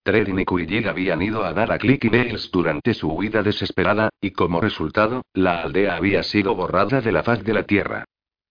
Tred 0.02 0.28
y 0.28 0.32
Nikuyid 0.32 0.86
habían 0.86 1.22
ido 1.22 1.44
a 1.44 1.52
dar 1.52 1.70
a 1.70 1.78
Click 1.78 2.04
y 2.04 2.50
durante 2.50 2.94
su 2.94 3.08
huida 3.08 3.42
desesperada, 3.42 4.08
y 4.20 4.32
como 4.32 4.60
resultado, 4.60 5.22
la 5.34 5.62
aldea 5.62 5.96
había 5.96 6.22
sido 6.22 6.54
borrada 6.54 7.00
de 7.00 7.12
la 7.12 7.22
faz 7.22 7.44
de 7.44 7.54
la 7.54 7.64
tierra. 7.64 8.04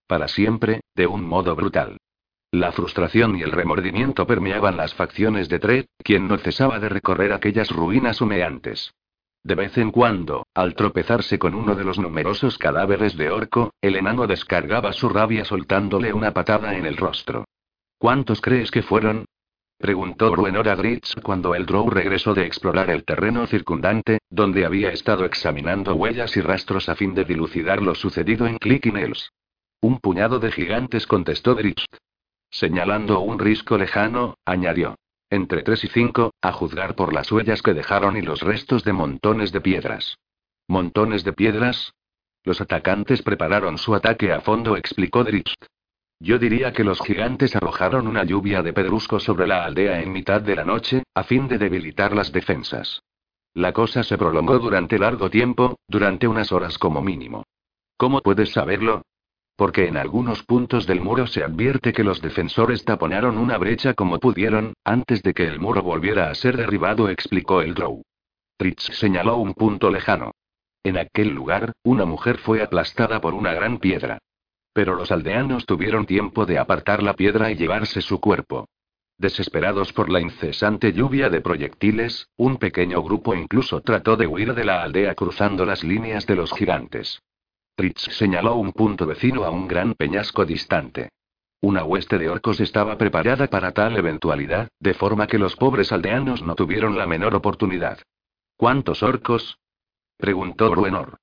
Para 0.07 0.27
siempre, 0.27 0.81
de 0.95 1.07
un 1.07 1.25
modo 1.25 1.55
brutal. 1.55 1.97
La 2.51 2.71
frustración 2.71 3.35
y 3.35 3.41
el 3.41 3.51
remordimiento 3.51 4.25
permeaban 4.25 4.77
las 4.77 4.93
facciones 4.93 5.49
de 5.49 5.59
Tred, 5.59 5.85
quien 6.03 6.27
no 6.27 6.37
cesaba 6.37 6.79
de 6.79 6.89
recorrer 6.89 7.33
aquellas 7.33 7.69
ruinas 7.69 8.21
humeantes. 8.21 8.93
De 9.43 9.55
vez 9.55 9.77
en 9.77 9.91
cuando, 9.91 10.45
al 10.53 10.75
tropezarse 10.75 11.39
con 11.39 11.55
uno 11.55 11.75
de 11.75 11.83
los 11.83 11.97
numerosos 11.97 12.57
cadáveres 12.57 13.15
de 13.15 13.29
orco, 13.29 13.73
el 13.81 13.95
enano 13.95 14.27
descargaba 14.27 14.91
su 14.91 15.09
rabia 15.09 15.45
soltándole 15.45 16.13
una 16.13 16.33
patada 16.33 16.75
en 16.75 16.85
el 16.85 16.97
rostro. 16.97 17.45
¿Cuántos 17.97 18.41
crees 18.41 18.69
que 18.69 18.81
fueron? 18.81 19.25
Preguntó 19.77 20.29
Bruenor 20.31 20.67
a 20.67 20.75
Dritz 20.75 21.15
cuando 21.23 21.55
el 21.55 21.65
Drow 21.65 21.89
regresó 21.89 22.33
de 22.33 22.45
explorar 22.45 22.89
el 22.89 23.05
terreno 23.05 23.47
circundante, 23.47 24.19
donde 24.29 24.65
había 24.65 24.91
estado 24.91 25.23
examinando 25.23 25.95
huellas 25.95 26.35
y 26.35 26.41
rastros 26.41 26.89
a 26.89 26.95
fin 26.95 27.15
de 27.15 27.23
dilucidar 27.23 27.81
lo 27.81 27.95
sucedido 27.95 28.45
en 28.45 28.57
Clickinells. 28.57 29.31
Un 29.79 29.99
puñado 29.99 30.39
de 30.39 30.51
gigantes 30.51 31.07
contestó 31.07 31.55
Dritz. 31.55 31.85
Señalando 32.49 33.21
un 33.21 33.39
risco 33.39 33.77
lejano, 33.77 34.35
añadió. 34.43 34.95
Entre 35.29 35.61
tres 35.61 35.83
y 35.83 35.87
cinco, 35.87 36.33
a 36.41 36.51
juzgar 36.51 36.95
por 36.95 37.13
las 37.13 37.31
huellas 37.31 37.61
que 37.61 37.73
dejaron 37.73 38.17
y 38.17 38.21
los 38.21 38.41
restos 38.41 38.83
de 38.83 38.93
montones 38.93 39.51
de 39.51 39.61
piedras. 39.61 40.17
¿Montones 40.67 41.23
de 41.23 41.33
piedras? 41.33 41.93
Los 42.43 42.61
atacantes 42.61 43.21
prepararon 43.21 43.77
su 43.77 43.93
ataque 43.93 44.31
a 44.31 44.41
fondo, 44.41 44.75
explicó 44.75 45.23
Dritz. 45.23 45.53
Yo 46.19 46.37
diría 46.39 46.73
que 46.73 46.83
los 46.83 46.99
gigantes 47.01 47.55
arrojaron 47.55 48.07
una 48.07 48.23
lluvia 48.23 48.61
de 48.61 48.73
pedruscos 48.73 49.23
sobre 49.23 49.47
la 49.47 49.63
aldea 49.63 50.01
en 50.01 50.11
mitad 50.11 50.41
de 50.41 50.55
la 50.55 50.65
noche, 50.65 51.03
a 51.13 51.23
fin 51.23 51.47
de 51.47 51.57
debilitar 51.57 52.15
las 52.15 52.31
defensas. 52.31 53.01
La 53.53 53.71
cosa 53.71 54.03
se 54.03 54.17
prolongó 54.17 54.59
durante 54.59 54.99
largo 54.99 55.29
tiempo, 55.29 55.77
durante 55.87 56.27
unas 56.27 56.51
horas 56.51 56.77
como 56.77 57.01
mínimo. 57.01 57.43
¿Cómo 57.97 58.21
puedes 58.21 58.51
saberlo? 58.51 59.03
Porque 59.59 59.89
en 59.89 59.97
algunos 59.97 60.41
puntos 60.43 60.87
del 60.87 61.01
muro 61.01 61.27
se 61.27 61.43
advierte 61.43 61.91
que 61.91 62.05
los 62.05 62.21
defensores 62.21 62.85
taponaron 62.85 63.37
una 63.37 63.57
brecha 63.57 63.93
como 63.93 64.17
pudieron, 64.17 64.71
antes 64.85 65.21
de 65.21 65.33
que 65.33 65.43
el 65.43 65.59
muro 65.59 65.83
volviera 65.83 66.29
a 66.29 66.35
ser 66.35 66.55
derribado, 66.55 67.09
explicó 67.09 67.61
el 67.61 67.73
Drow. 67.73 68.01
Tritz 68.55 68.83
señaló 68.97 69.35
un 69.35 69.53
punto 69.53 69.91
lejano. 69.91 70.31
En 70.81 70.97
aquel 70.97 71.35
lugar, 71.35 71.73
una 71.83 72.05
mujer 72.05 72.37
fue 72.37 72.63
aplastada 72.63 73.19
por 73.19 73.33
una 73.33 73.53
gran 73.53 73.79
piedra. 73.79 74.19
Pero 74.71 74.95
los 74.95 75.11
aldeanos 75.11 75.65
tuvieron 75.65 76.05
tiempo 76.05 76.45
de 76.45 76.57
apartar 76.57 77.03
la 77.03 77.15
piedra 77.15 77.51
y 77.51 77.57
llevarse 77.57 77.99
su 77.99 78.21
cuerpo. 78.21 78.69
Desesperados 79.17 79.91
por 79.91 80.09
la 80.09 80.21
incesante 80.21 80.93
lluvia 80.93 81.29
de 81.29 81.41
proyectiles, 81.41 82.29
un 82.37 82.55
pequeño 82.55 83.03
grupo 83.03 83.35
incluso 83.35 83.81
trató 83.81 84.15
de 84.15 84.25
huir 84.25 84.53
de 84.53 84.63
la 84.63 84.83
aldea 84.83 85.15
cruzando 85.15 85.65
las 85.65 85.83
líneas 85.83 86.25
de 86.25 86.37
los 86.37 86.53
gigantes. 86.53 87.19
Fritz 87.79 88.09
señaló 88.11 88.55
un 88.55 88.73
punto 88.73 89.05
vecino 89.05 89.45
a 89.45 89.51
un 89.51 89.65
gran 89.65 89.93
peñasco 89.93 90.43
distante. 90.43 91.13
Una 91.61 91.85
hueste 91.85 92.17
de 92.17 92.27
orcos 92.27 92.59
estaba 92.59 92.97
preparada 92.97 93.47
para 93.47 93.71
tal 93.71 93.95
eventualidad, 93.95 94.67
de 94.81 94.93
forma 94.93 95.27
que 95.27 95.37
los 95.37 95.55
pobres 95.55 95.93
aldeanos 95.93 96.43
no 96.43 96.55
tuvieron 96.55 96.97
la 96.97 97.07
menor 97.07 97.35
oportunidad. 97.35 97.99
¿Cuántos 98.57 99.01
orcos? 99.01 99.59
preguntó 100.17 100.69
Bruenor. 100.69 101.19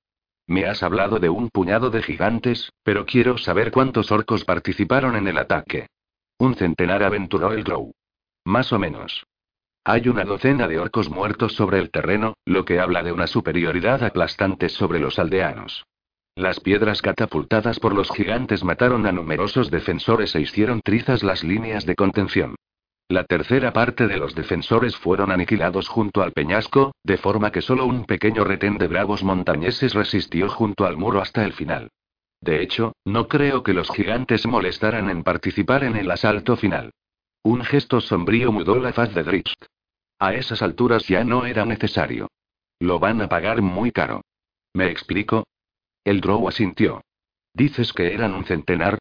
Me 0.47 0.65
has 0.65 0.81
hablado 0.81 1.19
de 1.19 1.29
un 1.29 1.49
puñado 1.49 1.91
de 1.91 2.01
gigantes, 2.01 2.71
pero 2.81 3.05
quiero 3.05 3.37
saber 3.37 3.71
cuántos 3.71 4.11
orcos 4.11 4.43
participaron 4.43 5.15
en 5.15 5.27
el 5.27 5.37
ataque. 5.37 5.85
Un 6.39 6.55
centenar 6.55 7.03
aventuró 7.03 7.51
el 7.51 7.63
Grow. 7.63 7.91
Más 8.45 8.73
o 8.73 8.79
menos. 8.79 9.27
Hay 9.83 10.09
una 10.09 10.23
docena 10.23 10.67
de 10.67 10.79
orcos 10.79 11.11
muertos 11.11 11.53
sobre 11.53 11.77
el 11.77 11.91
terreno, 11.91 12.33
lo 12.45 12.65
que 12.65 12.79
habla 12.79 13.03
de 13.03 13.11
una 13.11 13.27
superioridad 13.27 14.03
aplastante 14.03 14.69
sobre 14.69 14.97
los 14.97 15.19
aldeanos. 15.19 15.85
Las 16.37 16.59
piedras 16.59 17.01
catapultadas 17.01 17.79
por 17.79 17.95
los 17.95 18.11
gigantes 18.11 18.63
mataron 18.63 19.07
a 19.07 19.11
numerosos 19.11 19.71
defensores 19.71 20.35
e 20.35 20.41
hicieron 20.41 20.81
trizas 20.81 21.23
las 21.23 21.43
líneas 21.43 21.87
de 21.87 21.95
contención. 21.95 22.53
La 23.09 23.23
tercera 23.23 23.73
parte 23.73 24.05
de 24.05 24.17
los 24.17 24.35
defensores 24.35 24.95
fueron 24.95 25.31
aniquilados 25.31 25.87
junto 25.87 26.21
al 26.21 26.33
peñasco, 26.33 26.93
de 27.03 27.17
forma 27.17 27.51
que 27.51 27.63
solo 27.63 27.87
un 27.87 28.05
pequeño 28.05 28.43
retén 28.43 28.77
de 28.77 28.87
bravos 28.87 29.23
montañeses 29.23 29.95
resistió 29.95 30.47
junto 30.47 30.85
al 30.85 30.95
muro 30.95 31.21
hasta 31.21 31.43
el 31.43 31.53
final. 31.53 31.89
De 32.39 32.61
hecho, 32.61 32.93
no 33.03 33.27
creo 33.27 33.63
que 33.63 33.73
los 33.73 33.89
gigantes 33.89 34.45
molestaran 34.45 35.09
en 35.09 35.23
participar 35.23 35.83
en 35.83 35.95
el 35.95 36.11
asalto 36.11 36.55
final. 36.55 36.91
Un 37.41 37.63
gesto 37.63 37.99
sombrío 37.99 38.51
mudó 38.51 38.77
la 38.77 38.93
faz 38.93 39.11
de 39.15 39.23
Dritz. 39.23 39.55
A 40.19 40.35
esas 40.35 40.61
alturas 40.61 41.07
ya 41.07 41.23
no 41.23 41.47
era 41.47 41.65
necesario. 41.65 42.27
Lo 42.79 42.99
van 42.99 43.23
a 43.23 43.27
pagar 43.27 43.63
muy 43.63 43.91
caro. 43.91 44.21
¿Me 44.75 44.91
explico? 44.91 45.43
El 46.07 46.21
Drow 46.21 46.47
asintió. 46.47 47.01
¿Dices 47.53 47.91
que 47.91 48.13
eran 48.13 48.33
un 48.33 48.45
centenar? 48.45 48.97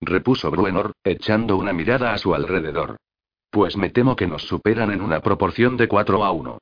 repuso 0.00 0.50
Bruenor, 0.50 0.92
echando 1.04 1.58
una 1.58 1.74
mirada 1.74 2.14
a 2.14 2.18
su 2.18 2.34
alrededor. 2.34 2.96
Pues 3.50 3.76
me 3.76 3.90
temo 3.90 4.16
que 4.16 4.26
nos 4.26 4.44
superan 4.44 4.90
en 4.90 5.02
una 5.02 5.20
proporción 5.20 5.76
de 5.76 5.86
4 5.86 6.24
a 6.24 6.32
1. 6.32 6.56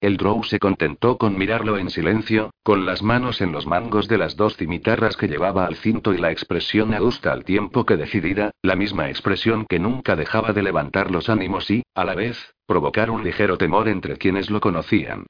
El 0.00 0.16
Drow 0.16 0.42
se 0.42 0.58
contentó 0.58 1.16
con 1.16 1.38
mirarlo 1.38 1.78
en 1.78 1.90
silencio, 1.90 2.50
con 2.64 2.86
las 2.86 3.04
manos 3.04 3.40
en 3.40 3.52
los 3.52 3.68
mangos 3.68 4.08
de 4.08 4.18
las 4.18 4.34
dos 4.34 4.56
cimitarras 4.56 5.16
que 5.16 5.28
llevaba 5.28 5.64
al 5.64 5.76
cinto 5.76 6.12
y 6.12 6.18
la 6.18 6.32
expresión 6.32 6.92
adusta 6.92 7.30
al 7.30 7.44
tiempo 7.44 7.86
que 7.86 7.96
decidida, 7.96 8.50
la 8.62 8.74
misma 8.74 9.10
expresión 9.10 9.64
que 9.68 9.78
nunca 9.78 10.16
dejaba 10.16 10.54
de 10.54 10.64
levantar 10.64 11.12
los 11.12 11.28
ánimos 11.28 11.70
y, 11.70 11.84
a 11.94 12.04
la 12.04 12.16
vez, 12.16 12.52
provocar 12.66 13.12
un 13.12 13.22
ligero 13.22 13.56
temor 13.58 13.86
entre 13.86 14.16
quienes 14.16 14.50
lo 14.50 14.60
conocían. 14.60 15.24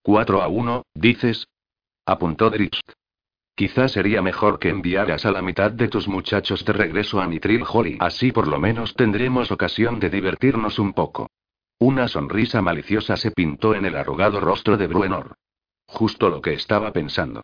4 0.00 0.40
a 0.40 0.48
1, 0.48 0.84
dices. 0.94 1.46
Apuntó 2.06 2.48
Dritz. 2.48 2.80
Quizás 3.58 3.90
sería 3.90 4.22
mejor 4.22 4.60
que 4.60 4.68
enviaras 4.68 5.26
a 5.26 5.32
la 5.32 5.42
mitad 5.42 5.72
de 5.72 5.88
tus 5.88 6.06
muchachos 6.06 6.64
de 6.64 6.72
regreso 6.72 7.20
a 7.20 7.26
Nitril 7.26 7.64
Holly. 7.68 7.96
Así 7.98 8.30
por 8.30 8.46
lo 8.46 8.60
menos 8.60 8.94
tendremos 8.94 9.50
ocasión 9.50 9.98
de 9.98 10.10
divertirnos 10.10 10.78
un 10.78 10.92
poco. 10.92 11.28
Una 11.80 12.06
sonrisa 12.06 12.62
maliciosa 12.62 13.16
se 13.16 13.32
pintó 13.32 13.74
en 13.74 13.84
el 13.84 13.96
arrugado 13.96 14.38
rostro 14.38 14.76
de 14.76 14.86
Bruenor. 14.86 15.34
Justo 15.88 16.28
lo 16.28 16.40
que 16.40 16.52
estaba 16.52 16.92
pensando. 16.92 17.42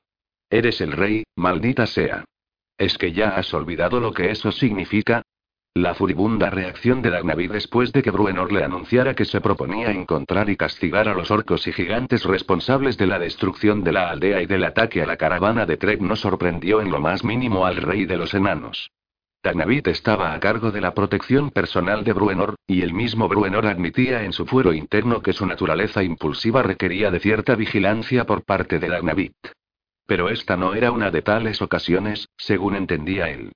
Eres 0.48 0.80
el 0.80 0.92
rey, 0.92 1.24
maldita 1.34 1.84
sea. 1.84 2.24
¿Es 2.78 2.96
que 2.96 3.10
ya 3.10 3.30
has 3.30 3.52
olvidado 3.52 3.98
lo 3.98 4.12
que 4.12 4.30
eso 4.30 4.52
significa? 4.52 5.22
La 5.77 5.93
furibunda 5.93 6.51
reacción 6.51 7.03
de 7.03 7.11
Dagnavi 7.11 7.49
después 7.49 7.91
de 7.91 8.01
que 8.01 8.12
Bruenor 8.12 8.53
le 8.53 8.62
anunciara 8.62 9.16
que 9.16 9.25
se 9.25 9.41
proponía 9.41 9.91
encontrar 9.91 10.49
y 10.49 10.57
castigar 10.57 11.09
a 11.09 11.14
los 11.14 11.33
orcos 11.33 11.66
y 11.66 11.72
gigantes 11.72 12.22
responsables 12.22 12.97
de 12.97 13.09
la 13.09 13.18
destrucción 13.18 13.83
de 13.83 13.91
la 13.91 14.09
aldea 14.09 14.41
y 14.41 14.47
del 14.47 14.62
ataque 14.62 15.03
a 15.03 15.07
la 15.07 15.16
caravana 15.16 15.66
de 15.66 15.77
Trek 15.77 16.01
no 16.01 16.14
sorprendió 16.14 16.81
en 16.81 16.93
lo 16.93 17.01
más 17.01 17.25
mínimo 17.25 17.66
al 17.66 17.79
rey 17.79 18.07
de 18.07 18.16
los 18.16 18.35
enanos. 18.35 18.93
Dagnavit 19.43 19.89
estaba 19.89 20.33
a 20.33 20.39
cargo 20.39 20.70
de 20.70 20.81
la 20.81 20.95
protección 20.95 21.51
personal 21.51 22.05
de 22.05 22.12
Bruenor, 22.12 22.55
y 22.68 22.83
el 22.83 22.95
mismo 22.95 23.27
Bruenor 23.27 23.66
admitía 23.66 24.22
en 24.22 24.33
su 24.33 24.47
fuero 24.47 24.72
interno 24.72 25.22
que 25.22 25.33
su 25.33 25.45
naturaleza 25.45 26.05
impulsiva 26.05 26.62
requería 26.62 27.11
de 27.11 27.18
cierta 27.18 27.57
vigilancia 27.57 28.27
por 28.27 28.45
parte 28.45 28.79
de 28.79 28.91
Dagnavit. 28.91 29.35
Pero 30.07 30.29
esta 30.29 30.57
no 30.57 30.75
era 30.75 30.93
una 30.93 31.11
de 31.11 31.22
tales 31.22 31.61
ocasiones, 31.61 32.29
según 32.37 32.77
entendía 32.77 33.29
él. 33.29 33.51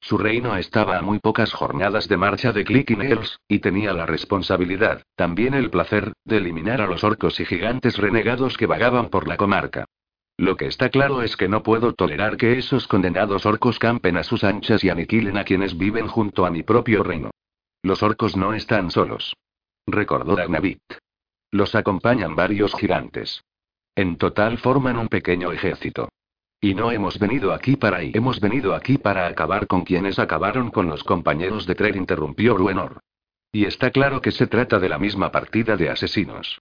Su 0.00 0.16
reino 0.16 0.56
estaba 0.56 0.98
a 0.98 1.02
muy 1.02 1.18
pocas 1.18 1.52
jornadas 1.52 2.08
de 2.08 2.16
marcha 2.16 2.52
de 2.52 2.64
Clicking 2.64 3.02
Hills, 3.02 3.38
y 3.46 3.58
tenía 3.58 3.92
la 3.92 4.06
responsabilidad, 4.06 5.02
también 5.14 5.54
el 5.54 5.70
placer, 5.70 6.12
de 6.24 6.38
eliminar 6.38 6.80
a 6.80 6.86
los 6.86 7.04
orcos 7.04 7.38
y 7.38 7.44
gigantes 7.44 7.98
renegados 7.98 8.56
que 8.56 8.66
vagaban 8.66 9.10
por 9.10 9.28
la 9.28 9.36
comarca. 9.36 9.84
Lo 10.38 10.56
que 10.56 10.66
está 10.66 10.88
claro 10.88 11.20
es 11.20 11.36
que 11.36 11.48
no 11.48 11.62
puedo 11.62 11.92
tolerar 11.92 12.38
que 12.38 12.58
esos 12.58 12.88
condenados 12.88 13.44
orcos 13.44 13.78
campen 13.78 14.16
a 14.16 14.22
sus 14.22 14.42
anchas 14.42 14.82
y 14.82 14.88
aniquilen 14.88 15.36
a 15.36 15.44
quienes 15.44 15.76
viven 15.76 16.08
junto 16.08 16.46
a 16.46 16.50
mi 16.50 16.62
propio 16.62 17.02
reino. 17.02 17.30
Los 17.82 18.02
orcos 18.02 18.38
no 18.38 18.54
están 18.54 18.90
solos. 18.90 19.36
Recordó 19.86 20.36
Dagnavit. 20.36 20.80
Los 21.50 21.74
acompañan 21.74 22.36
varios 22.36 22.74
gigantes. 22.74 23.42
En 23.94 24.16
total 24.16 24.56
forman 24.56 24.96
un 24.96 25.08
pequeño 25.08 25.52
ejército. 25.52 26.08
Y 26.62 26.74
no 26.74 26.92
hemos 26.92 27.18
venido 27.18 27.54
aquí 27.54 27.76
para 27.76 28.04
y 28.04 28.12
hemos 28.14 28.38
venido 28.38 28.74
aquí 28.74 28.98
para 28.98 29.26
acabar 29.26 29.66
con 29.66 29.82
quienes 29.82 30.18
acabaron 30.18 30.70
con 30.70 30.88
los 30.88 31.02
compañeros 31.04 31.66
de 31.66 31.74
Tred, 31.74 31.94
interrumpió 31.94 32.54
Bruenor. 32.54 33.00
Y 33.50 33.64
está 33.64 33.90
claro 33.90 34.20
que 34.20 34.30
se 34.30 34.46
trata 34.46 34.78
de 34.78 34.90
la 34.90 34.98
misma 34.98 35.32
partida 35.32 35.76
de 35.76 35.88
asesinos. 35.88 36.60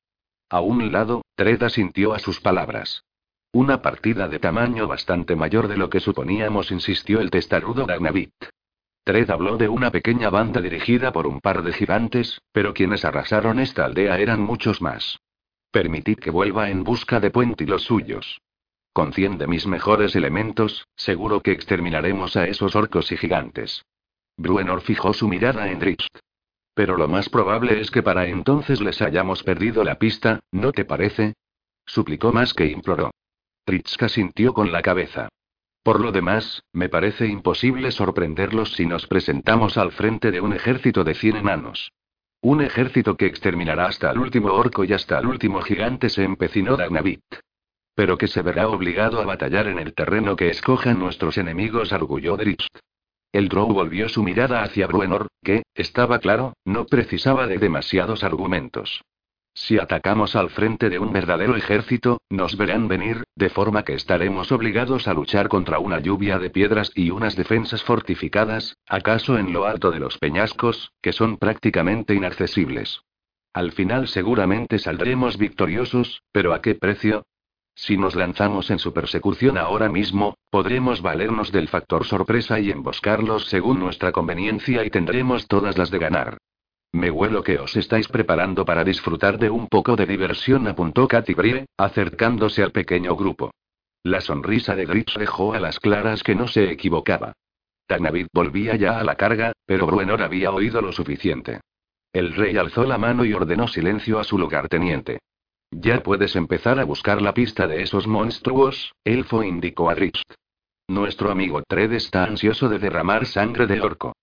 A 0.49 0.61
un 0.61 0.91
lado, 0.91 1.23
Tred 1.35 1.61
asintió 1.63 2.13
a 2.13 2.19
sus 2.19 2.39
palabras. 2.39 3.03
Una 3.51 3.81
partida 3.81 4.29
de 4.29 4.39
tamaño 4.39 4.87
bastante 4.87 5.35
mayor 5.35 5.67
de 5.67 5.75
lo 5.75 5.89
que 5.89 5.99
suponíamos, 5.99 6.71
insistió 6.71 7.19
el 7.19 7.29
testarudo 7.29 7.85
Dagnavit. 7.85 8.33
Tred 9.03 9.29
habló 9.29 9.57
de 9.57 9.67
una 9.67 9.91
pequeña 9.91 10.29
banda 10.29 10.61
dirigida 10.61 11.11
por 11.11 11.27
un 11.27 11.41
par 11.41 11.61
de 11.61 11.73
gigantes, 11.73 12.41
pero 12.53 12.73
quienes 12.73 13.03
arrasaron 13.03 13.59
esta 13.59 13.85
aldea 13.85 14.17
eran 14.17 14.39
muchos 14.39 14.81
más. 14.81 15.19
Permitid 15.71 16.19
que 16.19 16.31
vuelva 16.31 16.69
en 16.69 16.83
busca 16.83 17.19
de 17.19 17.31
Puente 17.31 17.65
y 17.65 17.67
los 17.67 17.83
suyos. 17.83 18.39
Con 18.93 19.13
cien 19.13 19.37
de 19.37 19.47
mis 19.47 19.67
mejores 19.67 20.15
elementos, 20.15 20.87
seguro 20.95 21.41
que 21.41 21.51
exterminaremos 21.51 22.35
a 22.35 22.47
esos 22.47 22.75
orcos 22.75 23.11
y 23.11 23.17
gigantes. 23.17 23.85
Bruenor 24.37 24.81
fijó 24.81 25.13
su 25.13 25.27
mirada 25.27 25.69
en 25.69 25.79
Dritz. 25.79 26.07
Pero 26.73 26.97
lo 26.97 27.07
más 27.07 27.29
probable 27.29 27.81
es 27.81 27.91
que 27.91 28.01
para 28.01 28.27
entonces 28.27 28.81
les 28.81 29.01
hayamos 29.01 29.43
perdido 29.43 29.83
la 29.83 29.99
pista, 29.99 30.39
¿no 30.51 30.71
te 30.71 30.85
parece? 30.85 31.33
Suplicó 31.85 32.31
más 32.31 32.53
que 32.53 32.65
imploró. 32.67 33.11
Tritzka 33.65 34.09
sintió 34.09 34.53
con 34.53 34.71
la 34.71 34.81
cabeza. 34.81 35.29
Por 35.83 35.99
lo 35.99 36.11
demás, 36.11 36.63
me 36.73 36.89
parece 36.89 37.27
imposible 37.27 37.91
sorprenderlos 37.91 38.73
si 38.73 38.85
nos 38.85 39.07
presentamos 39.07 39.77
al 39.77 39.91
frente 39.91 40.31
de 40.31 40.41
un 40.41 40.53
ejército 40.53 41.03
de 41.03 41.15
cien 41.15 41.37
enanos. 41.37 41.91
Un 42.41 42.61
ejército 42.61 43.17
que 43.17 43.25
exterminará 43.25 43.87
hasta 43.87 44.11
el 44.11 44.19
último 44.19 44.53
orco 44.53 44.83
y 44.83 44.93
hasta 44.93 45.19
el 45.19 45.25
último 45.25 45.61
gigante 45.61 46.09
se 46.09 46.23
empecinó 46.23 46.77
Dagnavit. 46.77 47.23
Pero 47.99 48.17
que 48.17 48.29
se 48.29 48.41
verá 48.41 48.69
obligado 48.69 49.19
a 49.19 49.25
batallar 49.25 49.67
en 49.67 49.77
el 49.77 49.93
terreno 49.93 50.37
que 50.37 50.47
escojan 50.47 50.99
nuestros 50.99 51.37
enemigos, 51.37 51.91
arguyó 51.91 52.37
Drist. 52.37 52.77
El 53.33 53.49
Drow 53.49 53.73
volvió 53.73 54.07
su 54.07 54.23
mirada 54.23 54.63
hacia 54.63 54.87
Bruenor, 54.87 55.27
que, 55.43 55.63
estaba 55.75 56.19
claro, 56.19 56.53
no 56.63 56.85
precisaba 56.85 57.45
de 57.45 57.57
demasiados 57.57 58.23
argumentos. 58.23 59.03
Si 59.53 59.77
atacamos 59.77 60.37
al 60.37 60.49
frente 60.49 60.89
de 60.89 60.97
un 60.97 61.11
verdadero 61.11 61.57
ejército, 61.57 62.21
nos 62.29 62.55
verán 62.55 62.87
venir, 62.87 63.25
de 63.35 63.49
forma 63.49 63.83
que 63.83 63.95
estaremos 63.95 64.53
obligados 64.53 65.09
a 65.09 65.13
luchar 65.13 65.49
contra 65.49 65.79
una 65.79 65.99
lluvia 65.99 66.39
de 66.39 66.51
piedras 66.51 66.93
y 66.95 67.11
unas 67.11 67.35
defensas 67.35 67.83
fortificadas, 67.83 68.77
acaso 68.87 69.37
en 69.37 69.51
lo 69.51 69.65
alto 69.65 69.91
de 69.91 69.99
los 69.99 70.17
peñascos, 70.17 70.93
que 71.01 71.11
son 71.11 71.35
prácticamente 71.35 72.15
inaccesibles. 72.15 73.01
Al 73.51 73.73
final 73.73 74.07
seguramente 74.07 74.79
saldremos 74.79 75.37
victoriosos, 75.37 76.21
pero 76.31 76.53
¿a 76.53 76.61
qué 76.61 76.75
precio? 76.75 77.25
Si 77.81 77.95
nos 77.95 78.13
lanzamos 78.13 78.71
en 78.71 78.77
su 78.77 78.91
persecución 78.91 79.57
ahora 79.57 79.87
mismo, 79.87 80.35
podremos 80.49 81.01
valernos 81.01 81.53
del 81.53 81.69
factor 81.69 82.05
sorpresa 82.05 82.59
y 82.59 82.71
emboscarlos 82.71 83.45
según 83.45 83.79
nuestra 83.79 84.11
conveniencia 84.11 84.83
y 84.83 84.89
tendremos 84.89 85.47
todas 85.47 85.77
las 85.77 85.89
de 85.89 85.97
ganar. 85.97 86.37
Me 86.91 87.09
huelo 87.09 87.41
que 87.41 87.57
os 87.57 87.77
estáis 87.77 88.09
preparando 88.09 88.65
para 88.65 88.83
disfrutar 88.83 89.39
de 89.39 89.49
un 89.49 89.67
poco 89.69 89.95
de 89.95 90.05
diversión, 90.05 90.67
apuntó 90.67 91.07
Katy 91.07 91.33
Brie, 91.33 91.67
acercándose 91.77 92.63
al 92.63 92.73
pequeño 92.73 93.15
grupo. 93.15 93.51
La 94.03 94.19
sonrisa 94.19 94.75
de 94.75 94.85
Gritz 94.85 95.13
dejó 95.17 95.53
a 95.53 95.59
las 95.61 95.79
claras 95.79 96.21
que 96.21 96.35
no 96.35 96.49
se 96.49 96.69
equivocaba. 96.69 97.31
Tanavid 97.87 98.27
volvía 98.33 98.75
ya 98.75 98.99
a 98.99 99.05
la 99.05 99.15
carga, 99.15 99.53
pero 99.65 99.87
Bruenor 99.87 100.21
había 100.21 100.51
oído 100.51 100.81
lo 100.81 100.91
suficiente. 100.91 101.61
El 102.11 102.35
rey 102.35 102.57
alzó 102.57 102.83
la 102.83 102.97
mano 102.97 103.23
y 103.23 103.31
ordenó 103.31 103.69
silencio 103.69 104.19
a 104.19 104.25
su 104.25 104.37
lugarteniente. 104.37 105.19
Ya 105.71 106.01
puedes 106.01 106.35
empezar 106.35 106.79
a 106.79 106.83
buscar 106.83 107.21
la 107.21 107.33
pista 107.33 107.67
de 107.67 107.83
esos 107.83 108.07
monstruos, 108.07 108.93
Elfo 109.03 109.43
indicó 109.43 109.89
a 109.89 109.95
Rist. 109.95 110.33
Nuestro 110.87 111.29
amigo 111.29 111.61
Tred 111.67 111.93
está 111.93 112.23
ansioso 112.23 112.69
de 112.69 112.79
derramar 112.79 113.27
sangre 113.27 113.67
de 113.67 113.79
orco. 113.79 114.13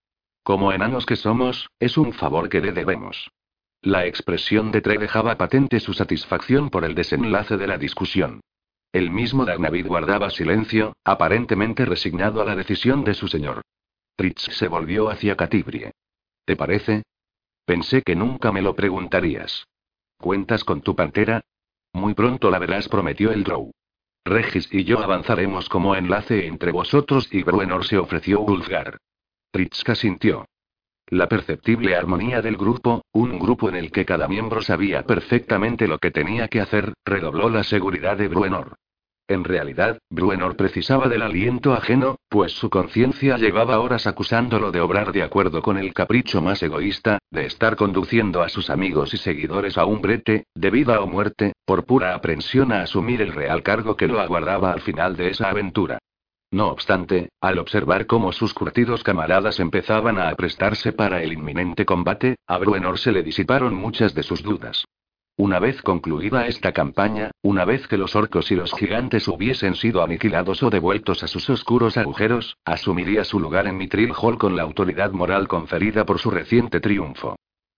Como 0.43 0.73
enanos 0.73 1.07
que 1.07 1.17
somos, 1.17 1.69
es 1.79 1.97
un 1.97 2.13
favor 2.13 2.49
que 2.49 2.61
le 2.61 2.73
debemos. 2.73 3.31
La 3.83 4.07
expresión 4.07 4.73
de 4.73 4.81
Tred 4.81 4.99
dejaba 4.99 5.37
patente 5.37 5.79
su 5.79 5.95
satisfacción 5.95 6.71
por 6.71 6.85
el 6.85 6.95
desenlace 6.95 7.57
de 7.57 7.69
la 7.69 7.79
discusión. 7.79 8.41
El 8.93 9.11
mismo 9.11 9.45
Dagnavid 9.45 9.87
guardaba 9.87 10.31
silencio, 10.31 10.95
aparentemente 11.05 11.85
resignado 11.85 12.43
a 12.43 12.45
la 12.45 12.57
decisión 12.57 13.05
de 13.05 13.15
su 13.15 13.29
señor. 13.29 13.63
Tritz 14.17 14.49
se 14.53 14.67
volvió 14.67 15.09
hacia 15.11 15.37
Catibrie. 15.37 15.93
¿Te 16.45 16.57
parece? 16.57 17.03
Pensé 17.65 18.03
que 18.03 18.17
nunca 18.17 18.51
me 18.51 18.63
lo 18.63 18.75
preguntarías. 18.75 19.67
¿Cuentas 20.19 20.65
con 20.65 20.81
tu 20.81 20.97
pantera? 20.97 21.43
Muy 21.93 22.15
pronto 22.15 22.51
la 22.51 22.59
verás, 22.59 22.89
prometió 22.89 23.31
el 23.33 23.45
Drow. 23.45 23.73
Regis 24.25 24.69
y 24.73 24.85
yo 24.85 24.99
avanzaremos 24.99 25.69
como 25.69 25.95
enlace 25.95 26.47
entre 26.47 26.73
vosotros 26.73 27.29
y 27.33 27.43
Bruenor 27.43 27.87
se 27.87 27.99
ofreció 27.99 28.41
Ulfgar. 28.41 28.99
Tritska 29.53 29.95
sintió. 29.95 30.47
La 31.09 31.29
perceptible 31.29 31.95
armonía 31.95 32.43
del 32.43 32.57
grupo, 32.57 33.05
un 33.13 33.39
grupo 33.39 33.69
en 33.69 33.77
el 33.77 33.93
que 33.93 34.05
cada 34.05 34.27
miembro 34.27 34.61
sabía 34.63 35.05
perfectamente 35.05 35.87
lo 35.87 35.99
que 35.99 36.11
tenía 36.11 36.49
que 36.49 36.61
hacer, 36.61 36.95
redobló 37.05 37.49
la 37.49 37.63
seguridad 37.63 38.17
de 38.17 38.27
Bruenor. 38.27 38.77
En 39.29 39.43
realidad, 39.43 39.99
Bruenor 40.09 40.57
precisaba 40.57 41.09
del 41.09 41.23
aliento 41.23 41.73
ajeno, 41.73 42.21
pues 42.29 42.53
su 42.53 42.71
conciencia 42.71 43.37
llevaba 43.37 43.81
horas 43.81 44.07
acusándolo 44.07 44.71
de 44.71 44.81
obrar 44.81 45.11
de 45.13 45.25
acuerdo 45.25 45.63
con 45.63 45.79
el 45.79 45.93
capricho 45.93 46.41
más 46.41 46.63
egoísta, 46.63 47.19
de 47.33 47.47
estar 47.47 47.75
conduciendo 47.75 48.43
a 48.43 48.49
sus 48.49 48.71
amigos 48.71 49.15
y 49.15 49.17
seguidores 49.17 49.79
a 49.79 49.85
un 49.85 50.01
brete, 50.01 50.45
de 50.55 50.71
vida 50.71 51.01
o 51.01 51.09
muerte, 51.09 51.55
por 51.65 51.85
pura 51.87 52.15
aprensión 52.15 52.71
a 52.71 52.83
asumir 52.83 53.21
el 53.21 53.33
real 53.33 53.65
cargo 53.65 53.97
que 53.97 54.07
lo 54.07 54.21
aguardaba 54.21 54.71
al 54.71 54.81
final 54.81 55.17
de 55.17 55.31
esa 55.31 55.51
aventura. 55.51 55.99
No 56.53 56.69
obstante, 56.69 57.31
al 57.41 57.59
observar 57.59 58.07
cómo 58.07 58.31
sus 58.33 58.55
curtidos 58.55 59.03
camaradas 59.03 59.59
empezaban 59.59 60.19
a 60.19 60.29
aprestarse 60.29 60.93
para 60.93 61.21
el 61.25 61.33
inminente 61.33 61.85
combate, 61.85 62.37
a 62.47 62.59
Bruenor 62.59 63.01
se 63.01 63.11
le 63.11 63.25
disiparon 63.25 63.75
muchas 63.75 64.15
de 64.15 64.23
sus 64.23 64.45
dudas. 64.45 64.85
Una 65.39 65.59
vez 65.59 65.83
concluida 65.83 66.47
esta 66.47 66.73
campaña, 66.73 67.31
una 67.43 67.67
vez 67.67 67.87
que 67.89 67.99
los 67.99 68.17
orcos 68.17 68.51
y 68.51 68.55
los 68.55 68.73
gigantes 68.73 69.29
hubiesen 69.29 69.75
sido 69.75 70.03
aniquilados 70.03 70.63
o 70.63 70.71
devueltos 70.71 71.23
a 71.23 71.27
sus 71.27 71.51
oscuros 71.51 71.99
agujeros, 71.99 72.57
asumiría 72.65 73.23
su 73.23 73.39
lugar 73.39 73.67
en 73.67 73.77
Mitril 73.77 74.13
Hall 74.17 74.39
con 74.39 74.57
la 74.57 74.63
autoridad 74.63 75.13
moral 75.13 75.47
conferida 75.47 76.07
por 76.07 76.21
su 76.21 76.31
reciente 76.31 76.81
triunfo. 76.81 77.37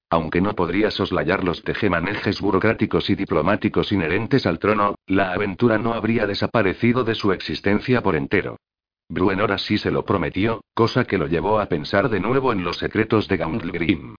Aunque 0.09 0.41
no 0.41 0.55
podría 0.55 0.93
soslayar 0.93 1.43
los 1.43 1.65
tejemanejes 1.65 2.41
burocráticos 2.41 3.11
y 3.11 3.17
diplomáticos 3.17 3.91
inherentes 3.91 4.47
al 4.47 4.61
trono, 4.61 4.95
la 5.09 5.33
aventura 5.33 5.79
no 5.79 5.95
habría 5.95 6.29
desaparecido 6.29 7.03
de 7.03 7.17
su 7.17 7.33
existencia 7.33 8.03
por 8.03 8.15
entero. 8.15 8.57
Bruenor 9.09 9.51
así 9.51 9.79
se 9.79 9.91
lo 9.91 10.05
prometió, 10.05 10.61
cosa 10.75 11.07
que 11.07 11.19
lo 11.19 11.27
llevó 11.27 11.59
a 11.59 11.67
pensar 11.67 12.09
de 12.09 12.21
nuevo 12.21 12.53
en 12.53 12.63
los 12.63 12.79
secretos 12.79 13.27
de 13.27 13.37
Gauntlegrim. 13.37 14.15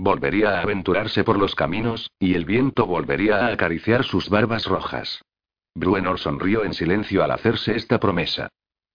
Volvería 0.00 0.58
a 0.58 0.62
aventurarse 0.62 1.24
por 1.24 1.38
los 1.38 1.56
caminos, 1.56 2.12
y 2.20 2.34
el 2.34 2.44
viento 2.44 2.86
volvería 2.86 3.46
a 3.46 3.52
acariciar 3.52 4.04
sus 4.04 4.30
barbas 4.30 4.66
rojas. 4.66 5.22
Bruenor 5.74 6.20
sonrió 6.20 6.64
en 6.64 6.72
silencio 6.72 7.24
al 7.24 7.32
hacerse 7.32 7.76
esta 7.76 7.98
promesa. 7.98 8.48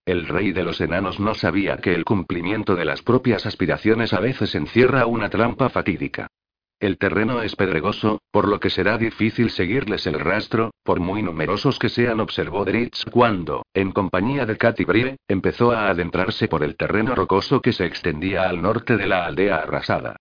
El 0.05 0.27
rey 0.27 0.53
de 0.53 0.63
los 0.63 0.79
enanos 0.79 1.19
no 1.19 1.33
sabía 1.33 1.77
que 1.77 1.93
el 1.93 2.05
cumplimiento 2.05 2.75
de 2.75 2.85
las 2.85 3.01
propias 3.01 3.45
aspiraciones 3.45 4.13
a 4.13 4.21
veces 4.21 4.55
encierra 4.55 5.05
una 5.05 5.29
trampa 5.29 5.69
fatídica. 5.69 6.27
El 6.79 6.97
terreno 6.97 7.41
es 7.41 7.55
pedregoso, 7.55 8.19
por 8.31 8.47
lo 8.47 8.59
que 8.59 8.69
será 8.69 8.97
difícil 8.97 9.49
seguirles 9.49 10.07
el 10.07 10.19
rastro, 10.19 10.71
por 10.83 10.99
muy 10.99 11.21
numerosos 11.21 11.79
que 11.79 11.87
sean, 11.87 12.19
observó 12.19 12.65
Dritz 12.65 13.05
cuando, 13.11 13.63
en 13.73 13.91
compañía 13.91 14.45
de 14.45 14.57
Katy 14.57 14.83
Brie, 14.83 15.15
empezó 15.27 15.71
a 15.71 15.89
adentrarse 15.89 16.49
por 16.49 16.63
el 16.63 16.75
terreno 16.75 17.15
rocoso 17.15 17.61
que 17.61 17.71
se 17.71 17.85
extendía 17.85 18.49
al 18.49 18.61
norte 18.61 18.97
de 18.97 19.07
la 19.07 19.25
aldea 19.25 19.57
arrasada. 19.57 20.17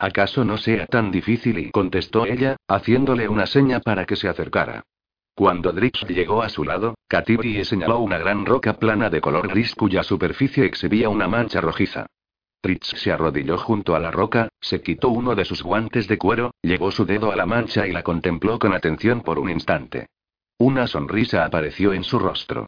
¿Acaso 0.00 0.46
no 0.46 0.56
sea 0.56 0.86
tan 0.86 1.10
difícil? 1.10 1.58
y 1.58 1.70
contestó 1.70 2.24
ella, 2.24 2.56
haciéndole 2.66 3.28
una 3.28 3.46
seña 3.46 3.80
para 3.80 4.06
que 4.06 4.16
se 4.16 4.30
acercara. 4.30 4.82
Cuando 5.34 5.72
Dritz 5.72 6.06
llegó 6.08 6.42
a 6.42 6.48
su 6.48 6.64
lado, 6.64 6.94
Katibri 7.06 7.62
señaló 7.66 7.98
una 7.98 8.16
gran 8.16 8.46
roca 8.46 8.78
plana 8.78 9.10
de 9.10 9.20
color 9.20 9.48
gris 9.48 9.74
cuya 9.74 10.02
superficie 10.02 10.64
exhibía 10.64 11.10
una 11.10 11.28
mancha 11.28 11.60
rojiza. 11.60 12.06
Dritz 12.62 12.94
se 12.96 13.12
arrodilló 13.12 13.58
junto 13.58 13.94
a 13.94 14.00
la 14.00 14.10
roca, 14.10 14.48
se 14.58 14.80
quitó 14.80 15.10
uno 15.10 15.34
de 15.34 15.44
sus 15.44 15.62
guantes 15.62 16.08
de 16.08 16.16
cuero, 16.16 16.54
llevó 16.62 16.90
su 16.90 17.04
dedo 17.04 17.30
a 17.30 17.36
la 17.36 17.44
mancha 17.44 17.86
y 17.86 17.92
la 17.92 18.02
contempló 18.02 18.58
con 18.58 18.72
atención 18.72 19.20
por 19.20 19.38
un 19.38 19.50
instante. 19.50 20.06
Una 20.56 20.86
sonrisa 20.86 21.44
apareció 21.44 21.92
en 21.92 22.04
su 22.04 22.18
rostro. 22.18 22.66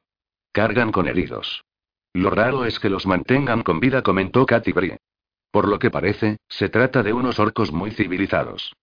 Cargan 0.53 0.93
con 0.93 1.09
heridos. 1.09 1.65
Lo 2.13 2.29
raro 2.29 2.67
es 2.67 2.79
que 2.79 2.91
los 2.91 3.07
mantengan 3.07 3.63
con 3.63 3.81
vida, 3.81 4.03
comentó 4.03 4.45
Katy 4.45 4.73
Por 5.53 5.69
lo 5.69 5.79
que 5.79 5.91
parece, 5.91 6.39
se 6.49 6.71
trata 6.71 7.03
de 7.03 7.13
unos 7.13 7.39
orcos 7.39 7.73
muy 7.73 7.91
civilizados. 7.91 8.75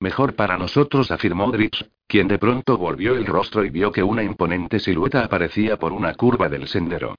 Mejor 0.00 0.34
para 0.34 0.58
nosotros, 0.58 1.10
afirmó 1.10 1.50
Dritz, 1.52 1.88
quien 2.06 2.26
de 2.26 2.38
pronto 2.38 2.76
volvió 2.76 3.14
el 3.14 3.24
rostro 3.24 3.64
y 3.64 3.70
vio 3.70 3.92
que 3.92 4.02
una 4.02 4.24
imponente 4.24 4.80
silueta 4.80 5.24
aparecía 5.24 5.78
por 5.78 5.92
una 5.92 6.14
curva 6.14 6.48
del 6.48 6.66
sendero. 6.66 7.14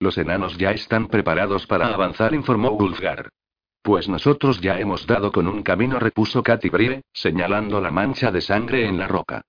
Los 0.00 0.18
enanos 0.18 0.58
ya 0.58 0.72
están 0.72 1.06
preparados 1.06 1.66
para 1.66 1.94
avanzar, 1.94 2.34
informó 2.34 2.70
Wulfgar. 2.70 3.30
Pues 3.80 4.08
nosotros 4.08 4.60
ya 4.60 4.78
hemos 4.78 5.06
dado 5.06 5.30
con 5.30 5.46
un 5.46 5.62
camino, 5.62 6.00
repuso 6.00 6.42
Katy 6.42 6.68
Brie, 6.68 7.02
señalando 7.12 7.80
la 7.80 7.92
mancha 7.92 8.32
de 8.32 8.40
sangre 8.40 8.86
en 8.86 8.98
la 8.98 9.06
roca. 9.06 9.42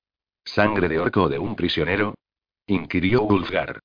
¿Sangre 0.45 0.88
de 0.88 0.99
orco 0.99 1.23
o 1.23 1.30
de 1.30 1.40
un 1.40 1.56
prisionero? 1.56 2.14
inquirió 2.68 3.23
Wulfgar. 3.23 3.80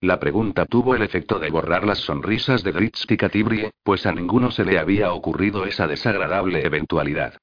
La 0.00 0.20
pregunta 0.20 0.64
tuvo 0.64 0.94
el 0.94 1.02
efecto 1.02 1.40
de 1.40 1.50
borrar 1.50 1.84
las 1.84 1.98
sonrisas 1.98 2.62
de 2.62 2.70
Dritz 2.70 3.04
y 3.08 3.16
Catibrie, 3.16 3.72
pues 3.82 4.06
a 4.06 4.12
ninguno 4.12 4.52
se 4.52 4.64
le 4.64 4.78
había 4.78 5.12
ocurrido 5.12 5.64
esa 5.64 5.88
desagradable 5.88 6.64
eventualidad. 6.64 7.36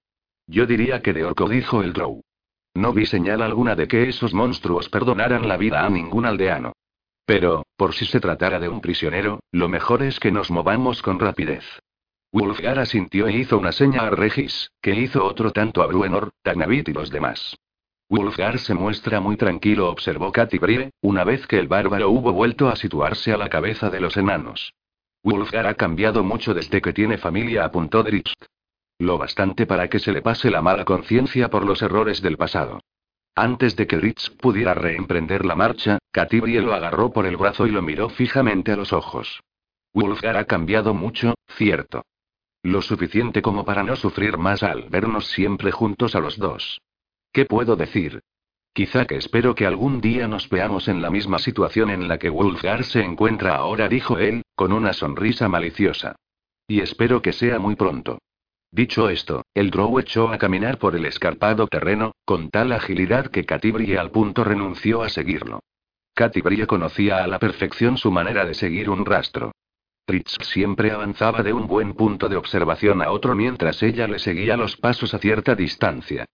Yo 0.47 0.65
diría 0.65 1.01
que 1.01 1.11
de 1.11 1.25
orco, 1.25 1.49
dijo 1.49 1.83
el 1.83 1.91
Drow. 1.91 2.21
No 2.73 2.93
vi 2.93 3.05
señal 3.05 3.41
alguna 3.41 3.75
de 3.75 3.89
que 3.89 4.07
esos 4.07 4.33
monstruos 4.33 4.87
perdonaran 4.87 5.49
la 5.49 5.57
vida 5.57 5.85
a 5.85 5.89
ningún 5.89 6.25
aldeano. 6.25 6.71
Pero, 7.25 7.65
por 7.75 7.93
si 7.93 8.05
se 8.05 8.21
tratara 8.21 8.59
de 8.59 8.69
un 8.69 8.79
prisionero, 8.79 9.39
lo 9.51 9.67
mejor 9.67 10.03
es 10.03 10.19
que 10.19 10.31
nos 10.31 10.49
movamos 10.49 11.01
con 11.01 11.19
rapidez. 11.19 11.65
Wulfgar 12.31 12.79
asintió 12.79 13.27
e 13.27 13.33
hizo 13.33 13.57
una 13.57 13.73
seña 13.73 14.01
a 14.01 14.09
Regis, 14.11 14.71
que 14.81 14.95
hizo 14.95 15.25
otro 15.25 15.51
tanto 15.51 15.81
a 15.81 15.87
Bruenor, 15.87 16.31
Tagnavit 16.41 16.87
y 16.87 16.93
los 16.93 17.09
demás. 17.09 17.57
Wulfgar 18.07 18.59
se 18.59 18.75
muestra 18.75 19.19
muy 19.19 19.35
tranquilo, 19.35 19.89
observó 19.89 20.31
Katy 20.31 20.59
Brie, 20.59 20.91
una 21.01 21.23
vez 21.23 21.47
que 21.47 21.57
el 21.57 21.67
bárbaro 21.67 22.11
hubo 22.11 22.31
vuelto 22.33 22.69
a 22.69 22.75
situarse 22.75 23.33
a 23.33 23.37
la 23.37 23.49
cabeza 23.49 23.89
de 23.89 23.99
los 23.99 24.15
enanos. 24.15 24.73
Wulfgar 25.23 25.65
ha 25.65 25.73
cambiado 25.73 26.23
mucho 26.23 26.53
desde 26.53 26.81
que 26.81 26.93
tiene 26.93 27.17
familia, 27.17 27.65
apuntó 27.65 28.03
Dritz. 28.03 28.31
Lo 28.99 29.17
bastante 29.17 29.65
para 29.65 29.89
que 29.89 29.97
se 29.97 30.11
le 30.11 30.21
pase 30.21 30.51
la 30.51 30.61
mala 30.61 30.85
conciencia 30.85 31.49
por 31.49 31.65
los 31.65 31.81
errores 31.81 32.21
del 32.21 32.37
pasado. 32.37 32.79
Antes 33.33 33.75
de 33.75 33.87
que 33.87 33.97
Ritz 33.97 34.29
pudiera 34.29 34.75
reemprender 34.75 35.43
la 35.43 35.55
marcha, 35.55 35.97
Catibrie 36.11 36.61
lo 36.61 36.75
agarró 36.75 37.11
por 37.11 37.25
el 37.25 37.37
brazo 37.37 37.65
y 37.65 37.71
lo 37.71 37.81
miró 37.81 38.09
fijamente 38.09 38.71
a 38.71 38.77
los 38.77 38.93
ojos. 38.93 39.41
Wulfgar 39.93 40.37
ha 40.37 40.45
cambiado 40.45 40.93
mucho, 40.93 41.33
cierto. 41.57 42.03
Lo 42.61 42.83
suficiente 42.83 43.41
como 43.41 43.65
para 43.65 43.83
no 43.83 43.95
sufrir 43.95 44.37
más 44.37 44.61
al 44.61 44.89
vernos 44.89 45.25
siempre 45.27 45.71
juntos 45.71 46.15
a 46.15 46.19
los 46.19 46.37
dos. 46.37 46.79
¿Qué 47.35 47.43
puedo 47.43 47.75
decir? 47.75 48.21
Quizá 48.71 49.03
que 49.03 49.17
espero 49.17 49.55
que 49.55 49.65
algún 49.65 49.99
día 49.99 50.25
nos 50.25 50.47
veamos 50.47 50.87
en 50.87 51.01
la 51.01 51.09
misma 51.09 51.37
situación 51.37 51.89
en 51.89 52.07
la 52.07 52.17
que 52.17 52.29
Wulfgar 52.29 52.85
se 52.85 53.01
encuentra 53.01 53.57
ahora, 53.57 53.89
dijo 53.89 54.17
él, 54.19 54.43
con 54.55 54.71
una 54.71 54.93
sonrisa 54.93 55.49
maliciosa. 55.49 56.15
Y 56.65 56.79
espero 56.79 57.21
que 57.21 57.33
sea 57.33 57.59
muy 57.59 57.75
pronto. 57.75 58.19
Dicho 58.71 59.09
esto, 59.09 59.43
el 59.53 59.69
Drow 59.69 59.99
echó 59.99 60.29
a 60.29 60.37
caminar 60.37 60.77
por 60.77 60.95
el 60.95 61.05
escarpado 61.05 61.67
terreno, 61.67 62.13
con 62.23 62.51
tal 62.51 62.71
agilidad 62.71 63.27
que 63.27 63.43
Catibrie 63.43 63.97
al 63.97 64.11
punto 64.11 64.45
renunció 64.45 65.03
a 65.03 65.09
seguirlo. 65.09 65.59
Catibrie 66.13 66.67
conocía 66.67 67.21
a 67.21 67.27
la 67.27 67.37
perfección 67.37 67.97
su 67.97 68.11
manera 68.11 68.45
de 68.45 68.53
seguir 68.53 68.89
un 68.89 69.05
rastro. 69.05 69.51
Tritz 70.05 70.37
siempre 70.41 70.91
avanzaba 70.91 71.43
de 71.43 71.51
un 71.51 71.67
buen 71.67 71.95
punto 71.95 72.29
de 72.29 72.37
observación 72.37 73.01
a 73.01 73.11
otro 73.11 73.35
mientras 73.35 73.83
ella 73.83 74.07
le 74.07 74.19
seguía 74.19 74.55
los 74.55 74.77
pasos 74.77 75.13
a 75.13 75.19
cierta 75.19 75.53
distancia. 75.53 76.25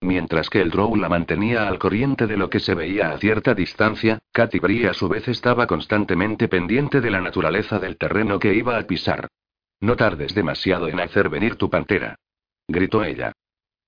Mientras 0.00 0.48
que 0.48 0.60
el 0.60 0.70
Drow 0.70 0.94
la 0.96 1.08
mantenía 1.08 1.68
al 1.68 1.78
corriente 1.78 2.26
de 2.26 2.36
lo 2.36 2.48
que 2.48 2.60
se 2.60 2.74
veía 2.74 3.10
a 3.10 3.18
cierta 3.18 3.54
distancia, 3.54 4.20
Catibrie 4.32 4.88
a 4.88 4.94
su 4.94 5.08
vez 5.08 5.26
estaba 5.26 5.66
constantemente 5.66 6.48
pendiente 6.48 7.00
de 7.00 7.10
la 7.10 7.20
naturaleza 7.20 7.78
del 7.78 7.96
terreno 7.96 8.38
que 8.38 8.54
iba 8.54 8.78
a 8.78 8.82
pisar. 8.86 9.28
No 9.80 9.96
tardes 9.96 10.34
demasiado 10.34 10.88
en 10.88 11.00
hacer 11.00 11.28
venir 11.28 11.56
tu 11.56 11.68
pantera. 11.68 12.16
Gritó 12.68 13.02
ella. 13.02 13.32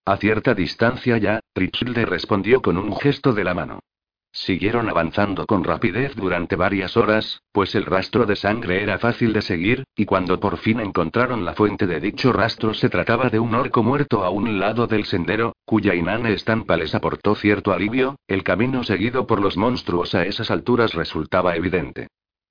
A 0.04 0.16
cierta 0.16 0.54
distancia 0.54 1.18
ya, 1.18 1.40
Trichilde 1.52 2.06
respondió 2.06 2.60
con 2.62 2.76
un 2.76 2.96
gesto 2.96 3.32
de 3.32 3.44
la 3.44 3.54
mano. 3.54 3.80
Siguieron 4.32 4.88
avanzando 4.88 5.44
con 5.44 5.64
rapidez 5.64 6.14
durante 6.14 6.54
varias 6.54 6.96
horas, 6.96 7.42
pues 7.50 7.74
el 7.74 7.84
rastro 7.84 8.26
de 8.26 8.36
sangre 8.36 8.80
era 8.80 8.98
fácil 8.98 9.32
de 9.32 9.42
seguir, 9.42 9.84
y 9.96 10.04
cuando 10.04 10.38
por 10.38 10.56
fin 10.58 10.78
encontraron 10.78 11.44
la 11.44 11.54
fuente 11.54 11.88
de 11.88 11.98
dicho 11.98 12.32
rastro 12.32 12.72
se 12.72 12.88
trataba 12.88 13.28
de 13.28 13.40
un 13.40 13.54
orco 13.56 13.82
muerto 13.82 14.22
a 14.22 14.30
un 14.30 14.60
lado 14.60 14.86
del 14.86 15.04
sendero, 15.04 15.56
cuya 15.64 15.96
inane 15.96 16.32
estampa 16.32 16.76
les 16.76 16.94
aportó 16.94 17.34
cierto 17.34 17.72
alivio, 17.72 18.16
el 18.28 18.44
camino 18.44 18.84
seguido 18.84 19.26
por 19.26 19.40
los 19.40 19.56
monstruos 19.56 20.14
a 20.14 20.24
esas 20.24 20.52
alturas 20.52 20.94
resultaba 20.94 21.56
evidente. 21.56 22.06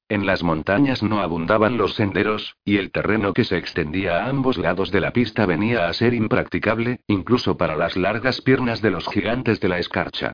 En 0.09 0.25
las 0.25 0.43
montañas 0.43 1.01
no 1.01 1.21
abundaban 1.21 1.77
los 1.77 1.93
senderos, 1.93 2.55
y 2.65 2.75
el 2.77 2.91
terreno 2.91 3.31
que 3.31 3.45
se 3.45 3.57
extendía 3.57 4.25
a 4.25 4.29
ambos 4.29 4.57
lados 4.57 4.91
de 4.91 4.99
la 4.99 5.13
pista 5.13 5.45
venía 5.45 5.87
a 5.87 5.93
ser 5.93 6.13
impracticable, 6.13 6.99
incluso 7.07 7.55
para 7.55 7.77
las 7.77 7.95
largas 7.95 8.41
piernas 8.41 8.81
de 8.81 8.91
los 8.91 9.07
gigantes 9.07 9.61
de 9.61 9.69
la 9.69 9.79
escarcha. 9.79 10.33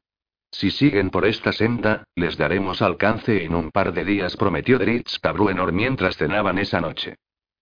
Si 0.51 0.71
siguen 0.71 1.09
por 1.09 1.25
esta 1.25 1.51
senda, 1.51 2.05
les 2.15 2.37
daremos 2.37 2.81
alcance 2.81 3.43
en 3.43 3.55
un 3.55 3.71
par 3.71 3.93
de 3.93 4.05
días, 4.05 4.37
prometió 4.37 4.79
Dritz 4.79 5.19
Tabruenor 5.19 5.73
mientras 5.73 6.17
cenaban 6.17 6.57
esa 6.57 6.79
noche. 6.79 7.15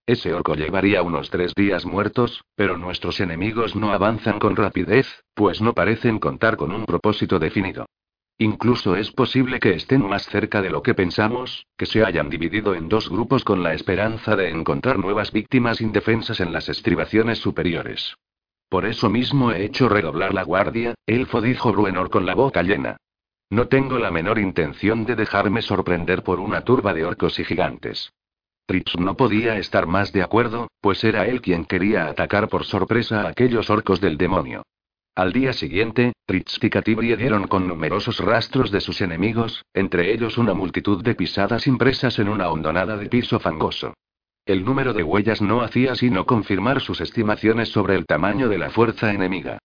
Ese 0.06 0.34
orco 0.34 0.54
llevaría 0.54 1.02
unos 1.02 1.30
tres 1.30 1.54
días 1.54 1.86
muertos, 1.86 2.44
pero 2.54 2.76
nuestros 2.76 3.20
enemigos 3.20 3.74
no 3.74 3.92
avanzan 3.92 4.38
con 4.38 4.54
rapidez, 4.54 5.06
pues 5.34 5.62
no 5.62 5.72
parecen 5.72 6.18
contar 6.18 6.56
con 6.56 6.72
un 6.72 6.84
propósito 6.84 7.38
definido. 7.38 7.86
Incluso 8.38 8.96
es 8.96 9.12
posible 9.12 9.60
que 9.60 9.74
estén 9.74 10.06
más 10.06 10.26
cerca 10.26 10.60
de 10.60 10.68
lo 10.68 10.82
que 10.82 10.92
pensamos, 10.92 11.66
que 11.78 11.86
se 11.86 12.04
hayan 12.04 12.28
dividido 12.28 12.74
en 12.74 12.88
dos 12.88 13.08
grupos 13.08 13.44
con 13.44 13.62
la 13.62 13.74
esperanza 13.74 14.36
de 14.36 14.50
encontrar 14.50 14.98
nuevas 14.98 15.32
víctimas 15.32 15.80
indefensas 15.80 16.40
en 16.40 16.52
las 16.52 16.68
estribaciones 16.68 17.38
superiores. 17.38 18.16
Por 18.68 18.86
eso 18.86 19.08
mismo 19.08 19.52
he 19.52 19.64
hecho 19.64 19.88
redoblar 19.88 20.34
la 20.34 20.42
guardia, 20.42 20.94
elfo 21.06 21.40
dijo 21.40 21.72
Bruenor 21.72 22.10
con 22.10 22.26
la 22.26 22.34
boca 22.34 22.62
llena. 22.62 22.96
No 23.50 23.68
tengo 23.68 23.98
la 23.98 24.10
menor 24.10 24.38
intención 24.38 25.04
de 25.04 25.16
dejarme 25.16 25.62
sorprender 25.62 26.22
por 26.22 26.40
una 26.40 26.62
turba 26.62 26.92
de 26.94 27.04
orcos 27.04 27.38
y 27.38 27.44
gigantes. 27.44 28.12
Tritz 28.66 28.96
no 28.96 29.16
podía 29.16 29.58
estar 29.58 29.86
más 29.86 30.12
de 30.12 30.22
acuerdo, 30.22 30.68
pues 30.80 31.04
era 31.04 31.26
él 31.26 31.42
quien 31.42 31.66
quería 31.66 32.06
atacar 32.06 32.48
por 32.48 32.64
sorpresa 32.64 33.22
a 33.22 33.28
aquellos 33.28 33.68
orcos 33.68 34.00
del 34.00 34.16
demonio. 34.16 34.62
Al 35.14 35.32
día 35.32 35.52
siguiente, 35.52 36.14
Tritz 36.26 36.58
y 36.60 36.70
Catibri 36.70 37.14
dieron 37.14 37.46
con 37.46 37.68
numerosos 37.68 38.18
rastros 38.18 38.72
de 38.72 38.80
sus 38.80 39.00
enemigos, 39.00 39.64
entre 39.72 40.12
ellos 40.12 40.38
una 40.38 40.54
multitud 40.54 41.04
de 41.04 41.14
pisadas 41.14 41.66
impresas 41.66 42.18
en 42.18 42.28
una 42.28 42.48
hondonada 42.48 42.96
de 42.96 43.08
piso 43.08 43.38
fangoso. 43.38 43.94
El 44.46 44.62
número 44.62 44.92
de 44.92 45.02
huellas 45.02 45.40
no 45.40 45.62
hacía 45.62 45.94
sino 45.94 46.26
confirmar 46.26 46.80
sus 46.82 47.00
estimaciones 47.00 47.70
sobre 47.70 47.96
el 47.96 48.04
tamaño 48.04 48.50
de 48.50 48.58
la 48.58 48.68
fuerza 48.68 49.10
enemiga. 49.10 49.58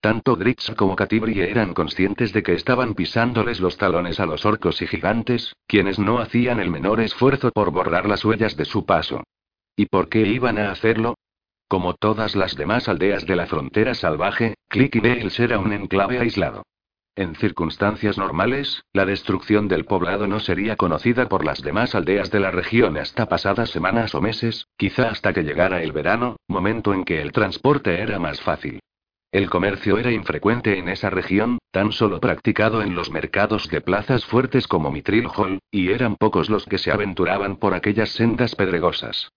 Tanto 0.00 0.36
Dritz 0.36 0.74
como 0.74 0.96
Catibri 0.96 1.38
eran 1.40 1.74
conscientes 1.74 2.32
de 2.32 2.42
que 2.42 2.54
estaban 2.54 2.94
pisándoles 2.94 3.60
los 3.60 3.76
talones 3.76 4.20
a 4.20 4.26
los 4.26 4.46
orcos 4.46 4.80
y 4.80 4.86
gigantes, 4.86 5.54
quienes 5.66 5.98
no 5.98 6.18
hacían 6.18 6.60
el 6.60 6.70
menor 6.70 7.00
esfuerzo 7.00 7.52
por 7.52 7.70
borrar 7.70 8.08
las 8.08 8.24
huellas 8.24 8.56
de 8.56 8.64
su 8.64 8.86
paso. 8.86 9.22
¿Y 9.76 9.86
por 9.86 10.08
qué 10.08 10.20
iban 10.22 10.58
a 10.58 10.70
hacerlo? 10.70 11.14
Como 11.68 11.94
todas 11.94 12.34
las 12.34 12.56
demás 12.56 12.88
aldeas 12.88 13.26
de 13.26 13.36
la 13.36 13.46
frontera 13.46 13.94
salvaje, 13.94 14.54
Clickydales 14.68 15.38
era 15.38 15.58
un 15.58 15.72
enclave 15.72 16.18
aislado. 16.18 16.64
En 17.22 17.36
circunstancias 17.36 18.18
normales, 18.18 18.82
la 18.92 19.06
destrucción 19.06 19.68
del 19.68 19.84
poblado 19.84 20.26
no 20.26 20.40
sería 20.40 20.74
conocida 20.74 21.28
por 21.28 21.44
las 21.44 21.62
demás 21.62 21.94
aldeas 21.94 22.32
de 22.32 22.40
la 22.40 22.50
región 22.50 22.98
hasta 22.98 23.28
pasadas 23.28 23.70
semanas 23.70 24.16
o 24.16 24.20
meses, 24.20 24.66
quizá 24.76 25.10
hasta 25.10 25.32
que 25.32 25.44
llegara 25.44 25.84
el 25.84 25.92
verano, 25.92 26.34
momento 26.48 26.92
en 26.92 27.04
que 27.04 27.22
el 27.22 27.30
transporte 27.30 28.00
era 28.00 28.18
más 28.18 28.40
fácil. 28.40 28.80
El 29.30 29.48
comercio 29.50 29.98
era 29.98 30.10
infrecuente 30.10 30.80
en 30.80 30.88
esa 30.88 31.10
región, 31.10 31.58
tan 31.70 31.92
solo 31.92 32.18
practicado 32.18 32.82
en 32.82 32.96
los 32.96 33.12
mercados 33.12 33.68
de 33.68 33.80
plazas 33.80 34.24
fuertes 34.24 34.66
como 34.66 34.90
Mitril 34.90 35.28
Hall, 35.28 35.60
y 35.70 35.92
eran 35.92 36.16
pocos 36.16 36.50
los 36.50 36.64
que 36.64 36.78
se 36.78 36.90
aventuraban 36.90 37.54
por 37.54 37.72
aquellas 37.72 38.10
sendas 38.10 38.56
pedregosas. 38.56 39.30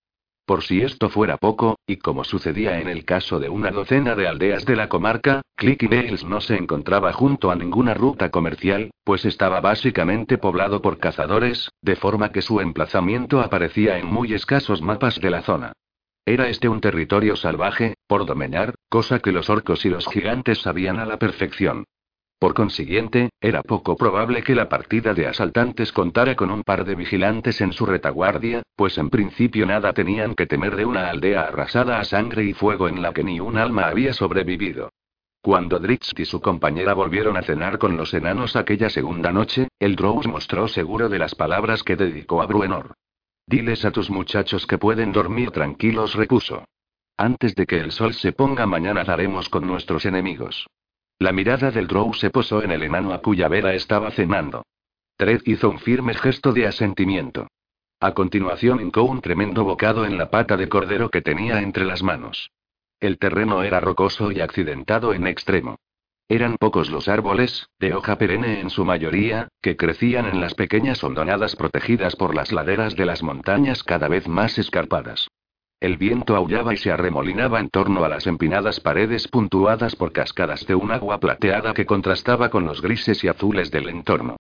Por 0.45 0.63
si 0.63 0.81
esto 0.81 1.09
fuera 1.09 1.37
poco, 1.37 1.79
y 1.87 1.97
como 1.97 2.23
sucedía 2.23 2.79
en 2.79 2.87
el 2.87 3.03
caso 3.03 3.39
de 3.39 3.49
una 3.49 3.71
docena 3.71 4.13
de 4.13 4.27
aldeas 4.27 4.63
de 4.65 4.75
la 4.75 4.89
comarca, 4.89 5.41
Clicky 5.55 5.89
no 6.23 6.39
se 6.39 6.55
encontraba 6.55 7.13
junto 7.13 7.49
a 7.49 7.55
ninguna 7.55 7.95
ruta 7.95 8.29
comercial, 8.29 8.91
pues 9.03 9.25
estaba 9.25 9.59
básicamente 9.59 10.37
poblado 10.37 10.83
por 10.83 10.99
cazadores, 10.99 11.69
de 11.81 11.95
forma 11.95 12.31
que 12.31 12.43
su 12.43 12.61
emplazamiento 12.61 13.41
aparecía 13.41 13.97
en 13.97 14.05
muy 14.05 14.35
escasos 14.35 14.83
mapas 14.83 15.19
de 15.19 15.31
la 15.31 15.41
zona. 15.41 15.73
Era 16.27 16.47
este 16.47 16.69
un 16.69 16.79
territorio 16.79 17.35
salvaje, 17.35 17.95
por 18.07 18.27
domeñar, 18.27 18.75
cosa 18.87 19.19
que 19.19 19.31
los 19.31 19.49
orcos 19.49 19.83
y 19.85 19.89
los 19.89 20.07
gigantes 20.07 20.59
sabían 20.59 20.99
a 20.99 21.05
la 21.05 21.17
perfección. 21.17 21.85
Por 22.45 22.53
consiguiente, 22.53 23.31
era 23.41 23.63
poco 23.63 23.97
probable 23.97 24.43
que 24.43 24.53
la 24.53 24.69
partida 24.69 25.15
de 25.15 25.25
asaltantes 25.25 25.91
contara 25.91 26.35
con 26.35 26.51
un 26.51 26.61
par 26.61 26.85
de 26.85 26.93
vigilantes 26.93 27.59
en 27.59 27.73
su 27.73 27.87
retaguardia, 27.87 28.61
pues 28.75 28.99
en 28.99 29.09
principio 29.09 29.65
nada 29.65 29.93
tenían 29.93 30.35
que 30.35 30.45
temer 30.45 30.75
de 30.75 30.85
una 30.85 31.09
aldea 31.09 31.41
arrasada 31.41 31.99
a 31.99 32.03
sangre 32.03 32.43
y 32.43 32.53
fuego 32.53 32.87
en 32.87 33.01
la 33.01 33.13
que 33.13 33.23
ni 33.23 33.39
un 33.39 33.57
alma 33.57 33.87
había 33.87 34.13
sobrevivido. 34.13 34.91
Cuando 35.41 35.79
Dritz 35.79 36.11
y 36.15 36.25
su 36.25 36.39
compañera 36.39 36.93
volvieron 36.93 37.35
a 37.35 37.41
cenar 37.41 37.79
con 37.79 37.97
los 37.97 38.13
enanos 38.13 38.55
aquella 38.55 38.91
segunda 38.91 39.31
noche, 39.31 39.69
el 39.79 39.95
Drow 39.95 40.21
mostró 40.27 40.67
seguro 40.67 41.09
de 41.09 41.17
las 41.17 41.33
palabras 41.33 41.81
que 41.81 41.95
dedicó 41.95 42.43
a 42.43 42.45
Bruenor. 42.45 42.93
Diles 43.47 43.85
a 43.85 43.91
tus 43.91 44.11
muchachos 44.11 44.67
que 44.67 44.77
pueden 44.77 45.11
dormir 45.13 45.49
tranquilos, 45.49 46.13
repuso. 46.13 46.63
Antes 47.17 47.55
de 47.55 47.65
que 47.65 47.79
el 47.79 47.91
sol 47.91 48.13
se 48.13 48.33
ponga 48.33 48.67
mañana 48.67 49.03
daremos 49.03 49.49
con 49.49 49.65
nuestros 49.65 50.05
enemigos. 50.05 50.67
La 51.17 51.31
mirada 51.31 51.71
del 51.71 51.87
Drow 51.87 52.13
se 52.13 52.29
posó 52.29 52.61
en 52.61 52.71
el 52.71 52.83
enano 52.83 53.13
a 53.13 53.21
cuya 53.21 53.47
vera 53.47 53.73
estaba 53.73 54.11
cenando. 54.11 54.65
Tred 55.17 55.41
hizo 55.45 55.69
un 55.69 55.79
firme 55.79 56.13
gesto 56.13 56.51
de 56.51 56.67
asentimiento. 56.67 57.47
A 58.01 58.13
continuación 58.13 58.81
hincó 58.81 59.03
un 59.03 59.21
tremendo 59.21 59.63
bocado 59.63 60.05
en 60.05 60.17
la 60.17 60.29
pata 60.29 60.57
de 60.57 60.67
cordero 60.67 61.09
que 61.09 61.21
tenía 61.21 61.61
entre 61.61 61.85
las 61.85 62.03
manos. 62.03 62.51
El 62.99 63.17
terreno 63.17 63.63
era 63.63 63.79
rocoso 63.79 64.31
y 64.31 64.41
accidentado 64.41 65.13
en 65.13 65.27
extremo. 65.27 65.77
Eran 66.27 66.57
pocos 66.57 66.89
los 66.89 67.07
árboles, 67.07 67.69
de 67.79 67.93
hoja 67.93 68.17
perenne 68.17 68.59
en 68.59 68.69
su 68.69 68.83
mayoría, 68.83 69.47
que 69.61 69.77
crecían 69.77 70.25
en 70.25 70.41
las 70.41 70.53
pequeñas 70.55 71.03
hondonadas 71.03 71.55
protegidas 71.55 72.15
por 72.15 72.35
las 72.35 72.51
laderas 72.51 72.95
de 72.95 73.05
las 73.05 73.23
montañas 73.23 73.83
cada 73.83 74.07
vez 74.07 74.27
más 74.27 74.57
escarpadas. 74.57 75.27
El 75.79 75.97
viento 75.97 76.35
aullaba 76.35 76.73
y 76.73 76.77
se 76.77 76.91
arremolinaba 76.91 77.59
en 77.59 77.69
torno 77.69 78.03
a 78.05 78.09
las 78.09 78.27
empinadas 78.27 78.79
paredes 78.79 79.27
puntuadas 79.27 79.95
por 79.95 80.13
cascadas 80.13 80.65
de 80.65 80.75
un 80.75 80.91
agua 80.91 81.19
plateada 81.19 81.73
que 81.73 81.85
contrastaba 81.85 82.49
con 82.49 82.65
los 82.65 82.81
grises 82.81 83.23
y 83.23 83.27
azules 83.27 83.71
del 83.71 83.89
entorno. 83.89 84.37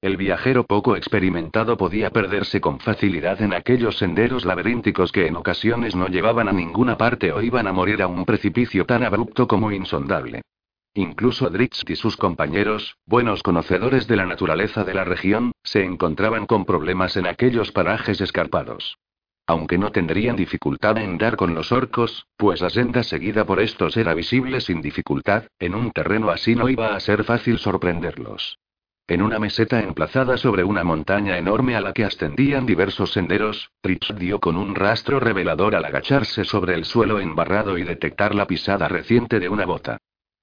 El 0.00 0.16
viajero 0.16 0.64
poco 0.64 0.94
experimentado 0.94 1.76
podía 1.76 2.10
perderse 2.10 2.60
con 2.60 2.78
facilidad 2.78 3.42
en 3.42 3.52
aquellos 3.52 3.98
senderos 3.98 4.44
laberínticos 4.44 5.10
que 5.10 5.26
en 5.26 5.34
ocasiones 5.34 5.96
no 5.96 6.06
llevaban 6.06 6.48
a 6.48 6.52
ninguna 6.52 6.96
parte 6.96 7.32
o 7.32 7.42
iban 7.42 7.66
a 7.66 7.72
morir 7.72 8.00
a 8.02 8.06
un 8.06 8.24
precipicio 8.24 8.86
tan 8.86 9.02
abrupto 9.02 9.48
como 9.48 9.72
insondable. 9.72 10.42
Incluso 10.94 11.50
Dritz 11.50 11.82
y 11.88 11.96
sus 11.96 12.16
compañeros, 12.16 12.96
buenos 13.06 13.42
conocedores 13.42 14.06
de 14.06 14.16
la 14.16 14.26
naturaleza 14.26 14.84
de 14.84 14.94
la 14.94 15.04
región, 15.04 15.52
se 15.64 15.84
encontraban 15.84 16.46
con 16.46 16.64
problemas 16.64 17.16
en 17.16 17.26
aquellos 17.26 17.72
parajes 17.72 18.20
escarpados. 18.20 18.98
Aunque 19.48 19.78
no 19.78 19.90
tendrían 19.90 20.36
dificultad 20.36 20.98
en 20.98 21.16
dar 21.16 21.36
con 21.36 21.54
los 21.54 21.72
orcos, 21.72 22.26
pues 22.36 22.60
la 22.60 22.68
senda 22.68 23.02
seguida 23.02 23.46
por 23.46 23.60
estos 23.60 23.96
era 23.96 24.12
visible 24.12 24.60
sin 24.60 24.82
dificultad, 24.82 25.44
en 25.58 25.74
un 25.74 25.90
terreno 25.90 26.28
así 26.28 26.54
no 26.54 26.68
iba 26.68 26.94
a 26.94 27.00
ser 27.00 27.24
fácil 27.24 27.58
sorprenderlos. 27.58 28.58
En 29.06 29.22
una 29.22 29.38
meseta 29.38 29.80
emplazada 29.80 30.36
sobre 30.36 30.64
una 30.64 30.84
montaña 30.84 31.38
enorme 31.38 31.76
a 31.76 31.80
la 31.80 31.94
que 31.94 32.04
ascendían 32.04 32.66
diversos 32.66 33.12
senderos, 33.12 33.70
Tritz 33.80 34.14
dio 34.18 34.38
con 34.38 34.54
un 34.54 34.74
rastro 34.74 35.18
revelador 35.18 35.74
al 35.74 35.86
agacharse 35.86 36.44
sobre 36.44 36.74
el 36.74 36.84
suelo 36.84 37.18
embarrado 37.18 37.78
y 37.78 37.84
detectar 37.84 38.34
la 38.34 38.46
pisada 38.46 38.86
reciente 38.86 39.40
de 39.40 39.48
una 39.48 39.64
bota. 39.64 39.96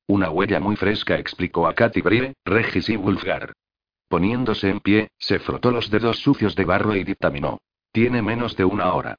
Una 0.07 0.32
huella 0.32 0.60
muy 0.60 0.77
fresca 0.77 1.19
explicó 1.19 1.68
a 1.68 1.76
Katy 1.76 2.02
Brie, 2.02 2.34
Regis 2.44 2.90
y 2.90 2.98
Wulfgar. 2.98 3.53
Poniéndose 4.07 4.68
en 4.68 4.80
pie, 4.80 5.10
se 5.19 5.38
frotó 5.38 5.69
los 5.69 5.91
dedos 5.91 6.18
sucios 6.18 6.56
de 6.56 6.65
barro 6.65 6.95
y 6.95 7.03
dictaminó. 7.03 7.60
Tiene 7.96 8.22
menos 8.22 8.58
de 8.58 8.66
una 8.66 8.94
hora. 8.94 9.16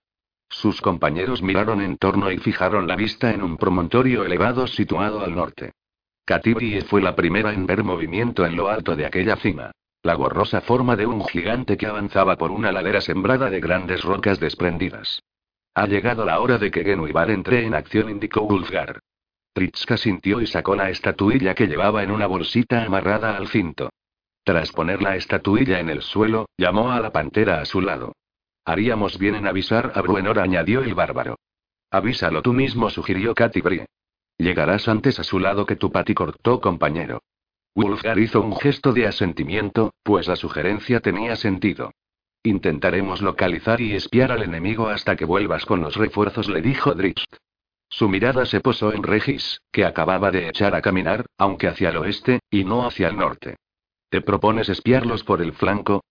Sus 0.51 0.83
compañeros 0.83 1.41
miraron 1.41 1.81
en 1.81 1.97
torno 1.97 2.31
y 2.31 2.37
fijaron 2.37 2.87
la 2.87 2.95
vista 2.95 3.31
en 3.31 3.43
un 3.43 3.57
promontorio 3.57 4.23
elevado 4.23 4.67
situado 4.67 5.25
al 5.25 5.35
norte. 5.35 5.73
Katibri 6.27 6.83
fue 6.83 7.01
la 7.01 7.17
primera 7.17 7.55
en 7.55 7.65
ver 7.65 7.83
movimiento 7.83 8.45
en 8.45 8.55
lo 8.55 8.69
alto 8.69 8.95
de 8.95 9.07
aquella 9.07 9.37
cima. 9.37 9.71
La 10.03 10.13
gorrosa 10.13 10.61
forma 10.61 10.95
de 10.95 11.07
un 11.07 11.25
gigante 11.25 11.79
que 11.79 11.87
avanzaba 11.87 12.37
por 12.37 12.51
una 12.51 12.71
ladera 12.71 13.01
sembrada 13.01 13.49
de 13.49 13.61
grandes 13.61 14.05
rocas 14.05 14.41
desprendidas. 14.41 15.23
Ha 15.75 15.87
llegado 15.87 16.27
la 16.27 16.39
hora 16.41 16.59
de 16.59 16.71
que 16.71 16.85
Genuibar 16.85 17.31
entre 17.31 17.65
en 17.65 17.73
acción, 17.73 18.11
indicó 18.11 18.43
Ulfgar. 18.43 19.01
Tritska 19.55 19.97
sintió 19.97 20.43
y 20.43 20.47
sacó 20.47 20.77
la 20.77 20.91
estatuilla 20.91 21.55
que 21.55 21.67
llevaba 21.67 22.03
en 22.03 22.11
una 22.11 22.27
bolsita 22.27 22.85
amarrada 22.85 23.39
al 23.39 23.49
cinto. 23.49 23.89
Tras 24.45 24.71
poner 24.71 25.01
la 25.01 25.17
estatuilla 25.17 25.81
en 25.81 25.89
el 25.89 26.03
suelo, 26.03 26.51
llamó 26.59 26.93
a 26.93 27.01
la 27.01 27.11
pantera 27.11 27.63
a 27.63 27.65
su 27.65 27.81
lado. 27.81 28.13
Haríamos 28.67 29.17
bien 29.17 29.37
en 29.37 29.47
avisar 29.47 29.93
a 29.95 30.03
Bruenor, 30.03 30.41
añadió 30.41 30.81
el 30.81 30.93
bárbaro. 30.95 31.39
Avísalo 31.93 32.43
tú 32.43 32.53
mismo, 32.53 32.91
sugirió 32.91 33.33
Katy. 33.33 33.63
Llegarás 34.39 34.89
antes 34.89 35.21
a 35.21 35.25
su 35.25 35.39
lado 35.39 35.65
que 35.65 35.77
tu 35.77 35.93
pati 35.93 36.15
cortó, 36.15 36.61
compañero. 36.61 37.23
Wolfgar 37.77 38.19
hizo 38.19 38.41
un 38.41 38.57
gesto 38.57 38.93
de 38.93 39.07
asentimiento, 39.07 39.95
pues 40.03 40.27
la 40.27 40.35
sugerencia 40.35 40.99
tenía 40.99 41.37
sentido. 41.37 41.93
Intentaremos 42.43 43.23
localizar 43.23 43.81
y 43.81 43.95
espiar 43.95 44.33
al 44.33 44.43
enemigo 44.43 44.89
hasta 44.89 45.15
que 45.15 45.25
vuelvas 45.25 45.65
con 45.65 45.81
los 45.81 45.95
refuerzos, 45.95 46.49
le 46.49 46.61
dijo 46.61 46.93
Drift. 46.95 47.37
Su 47.89 48.09
mirada 48.09 48.47
se 48.47 48.61
posó 48.61 48.93
en 48.93 49.05
Regis, 49.05 49.61
que 49.71 49.85
acababa 49.85 50.33
de 50.33 50.49
echar 50.49 50.75
a 50.75 50.83
caminar, 50.83 51.27
aunque 51.39 51.69
hacia 51.69 51.91
el 51.91 51.99
oeste, 51.99 52.41
y 52.51 52.65
no 52.65 52.85
hacia 52.85 53.09
el 53.09 53.17
norte. 53.17 53.57
¿Te 54.11 54.23
propones 54.23 54.69
espiarlos 54.69 55.23
por 55.23 55.41
el 55.41 55.53
flanco? 55.53 56.03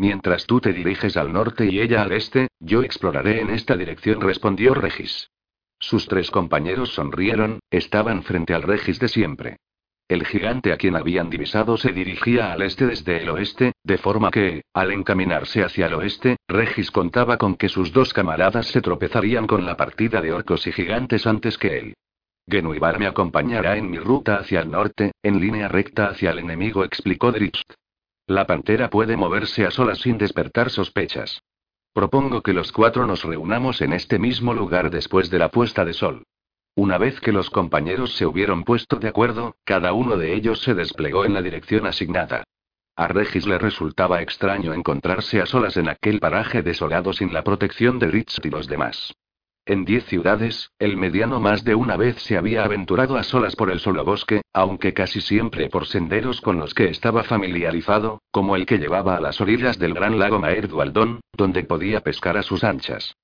Mientras 0.00 0.46
tú 0.46 0.62
te 0.62 0.72
diriges 0.72 1.18
al 1.18 1.30
norte 1.30 1.66
y 1.66 1.78
ella 1.78 2.00
al 2.00 2.12
este, 2.12 2.48
yo 2.58 2.82
exploraré 2.82 3.42
en 3.42 3.50
esta 3.50 3.76
dirección, 3.76 4.22
respondió 4.22 4.72
Regis. 4.72 5.28
Sus 5.78 6.08
tres 6.08 6.30
compañeros 6.30 6.94
sonrieron, 6.94 7.60
estaban 7.70 8.22
frente 8.22 8.54
al 8.54 8.62
Regis 8.62 8.98
de 8.98 9.08
siempre. 9.08 9.58
El 10.08 10.24
gigante 10.24 10.72
a 10.72 10.78
quien 10.78 10.96
habían 10.96 11.28
divisado 11.28 11.76
se 11.76 11.92
dirigía 11.92 12.50
al 12.50 12.62
este 12.62 12.86
desde 12.86 13.20
el 13.20 13.28
oeste, 13.28 13.72
de 13.84 13.98
forma 13.98 14.30
que, 14.30 14.62
al 14.72 14.90
encaminarse 14.90 15.62
hacia 15.62 15.88
el 15.88 15.92
oeste, 15.92 16.38
Regis 16.48 16.90
contaba 16.90 17.36
con 17.36 17.56
que 17.56 17.68
sus 17.68 17.92
dos 17.92 18.14
camaradas 18.14 18.68
se 18.68 18.80
tropezarían 18.80 19.46
con 19.46 19.66
la 19.66 19.76
partida 19.76 20.22
de 20.22 20.32
orcos 20.32 20.66
y 20.66 20.72
gigantes 20.72 21.26
antes 21.26 21.58
que 21.58 21.76
él. 21.76 21.94
Genuibar 22.48 22.98
me 22.98 23.06
acompañará 23.06 23.76
en 23.76 23.90
mi 23.90 23.98
ruta 23.98 24.36
hacia 24.36 24.60
el 24.60 24.70
norte, 24.70 25.12
en 25.22 25.38
línea 25.42 25.68
recta 25.68 26.06
hacia 26.06 26.30
el 26.30 26.38
enemigo, 26.38 26.84
explicó 26.84 27.32
Drift. 27.32 27.74
La 28.30 28.46
pantera 28.46 28.90
puede 28.90 29.16
moverse 29.16 29.66
a 29.66 29.72
solas 29.72 29.98
sin 29.98 30.16
despertar 30.16 30.70
sospechas. 30.70 31.42
Propongo 31.92 32.42
que 32.42 32.52
los 32.52 32.70
cuatro 32.70 33.04
nos 33.04 33.24
reunamos 33.24 33.80
en 33.80 33.92
este 33.92 34.20
mismo 34.20 34.54
lugar 34.54 34.88
después 34.88 35.30
de 35.30 35.40
la 35.40 35.48
puesta 35.48 35.84
de 35.84 35.94
sol. 35.94 36.22
Una 36.76 36.96
vez 36.96 37.18
que 37.18 37.32
los 37.32 37.50
compañeros 37.50 38.14
se 38.14 38.26
hubieron 38.26 38.62
puesto 38.62 39.00
de 39.00 39.08
acuerdo, 39.08 39.56
cada 39.64 39.92
uno 39.94 40.16
de 40.16 40.32
ellos 40.32 40.60
se 40.60 40.74
desplegó 40.74 41.24
en 41.24 41.34
la 41.34 41.42
dirección 41.42 41.88
asignada. 41.88 42.44
A 42.94 43.08
Regis 43.08 43.48
le 43.48 43.58
resultaba 43.58 44.22
extraño 44.22 44.74
encontrarse 44.74 45.40
a 45.40 45.46
solas 45.46 45.76
en 45.76 45.88
aquel 45.88 46.20
paraje 46.20 46.62
desolado 46.62 47.12
sin 47.12 47.34
la 47.34 47.42
protección 47.42 47.98
de 47.98 48.12
Ritz 48.12 48.38
y 48.44 48.50
los 48.50 48.68
demás. 48.68 49.12
En 49.70 49.84
diez 49.84 50.04
ciudades, 50.06 50.72
el 50.80 50.96
mediano 50.96 51.38
más 51.38 51.62
de 51.62 51.76
una 51.76 51.96
vez 51.96 52.16
se 52.22 52.36
había 52.36 52.64
aventurado 52.64 53.16
a 53.16 53.22
solas 53.22 53.54
por 53.54 53.70
el 53.70 53.78
solo 53.78 54.04
bosque, 54.04 54.42
aunque 54.52 54.92
casi 54.94 55.20
siempre 55.20 55.70
por 55.70 55.86
senderos 55.86 56.40
con 56.40 56.58
los 56.58 56.74
que 56.74 56.86
estaba 56.86 57.22
familiarizado, 57.22 58.20
como 58.32 58.56
el 58.56 58.66
que 58.66 58.78
llevaba 58.78 59.14
a 59.14 59.20
las 59.20 59.40
orillas 59.40 59.78
del 59.78 59.94
gran 59.94 60.18
lago 60.18 60.40
Maer 60.40 60.66
Dualdón, 60.66 61.20
donde 61.36 61.62
podía 61.62 62.00
pescar 62.00 62.36
a 62.36 62.42
sus 62.42 62.64
anchas. 62.64 63.14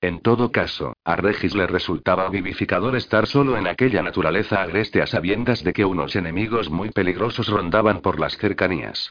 En 0.00 0.20
todo 0.20 0.52
caso, 0.52 0.92
a 1.04 1.16
Regis 1.16 1.56
le 1.56 1.66
resultaba 1.66 2.28
vivificador 2.28 2.94
estar 2.94 3.26
solo 3.26 3.56
en 3.56 3.66
aquella 3.66 4.00
naturaleza 4.00 4.62
agreste 4.62 5.02
a 5.02 5.08
sabiendas 5.08 5.64
de 5.64 5.72
que 5.72 5.84
unos 5.84 6.14
enemigos 6.14 6.70
muy 6.70 6.90
peligrosos 6.90 7.48
rondaban 7.48 8.00
por 8.00 8.20
las 8.20 8.36
cercanías. 8.36 9.10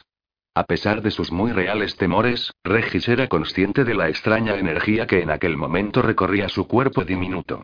A 0.56 0.64
pesar 0.64 1.02
de 1.02 1.10
sus 1.10 1.32
muy 1.32 1.52
reales 1.52 1.98
temores, 1.98 2.50
Regis 2.64 3.10
era 3.10 3.28
consciente 3.28 3.84
de 3.84 3.92
la 3.92 4.08
extraña 4.08 4.56
energía 4.56 5.06
que 5.06 5.20
en 5.20 5.28
aquel 5.28 5.54
momento 5.54 6.00
recorría 6.00 6.48
su 6.48 6.66
cuerpo 6.66 7.04
diminuto. 7.04 7.60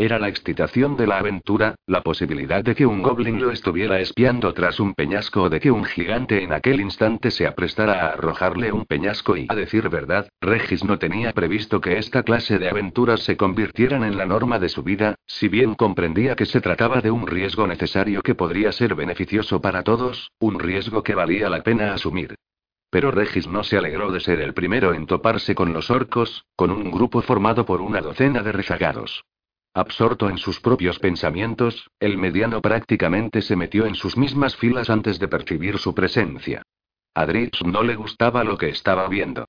Era 0.00 0.20
la 0.20 0.28
excitación 0.28 0.96
de 0.96 1.08
la 1.08 1.18
aventura, 1.18 1.74
la 1.88 2.02
posibilidad 2.02 2.62
de 2.62 2.76
que 2.76 2.86
un 2.86 3.02
goblin 3.02 3.40
lo 3.40 3.50
estuviera 3.50 3.98
espiando 3.98 4.54
tras 4.54 4.78
un 4.78 4.94
peñasco 4.94 5.42
o 5.42 5.50
de 5.50 5.58
que 5.58 5.72
un 5.72 5.84
gigante 5.84 6.44
en 6.44 6.52
aquel 6.52 6.80
instante 6.80 7.32
se 7.32 7.48
aprestara 7.48 7.94
a 7.94 8.12
arrojarle 8.12 8.70
un 8.70 8.84
peñasco 8.84 9.36
y, 9.36 9.48
a 9.48 9.56
decir 9.56 9.88
verdad, 9.88 10.28
Regis 10.40 10.84
no 10.84 11.00
tenía 11.00 11.32
previsto 11.32 11.80
que 11.80 11.98
esta 11.98 12.22
clase 12.22 12.60
de 12.60 12.68
aventuras 12.68 13.24
se 13.24 13.36
convirtieran 13.36 14.04
en 14.04 14.16
la 14.16 14.24
norma 14.24 14.60
de 14.60 14.68
su 14.68 14.84
vida, 14.84 15.16
si 15.26 15.48
bien 15.48 15.74
comprendía 15.74 16.36
que 16.36 16.46
se 16.46 16.60
trataba 16.60 17.00
de 17.00 17.10
un 17.10 17.26
riesgo 17.26 17.66
necesario 17.66 18.22
que 18.22 18.36
podría 18.36 18.70
ser 18.70 18.94
beneficioso 18.94 19.60
para 19.60 19.82
todos, 19.82 20.30
un 20.38 20.60
riesgo 20.60 21.02
que 21.02 21.16
valía 21.16 21.50
la 21.50 21.64
pena 21.64 21.92
asumir. 21.92 22.36
Pero 22.88 23.10
Regis 23.10 23.48
no 23.48 23.64
se 23.64 23.76
alegró 23.76 24.12
de 24.12 24.20
ser 24.20 24.40
el 24.42 24.54
primero 24.54 24.94
en 24.94 25.06
toparse 25.06 25.56
con 25.56 25.72
los 25.72 25.90
orcos, 25.90 26.44
con 26.54 26.70
un 26.70 26.88
grupo 26.92 27.20
formado 27.20 27.66
por 27.66 27.80
una 27.80 28.00
docena 28.00 28.44
de 28.44 28.52
rezagados. 28.52 29.24
Absorto 29.78 30.28
en 30.28 30.38
sus 30.38 30.58
propios 30.58 30.98
pensamientos, 30.98 31.88
el 32.00 32.18
mediano 32.18 32.60
prácticamente 32.60 33.42
se 33.42 33.54
metió 33.54 33.86
en 33.86 33.94
sus 33.94 34.16
mismas 34.16 34.56
filas 34.56 34.90
antes 34.90 35.20
de 35.20 35.28
percibir 35.28 35.78
su 35.78 35.94
presencia. 35.94 36.62
A 37.14 37.24
Dritz 37.26 37.62
no 37.64 37.84
le 37.84 37.94
gustaba 37.94 38.42
lo 38.42 38.58
que 38.58 38.70
estaba 38.70 39.06
viendo. 39.06 39.44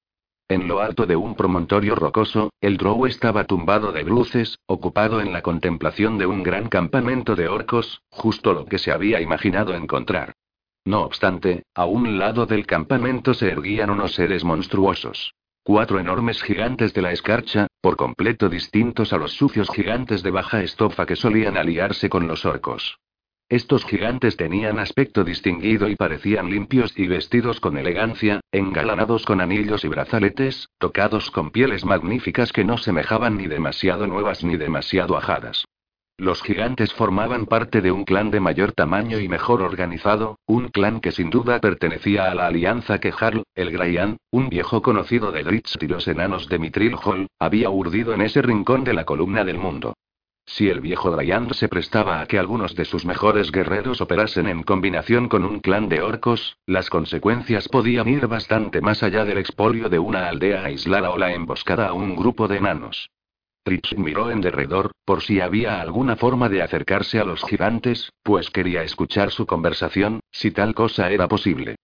En 0.48 0.68
lo 0.68 0.82
alto 0.82 1.08
de 1.08 1.16
un 1.16 1.34
promontorio 1.34 1.96
rocoso, 1.96 2.52
el 2.62 2.78
Drow 2.78 3.08
estaba 3.08 3.46
tumbado 3.46 3.92
de 3.92 4.04
bruces, 4.04 4.60
ocupado 4.68 5.20
en 5.20 5.34
la 5.34 5.42
contemplación 5.42 6.20
de 6.20 6.28
un 6.28 6.44
gran 6.44 6.70
campamento 6.70 7.36
de 7.36 7.48
orcos, 7.48 8.04
justo 8.12 8.54
lo 8.54 8.66
que 8.66 8.78
se 8.78 8.92
había 8.92 9.22
imaginado 9.22 9.74
encontrar. 9.74 10.34
No 10.86 11.02
obstante, 11.02 11.64
a 11.74 11.86
un 11.86 12.20
lado 12.20 12.46
del 12.46 12.68
campamento 12.68 13.34
se 13.34 13.50
erguían 13.50 13.90
unos 13.90 14.14
seres 14.14 14.44
monstruosos. 14.44 15.34
Cuatro 15.72 16.00
enormes 16.00 16.42
gigantes 16.42 16.96
de 16.96 17.04
la 17.04 17.12
escarcha, 17.12 17.68
por 17.80 17.96
completo 17.96 18.50
distintos 18.50 19.14
a 19.14 19.18
los 19.18 19.34
sucios 19.34 19.70
gigantes 19.70 20.24
de 20.24 20.32
baja 20.32 20.64
estofa 20.64 21.06
que 21.06 21.16
solían 21.16 21.58
aliarse 21.58 22.10
con 22.10 22.28
los 22.28 22.44
orcos. 22.44 22.98
Estos 23.50 23.86
gigantes 23.86 24.36
tenían 24.36 24.80
aspecto 24.80 25.24
distinguido 25.24 25.88
y 25.88 25.96
parecían 25.96 26.50
limpios 26.50 26.98
y 26.98 27.06
vestidos 27.06 27.60
con 27.60 27.78
elegancia, 27.78 28.42
engalanados 28.52 29.28
con 29.28 29.42
anillos 29.42 29.86
y 29.86 29.90
brazaletes, 29.90 30.70
tocados 30.80 31.30
con 31.30 31.52
pieles 31.52 31.86
magníficas 31.86 32.52
que 32.52 32.66
no 32.66 32.80
semejaban 32.80 33.38
ni 33.38 33.46
demasiado 33.46 34.08
nuevas 34.08 34.44
ni 34.44 34.58
demasiado 34.58 35.18
ajadas. 35.18 35.66
Los 36.20 36.44
gigantes 36.44 36.94
formaban 36.94 37.46
parte 37.46 37.80
de 37.80 37.94
un 37.94 38.04
clan 38.04 38.30
de 38.30 38.42
mayor 38.42 38.74
tamaño 38.74 39.22
y 39.22 39.30
mejor 39.30 39.62
organizado, 39.62 40.38
un 40.46 40.68
clan 40.68 41.00
que 41.00 41.14
sin 41.14 41.30
duda 41.30 41.62
pertenecía 41.62 42.30
a 42.30 42.36
la 42.36 42.48
alianza 42.48 43.00
que 43.00 43.14
Harl, 43.18 43.44
el 43.56 43.72
Graian, 43.72 44.18
un 44.30 44.50
viejo 44.50 44.82
conocido 44.82 45.32
de 45.32 45.44
Dritz 45.44 45.78
y 45.80 45.88
los 45.88 46.10
enanos 46.10 46.50
de 46.50 46.60
Mitril 46.60 46.98
Hall, 47.02 47.28
había 47.40 47.70
urdido 47.70 48.14
en 48.14 48.20
ese 48.20 48.42
rincón 48.42 48.84
de 48.84 48.96
la 48.96 49.06
columna 49.06 49.46
del 49.46 49.60
mundo. 49.60 49.94
Si 50.46 50.68
el 50.68 50.82
viejo 50.82 51.10
Dryan 51.10 51.54
se 51.54 51.70
prestaba 51.70 52.20
a 52.20 52.26
que 52.26 52.38
algunos 52.38 52.76
de 52.76 52.84
sus 52.84 53.06
mejores 53.06 53.50
guerreros 53.54 54.02
operasen 54.02 54.48
en 54.48 54.64
combinación 54.64 55.30
con 55.30 55.46
un 55.46 55.62
clan 55.62 55.88
de 55.88 56.02
orcos, 56.02 56.58
las 56.66 56.90
consecuencias 56.90 57.70
podían 57.70 58.10
ir 58.10 58.28
bastante 58.28 58.82
más 58.82 59.04
allá 59.04 59.24
del 59.24 59.38
expolio 59.38 59.88
de 59.88 60.00
una 60.00 60.28
aldea 60.28 60.66
aislada 60.66 61.12
o 61.12 61.18
la 61.18 61.32
emboscada 61.32 61.88
a 61.88 61.94
un 61.94 62.18
grupo 62.18 62.50
de 62.50 62.58
enanos. 62.58 63.10
Rich 63.70 63.96
miró 63.98 64.32
en 64.32 64.42
derredor, 64.42 64.94
por 65.06 65.22
si 65.22 65.42
había 65.42 65.80
alguna 65.80 66.16
forma 66.16 66.50
de 66.50 66.64
acercarse 66.64 67.20
a 67.20 67.24
los 67.24 67.44
gigantes, 67.44 68.12
pues 68.24 68.50
quería 68.50 68.82
escuchar 68.82 69.30
su 69.30 69.46
conversación, 69.46 70.22
si 70.32 70.50
tal 70.50 70.74
cosa 70.74 71.12
era 71.12 71.28
posible. 71.28 71.76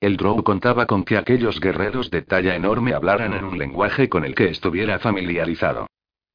El 0.00 0.16
Drow 0.16 0.44
contaba 0.44 0.86
con 0.86 1.02
que 1.02 1.16
aquellos 1.16 1.58
guerreros 1.58 2.10
de 2.10 2.22
talla 2.22 2.54
enorme 2.54 2.94
hablaran 2.94 3.34
en 3.34 3.44
un 3.44 3.58
lenguaje 3.58 4.08
con 4.08 4.24
el 4.24 4.36
que 4.36 4.50
estuviera 4.50 5.00
familiarizado. 5.00 5.88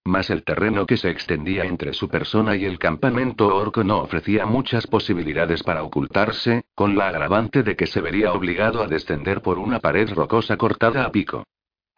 Mas 0.04 0.30
el 0.30 0.44
terreno 0.44 0.86
que 0.86 0.98
se 0.98 1.10
extendía 1.10 1.64
entre 1.64 1.94
su 1.94 2.10
persona 2.10 2.58
y 2.58 2.66
el 2.66 2.78
campamento 2.78 3.56
orco 3.56 3.86
no 3.86 4.00
ofrecía 4.00 4.46
muchas 4.46 4.88
posibilidades 4.88 5.64
para 5.64 5.84
ocultarse, 5.84 6.66
con 6.76 6.98
la 6.98 7.08
agravante 7.08 7.64
de 7.64 7.78
que 7.78 7.88
se 7.88 8.02
vería 8.02 8.34
obligado 8.34 8.84
a 8.84 8.88
descender 8.88 9.42
por 9.42 9.58
una 9.58 9.80
pared 9.80 10.10
rocosa 10.14 10.58
cortada 10.58 11.06
a 11.06 11.12
pico. 11.14 11.46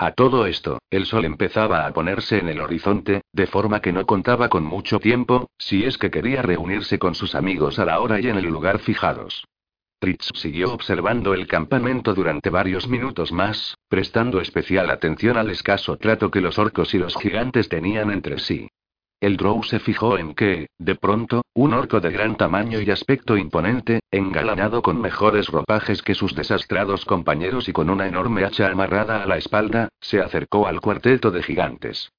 A 0.01 0.13
todo 0.13 0.45
esto, 0.45 0.79
el 0.89 1.05
sol 1.05 1.25
empezaba 1.25 1.85
a 1.85 1.91
ponerse 1.91 2.37
en 2.37 2.47
el 2.47 2.61
horizonte, 2.61 3.21
de 3.33 3.47
forma 3.47 3.81
que 3.81 3.91
no 3.91 4.05
contaba 4.05 4.47
con 4.47 4.63
mucho 4.63 4.97
tiempo, 5.01 5.49
si 5.57 5.83
es 5.83 5.97
que 5.97 6.09
quería 6.09 6.41
reunirse 6.41 6.97
con 6.97 7.15
sus 7.15 7.35
amigos 7.35 7.79
a 7.79 7.85
la 7.85 7.99
hora 7.99 8.21
y 8.21 8.29
en 8.29 8.37
el 8.37 8.45
lugar 8.45 8.79
fijados. 8.79 9.43
Fritz 9.99 10.29
siguió 10.35 10.73
observando 10.73 11.33
el 11.33 11.47
campamento 11.47 12.13
durante 12.13 12.49
varios 12.49 12.87
minutos 12.87 13.33
más, 13.33 13.77
prestando 13.89 14.39
especial 14.39 14.89
atención 14.89 15.35
al 15.35 15.49
escaso 15.49 15.97
trato 15.97 16.31
que 16.31 16.39
los 16.39 16.57
orcos 16.57 16.93
y 16.93 16.97
los 16.97 17.17
gigantes 17.17 17.67
tenían 17.67 18.09
entre 18.09 18.39
sí. 18.39 18.69
El 19.21 19.35
Drow 19.35 19.63
se 19.63 19.79
fijó 19.79 20.17
en 20.17 20.33
que, 20.33 20.67
de 20.77 20.95
pronto, 20.95 21.41
un 21.53 21.73
orco 21.73 21.99
de 21.99 22.09
gran 22.09 22.37
tamaño 22.37 22.79
y 22.79 22.89
aspecto 22.89 23.35
imponente, 23.35 23.99
engalanado 24.11 24.81
con 24.81 25.01
mejores 25.01 25.47
ropajes 25.47 26.01
que 26.01 26.15
sus 26.15 26.35
desastrados 26.35 27.03
compañeros 27.03 27.67
y 27.67 27.73
con 27.73 27.89
una 27.89 28.07
enorme 28.07 28.45
hacha 28.45 28.67
amarrada 28.67 29.21
a 29.21 29.25
la 29.25 29.35
espalda, 29.35 29.89
se 29.99 30.21
acercó 30.21 30.67
al 30.67 30.79
cuarteto 30.79 31.31
de 31.31 31.43
gigantes. 31.43 32.13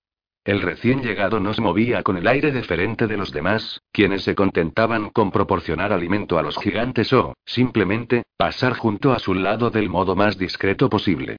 El 0.44 0.60
recién 0.60 1.02
llegado 1.02 1.40
no 1.40 1.54
se 1.54 1.62
movía 1.62 2.02
con 2.02 2.18
el 2.18 2.26
aire 2.26 2.52
deferente 2.52 3.06
de 3.06 3.16
los 3.16 3.32
demás, 3.32 3.80
quienes 3.92 4.22
se 4.24 4.34
contentaban 4.34 5.08
con 5.08 5.30
proporcionar 5.30 5.94
alimento 5.94 6.38
a 6.38 6.42
los 6.42 6.58
gigantes 6.58 7.12
o, 7.14 7.34
simplemente, 7.46 8.24
pasar 8.36 8.74
junto 8.74 9.12
a 9.12 9.18
su 9.18 9.32
lado 9.32 9.70
del 9.70 9.88
modo 9.88 10.16
más 10.16 10.36
discreto 10.36 10.90
posible. 10.90 11.38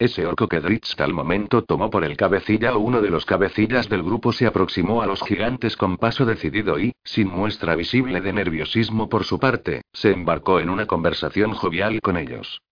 Ese 0.00 0.26
orco 0.26 0.48
que 0.48 0.60
Dritz 0.60 0.98
al 0.98 1.12
momento 1.12 1.62
tomó 1.62 1.90
por 1.90 2.04
el 2.04 2.16
cabecilla 2.16 2.74
o 2.74 2.78
uno 2.78 3.02
de 3.02 3.10
los 3.10 3.26
cabecillas 3.26 3.90
del 3.90 4.02
grupo 4.02 4.32
se 4.32 4.46
aproximó 4.46 5.02
a 5.02 5.06
los 5.06 5.20
gigantes 5.22 5.76
con 5.76 5.98
paso 5.98 6.24
decidido 6.24 6.80
y, 6.80 6.94
sin 7.04 7.28
muestra 7.28 7.76
visible 7.76 8.22
de 8.22 8.32
nerviosismo 8.32 9.10
por 9.10 9.24
su 9.24 9.38
parte, 9.38 9.82
se 9.92 10.10
embarcó 10.12 10.58
en 10.58 10.70
una 10.70 10.86
conversación 10.86 11.52
jovial 11.52 12.00
con 12.00 12.16
ellos. 12.16 12.62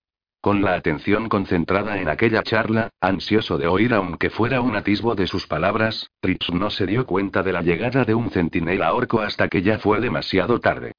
Con 0.41 0.63
la 0.63 0.73
atención 0.73 1.29
concentrada 1.29 2.01
en 2.01 2.09
aquella 2.09 2.43
charla, 2.43 2.89
ansioso 2.99 3.59
de 3.59 3.67
oír 3.67 3.93
aunque 3.93 4.31
fuera 4.31 4.63
un 4.63 4.75
atisbo 4.75 5.15
de 5.15 5.27
sus 5.27 5.47
palabras, 5.47 6.11
Dritz 6.23 6.49
no 6.51 6.71
se 6.71 6.87
dio 6.87 7.05
cuenta 7.05 7.43
de 7.43 7.53
la 7.53 7.61
llegada 7.61 8.07
de 8.07 8.15
un 8.15 8.31
centinela 8.31 8.95
orco 8.95 9.21
hasta 9.21 9.49
que 9.49 9.61
ya 9.61 9.79
fue 9.79 10.01
demasiado 10.01 10.61
tarde. 10.61 10.93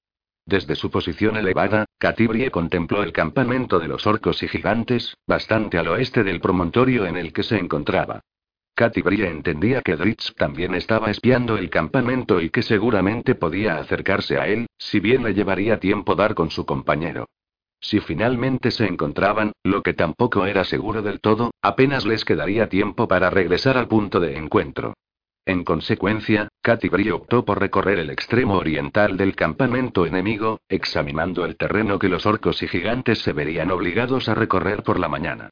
Desde 0.49 0.75
su 0.75 0.89
posición 0.89 1.37
elevada, 1.37 1.85
Catibrie 1.99 2.49
contempló 2.49 3.03
el 3.03 3.13
campamento 3.13 3.77
de 3.77 3.87
los 3.87 4.07
orcos 4.07 4.41
y 4.41 4.47
gigantes, 4.47 5.15
bastante 5.27 5.77
al 5.77 5.89
oeste 5.89 6.23
del 6.23 6.41
promontorio 6.41 7.05
en 7.05 7.17
el 7.17 7.31
que 7.33 7.43
se 7.43 7.59
encontraba. 7.59 8.21
Catibrie 8.73 9.29
entendía 9.29 9.83
que 9.83 9.95
Dritz 9.95 10.33
también 10.33 10.73
estaba 10.73 11.11
espiando 11.11 11.55
el 11.55 11.69
campamento 11.69 12.41
y 12.41 12.49
que 12.49 12.63
seguramente 12.63 13.35
podía 13.35 13.77
acercarse 13.77 14.39
a 14.39 14.47
él, 14.47 14.65
si 14.79 14.99
bien 14.99 15.23
le 15.23 15.35
llevaría 15.35 15.79
tiempo 15.79 16.15
dar 16.15 16.33
con 16.33 16.49
su 16.49 16.65
compañero. 16.65 17.27
Si 17.79 17.99
finalmente 17.99 18.71
se 18.71 18.87
encontraban, 18.87 19.51
lo 19.63 19.83
que 19.83 19.93
tampoco 19.93 20.47
era 20.47 20.63
seguro 20.63 21.03
del 21.03 21.21
todo, 21.21 21.51
apenas 21.61 22.07
les 22.07 22.25
quedaría 22.25 22.69
tiempo 22.69 23.07
para 23.07 23.29
regresar 23.29 23.77
al 23.77 23.87
punto 23.87 24.19
de 24.19 24.35
encuentro. 24.35 24.95
En 25.49 25.63
consecuencia, 25.63 26.47
Catibri 26.61 27.09
optó 27.09 27.43
por 27.43 27.59
recorrer 27.59 27.97
el 27.97 28.11
extremo 28.11 28.57
oriental 28.57 29.17
del 29.17 29.35
campamento 29.35 30.05
enemigo, 30.05 30.59
examinando 30.69 31.43
el 31.43 31.57
terreno 31.57 31.97
que 31.97 32.07
los 32.07 32.27
orcos 32.27 32.61
y 32.61 32.67
gigantes 32.67 33.23
se 33.23 33.33
verían 33.33 33.71
obligados 33.71 34.29
a 34.29 34.35
recorrer 34.35 34.83
por 34.83 34.99
la 34.99 35.07
mañana. 35.07 35.49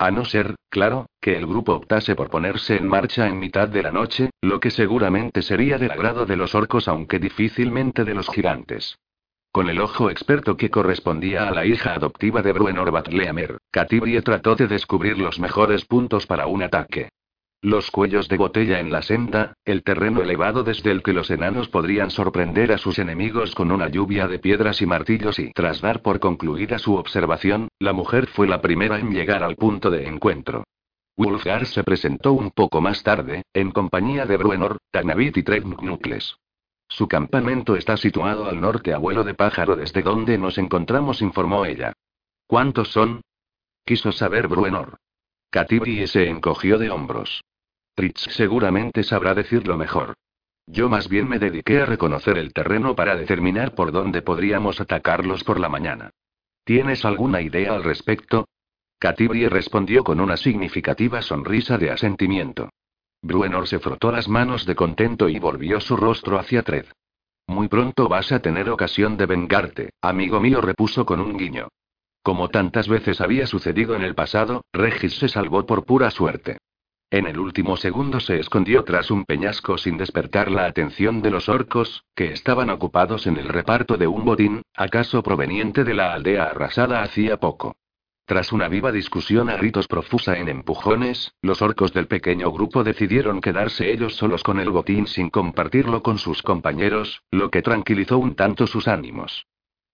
A 0.00 0.10
no 0.10 0.24
ser, 0.24 0.56
claro, 0.68 1.06
que 1.20 1.36
el 1.36 1.46
grupo 1.46 1.74
optase 1.74 2.16
por 2.16 2.28
ponerse 2.28 2.74
en 2.74 2.88
marcha 2.88 3.28
en 3.28 3.38
mitad 3.38 3.68
de 3.68 3.84
la 3.84 3.92
noche, 3.92 4.30
lo 4.42 4.58
que 4.58 4.72
seguramente 4.72 5.42
sería 5.42 5.78
del 5.78 5.92
agrado 5.92 6.26
de 6.26 6.36
los 6.36 6.56
orcos 6.56 6.88
aunque 6.88 7.20
difícilmente 7.20 8.02
de 8.02 8.14
los 8.14 8.28
gigantes. 8.28 8.98
Con 9.52 9.70
el 9.70 9.80
ojo 9.80 10.10
experto 10.10 10.56
que 10.56 10.70
correspondía 10.70 11.46
a 11.46 11.52
la 11.52 11.64
hija 11.64 11.94
adoptiva 11.94 12.42
de 12.42 12.50
Bruenor 12.50 12.90
Batleamer, 12.90 13.58
Catibrie 13.70 14.22
trató 14.22 14.56
de 14.56 14.66
descubrir 14.66 15.18
los 15.18 15.38
mejores 15.38 15.84
puntos 15.84 16.26
para 16.26 16.48
un 16.48 16.64
ataque. 16.64 17.10
Los 17.62 17.90
cuellos 17.90 18.28
de 18.28 18.36
botella 18.36 18.80
en 18.80 18.92
la 18.92 19.02
senda, 19.02 19.54
el 19.64 19.82
terreno 19.82 20.20
elevado 20.20 20.62
desde 20.62 20.90
el 20.90 21.02
que 21.02 21.12
los 21.12 21.30
enanos 21.30 21.68
podrían 21.68 22.10
sorprender 22.10 22.70
a 22.70 22.78
sus 22.78 22.98
enemigos 22.98 23.54
con 23.54 23.72
una 23.72 23.88
lluvia 23.88 24.28
de 24.28 24.38
piedras 24.38 24.82
y 24.82 24.86
martillos 24.86 25.38
y 25.38 25.52
tras 25.52 25.80
dar 25.80 26.02
por 26.02 26.20
concluida 26.20 26.78
su 26.78 26.94
observación, 26.94 27.68
la 27.78 27.92
mujer 27.92 28.26
fue 28.26 28.46
la 28.46 28.60
primera 28.60 28.98
en 28.98 29.10
llegar 29.10 29.42
al 29.42 29.56
punto 29.56 29.90
de 29.90 30.06
encuentro. 30.06 30.64
Wulfgar 31.16 31.64
se 31.64 31.82
presentó 31.82 32.34
un 32.34 32.50
poco 32.50 32.82
más 32.82 33.02
tarde, 33.02 33.42
en 33.54 33.70
compañía 33.70 34.26
de 34.26 34.36
Bruenor, 34.36 34.76
Tanavit 34.90 35.38
y 35.38 35.42
Trebnukles. 35.42 36.36
Su 36.88 37.08
campamento 37.08 37.74
está 37.74 37.96
situado 37.96 38.46
al 38.46 38.60
norte, 38.60 38.92
abuelo 38.92 39.24
de 39.24 39.34
pájaro, 39.34 39.76
desde 39.76 40.02
donde 40.02 40.36
nos 40.36 40.58
encontramos, 40.58 41.22
informó 41.22 41.64
ella. 41.64 41.94
¿Cuántos 42.46 42.88
son? 42.92 43.22
Quiso 43.84 44.12
saber 44.12 44.46
Bruenor. 44.46 44.98
Catibri 45.50 46.06
se 46.06 46.28
encogió 46.28 46.78
de 46.78 46.90
hombros. 46.90 47.42
Tritz 47.94 48.28
seguramente 48.30 49.02
sabrá 49.02 49.34
decirlo 49.34 49.76
mejor. 49.76 50.14
Yo 50.66 50.88
más 50.88 51.08
bien 51.08 51.28
me 51.28 51.38
dediqué 51.38 51.80
a 51.80 51.86
reconocer 51.86 52.38
el 52.38 52.52
terreno 52.52 52.96
para 52.96 53.16
determinar 53.16 53.74
por 53.74 53.92
dónde 53.92 54.22
podríamos 54.22 54.80
atacarlos 54.80 55.44
por 55.44 55.60
la 55.60 55.68
mañana. 55.68 56.10
¿Tienes 56.64 57.04
alguna 57.04 57.40
idea 57.40 57.74
al 57.74 57.84
respecto? 57.84 58.48
Catibri 58.98 59.46
respondió 59.46 60.02
con 60.02 60.20
una 60.20 60.36
significativa 60.36 61.22
sonrisa 61.22 61.78
de 61.78 61.90
asentimiento. 61.90 62.70
Bruenor 63.22 63.68
se 63.68 63.78
frotó 63.78 64.10
las 64.10 64.28
manos 64.28 64.66
de 64.66 64.74
contento 64.74 65.28
y 65.28 65.38
volvió 65.38 65.80
su 65.80 65.96
rostro 65.96 66.38
hacia 66.38 66.62
Tred. 66.62 66.86
Muy 67.46 67.68
pronto 67.68 68.08
vas 68.08 68.32
a 68.32 68.40
tener 68.40 68.68
ocasión 68.68 69.16
de 69.16 69.26
vengarte, 69.26 69.90
amigo 70.02 70.40
mío, 70.40 70.60
repuso 70.60 71.06
con 71.06 71.20
un 71.20 71.36
guiño. 71.36 71.68
Como 72.26 72.48
tantas 72.48 72.88
veces 72.88 73.20
había 73.20 73.46
sucedido 73.46 73.94
en 73.94 74.02
el 74.02 74.16
pasado, 74.16 74.64
Regis 74.72 75.16
se 75.16 75.28
salvó 75.28 75.64
por 75.64 75.84
pura 75.84 76.10
suerte. 76.10 76.58
En 77.08 77.28
el 77.28 77.38
último 77.38 77.76
segundo 77.76 78.18
se 78.18 78.40
escondió 78.40 78.82
tras 78.82 79.12
un 79.12 79.24
peñasco 79.24 79.78
sin 79.78 79.96
despertar 79.96 80.50
la 80.50 80.66
atención 80.66 81.22
de 81.22 81.30
los 81.30 81.48
orcos, 81.48 82.02
que 82.16 82.32
estaban 82.32 82.68
ocupados 82.68 83.28
en 83.28 83.36
el 83.36 83.48
reparto 83.48 83.96
de 83.96 84.08
un 84.08 84.24
botín, 84.24 84.62
acaso 84.74 85.22
proveniente 85.22 85.84
de 85.84 85.94
la 85.94 86.14
aldea 86.14 86.46
arrasada 86.46 87.04
hacía 87.04 87.36
poco. 87.36 87.76
Tras 88.24 88.50
una 88.50 88.66
viva 88.66 88.90
discusión 88.90 89.48
a 89.48 89.56
gritos 89.56 89.86
profusa 89.86 90.36
en 90.36 90.48
empujones, 90.48 91.32
los 91.42 91.62
orcos 91.62 91.92
del 91.92 92.08
pequeño 92.08 92.50
grupo 92.50 92.82
decidieron 92.82 93.40
quedarse 93.40 93.92
ellos 93.92 94.16
solos 94.16 94.42
con 94.42 94.58
el 94.58 94.70
botín 94.70 95.06
sin 95.06 95.30
compartirlo 95.30 96.02
con 96.02 96.18
sus 96.18 96.42
compañeros, 96.42 97.22
lo 97.30 97.52
que 97.52 97.62
tranquilizó 97.62 98.18
un 98.18 98.34
tanto 98.34 98.66
sus 98.66 98.88
ánimos. 98.88 99.46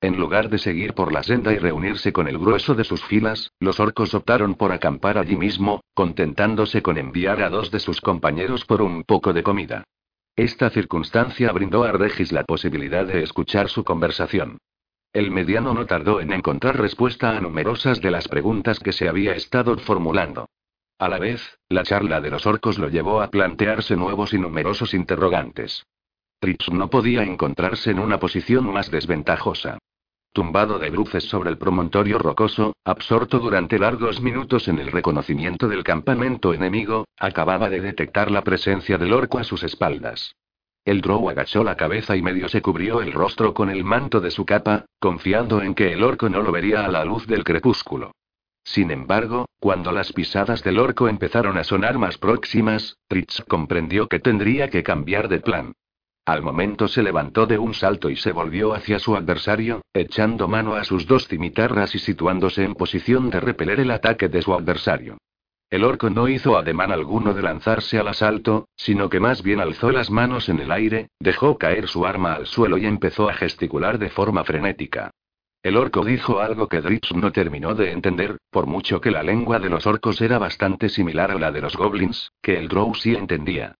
En 0.03 0.19
lugar 0.19 0.51
de 0.51 0.59
seguir 0.59 0.95
por 0.95 1.13
la 1.13 1.23
senda 1.23 1.53
y 1.53 1.59
reunirse 1.59 2.13
con 2.13 2.27
el 2.27 2.37
grueso 2.37 2.75
de 2.75 2.83
sus 2.83 3.05
filas, 3.05 3.53
los 3.61 3.79
orcos 3.79 4.13
optaron 4.15 4.57
por 4.57 4.73
acampar 4.73 5.17
allí 5.17 5.37
mismo, 5.37 5.85
contentándose 5.95 6.83
con 6.83 6.99
enviar 6.99 7.41
a 7.41 7.49
dos 7.49 7.71
de 7.71 7.79
sus 7.79 8.01
compañeros 8.01 8.65
por 8.65 8.83
un 8.83 9.05
poco 9.05 9.33
de 9.33 9.45
comida. 9.45 9.85
Esta 10.35 10.71
circunstancia 10.71 11.53
brindó 11.53 11.85
a 11.85 11.93
Regis 11.93 12.33
la 12.33 12.43
posibilidad 12.43 13.07
de 13.07 13.23
escuchar 13.23 13.69
su 13.69 13.85
conversación. 13.85 14.59
El 15.13 15.31
mediano 15.31 15.73
no 15.73 15.87
tardó 15.87 16.21
en 16.21 16.33
encontrar 16.33 16.81
respuesta 16.81 17.37
a 17.37 17.41
numerosas 17.41 18.01
de 18.01 18.11
las 18.11 18.27
preguntas 18.27 18.81
que 18.81 18.93
se 18.93 19.09
había 19.09 19.37
estado 19.37 19.79
formulando. 19.79 20.49
A 20.99 21.09
la 21.09 21.21
vez, 21.21 21.59
la 21.69 21.85
charla 21.85 22.21
de 22.21 22.31
los 22.31 22.45
orcos 22.45 22.77
lo 22.77 22.89
llevó 22.89 23.23
a 23.23 23.31
plantearse 23.31 23.95
nuevos 23.95 24.35
y 24.35 24.39
numerosos 24.39 24.95
interrogantes. 24.95 25.85
Tritz 26.41 26.73
no 26.73 26.91
podía 26.91 27.23
encontrarse 27.23 27.93
en 27.93 28.01
una 28.01 28.19
posición 28.19 28.65
más 28.73 28.91
desventajosa. 28.91 29.79
Tumbado 30.33 30.79
de 30.79 30.89
bruces 30.89 31.25
sobre 31.25 31.51
el 31.51 31.59
promontorio 31.59 32.19
rocoso, 32.19 32.75
absorto 32.85 33.39
durante 33.39 33.79
largos 33.79 34.23
minutos 34.23 34.67
en 34.67 34.79
el 34.79 34.91
reconocimiento 34.91 35.69
del 35.69 35.85
campamento 35.85 36.55
enemigo, 36.55 37.07
acababa 37.19 37.69
de 37.69 37.83
detectar 37.83 38.31
la 38.31 38.43
presencia 38.43 38.97
del 38.97 39.13
orco 39.13 39.39
a 39.39 39.45
sus 39.45 39.63
espaldas. 39.63 40.35
El 40.87 41.03
drow 41.03 41.29
agachó 41.29 41.63
la 41.63 41.77
cabeza 41.77 42.17
y 42.17 42.23
medio 42.23 42.49
se 42.49 42.63
cubrió 42.63 43.03
el 43.03 43.13
rostro 43.13 43.53
con 43.53 43.69
el 43.69 43.85
manto 43.85 44.23
de 44.23 44.31
su 44.31 44.47
capa, 44.47 44.87
confiando 44.99 45.61
en 45.61 45.75
que 45.75 45.93
el 45.93 46.03
orco 46.03 46.31
no 46.31 46.41
lo 46.41 46.51
vería 46.51 46.87
a 46.87 46.89
la 46.89 47.05
luz 47.05 47.27
del 47.27 47.45
crepúsculo. 47.45 48.13
Sin 48.65 48.91
embargo, 48.91 49.45
cuando 49.61 49.93
las 49.93 50.15
pisadas 50.15 50.65
del 50.65 50.79
orco 50.79 51.09
empezaron 51.09 51.59
a 51.59 51.65
sonar 51.65 51.99
más 51.99 52.17
próximas, 52.17 52.97
Tritz 53.07 53.43
comprendió 53.47 54.09
que 54.09 54.19
tendría 54.19 54.71
que 54.71 54.83
cambiar 54.83 55.29
de 55.29 55.41
plan. 55.41 55.75
Al 56.25 56.41
momento 56.41 56.87
se 56.87 57.03
levantó 57.03 57.47
de 57.47 57.59
un 57.59 57.75
salto 57.75 58.09
y 58.09 58.15
se 58.15 58.31
volvió 58.31 58.75
hacia 58.75 59.01
su 59.01 59.17
adversario, 59.17 59.83
echando 59.93 60.47
mano 60.47 60.77
a 60.77 60.85
sus 60.85 61.07
dos 61.09 61.27
cimitarras 61.27 61.97
y 61.97 61.99
situándose 61.99 62.63
en 62.63 62.75
posición 62.75 63.29
de 63.29 63.41
repeler 63.41 63.81
el 63.81 63.91
ataque 63.91 64.29
de 64.29 64.41
su 64.41 64.55
adversario. 64.55 65.19
El 65.69 65.83
orco 65.83 66.11
no 66.11 66.29
hizo 66.29 66.57
ademán 66.57 66.93
alguno 66.93 67.35
de 67.35 67.43
lanzarse 67.43 67.99
al 67.99 68.07
asalto, 68.07 68.69
sino 68.77 69.09
que 69.09 69.19
más 69.19 69.43
bien 69.43 69.59
alzó 69.59 69.91
las 69.91 70.11
manos 70.11 70.49
en 70.49 70.61
el 70.61 70.71
aire, 70.71 71.09
dejó 71.19 71.59
caer 71.59 71.89
su 71.89 72.07
arma 72.07 72.35
al 72.35 72.47
suelo 72.47 72.79
y 72.79 72.87
empezó 72.87 73.29
a 73.29 73.35
gesticular 73.35 73.99
de 73.99 74.11
forma 74.11 74.45
frenética. 74.45 75.11
El 75.63 75.77
orco 75.77 76.05
dijo 76.05 76.41
algo 76.41 76.69
que 76.69 76.83
Dritz 76.83 77.13
no 77.15 77.33
terminó 77.33 77.75
de 77.75 77.91
entender, 77.91 78.37
por 78.51 78.67
mucho 78.67 79.01
que 79.01 79.11
la 79.11 79.23
lengua 79.23 79.59
de 79.59 79.71
los 79.71 79.87
orcos 79.87 80.21
era 80.21 80.39
bastante 80.39 80.89
similar 80.89 81.33
a 81.33 81.39
la 81.39 81.51
de 81.51 81.63
los 81.63 81.77
goblins, 81.77 82.31
que 82.43 82.59
el 82.59 82.69
drow 82.69 82.93
entendía. 83.05 83.75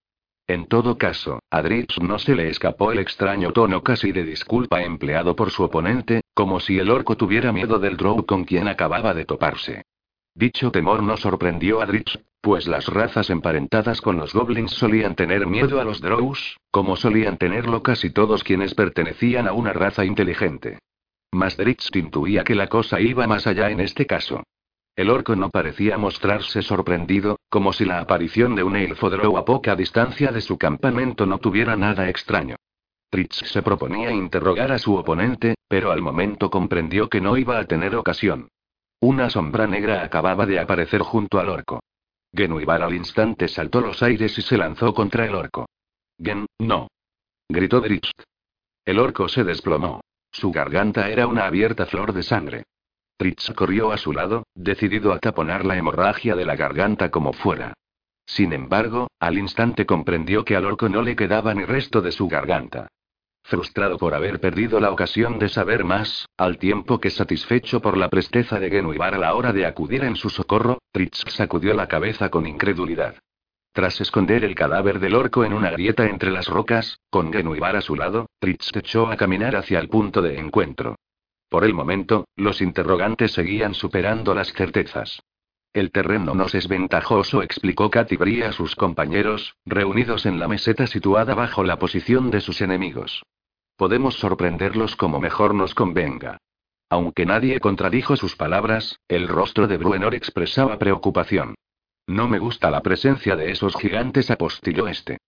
En 0.47 0.67
todo 0.67 0.99
caso, 0.99 1.41
a 1.51 1.63
Dritz 1.63 1.99
no 2.01 2.19
se 2.19 2.35
le 2.35 2.49
escapó 2.49 2.93
el 2.93 2.99
extraño 2.99 3.53
tono 3.53 3.83
casi 3.83 4.13
de 4.13 4.25
disculpa 4.25 4.83
empleado 4.83 5.37
por 5.37 5.51
su 5.51 5.63
oponente, 5.63 6.23
como 6.35 6.61
si 6.61 6.79
el 6.79 6.91
orco 6.91 7.17
tuviera 7.17 7.53
miedo 7.53 7.79
del 7.79 7.97
drow 7.97 8.27
con 8.27 8.45
quien 8.45 8.69
acababa 8.69 9.15
de 9.15 9.25
toparse. 9.25 9.83
Dicho 10.35 10.71
temor 10.71 11.03
no 11.03 11.17
sorprendió 11.17 11.81
a 11.81 11.87
Dritz, 11.87 12.19
pues 12.41 12.67
las 12.67 12.87
razas 12.89 13.31
emparentadas 13.31 14.01
con 14.01 14.17
los 14.17 14.33
goblins 14.33 14.73
solían 14.73 15.15
tener 15.15 15.47
miedo 15.47 15.81
a 15.81 15.85
los 15.85 16.01
drows, 16.01 16.57
como 16.71 16.97
solían 16.97 17.37
tenerlo 17.39 17.83
casi 17.83 18.11
todos 18.11 18.43
quienes 18.43 18.75
pertenecían 18.75 19.47
a 19.47 19.53
una 19.53 19.73
raza 19.73 20.05
inteligente. 20.05 20.79
Mas 21.31 21.57
Dritz 21.57 21.89
intuía 21.95 22.45
que 22.45 22.55
la 22.55 22.67
cosa 22.67 23.01
iba 23.01 23.27
más 23.27 23.47
allá 23.47 23.71
en 23.71 23.81
este 23.81 24.07
caso. 24.07 24.43
El 24.95 25.09
orco 25.09 25.35
no 25.37 25.49
parecía 25.49 25.97
mostrarse 25.97 26.61
sorprendido, 26.63 27.39
como 27.49 27.73
si 27.73 27.85
la 27.85 28.01
aparición 28.01 28.55
de 28.55 28.63
un 28.63 28.77
elfo 28.77 29.09
drow 29.09 29.39
a 29.39 29.45
poca 29.45 29.75
distancia 29.75 30.31
de 30.31 30.43
su 30.43 30.59
campamento 30.59 31.25
no 31.25 31.39
tuviera 31.39 31.77
nada 31.77 32.09
extraño. 32.09 32.57
Dritz 33.11 33.37
se 33.47 33.63
proponía 33.63 34.11
interrogar 34.11 34.73
a 34.73 34.79
su 34.79 34.95
oponente, 34.95 35.55
pero 35.69 35.93
al 35.93 36.03
momento 36.03 36.51
comprendió 36.51 37.09
que 37.09 37.21
no 37.21 37.37
iba 37.37 37.59
a 37.59 37.65
tener 37.65 37.95
ocasión. 37.97 38.49
Una 39.01 39.31
sombra 39.31 39.67
negra 39.67 40.05
acababa 40.05 40.47
de 40.47 40.59
aparecer 40.61 41.01
junto 41.01 41.39
al 41.39 41.49
orco. 41.49 41.81
Genuibar 42.35 42.83
al 42.83 42.95
instante 42.95 43.49
saltó 43.49 43.81
los 43.81 44.03
aires 44.03 44.37
y 44.39 44.43
se 44.43 44.57
lanzó 44.57 44.95
contra 44.95 45.27
el 45.27 45.35
orco. 45.35 45.67
Gen, 46.19 46.47
no. 46.59 46.89
Gritó 47.49 47.81
Dritz. 47.81 48.11
El 48.85 48.99
orco 48.99 49.29
se 49.29 49.45
desplomó. 49.45 50.01
Su 50.31 50.51
garganta 50.51 51.11
era 51.11 51.27
una 51.27 51.47
abierta 51.47 51.85
flor 51.87 52.13
de 52.13 52.23
sangre. 52.23 52.65
Dritz 53.19 53.53
corrió 53.55 53.93
a 53.93 53.99
su 53.99 54.13
lado, 54.13 54.45
decidido 54.55 55.13
a 55.13 55.19
taponar 55.19 55.65
la 55.65 55.77
hemorragia 55.77 56.35
de 56.35 56.45
la 56.45 56.57
garganta 56.57 57.11
como 57.11 57.33
fuera. 57.33 57.75
Sin 58.27 58.53
embargo, 58.53 59.09
al 59.21 59.39
instante 59.39 59.87
comprendió 59.87 60.45
que 60.45 60.57
al 60.57 60.65
orco 60.65 60.89
no 60.89 61.03
le 61.03 61.17
quedaba 61.17 61.55
ni 61.55 61.65
resto 61.65 62.01
de 62.01 62.13
su 62.13 62.29
garganta. 62.29 62.89
Frustrado 63.45 63.99
por 63.99 64.15
haber 64.15 64.41
perdido 64.41 64.81
la 64.81 64.91
ocasión 64.91 65.39
de 65.39 65.49
saber 65.49 65.85
más, 65.85 66.27
al 66.37 66.59
tiempo 66.59 67.01
que 67.01 67.11
satisfecho 67.11 67.81
por 67.81 67.97
la 67.97 68.09
presteza 68.09 68.59
de 68.61 68.71
Genuibar 68.71 69.15
a 69.15 69.19
la 69.19 69.35
hora 69.35 69.53
de 69.53 69.67
acudir 69.67 70.05
en 70.05 70.17
su 70.17 70.31
socorro, 70.31 70.79
Tritz 70.93 71.25
sacudió 71.29 71.75
la 71.75 71.89
cabeza 71.89 72.31
con 72.31 72.47
incredulidad. 72.47 73.17
Tras 73.73 74.01
esconder 74.01 74.45
el 74.45 74.55
cadáver 74.55 75.01
del 75.01 75.15
orco 75.15 75.45
en 75.45 75.53
una 75.55 75.71
grieta 75.71 76.07
entre 76.07 76.31
las 76.31 76.47
rocas, 76.47 76.99
con 77.11 77.33
Genuibar 77.33 77.75
a 77.75 77.81
su 77.81 77.97
lado, 77.97 78.27
Tritz 78.39 78.71
echó 78.77 79.09
a 79.09 79.17
caminar 79.17 79.57
hacia 79.57 79.81
el 79.81 79.89
punto 79.89 80.23
de 80.23 80.39
encuentro. 80.39 80.97
Por 81.53 81.65
el 81.65 81.75
momento, 81.75 82.25
los 82.35 82.63
interrogantes 82.63 83.33
seguían 83.33 83.75
superando 83.75 84.35
las 84.35 84.55
certezas. 84.55 85.23
El 85.75 85.91
terreno 85.91 86.35
no 86.35 86.47
es 86.47 86.67
ventajoso, 86.67 87.43
explicó 87.43 87.91
Katy 87.91 88.41
a 88.41 88.53
sus 88.53 88.75
compañeros, 88.75 89.55
reunidos 89.67 90.25
en 90.25 90.41
la 90.41 90.49
meseta 90.49 90.87
situada 90.87 91.35
bajo 91.35 91.63
la 91.63 91.79
posición 91.79 92.31
de 92.31 92.41
sus 92.41 92.63
enemigos. 92.63 93.23
Podemos 93.77 94.15
sorprenderlos 94.15 94.97
como 94.97 95.21
mejor 95.21 95.55
nos 95.55 95.75
convenga. 95.75 96.39
Aunque 96.89 97.27
nadie 97.27 97.61
contradijo 97.61 98.17
sus 98.17 98.35
palabras, 98.35 98.99
el 99.07 99.29
rostro 99.29 99.67
de 99.67 99.77
Bruenor 99.77 100.15
expresaba 100.15 100.79
preocupación. 100.79 101.55
No 102.07 102.29
me 102.29 102.39
gusta 102.39 102.71
la 102.71 102.81
presencia 102.81 103.37
de 103.37 103.51
esos 103.51 103.77
gigantes, 103.77 104.31
apostilló 104.31 104.89
este. 104.89 105.19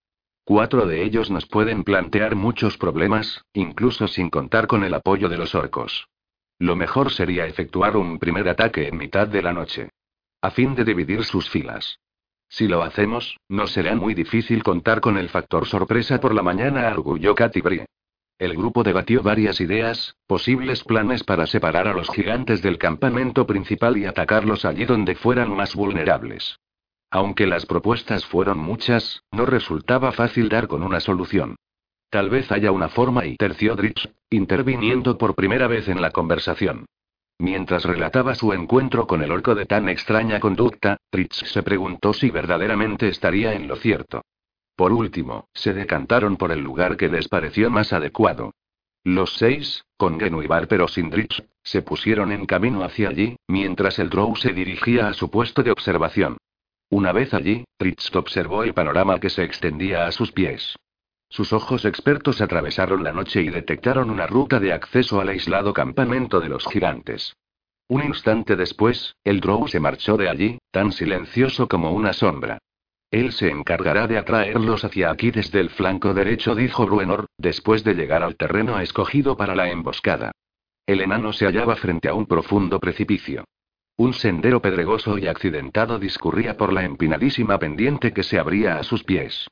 Cuatro 0.43 0.87
de 0.87 1.03
ellos 1.03 1.29
nos 1.29 1.45
pueden 1.45 1.83
plantear 1.83 2.35
muchos 2.35 2.79
problemas, 2.79 3.45
incluso 3.53 4.07
sin 4.07 4.31
contar 4.31 4.65
con 4.65 4.83
el 4.83 4.95
apoyo 4.95 5.29
de 5.29 5.37
los 5.37 5.53
orcos. 5.53 6.07
Lo 6.59 6.75
mejor 6.75 7.11
sería 7.11 7.45
efectuar 7.45 7.97
un 7.97 8.19
primer 8.19 8.47
ataque 8.47 8.87
en 8.87 8.97
mitad 8.97 9.27
de 9.27 9.41
la 9.41 9.53
noche 9.53 9.89
a 10.45 10.51
fin 10.51 10.75
de 10.75 10.85
dividir 10.85 11.23
sus 11.23 11.49
filas. 11.49 11.99
Si 12.47 12.67
lo 12.67 12.83
hacemos, 12.83 13.35
no 13.49 13.65
será 13.65 13.95
muy 13.95 14.13
difícil 14.13 14.61
contar 14.61 15.01
con 15.01 15.17
el 15.17 15.29
factor 15.29 15.65
sorpresa 15.65 16.19
por 16.19 16.35
la 16.35 16.43
mañana, 16.43 16.87
arguyó 16.87 17.33
Katy 17.33 17.61
Brie. 17.61 17.85
El 18.37 18.55
grupo 18.55 18.83
debatió 18.83 19.23
varias 19.23 19.59
ideas, 19.59 20.15
posibles 20.27 20.83
planes 20.83 21.23
para 21.23 21.47
separar 21.47 21.87
a 21.87 21.93
los 21.93 22.11
gigantes 22.11 22.61
del 22.61 22.77
campamento 22.77 23.47
principal 23.47 23.97
y 23.97 24.05
atacarlos 24.05 24.65
allí 24.65 24.85
donde 24.85 25.15
fueran 25.15 25.55
más 25.55 25.73
vulnerables. 25.73 26.59
Aunque 27.09 27.47
las 27.47 27.65
propuestas 27.65 28.23
fueron 28.23 28.59
muchas, 28.59 29.23
no 29.31 29.47
resultaba 29.47 30.11
fácil 30.11 30.47
dar 30.47 30.67
con 30.67 30.83
una 30.83 30.99
solución. 30.99 31.55
Tal 32.09 32.29
vez 32.29 32.51
haya 32.51 32.71
una 32.71 32.89
forma 32.89 33.25
y 33.25 33.35
terció 33.35 33.75
Dritz, 33.75 34.09
interviniendo 34.29 35.17
por 35.17 35.35
primera 35.35 35.67
vez 35.67 35.87
en 35.87 36.01
la 36.01 36.11
conversación. 36.11 36.85
Mientras 37.37 37.83
relataba 37.83 38.33
su 38.35 38.53
encuentro 38.53 39.07
con 39.07 39.21
el 39.21 39.31
orco 39.31 39.55
de 39.55 39.65
tan 39.65 39.89
extraña 39.89 40.39
conducta, 40.39 40.97
Tritz 41.09 41.43
se 41.51 41.63
preguntó 41.63 42.13
si 42.13 42.29
verdaderamente 42.29 43.09
estaría 43.09 43.53
en 43.53 43.67
lo 43.67 43.75
cierto. 43.75 44.21
Por 44.75 44.93
último, 44.93 45.47
se 45.53 45.73
decantaron 45.73 46.37
por 46.37 46.51
el 46.51 46.61
lugar 46.61 46.95
que 46.95 47.09
les 47.09 47.27
pareció 47.27 47.69
más 47.69 47.91
adecuado. 47.91 48.51
Los 49.03 49.35
seis, 49.35 49.85
con 49.97 50.19
Genuibar 50.19 50.67
pero 50.67 50.87
sin 50.87 51.09
Dritz, 51.09 51.43
se 51.63 51.81
pusieron 51.81 52.31
en 52.31 52.45
camino 52.45 52.83
hacia 52.83 53.09
allí, 53.09 53.37
mientras 53.47 53.99
el 53.99 54.09
Drow 54.09 54.35
se 54.35 54.53
dirigía 54.53 55.07
a 55.07 55.13
su 55.13 55.29
puesto 55.29 55.63
de 55.63 55.71
observación. 55.71 56.37
Una 56.89 57.11
vez 57.11 57.33
allí, 57.33 57.65
Tritz 57.77 58.15
observó 58.15 58.63
el 58.63 58.73
panorama 58.73 59.19
que 59.19 59.29
se 59.29 59.43
extendía 59.43 60.07
a 60.07 60.11
sus 60.11 60.31
pies. 60.31 60.75
Sus 61.29 61.53
ojos 61.53 61.85
expertos 61.85 62.41
atravesaron 62.41 63.03
la 63.03 63.11
noche 63.11 63.41
y 63.41 63.49
detectaron 63.49 64.09
una 64.09 64.27
ruta 64.27 64.59
de 64.59 64.73
acceso 64.73 65.19
al 65.19 65.29
aislado 65.29 65.73
campamento 65.73 66.39
de 66.39 66.49
los 66.49 66.65
gigantes. 66.67 67.35
Un 67.87 68.03
instante 68.03 68.55
después, 68.55 69.15
el 69.23 69.39
Drow 69.39 69.67
se 69.67 69.79
marchó 69.79 70.17
de 70.17 70.29
allí, 70.29 70.57
tan 70.71 70.91
silencioso 70.91 71.67
como 71.67 71.91
una 71.91 72.13
sombra. 72.13 72.57
Él 73.11 73.31
se 73.31 73.49
encargará 73.49 74.07
de 74.07 74.17
atraerlos 74.17 74.83
hacia 74.83 75.11
aquí 75.11 75.31
desde 75.31 75.59
el 75.59 75.69
flanco 75.69 76.13
derecho, 76.13 76.55
dijo 76.55 76.85
Bruenor, 76.85 77.27
después 77.37 77.83
de 77.83 77.93
llegar 77.93 78.23
al 78.23 78.35
terreno 78.35 78.79
escogido 78.79 79.37
para 79.37 79.55
la 79.55 79.69
emboscada. 79.69 80.31
El 80.87 81.01
enano 81.01 81.31
se 81.31 81.45
hallaba 81.45 81.75
frente 81.75 82.09
a 82.09 82.13
un 82.13 82.25
profundo 82.25 82.79
precipicio. 82.79 83.45
Un 83.97 84.13
sendero 84.13 84.61
pedregoso 84.61 85.17
y 85.17 85.27
accidentado 85.27 85.99
discurría 85.99 86.57
por 86.57 86.73
la 86.73 86.83
empinadísima 86.83 87.57
pendiente 87.59 88.11
que 88.11 88.23
se 88.23 88.37
abría 88.37 88.77
a 88.77 88.83
sus 88.83 89.03
pies. 89.03 89.47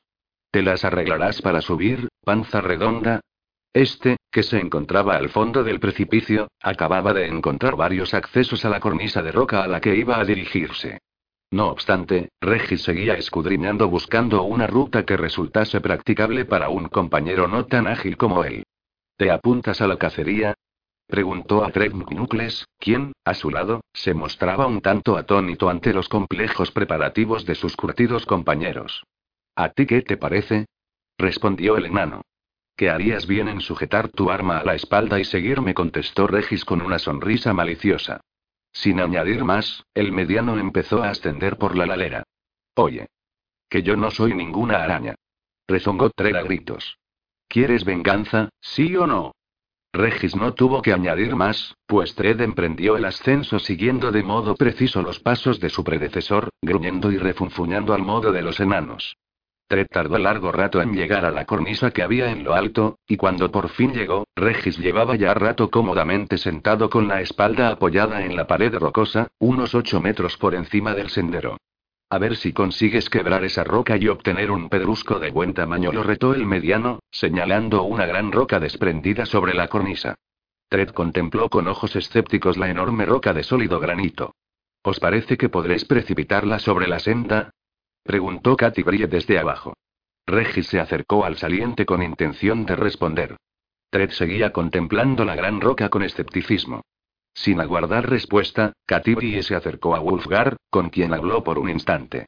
¿Te 0.54 0.62
las 0.62 0.84
arreglarás 0.84 1.42
para 1.42 1.60
subir, 1.60 2.06
panza 2.22 2.60
redonda? 2.60 3.18
Este, 3.72 4.18
que 4.30 4.44
se 4.44 4.60
encontraba 4.60 5.16
al 5.16 5.28
fondo 5.28 5.64
del 5.64 5.80
precipicio, 5.80 6.46
acababa 6.62 7.12
de 7.12 7.26
encontrar 7.26 7.74
varios 7.74 8.14
accesos 8.14 8.64
a 8.64 8.68
la 8.68 8.78
cornisa 8.78 9.20
de 9.20 9.32
roca 9.32 9.64
a 9.64 9.66
la 9.66 9.80
que 9.80 9.96
iba 9.96 10.16
a 10.16 10.24
dirigirse. 10.24 11.00
No 11.50 11.70
obstante, 11.70 12.28
Regis 12.40 12.84
seguía 12.84 13.14
escudriñando 13.14 13.88
buscando 13.88 14.44
una 14.44 14.68
ruta 14.68 15.04
que 15.04 15.16
resultase 15.16 15.80
practicable 15.80 16.44
para 16.44 16.68
un 16.68 16.86
compañero 16.86 17.48
no 17.48 17.66
tan 17.66 17.88
ágil 17.88 18.16
como 18.16 18.44
él. 18.44 18.62
¿Te 19.16 19.32
apuntas 19.32 19.80
a 19.80 19.88
la 19.88 19.96
cacería? 19.96 20.54
Preguntó 21.08 21.64
a 21.64 21.72
Knuckles, 21.72 22.64
quien, 22.78 23.12
a 23.24 23.34
su 23.34 23.50
lado, 23.50 23.80
se 23.92 24.14
mostraba 24.14 24.68
un 24.68 24.80
tanto 24.82 25.16
atónito 25.16 25.68
ante 25.68 25.92
los 25.92 26.08
complejos 26.08 26.70
preparativos 26.70 27.44
de 27.44 27.56
sus 27.56 27.74
curtidos 27.74 28.24
compañeros. 28.24 29.02
¿A 29.56 29.70
ti 29.70 29.86
qué 29.86 30.02
te 30.02 30.16
parece? 30.16 30.66
respondió 31.16 31.76
el 31.76 31.86
enano. 31.86 32.22
¿Qué 32.76 32.90
harías 32.90 33.26
bien 33.26 33.48
en 33.48 33.60
sujetar 33.60 34.08
tu 34.08 34.30
arma 34.30 34.58
a 34.58 34.64
la 34.64 34.74
espalda 34.74 35.20
y 35.20 35.24
seguirme? 35.24 35.74
contestó 35.74 36.26
Regis 36.26 36.64
con 36.64 36.82
una 36.82 36.98
sonrisa 36.98 37.52
maliciosa. 37.52 38.20
Sin 38.72 38.98
añadir 39.00 39.44
más, 39.44 39.84
el 39.94 40.10
mediano 40.10 40.58
empezó 40.58 41.04
a 41.04 41.10
ascender 41.10 41.56
por 41.56 41.76
la 41.76 41.86
ladera. 41.86 42.24
Oye. 42.74 43.06
Que 43.68 43.82
yo 43.82 43.96
no 43.96 44.10
soy 44.10 44.34
ninguna 44.34 44.82
araña. 44.82 45.14
Rezongó 45.68 46.10
Trek 46.10 46.34
a 46.34 46.42
gritos. 46.42 46.98
¿Quieres 47.48 47.84
venganza, 47.84 48.48
sí 48.60 48.96
o 48.96 49.06
no? 49.06 49.32
Regis 49.92 50.34
no 50.34 50.54
tuvo 50.54 50.82
que 50.82 50.92
añadir 50.92 51.36
más, 51.36 51.76
pues 51.86 52.16
Tred 52.16 52.40
emprendió 52.40 52.96
el 52.96 53.04
ascenso 53.04 53.60
siguiendo 53.60 54.10
de 54.10 54.24
modo 54.24 54.56
preciso 54.56 55.02
los 55.02 55.20
pasos 55.20 55.60
de 55.60 55.70
su 55.70 55.84
predecesor, 55.84 56.50
gruñendo 56.60 57.12
y 57.12 57.18
refunfuñando 57.18 57.94
al 57.94 58.02
modo 58.02 58.32
de 58.32 58.42
los 58.42 58.58
enanos. 58.58 59.16
Tred 59.66 59.86
tardó 59.90 60.18
largo 60.18 60.52
rato 60.52 60.82
en 60.82 60.92
llegar 60.92 61.24
a 61.24 61.30
la 61.30 61.46
cornisa 61.46 61.90
que 61.90 62.02
había 62.02 62.30
en 62.30 62.44
lo 62.44 62.54
alto, 62.54 62.98
y 63.06 63.16
cuando 63.16 63.50
por 63.50 63.70
fin 63.70 63.92
llegó, 63.92 64.24
Regis 64.36 64.78
llevaba 64.78 65.16
ya 65.16 65.32
rato 65.32 65.70
cómodamente 65.70 66.36
sentado 66.36 66.90
con 66.90 67.08
la 67.08 67.22
espalda 67.22 67.70
apoyada 67.70 68.24
en 68.24 68.36
la 68.36 68.46
pared 68.46 68.74
rocosa, 68.74 69.28
unos 69.38 69.74
ocho 69.74 70.00
metros 70.00 70.36
por 70.36 70.54
encima 70.54 70.94
del 70.94 71.08
sendero. 71.08 71.56
A 72.10 72.18
ver 72.18 72.36
si 72.36 72.52
consigues 72.52 73.08
quebrar 73.08 73.44
esa 73.44 73.64
roca 73.64 73.96
y 73.96 74.08
obtener 74.08 74.50
un 74.50 74.68
pedrusco 74.68 75.18
de 75.18 75.30
buen 75.30 75.54
tamaño, 75.54 75.92
lo 75.92 76.02
retó 76.02 76.34
el 76.34 76.46
mediano, 76.46 77.00
señalando 77.10 77.82
una 77.84 78.06
gran 78.06 78.30
roca 78.30 78.60
desprendida 78.60 79.24
sobre 79.24 79.54
la 79.54 79.68
cornisa. 79.68 80.14
Tred 80.68 80.90
contempló 80.90 81.48
con 81.48 81.66
ojos 81.68 81.96
escépticos 81.96 82.58
la 82.58 82.68
enorme 82.68 83.06
roca 83.06 83.32
de 83.32 83.42
sólido 83.42 83.80
granito. 83.80 84.34
¿Os 84.82 85.00
parece 85.00 85.38
que 85.38 85.48
podréis 85.48 85.86
precipitarla 85.86 86.58
sobre 86.58 86.86
la 86.86 86.98
senda? 86.98 87.50
Preguntó 88.04 88.56
Katy 88.56 88.82
desde 89.08 89.38
abajo. 89.38 89.74
Regis 90.26 90.68
se 90.68 90.78
acercó 90.78 91.24
al 91.24 91.36
saliente 91.36 91.84
con 91.84 92.02
intención 92.02 92.64
de 92.64 92.76
responder. 92.76 93.36
Tred 93.90 94.10
seguía 94.10 94.52
contemplando 94.52 95.24
la 95.24 95.34
gran 95.34 95.60
roca 95.60 95.88
con 95.88 96.02
escepticismo. 96.02 96.82
Sin 97.34 97.60
aguardar 97.60 98.08
respuesta, 98.08 98.72
Katibri 98.86 99.42
se 99.42 99.56
acercó 99.56 99.96
a 99.96 99.98
Wolfgar, 99.98 100.56
con 100.70 100.90
quien 100.90 101.12
habló 101.12 101.42
por 101.42 101.58
un 101.58 101.68
instante. 101.68 102.26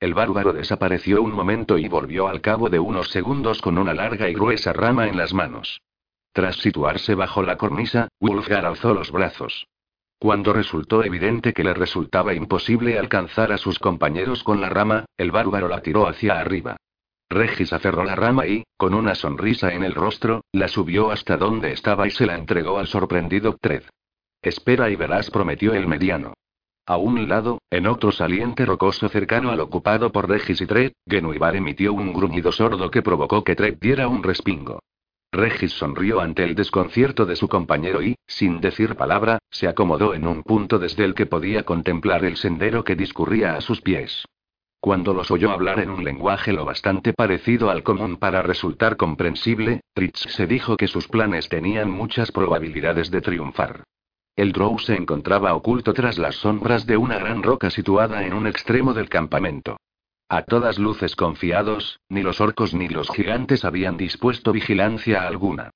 El 0.00 0.14
bárbaro 0.14 0.52
desapareció 0.52 1.22
un 1.22 1.32
momento 1.32 1.78
y 1.78 1.88
volvió 1.88 2.28
al 2.28 2.40
cabo 2.40 2.68
de 2.68 2.78
unos 2.78 3.10
segundos 3.10 3.60
con 3.60 3.78
una 3.78 3.94
larga 3.94 4.28
y 4.28 4.34
gruesa 4.34 4.72
rama 4.72 5.08
en 5.08 5.16
las 5.16 5.32
manos. 5.32 5.80
Tras 6.32 6.56
situarse 6.56 7.14
bajo 7.14 7.42
la 7.42 7.56
cornisa, 7.56 8.08
Wolfgar 8.20 8.66
alzó 8.66 8.92
los 8.92 9.10
brazos. 9.10 9.66
Cuando 10.18 10.52
resultó 10.52 11.04
evidente 11.04 11.52
que 11.52 11.62
le 11.62 11.74
resultaba 11.74 12.32
imposible 12.32 12.98
alcanzar 12.98 13.52
a 13.52 13.58
sus 13.58 13.78
compañeros 13.78 14.42
con 14.42 14.60
la 14.60 14.70
rama, 14.70 15.04
el 15.18 15.30
bárbaro 15.30 15.68
la 15.68 15.82
tiró 15.82 16.08
hacia 16.08 16.40
arriba. 16.40 16.76
Regis 17.28 17.72
aferró 17.72 18.04
la 18.04 18.14
rama 18.14 18.46
y, 18.46 18.64
con 18.78 18.94
una 18.94 19.14
sonrisa 19.14 19.72
en 19.74 19.82
el 19.82 19.94
rostro, 19.94 20.42
la 20.52 20.68
subió 20.68 21.10
hasta 21.10 21.36
donde 21.36 21.72
estaba 21.72 22.06
y 22.06 22.10
se 22.10 22.24
la 22.24 22.36
entregó 22.36 22.78
al 22.78 22.86
sorprendido 22.86 23.56
Tred. 23.60 23.82
Espera 24.40 24.88
y 24.90 24.96
verás, 24.96 25.30
prometió 25.30 25.74
el 25.74 25.86
mediano. 25.86 26.34
A 26.86 26.96
un 26.96 27.28
lado, 27.28 27.58
en 27.68 27.86
otro 27.86 28.12
saliente 28.12 28.64
rocoso 28.64 29.08
cercano 29.08 29.50
al 29.50 29.60
ocupado 29.60 30.12
por 30.12 30.28
Regis 30.28 30.60
y 30.60 30.66
Tred, 30.66 30.92
Genuibar 31.06 31.56
emitió 31.56 31.92
un 31.92 32.12
gruñido 32.12 32.52
sordo 32.52 32.90
que 32.90 33.02
provocó 33.02 33.42
que 33.42 33.56
Tred 33.56 33.78
diera 33.80 34.06
un 34.06 34.22
respingo. 34.22 34.78
Regis 35.36 35.72
sonrió 35.72 36.20
ante 36.20 36.44
el 36.44 36.54
desconcierto 36.54 37.26
de 37.26 37.36
su 37.36 37.46
compañero 37.46 38.02
y, 38.02 38.16
sin 38.26 38.60
decir 38.60 38.96
palabra, 38.96 39.38
se 39.50 39.68
acomodó 39.68 40.14
en 40.14 40.26
un 40.26 40.42
punto 40.42 40.78
desde 40.78 41.04
el 41.04 41.14
que 41.14 41.26
podía 41.26 41.64
contemplar 41.64 42.24
el 42.24 42.36
sendero 42.36 42.84
que 42.84 42.96
discurría 42.96 43.54
a 43.54 43.60
sus 43.60 43.82
pies. 43.82 44.24
Cuando 44.80 45.12
los 45.12 45.30
oyó 45.30 45.50
hablar 45.50 45.80
en 45.80 45.90
un 45.90 46.04
lenguaje 46.04 46.52
lo 46.52 46.64
bastante 46.64 47.12
parecido 47.12 47.70
al 47.70 47.82
común 47.82 48.16
para 48.16 48.40
resultar 48.40 48.96
comprensible, 48.96 49.80
Tritz 49.94 50.20
se 50.30 50.46
dijo 50.46 50.76
que 50.76 50.88
sus 50.88 51.06
planes 51.06 51.48
tenían 51.48 51.90
muchas 51.90 52.32
probabilidades 52.32 53.10
de 53.10 53.20
triunfar. 53.20 53.84
El 54.36 54.52
Drow 54.52 54.78
se 54.78 54.94
encontraba 54.94 55.54
oculto 55.54 55.92
tras 55.92 56.18
las 56.18 56.36
sombras 56.36 56.86
de 56.86 56.96
una 56.96 57.18
gran 57.18 57.42
roca 57.42 57.70
situada 57.70 58.24
en 58.24 58.32
un 58.32 58.46
extremo 58.46 58.94
del 58.94 59.08
campamento. 59.08 59.76
A 60.28 60.42
todas 60.42 60.78
luces 60.78 61.14
confiados, 61.14 62.00
ni 62.08 62.22
los 62.22 62.40
orcos 62.40 62.74
ni 62.74 62.88
los 62.88 63.08
gigantes 63.10 63.64
habían 63.64 63.96
dispuesto 63.96 64.52
vigilancia 64.52 65.26
alguna. 65.26 65.70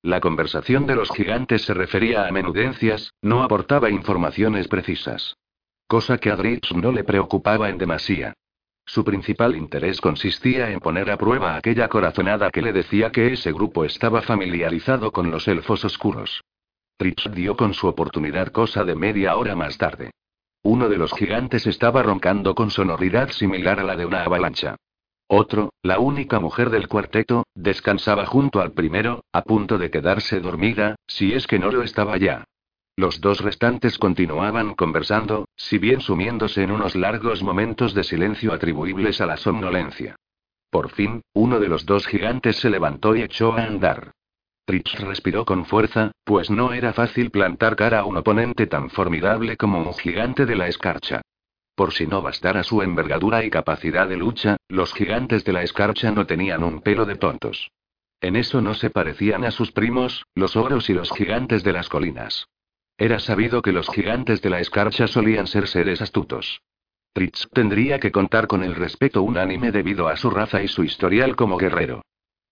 La 0.00 0.20
conversación 0.20 0.86
de 0.86 0.94
los 0.94 1.10
gigantes 1.10 1.62
se 1.62 1.74
refería 1.74 2.28
a 2.28 2.30
menudencias, 2.30 3.12
no 3.20 3.42
aportaba 3.42 3.90
informaciones 3.90 4.68
precisas. 4.68 5.36
Cosa 5.88 6.18
que 6.18 6.30
a 6.30 6.36
Dritz 6.36 6.72
no 6.72 6.92
le 6.92 7.02
preocupaba 7.02 7.68
en 7.68 7.78
demasía. 7.78 8.34
Su 8.84 9.02
principal 9.02 9.56
interés 9.56 10.00
consistía 10.00 10.70
en 10.70 10.78
poner 10.78 11.10
a 11.10 11.16
prueba 11.16 11.56
aquella 11.56 11.88
corazonada 11.88 12.50
que 12.52 12.62
le 12.62 12.72
decía 12.72 13.10
que 13.10 13.32
ese 13.32 13.50
grupo 13.50 13.84
estaba 13.84 14.22
familiarizado 14.22 15.10
con 15.10 15.32
los 15.32 15.48
elfos 15.48 15.84
oscuros. 15.84 16.44
Tritz 16.96 17.28
dio 17.32 17.56
con 17.56 17.74
su 17.74 17.88
oportunidad 17.88 18.52
cosa 18.52 18.84
de 18.84 18.94
media 18.94 19.36
hora 19.36 19.56
más 19.56 19.76
tarde. 19.76 20.12
Uno 20.68 20.88
de 20.88 20.98
los 20.98 21.12
gigantes 21.12 21.64
estaba 21.68 22.02
roncando 22.02 22.56
con 22.56 22.72
sonoridad 22.72 23.30
similar 23.30 23.78
a 23.78 23.84
la 23.84 23.94
de 23.94 24.04
una 24.04 24.24
avalancha. 24.24 24.74
Otro, 25.28 25.72
la 25.80 26.00
única 26.00 26.40
mujer 26.40 26.70
del 26.70 26.88
cuarteto, 26.88 27.44
descansaba 27.54 28.26
junto 28.26 28.60
al 28.60 28.72
primero, 28.72 29.22
a 29.32 29.42
punto 29.42 29.78
de 29.78 29.92
quedarse 29.92 30.40
dormida, 30.40 30.96
si 31.06 31.34
es 31.34 31.46
que 31.46 31.60
no 31.60 31.70
lo 31.70 31.84
estaba 31.84 32.16
ya. 32.16 32.42
Los 32.96 33.20
dos 33.20 33.42
restantes 33.42 33.96
continuaban 33.96 34.74
conversando, 34.74 35.44
si 35.54 35.78
bien 35.78 36.00
sumiéndose 36.00 36.64
en 36.64 36.72
unos 36.72 36.96
largos 36.96 37.44
momentos 37.44 37.94
de 37.94 38.02
silencio 38.02 38.52
atribuibles 38.52 39.20
a 39.20 39.26
la 39.26 39.36
somnolencia. 39.36 40.16
Por 40.70 40.90
fin, 40.90 41.22
uno 41.32 41.60
de 41.60 41.68
los 41.68 41.86
dos 41.86 42.08
gigantes 42.08 42.56
se 42.56 42.70
levantó 42.70 43.14
y 43.14 43.22
echó 43.22 43.52
a 43.52 43.62
andar. 43.62 44.10
Tritz 44.66 44.98
respiró 44.98 45.44
con 45.44 45.64
fuerza, 45.64 46.10
pues 46.24 46.50
no 46.50 46.72
era 46.72 46.92
fácil 46.92 47.30
plantar 47.30 47.76
cara 47.76 48.00
a 48.00 48.04
un 48.04 48.16
oponente 48.16 48.66
tan 48.66 48.90
formidable 48.90 49.56
como 49.56 49.80
un 49.80 49.94
gigante 49.94 50.44
de 50.44 50.56
la 50.56 50.66
escarcha. 50.66 51.22
Por 51.76 51.92
si 51.92 52.08
no 52.08 52.20
bastara 52.20 52.64
su 52.64 52.82
envergadura 52.82 53.44
y 53.44 53.50
capacidad 53.50 54.08
de 54.08 54.16
lucha, 54.16 54.56
los 54.68 54.92
gigantes 54.92 55.44
de 55.44 55.52
la 55.52 55.62
escarcha 55.62 56.10
no 56.10 56.26
tenían 56.26 56.64
un 56.64 56.80
pelo 56.80 57.04
de 57.04 57.14
tontos. 57.14 57.70
En 58.20 58.34
eso 58.34 58.60
no 58.60 58.74
se 58.74 58.90
parecían 58.90 59.44
a 59.44 59.52
sus 59.52 59.70
primos, 59.70 60.24
los 60.34 60.56
oros 60.56 60.90
y 60.90 60.94
los 60.94 61.12
gigantes 61.12 61.62
de 61.62 61.72
las 61.72 61.88
colinas. 61.88 62.48
Era 62.98 63.20
sabido 63.20 63.62
que 63.62 63.70
los 63.70 63.88
gigantes 63.88 64.42
de 64.42 64.50
la 64.50 64.58
escarcha 64.58 65.06
solían 65.06 65.46
ser 65.46 65.68
seres 65.68 66.02
astutos. 66.02 66.60
Tritz 67.12 67.46
tendría 67.52 68.00
que 68.00 68.10
contar 68.10 68.48
con 68.48 68.64
el 68.64 68.74
respeto 68.74 69.22
unánime 69.22 69.70
debido 69.70 70.08
a 70.08 70.16
su 70.16 70.28
raza 70.28 70.60
y 70.60 70.66
su 70.66 70.82
historial 70.82 71.36
como 71.36 71.56
guerrero. 71.56 72.02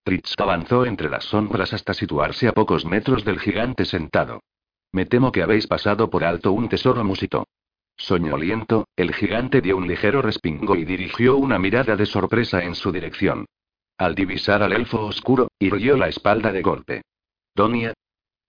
Tritz 0.05 0.35
avanzó 0.36 0.85
entre 0.85 1.09
las 1.09 1.24
sombras 1.24 1.72
hasta 1.72 1.94
situarse 1.94 2.47
a 2.47 2.52
pocos 2.52 2.85
metros 2.85 3.24
del 3.24 3.40
gigante 3.40 3.86
sentado. 3.86 4.43
Me 4.93 5.06
temo 5.06 5.32
que 5.32 5.43
habéis 5.43 5.66
pasado 5.66 6.10
por 6.10 6.24
alto 6.24 6.52
un 6.52 6.68
tesoro, 6.68 7.02
musito. 7.02 7.47
Soñoliento, 7.97 8.86
el 8.97 9.14
gigante 9.14 9.62
dio 9.62 9.78
un 9.78 9.89
ligero 9.89 10.20
respingo 10.20 10.76
y 10.76 10.85
dirigió 10.85 11.39
una 11.39 11.59
mirada 11.59 11.97
de 11.97 12.05
sorpresa 12.05 12.62
en 12.62 12.74
su 12.74 12.93
dirección. 12.93 13.47
Al 13.97 14.14
divisar 14.14 14.62
al 14.62 14.74
elfo 14.74 15.06
oscuro, 15.06 15.48
irguió 15.59 15.97
la 15.97 16.09
espalda 16.09 16.52
de 16.52 16.60
golpe. 16.60 17.02
¿Donia? 17.55 17.94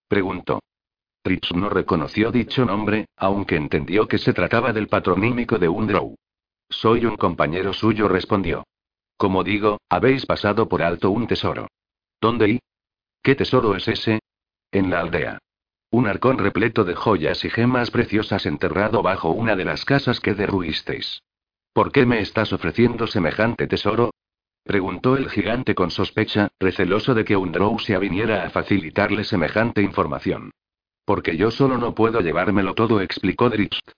preguntó. 0.10 0.60
Tritz 1.22 1.54
no 1.56 1.70
reconoció 1.70 2.32
dicho 2.32 2.66
nombre, 2.66 3.06
aunque 3.16 3.56
entendió 3.56 4.08
que 4.08 4.18
se 4.18 4.34
trataba 4.34 4.74
del 4.74 4.88
patronímico 4.88 5.58
de 5.58 5.70
un 5.70 5.88
drow. 5.88 6.16
Soy 6.70 7.06
un 7.06 7.16
compañero 7.16 7.72
suyo, 7.72 8.10
respondió. 8.10 8.66
Como 9.18 9.44
digo, 9.44 9.80
habéis 9.90 10.26
pasado 10.26 10.68
por 10.68 10.82
alto 10.82 11.12
un 11.12 11.28
tesoro. 11.28 11.68
¿Dónde 12.20 12.50
y? 12.50 12.60
¿Qué 13.22 13.36
tesoro 13.36 13.76
es 13.76 13.88
ese? 13.88 14.20
En 14.72 14.90
la 14.90 15.00
aldea. 15.00 15.40
Un 15.92 16.08
arcón 16.08 16.38
repleto 16.38 16.84
de 16.84 16.96
joyas 16.96 17.46
y 17.46 17.50
gemas 17.50 17.92
preciosas 17.92 18.46
enterrado 18.46 19.02
bajo 19.02 19.30
una 19.30 19.56
de 19.56 19.66
las 19.66 19.86
casas 19.86 20.20
que 20.20 20.34
derruisteis. 20.34 21.22
¿Por 21.72 21.92
qué 21.92 22.06
me 22.06 22.20
estás 22.20 22.52
ofreciendo 22.54 23.08
semejante 23.08 23.68
tesoro? 23.68 24.12
Preguntó 24.64 25.16
el 25.16 25.30
gigante 25.30 25.76
con 25.76 25.92
sospecha, 25.92 26.50
receloso 26.60 27.14
de 27.14 27.24
que 27.24 27.38
un 27.38 27.52
drow 27.52 27.78
se 27.80 27.98
viniera 28.00 28.46
a 28.46 28.50
facilitarle 28.50 29.24
semejante 29.24 29.82
información. 29.82 30.52
Porque 31.06 31.38
yo 31.38 31.52
solo 31.52 31.78
no 31.78 31.94
puedo 31.94 32.20
llevármelo 32.22 32.74
todo, 32.74 33.00
explicó 33.00 33.50
Drift. 33.50 33.92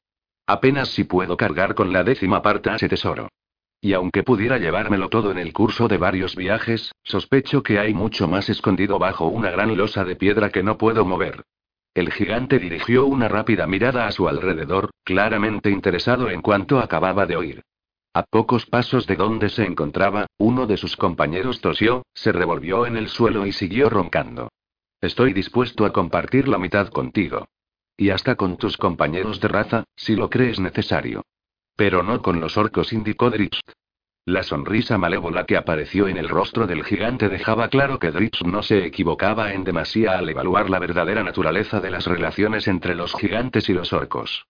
Apenas 0.45 0.89
si 0.89 1.05
puedo 1.05 1.37
cargar 1.37 1.73
con 1.73 1.93
la 1.93 2.03
décima 2.03 2.41
parte 2.41 2.69
a 2.69 2.75
ese 2.75 2.89
tesoro. 2.89 3.29
Y 3.79 3.93
aunque 3.93 4.23
pudiera 4.23 4.57
llevármelo 4.57 5.09
todo 5.09 5.31
en 5.31 5.37
el 5.37 5.53
curso 5.53 5.87
de 5.87 5.97
varios 5.97 6.35
viajes, 6.35 6.91
sospecho 7.03 7.61
que 7.61 7.79
hay 7.79 7.93
mucho 7.93 8.27
más 8.27 8.49
escondido 8.49 8.97
bajo 8.97 9.27
una 9.27 9.51
gran 9.51 9.75
losa 9.77 10.03
de 10.03 10.15
piedra 10.15 10.49
que 10.49 10.63
no 10.63 10.77
puedo 10.77 11.05
mover. 11.05 11.43
El 11.93 12.11
gigante 12.11 12.59
dirigió 12.59 13.05
una 13.05 13.27
rápida 13.27 13.65
mirada 13.65 14.07
a 14.07 14.11
su 14.11 14.27
alrededor, 14.27 14.91
claramente 15.03 15.69
interesado 15.69 16.29
en 16.29 16.41
cuanto 16.41 16.79
acababa 16.79 17.25
de 17.25 17.35
oír. 17.35 17.63
A 18.13 18.23
pocos 18.23 18.65
pasos 18.65 19.05
de 19.05 19.15
donde 19.15 19.49
se 19.49 19.63
encontraba, 19.63 20.25
uno 20.37 20.65
de 20.65 20.77
sus 20.77 20.95
compañeros 20.95 21.61
tosió, 21.61 22.03
se 22.13 22.31
revolvió 22.31 22.87
en 22.87 22.97
el 22.97 23.09
suelo 23.09 23.45
y 23.45 23.51
siguió 23.51 23.89
roncando. 23.89 24.49
Estoy 25.01 25.33
dispuesto 25.33 25.85
a 25.85 25.93
compartir 25.93 26.47
la 26.47 26.57
mitad 26.57 26.89
contigo. 26.89 27.47
Y 27.95 28.09
hasta 28.09 28.35
con 28.35 28.57
tus 28.57 28.77
compañeros 28.77 29.39
de 29.39 29.47
raza, 29.47 29.83
si 29.95 30.15
lo 30.15 30.29
crees 30.29 30.59
necesario. 30.59 31.23
Pero 31.77 32.03
no 32.03 32.21
con 32.21 32.41
los 32.41 32.57
orcos, 32.57 32.91
indicó 32.91 33.29
Dritz. 33.29 33.61
La 34.25 34.43
sonrisa 34.43 34.97
malévola 34.97 35.45
que 35.45 35.55
apareció 35.55 36.09
en 36.09 36.17
el 36.17 36.27
rostro 36.27 36.67
del 36.67 36.83
gigante 36.83 37.29
dejaba 37.29 37.69
claro 37.69 37.97
que 37.99 38.11
Dritz 38.11 38.43
no 38.43 38.61
se 38.61 38.85
equivocaba 38.85 39.53
en 39.53 39.63
demasía 39.63 40.17
al 40.17 40.27
evaluar 40.27 40.69
la 40.69 40.79
verdadera 40.79 41.23
naturaleza 41.23 41.79
de 41.79 41.91
las 41.91 42.05
relaciones 42.05 42.67
entre 42.67 42.93
los 42.93 43.13
gigantes 43.13 43.69
y 43.69 43.73
los 43.73 43.93
orcos. 43.93 44.45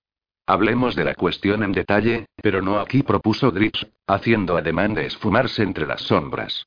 Hablemos 0.47 0.95
de 0.95 1.03
la 1.03 1.13
cuestión 1.13 1.61
en 1.61 1.73
detalle, 1.73 2.25
pero 2.41 2.61
no 2.61 2.79
aquí, 2.79 3.03
propuso 3.03 3.51
Drips, 3.51 3.85
haciendo 4.07 4.57
ademán 4.57 4.93
de 4.93 5.05
esfumarse 5.05 5.61
entre 5.61 5.85
las 5.85 6.01
sombras. 6.01 6.65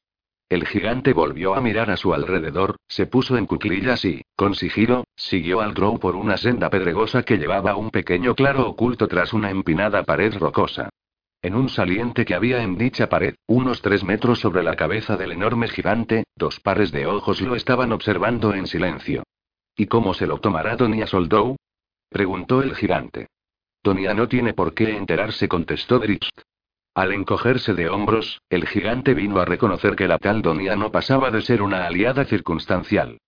El 0.50 0.66
gigante 0.66 1.12
volvió 1.12 1.54
a 1.54 1.60
mirar 1.60 1.92
a 1.92 1.96
su 1.96 2.12
alrededor, 2.12 2.74
se 2.88 3.06
puso 3.06 3.36
en 3.36 3.46
cuclillas 3.46 4.04
y, 4.04 4.22
con 4.34 4.56
sigilo, 4.56 5.04
siguió 5.14 5.60
al 5.60 5.74
Drow 5.74 6.00
por 6.00 6.16
una 6.16 6.36
senda 6.36 6.68
pedregosa 6.70 7.22
que 7.22 7.38
llevaba 7.38 7.76
un 7.76 7.90
pequeño 7.90 8.34
claro 8.34 8.68
oculto 8.68 9.06
tras 9.06 9.32
una 9.32 9.52
empinada 9.52 10.02
pared 10.02 10.34
rocosa. 10.36 10.88
En 11.40 11.54
un 11.54 11.68
saliente 11.68 12.24
que 12.24 12.34
había 12.34 12.64
en 12.64 12.76
dicha 12.76 13.08
pared, 13.08 13.36
unos 13.46 13.80
tres 13.80 14.02
metros 14.02 14.40
sobre 14.40 14.64
la 14.64 14.74
cabeza 14.74 15.16
del 15.16 15.30
enorme 15.30 15.68
gigante, 15.68 16.24
dos 16.34 16.58
pares 16.58 16.90
de 16.90 17.06
ojos 17.06 17.40
lo 17.42 17.54
estaban 17.54 17.92
observando 17.92 18.52
en 18.52 18.66
silencio. 18.66 19.22
¿Y 19.76 19.86
cómo 19.86 20.14
se 20.14 20.26
lo 20.26 20.38
tomará 20.38 20.74
Donia 20.74 21.06
Soldou? 21.06 21.54
preguntó 22.08 22.60
el 22.60 22.74
gigante. 22.74 23.28
Tonia 23.82 24.14
no 24.14 24.26
tiene 24.26 24.52
por 24.52 24.74
qué 24.74 24.96
enterarse, 24.96 25.46
contestó 25.46 26.00
Drift. 26.00 26.40
Al 26.94 27.12
encogerse 27.12 27.74
de 27.74 27.88
hombros, 27.88 28.42
el 28.50 28.66
gigante 28.66 29.14
vino 29.14 29.38
a 29.38 29.44
reconocer 29.44 29.94
que 29.94 30.08
la 30.08 30.18
tal 30.18 30.42
Donia 30.42 30.74
no 30.74 30.90
pasaba 30.90 31.30
de 31.30 31.42
ser 31.42 31.62
una 31.62 31.86
aliada 31.86 32.24
circunstancial. 32.24 33.18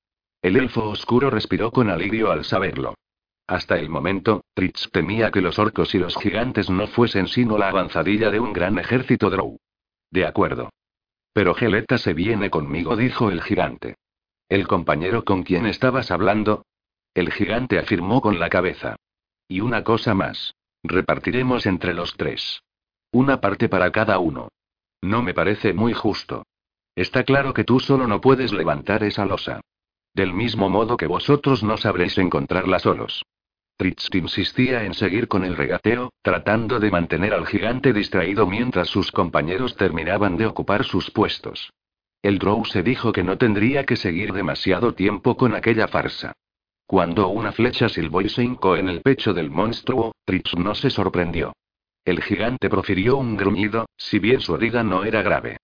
El 0.42 0.56
elfo 0.56 0.88
oscuro 0.88 1.30
respiró 1.30 1.70
con 1.70 1.88
alivio 1.88 2.32
al 2.32 2.44
saberlo. 2.44 2.94
Hasta 3.46 3.78
el 3.78 3.88
momento, 3.88 4.44
Tritz 4.54 4.90
temía 4.90 5.30
que 5.30 5.40
los 5.40 5.58
orcos 5.58 5.94
y 5.94 5.98
los 5.98 6.16
gigantes 6.16 6.70
no 6.70 6.88
fuesen 6.88 7.28
sino 7.28 7.56
la 7.58 7.68
avanzadilla 7.68 8.30
de 8.30 8.40
un 8.40 8.52
gran 8.52 8.78
ejército 8.78 9.30
drow. 9.30 9.58
De 10.10 10.26
acuerdo. 10.26 10.70
Pero 11.32 11.54
Geleta 11.54 11.98
se 11.98 12.14
viene 12.14 12.50
conmigo, 12.50 12.96
dijo 12.96 13.30
el 13.30 13.42
gigante. 13.42 13.96
¿El 14.48 14.66
compañero 14.66 15.24
con 15.24 15.44
quien 15.44 15.66
estabas 15.66 16.10
hablando? 16.10 16.66
El 17.14 17.32
gigante 17.32 17.78
afirmó 17.78 18.20
con 18.20 18.38
la 18.38 18.48
cabeza. 18.48 18.96
Y 19.48 19.60
una 19.60 19.84
cosa 19.84 20.14
más. 20.14 20.54
Repartiremos 20.82 21.66
entre 21.66 21.94
los 21.94 22.16
tres. 22.16 22.62
Una 23.12 23.42
parte 23.42 23.68
para 23.68 23.92
cada 23.92 24.18
uno. 24.18 24.48
No 25.02 25.22
me 25.22 25.34
parece 25.34 25.74
muy 25.74 25.92
justo. 25.92 26.44
Está 26.96 27.24
claro 27.24 27.52
que 27.52 27.62
tú 27.62 27.78
solo 27.78 28.06
no 28.06 28.22
puedes 28.22 28.54
levantar 28.54 29.04
esa 29.04 29.26
losa. 29.26 29.60
Del 30.14 30.32
mismo 30.32 30.70
modo 30.70 30.96
que 30.96 31.06
vosotros 31.06 31.62
no 31.62 31.76
sabréis 31.76 32.16
encontrarla 32.16 32.78
solos. 32.78 33.22
Tritz 33.76 34.08
insistía 34.14 34.84
en 34.84 34.94
seguir 34.94 35.28
con 35.28 35.44
el 35.44 35.56
regateo, 35.56 36.10
tratando 36.22 36.80
de 36.80 36.90
mantener 36.90 37.34
al 37.34 37.46
gigante 37.46 37.92
distraído 37.92 38.46
mientras 38.46 38.88
sus 38.88 39.12
compañeros 39.12 39.76
terminaban 39.76 40.38
de 40.38 40.46
ocupar 40.46 40.84
sus 40.84 41.10
puestos. 41.10 41.70
El 42.22 42.38
Drow 42.38 42.64
se 42.64 42.82
dijo 42.82 43.12
que 43.12 43.24
no 43.24 43.36
tendría 43.36 43.84
que 43.84 43.96
seguir 43.96 44.32
demasiado 44.32 44.94
tiempo 44.94 45.36
con 45.36 45.54
aquella 45.54 45.86
farsa. 45.86 46.32
Cuando 46.86 47.28
una 47.28 47.52
flecha 47.52 47.90
silbó 47.90 48.22
y 48.22 48.30
se 48.30 48.42
hincó 48.42 48.76
en 48.76 48.88
el 48.88 49.02
pecho 49.02 49.34
del 49.34 49.50
monstruo, 49.50 50.14
Tritz 50.24 50.54
no 50.56 50.74
se 50.74 50.88
sorprendió. 50.88 51.52
El 52.04 52.22
gigante 52.22 52.68
profirió 52.68 53.16
un 53.16 53.36
gruñido, 53.36 53.86
si 53.96 54.18
bien 54.18 54.40
su 54.40 54.56
herida 54.56 54.82
no 54.82 55.04
era 55.04 55.22
grave. 55.22 55.58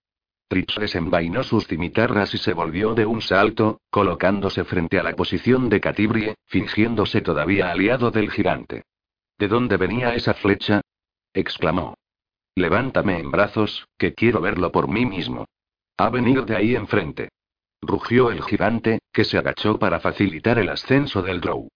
Tritz 0.47 0.77
desenvainó 0.79 1.43
sus 1.43 1.67
cimitarras 1.67 2.33
y 2.33 2.37
se 2.37 2.53
volvió 2.53 2.95
de 2.95 3.05
un 3.05 3.21
salto, 3.21 3.81
colocándose 3.89 4.63
frente 4.63 4.97
a 4.97 5.03
la 5.03 5.15
posición 5.15 5.69
de 5.69 5.79
Catibrie, 5.79 6.35
fingiéndose 6.47 7.21
todavía 7.21 7.71
aliado 7.71 8.09
del 8.09 8.31
gigante. 8.31 8.83
¿De 9.37 9.47
dónde 9.47 9.77
venía 9.77 10.15
esa 10.15 10.33
flecha? 10.33 10.81
exclamó. 11.33 11.95
Levántame 12.55 13.19
en 13.19 13.29
brazos, 13.29 13.87
que 13.97 14.13
quiero 14.13 14.41
verlo 14.41 14.71
por 14.71 14.87
mí 14.87 15.05
mismo. 15.05 15.45
Ha 15.97 16.09
venido 16.09 16.45
de 16.45 16.55
ahí 16.55 16.75
enfrente. 16.75 17.29
Rugió 17.81 18.31
el 18.31 18.41
gigante, 18.43 18.99
que 19.13 19.25
se 19.25 19.37
agachó 19.37 19.77
para 19.77 19.99
facilitar 19.99 20.57
el 20.57 20.69
ascenso 20.69 21.21
del 21.21 21.41
Drow. 21.41 21.69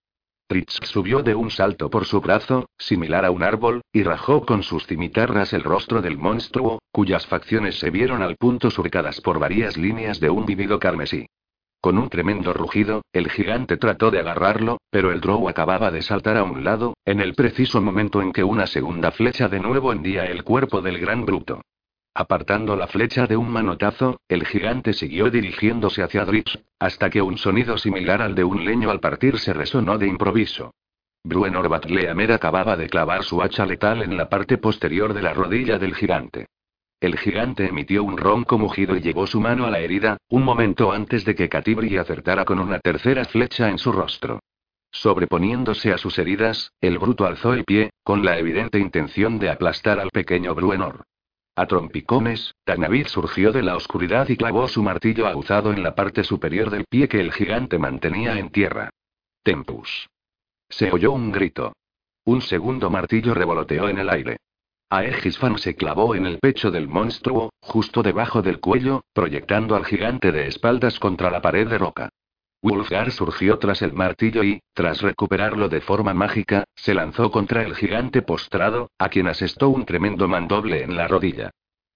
Tritz 0.48 0.80
subió 0.84 1.24
de 1.24 1.36
un 1.36 1.50
salto 1.50 1.90
por 1.90 2.06
su 2.06 2.22
brazo, 2.22 2.68
similar 2.78 3.26
a 3.26 3.32
un 3.32 3.44
árbol, 3.44 3.82
y 3.92 4.04
rajó 4.04 4.46
con 4.46 4.62
sus 4.62 4.86
cimitarras 4.86 5.54
el 5.54 5.64
rostro 5.64 6.02
del 6.02 6.18
monstruo, 6.18 6.80
cuyas 6.92 7.26
facciones 7.26 7.80
se 7.80 7.90
vieron 7.90 8.22
al 8.22 8.36
punto 8.36 8.70
surcadas 8.70 9.22
por 9.22 9.40
varias 9.40 9.78
líneas 9.78 10.20
de 10.20 10.30
un 10.30 10.46
vivido 10.46 10.80
carmesí. 10.80 11.26
Con 11.82 11.98
un 11.98 12.08
tremendo 12.08 12.54
rugido, 12.54 13.02
el 13.12 13.30
gigante 13.30 13.78
trató 13.78 14.10
de 14.10 14.20
agarrarlo, 14.20 14.78
pero 14.90 15.12
el 15.12 15.20
Drow 15.20 15.50
acababa 15.50 15.92
de 15.92 16.02
saltar 16.02 16.38
a 16.38 16.44
un 16.44 16.64
lado, 16.64 16.94
en 17.04 17.20
el 17.20 17.34
preciso 17.34 17.82
momento 17.82 18.22
en 18.22 18.32
que 18.32 18.44
una 18.44 18.68
segunda 18.68 19.12
flecha 19.12 19.50
de 19.50 19.60
nuevo 19.60 19.92
hendía 19.92 20.26
el 20.26 20.44
cuerpo 20.44 20.82
del 20.82 21.00
gran 21.00 21.26
bruto. 21.26 21.62
Apartando 22.16 22.76
la 22.76 22.86
flecha 22.86 23.26
de 23.26 23.36
un 23.36 23.50
manotazo, 23.50 24.20
el 24.28 24.46
gigante 24.46 24.94
siguió 24.94 25.32
dirigiéndose 25.32 26.04
hacia 26.04 26.26
Drips, 26.26 26.60
hasta 26.78 27.10
que 27.10 27.24
un 27.24 27.40
sonido 27.40 27.78
similar 27.80 28.22
al 28.22 28.36
de 28.36 28.44
un 28.44 28.64
leño 28.64 28.92
al 28.92 29.00
partir 29.00 29.40
se 29.40 29.52
resonó 29.52 29.98
de 29.98 30.08
improviso. 30.08 30.76
Bruenor 31.24 31.70
Batleamer 31.70 32.34
acababa 32.34 32.78
de 32.78 32.88
clavar 32.88 33.24
su 33.24 33.42
hacha 33.42 33.66
letal 33.66 34.04
en 34.04 34.16
la 34.16 34.30
parte 34.30 34.60
posterior 34.60 35.14
de 35.14 35.24
la 35.24 35.34
rodilla 35.34 35.80
del 35.80 35.96
gigante. 35.96 36.48
El 37.00 37.18
gigante 37.18 37.66
emitió 37.66 38.04
un 38.04 38.18
ronco 38.18 38.60
mugido 38.60 38.96
y 38.96 39.02
llevó 39.02 39.26
su 39.26 39.42
mano 39.42 39.66
a 39.66 39.72
la 39.72 39.80
herida, 39.80 40.18
un 40.30 40.44
momento 40.44 40.92
antes 40.92 41.26
de 41.26 41.34
que 41.34 41.50
Catibri 41.50 41.98
acertara 41.98 42.46
con 42.46 42.60
una 42.60 42.80
tercera 42.80 43.26
flecha 43.26 43.70
en 43.70 43.80
su 43.80 43.92
rostro. 43.92 44.40
Sobreponiéndose 44.92 45.92
a 45.92 45.98
sus 45.98 46.20
heridas, 46.20 46.72
el 46.80 47.00
bruto 47.00 47.26
alzó 47.26 47.54
el 47.54 47.64
pie, 47.64 47.90
con 48.04 48.24
la 48.24 48.38
evidente 48.38 48.78
intención 48.78 49.40
de 49.40 49.50
aplastar 49.50 50.00
al 50.00 50.12
pequeño 50.12 50.54
Bruenor. 50.54 51.04
A 51.56 51.68
trompicones, 51.68 52.56
Tanavid 52.64 53.06
surgió 53.06 53.52
de 53.52 53.62
la 53.62 53.76
oscuridad 53.76 54.28
y 54.28 54.38
clavó 54.38 54.68
su 54.68 54.82
martillo 54.82 55.28
aguzado 55.28 55.72
en 55.72 55.84
la 55.84 55.94
parte 55.94 56.24
superior 56.24 56.72
del 56.72 56.86
pie 56.90 57.08
que 57.08 57.20
el 57.20 57.32
gigante 57.32 57.78
mantenía 57.78 58.40
en 58.40 58.50
tierra. 58.50 58.90
Tempus. 59.44 60.10
Se 60.68 60.92
oyó 60.92 61.12
un 61.12 61.32
grito. 61.32 61.74
Un 62.26 62.42
segundo 62.42 62.90
martillo 62.90 63.36
revoloteó 63.36 63.88
en 63.88 64.00
el 64.00 64.10
aire. 64.10 64.38
Aegisfan 64.90 65.60
se 65.60 65.76
clavó 65.76 66.16
en 66.16 66.26
el 66.26 66.40
pecho 66.40 66.72
del 66.72 66.88
monstruo, 66.88 67.52
justo 67.62 68.02
debajo 68.02 68.42
del 68.42 68.60
cuello, 68.60 69.04
proyectando 69.14 69.76
al 69.76 69.86
gigante 69.86 70.32
de 70.32 70.48
espaldas 70.48 71.00
contra 71.00 71.30
la 71.30 71.42
pared 71.42 71.68
de 71.68 71.78
roca. 71.78 72.10
Wulfgar 72.64 73.12
surgió 73.12 73.60
tras 73.60 73.82
el 73.82 73.92
martillo 73.92 74.42
y, 74.42 74.62
tras 74.74 75.02
recuperarlo 75.02 75.68
de 75.68 75.82
forma 75.82 76.14
mágica, 76.14 76.64
se 76.76 76.94
lanzó 76.94 77.30
contra 77.30 77.62
el 77.62 77.76
gigante 77.76 78.22
postrado, 78.22 78.90
a 78.98 79.10
quien 79.10 79.28
asestó 79.28 79.68
un 79.68 79.84
tremendo 79.84 80.30
mandoble 80.30 80.82
en 80.82 80.96
la 80.96 81.10
rodilla. 81.10 81.52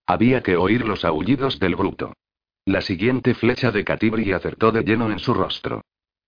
Había 0.05 0.43
que 0.43 0.57
oír 0.57 0.85
los 0.85 1.05
aullidos 1.05 1.59
del 1.59 1.77
bruto. 1.77 2.13
La 2.65 2.81
siguiente 2.81 3.33
flecha 3.33 3.71
de 3.71 3.85
Catibri 3.85 4.33
acertó 4.33 4.73
de 4.73 4.83
lleno 4.83 5.09
en 5.09 5.19
su 5.19 5.33
rostro. 5.33 5.83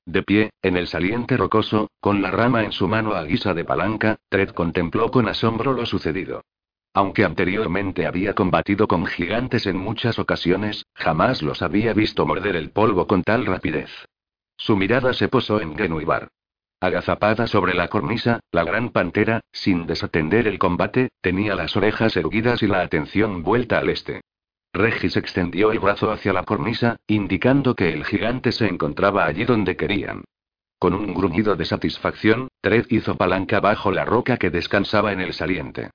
De 0.05 0.23
pie, 0.23 0.51
en 0.61 0.77
el 0.77 0.87
saliente 0.87 1.35
rocoso, 1.35 1.89
con 1.99 2.21
la 2.21 2.31
rama 2.31 2.63
en 2.63 2.71
su 2.71 2.87
mano 2.87 3.15
a 3.15 3.25
guisa 3.25 3.53
de 3.53 3.65
palanca, 3.65 4.15
Tred 4.29 4.51
contempló 4.51 5.11
con 5.11 5.27
asombro 5.27 5.73
lo 5.73 5.85
sucedido. 5.85 6.45
Aunque 6.93 7.25
anteriormente 7.25 8.07
había 8.07 8.33
combatido 8.33 8.87
con 8.87 9.05
gigantes 9.05 9.67
en 9.67 9.77
muchas 9.77 10.17
ocasiones, 10.17 10.85
jamás 10.95 11.41
los 11.41 11.61
había 11.61 11.93
visto 11.93 12.25
morder 12.25 12.55
el 12.55 12.71
polvo 12.71 13.05
con 13.05 13.21
tal 13.21 13.45
rapidez. 13.45 13.91
Su 14.59 14.75
mirada 14.75 15.13
se 15.13 15.29
posó 15.29 15.61
en 15.61 15.77
Genuibar. 15.77 16.27
Agazapada 16.81 17.47
sobre 17.47 17.73
la 17.73 17.87
cornisa, 17.87 18.41
la 18.51 18.65
gran 18.65 18.89
pantera, 18.89 19.39
sin 19.53 19.87
desatender 19.87 20.47
el 20.47 20.59
combate, 20.59 21.09
tenía 21.21 21.55
las 21.55 21.77
orejas 21.77 22.15
erguidas 22.17 22.61
y 22.61 22.67
la 22.67 22.81
atención 22.81 23.41
vuelta 23.41 23.79
al 23.79 23.89
este. 23.89 24.21
Regis 24.73 25.15
extendió 25.15 25.71
el 25.71 25.79
brazo 25.79 26.11
hacia 26.11 26.33
la 26.33 26.43
cornisa, 26.43 26.97
indicando 27.07 27.73
que 27.73 27.93
el 27.93 28.03
gigante 28.05 28.51
se 28.51 28.67
encontraba 28.67 29.25
allí 29.25 29.45
donde 29.45 29.77
querían. 29.77 30.25
Con 30.77 30.93
un 30.93 31.13
gruñido 31.13 31.55
de 31.55 31.63
satisfacción, 31.63 32.49
Tred 32.61 32.85
hizo 32.89 33.15
palanca 33.15 33.61
bajo 33.61 33.91
la 33.91 34.03
roca 34.03 34.35
que 34.35 34.49
descansaba 34.49 35.13
en 35.13 35.21
el 35.21 35.33
saliente. 35.33 35.91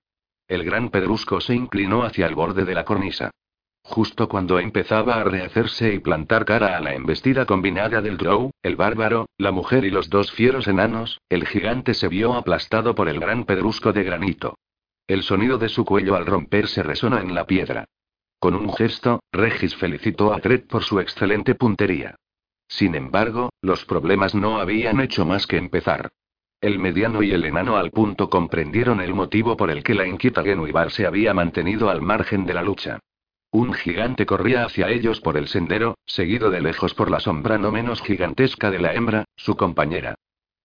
El 0.48 0.64
gran 0.64 0.88
pedrusco 0.88 1.40
se 1.40 1.54
inclinó 1.54 2.02
hacia 2.02 2.26
el 2.26 2.34
borde 2.34 2.64
de 2.64 2.74
la 2.74 2.84
cornisa. 2.84 3.30
Justo 3.86 4.30
cuando 4.30 4.58
empezaba 4.58 5.16
a 5.16 5.24
rehacerse 5.24 5.92
y 5.92 5.98
plantar 5.98 6.46
cara 6.46 6.76
a 6.76 6.80
la 6.80 6.94
embestida 6.94 7.44
combinada 7.44 8.00
del 8.00 8.16
Drow, 8.16 8.50
el 8.62 8.76
bárbaro, 8.76 9.28
la 9.36 9.52
mujer 9.52 9.84
y 9.84 9.90
los 9.90 10.08
dos 10.08 10.32
fieros 10.32 10.66
enanos, 10.66 11.20
el 11.28 11.46
gigante 11.46 11.92
se 11.92 12.08
vio 12.08 12.32
aplastado 12.32 12.94
por 12.94 13.10
el 13.10 13.20
gran 13.20 13.44
pedrusco 13.44 13.92
de 13.92 14.02
granito. 14.02 14.56
El 15.06 15.22
sonido 15.22 15.58
de 15.58 15.68
su 15.68 15.84
cuello 15.84 16.16
al 16.16 16.24
romperse 16.24 16.82
resonó 16.82 17.18
en 17.18 17.34
la 17.34 17.46
piedra. 17.46 17.84
Con 18.38 18.54
un 18.54 18.72
gesto, 18.72 19.20
Regis 19.30 19.76
felicitó 19.76 20.32
a 20.32 20.40
Tred 20.40 20.66
por 20.66 20.82
su 20.82 20.98
excelente 20.98 21.54
puntería. 21.54 22.16
Sin 22.66 22.94
embargo, 22.94 23.50
los 23.60 23.84
problemas 23.84 24.34
no 24.34 24.60
habían 24.60 25.00
hecho 25.00 25.26
más 25.26 25.46
que 25.46 25.58
empezar. 25.58 26.10
El 26.58 26.78
mediano 26.78 27.22
y 27.22 27.32
el 27.32 27.44
enano 27.44 27.76
al 27.76 27.90
punto 27.90 28.30
comprendieron 28.30 29.02
el 29.02 29.12
motivo 29.12 29.58
por 29.58 29.70
el 29.70 29.82
que 29.82 29.92
la 29.92 30.06
inquieta 30.06 30.42
Genuibar 30.42 30.90
se 30.90 31.06
había 31.06 31.34
mantenido 31.34 31.90
al 31.90 32.00
margen 32.00 32.46
de 32.46 32.54
la 32.54 32.62
lucha. 32.62 33.00
Un 33.54 33.72
gigante 33.72 34.26
corría 34.26 34.64
hacia 34.64 34.88
ellos 34.88 35.20
por 35.20 35.36
el 35.36 35.46
sendero, 35.46 35.96
seguido 36.06 36.50
de 36.50 36.60
lejos 36.60 36.92
por 36.92 37.08
la 37.08 37.20
sombra 37.20 37.56
no 37.56 37.70
menos 37.70 38.02
gigantesca 38.02 38.68
de 38.72 38.80
la 38.80 38.94
hembra, 38.94 39.26
su 39.36 39.56
compañera. 39.56 40.16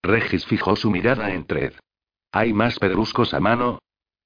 Regis 0.01 0.43
fijó 0.47 0.75
su 0.75 0.89
mirada 0.89 1.29
en 1.29 1.45
Tred. 1.45 1.73
¿Hay 2.31 2.51
más 2.51 2.79
pedruscos 2.79 3.35
a 3.35 3.39
mano? 3.39 3.77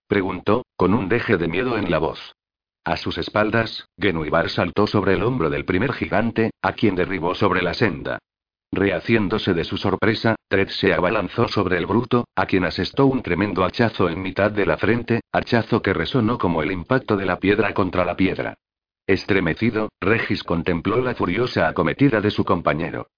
preguntó, 0.07 0.65
con 0.77 0.93
un 0.93 1.09
deje 1.09 1.35
de 1.35 1.49
miedo 1.49 1.77
en 1.77 1.91
la 1.91 1.99
voz. 1.99 2.37
A 2.85 2.95
sus 2.95 3.17
espaldas, 3.17 3.85
Genuibar 3.99 4.49
saltó 4.49 4.87
sobre 4.87 5.15
el 5.15 5.23
hombro 5.23 5.49
del 5.49 5.65
primer 5.65 5.91
gigante, 5.91 6.51
a 6.61 6.71
quien 6.71 6.95
derribó 6.95 7.35
sobre 7.35 7.63
la 7.63 7.73
senda. 7.73 8.19
Rehaciéndose 8.75 9.53
de 9.53 9.65
su 9.65 9.77
sorpresa, 9.77 10.35
Tred 10.47 10.69
se 10.69 10.93
abalanzó 10.93 11.47
sobre 11.47 11.77
el 11.77 11.85
bruto, 11.85 12.25
a 12.35 12.47
quien 12.47 12.65
asestó 12.65 13.05
un 13.05 13.21
tremendo 13.21 13.63
hachazo 13.63 14.09
en 14.09 14.19
mitad 14.19 14.51
de 14.51 14.65
la 14.65 14.77
frente, 14.77 15.21
hachazo 15.31 15.83
que 15.83 15.93
resonó 15.93 16.39
como 16.39 16.63
el 16.63 16.71
impacto 16.71 17.15
de 17.15 17.27
la 17.27 17.37
piedra 17.37 17.75
contra 17.75 18.03
la 18.03 18.15
piedra. 18.15 18.55
Estremecido, 19.05 19.89
Regis 20.01 20.43
contempló 20.43 21.01
la 21.01 21.13
furiosa 21.13 21.67
acometida 21.67 22.19
de 22.19 22.31
su 22.31 22.43
compañero. 22.45 23.09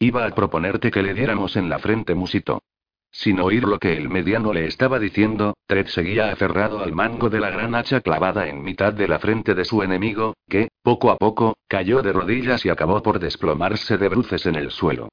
Iba 0.00 0.26
a 0.26 0.34
proponerte 0.34 0.90
que 0.90 1.02
le 1.02 1.14
diéramos 1.14 1.54
en 1.54 1.68
la 1.68 1.78
frente, 1.78 2.16
musito. 2.16 2.62
Sin 3.14 3.38
oír 3.38 3.62
lo 3.62 3.78
que 3.78 3.96
el 3.96 4.08
mediano 4.08 4.52
le 4.52 4.66
estaba 4.66 4.98
diciendo, 4.98 5.54
Tred 5.68 5.86
seguía 5.86 6.32
aferrado 6.32 6.80
al 6.80 6.92
mango 6.92 7.30
de 7.30 7.38
la 7.38 7.48
gran 7.48 7.76
hacha 7.76 8.00
clavada 8.00 8.48
en 8.48 8.64
mitad 8.64 8.92
de 8.92 9.06
la 9.06 9.20
frente 9.20 9.54
de 9.54 9.64
su 9.64 9.84
enemigo, 9.84 10.34
que, 10.48 10.70
poco 10.82 11.12
a 11.12 11.16
poco, 11.16 11.56
cayó 11.68 12.02
de 12.02 12.12
rodillas 12.12 12.66
y 12.66 12.70
acabó 12.70 13.04
por 13.04 13.20
desplomarse 13.20 13.98
de 13.98 14.08
bruces 14.08 14.46
en 14.46 14.56
el 14.56 14.72
suelo. 14.72 15.10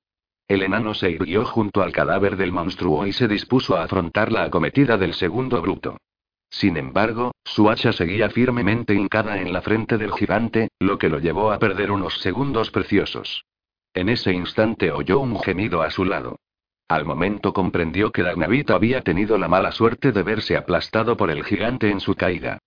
El 0.48 0.64
enano 0.64 0.96
se 0.96 1.12
irguió 1.12 1.46
junto 1.46 1.84
al 1.84 1.92
cadáver 1.92 2.38
del 2.38 2.52
monstruo 2.52 3.06
y 3.06 3.14
se 3.14 3.28
dispuso 3.28 3.78
a 3.78 3.84
afrontar 3.84 4.32
la 4.32 4.46
acometida 4.46 4.98
del 4.98 5.14
segundo 5.14 5.62
bruto. 5.62 5.98
Sin 6.50 6.78
embargo, 6.78 7.36
su 7.46 7.70
hacha 7.70 7.94
seguía 7.94 8.32
firmemente 8.32 8.96
hincada 8.96 9.40
en 9.40 9.54
la 9.54 9.62
frente 9.62 10.00
del 10.00 10.12
gigante, 10.14 10.70
lo 10.80 10.98
que 10.98 11.08
lo 11.08 11.20
llevó 11.20 11.52
a 11.52 11.60
perder 11.60 11.92
unos 11.92 12.20
segundos 12.20 12.72
preciosos. 12.72 13.46
En 13.94 14.10
ese 14.10 14.34
instante 14.34 14.92
oyó 14.92 15.20
un 15.20 15.40
gemido 15.40 15.84
a 15.84 15.92
su 15.92 16.04
lado. 16.04 16.38
Al 16.92 17.06
momento 17.06 17.54
comprendió 17.54 18.12
que 18.12 18.22
Dagnavit 18.22 18.70
había 18.70 19.00
tenido 19.00 19.38
la 19.38 19.48
mala 19.48 19.72
suerte 19.72 20.12
de 20.12 20.24
verse 20.24 20.58
aplastado 20.58 21.16
por 21.16 21.32
el 21.32 21.46
gigante 21.46 21.90
en 21.90 22.02
su 22.02 22.16
caída. 22.16 22.58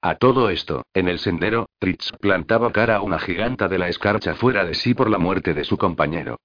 A 0.00 0.14
todo 0.14 0.50
esto, 0.50 0.84
en 0.94 1.08
el 1.08 1.18
sendero, 1.18 1.66
Tritz 1.80 2.12
plantaba 2.20 2.70
cara 2.70 2.98
a 2.98 3.02
una 3.02 3.18
giganta 3.18 3.66
de 3.66 3.78
la 3.78 3.88
escarcha 3.88 4.36
fuera 4.36 4.64
de 4.64 4.74
sí 4.74 4.94
por 4.94 5.10
la 5.10 5.18
muerte 5.18 5.52
de 5.52 5.64
su 5.64 5.78
compañero. 5.78 6.36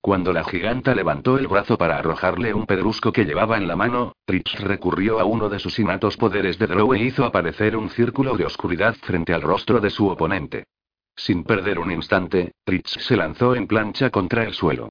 Cuando 0.00 0.32
la 0.32 0.42
giganta 0.42 0.92
levantó 0.92 1.38
el 1.38 1.46
brazo 1.46 1.78
para 1.78 1.96
arrojarle 1.96 2.54
un 2.54 2.66
pedrusco 2.66 3.12
que 3.12 3.24
llevaba 3.24 3.56
en 3.56 3.68
la 3.68 3.76
mano, 3.76 4.14
Tritz 4.24 4.58
recurrió 4.58 5.20
a 5.20 5.24
uno 5.24 5.48
de 5.48 5.60
sus 5.60 5.78
innatos 5.78 6.16
poderes 6.16 6.58
de 6.58 6.66
Drow 6.66 6.92
e 6.92 7.04
hizo 7.04 7.24
aparecer 7.24 7.76
un 7.76 7.90
círculo 7.90 8.36
de 8.36 8.46
oscuridad 8.46 8.96
frente 8.96 9.32
al 9.32 9.42
rostro 9.42 9.78
de 9.78 9.90
su 9.90 10.08
oponente. 10.08 10.64
Sin 11.14 11.44
perder 11.44 11.78
un 11.78 11.92
instante, 11.92 12.50
Tritz 12.64 12.96
se 12.98 13.16
lanzó 13.16 13.54
en 13.54 13.68
plancha 13.68 14.10
contra 14.10 14.42
el 14.42 14.54
suelo. 14.54 14.88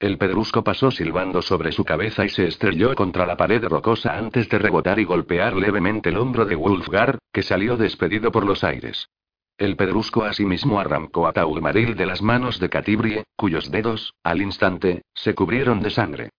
El 0.00 0.16
pedrusco 0.16 0.62
pasó 0.62 0.92
silbando 0.92 1.42
sobre 1.42 1.72
su 1.72 1.84
cabeza 1.84 2.24
y 2.24 2.28
se 2.28 2.46
estrelló 2.46 2.94
contra 2.94 3.26
la 3.26 3.36
pared 3.36 3.64
rocosa 3.64 4.16
antes 4.16 4.48
de 4.48 4.58
rebotar 4.58 5.00
y 5.00 5.04
golpear 5.04 5.56
levemente 5.56 6.10
el 6.10 6.18
hombro 6.18 6.44
de 6.44 6.54
Wulfgar, 6.54 7.18
que 7.32 7.42
salió 7.42 7.76
despedido 7.76 8.30
por 8.30 8.46
los 8.46 8.62
aires. 8.62 9.08
El 9.56 9.74
pedrusco 9.74 10.22
asimismo 10.22 10.78
arrancó 10.78 11.26
a 11.26 11.32
Taulmaril 11.32 11.96
de 11.96 12.06
las 12.06 12.22
manos 12.22 12.60
de 12.60 12.68
Catibrie, 12.68 13.24
cuyos 13.34 13.72
dedos, 13.72 14.14
al 14.22 14.40
instante, 14.40 15.02
se 15.14 15.34
cubrieron 15.34 15.82
de 15.82 15.90
sangre. 15.90 16.30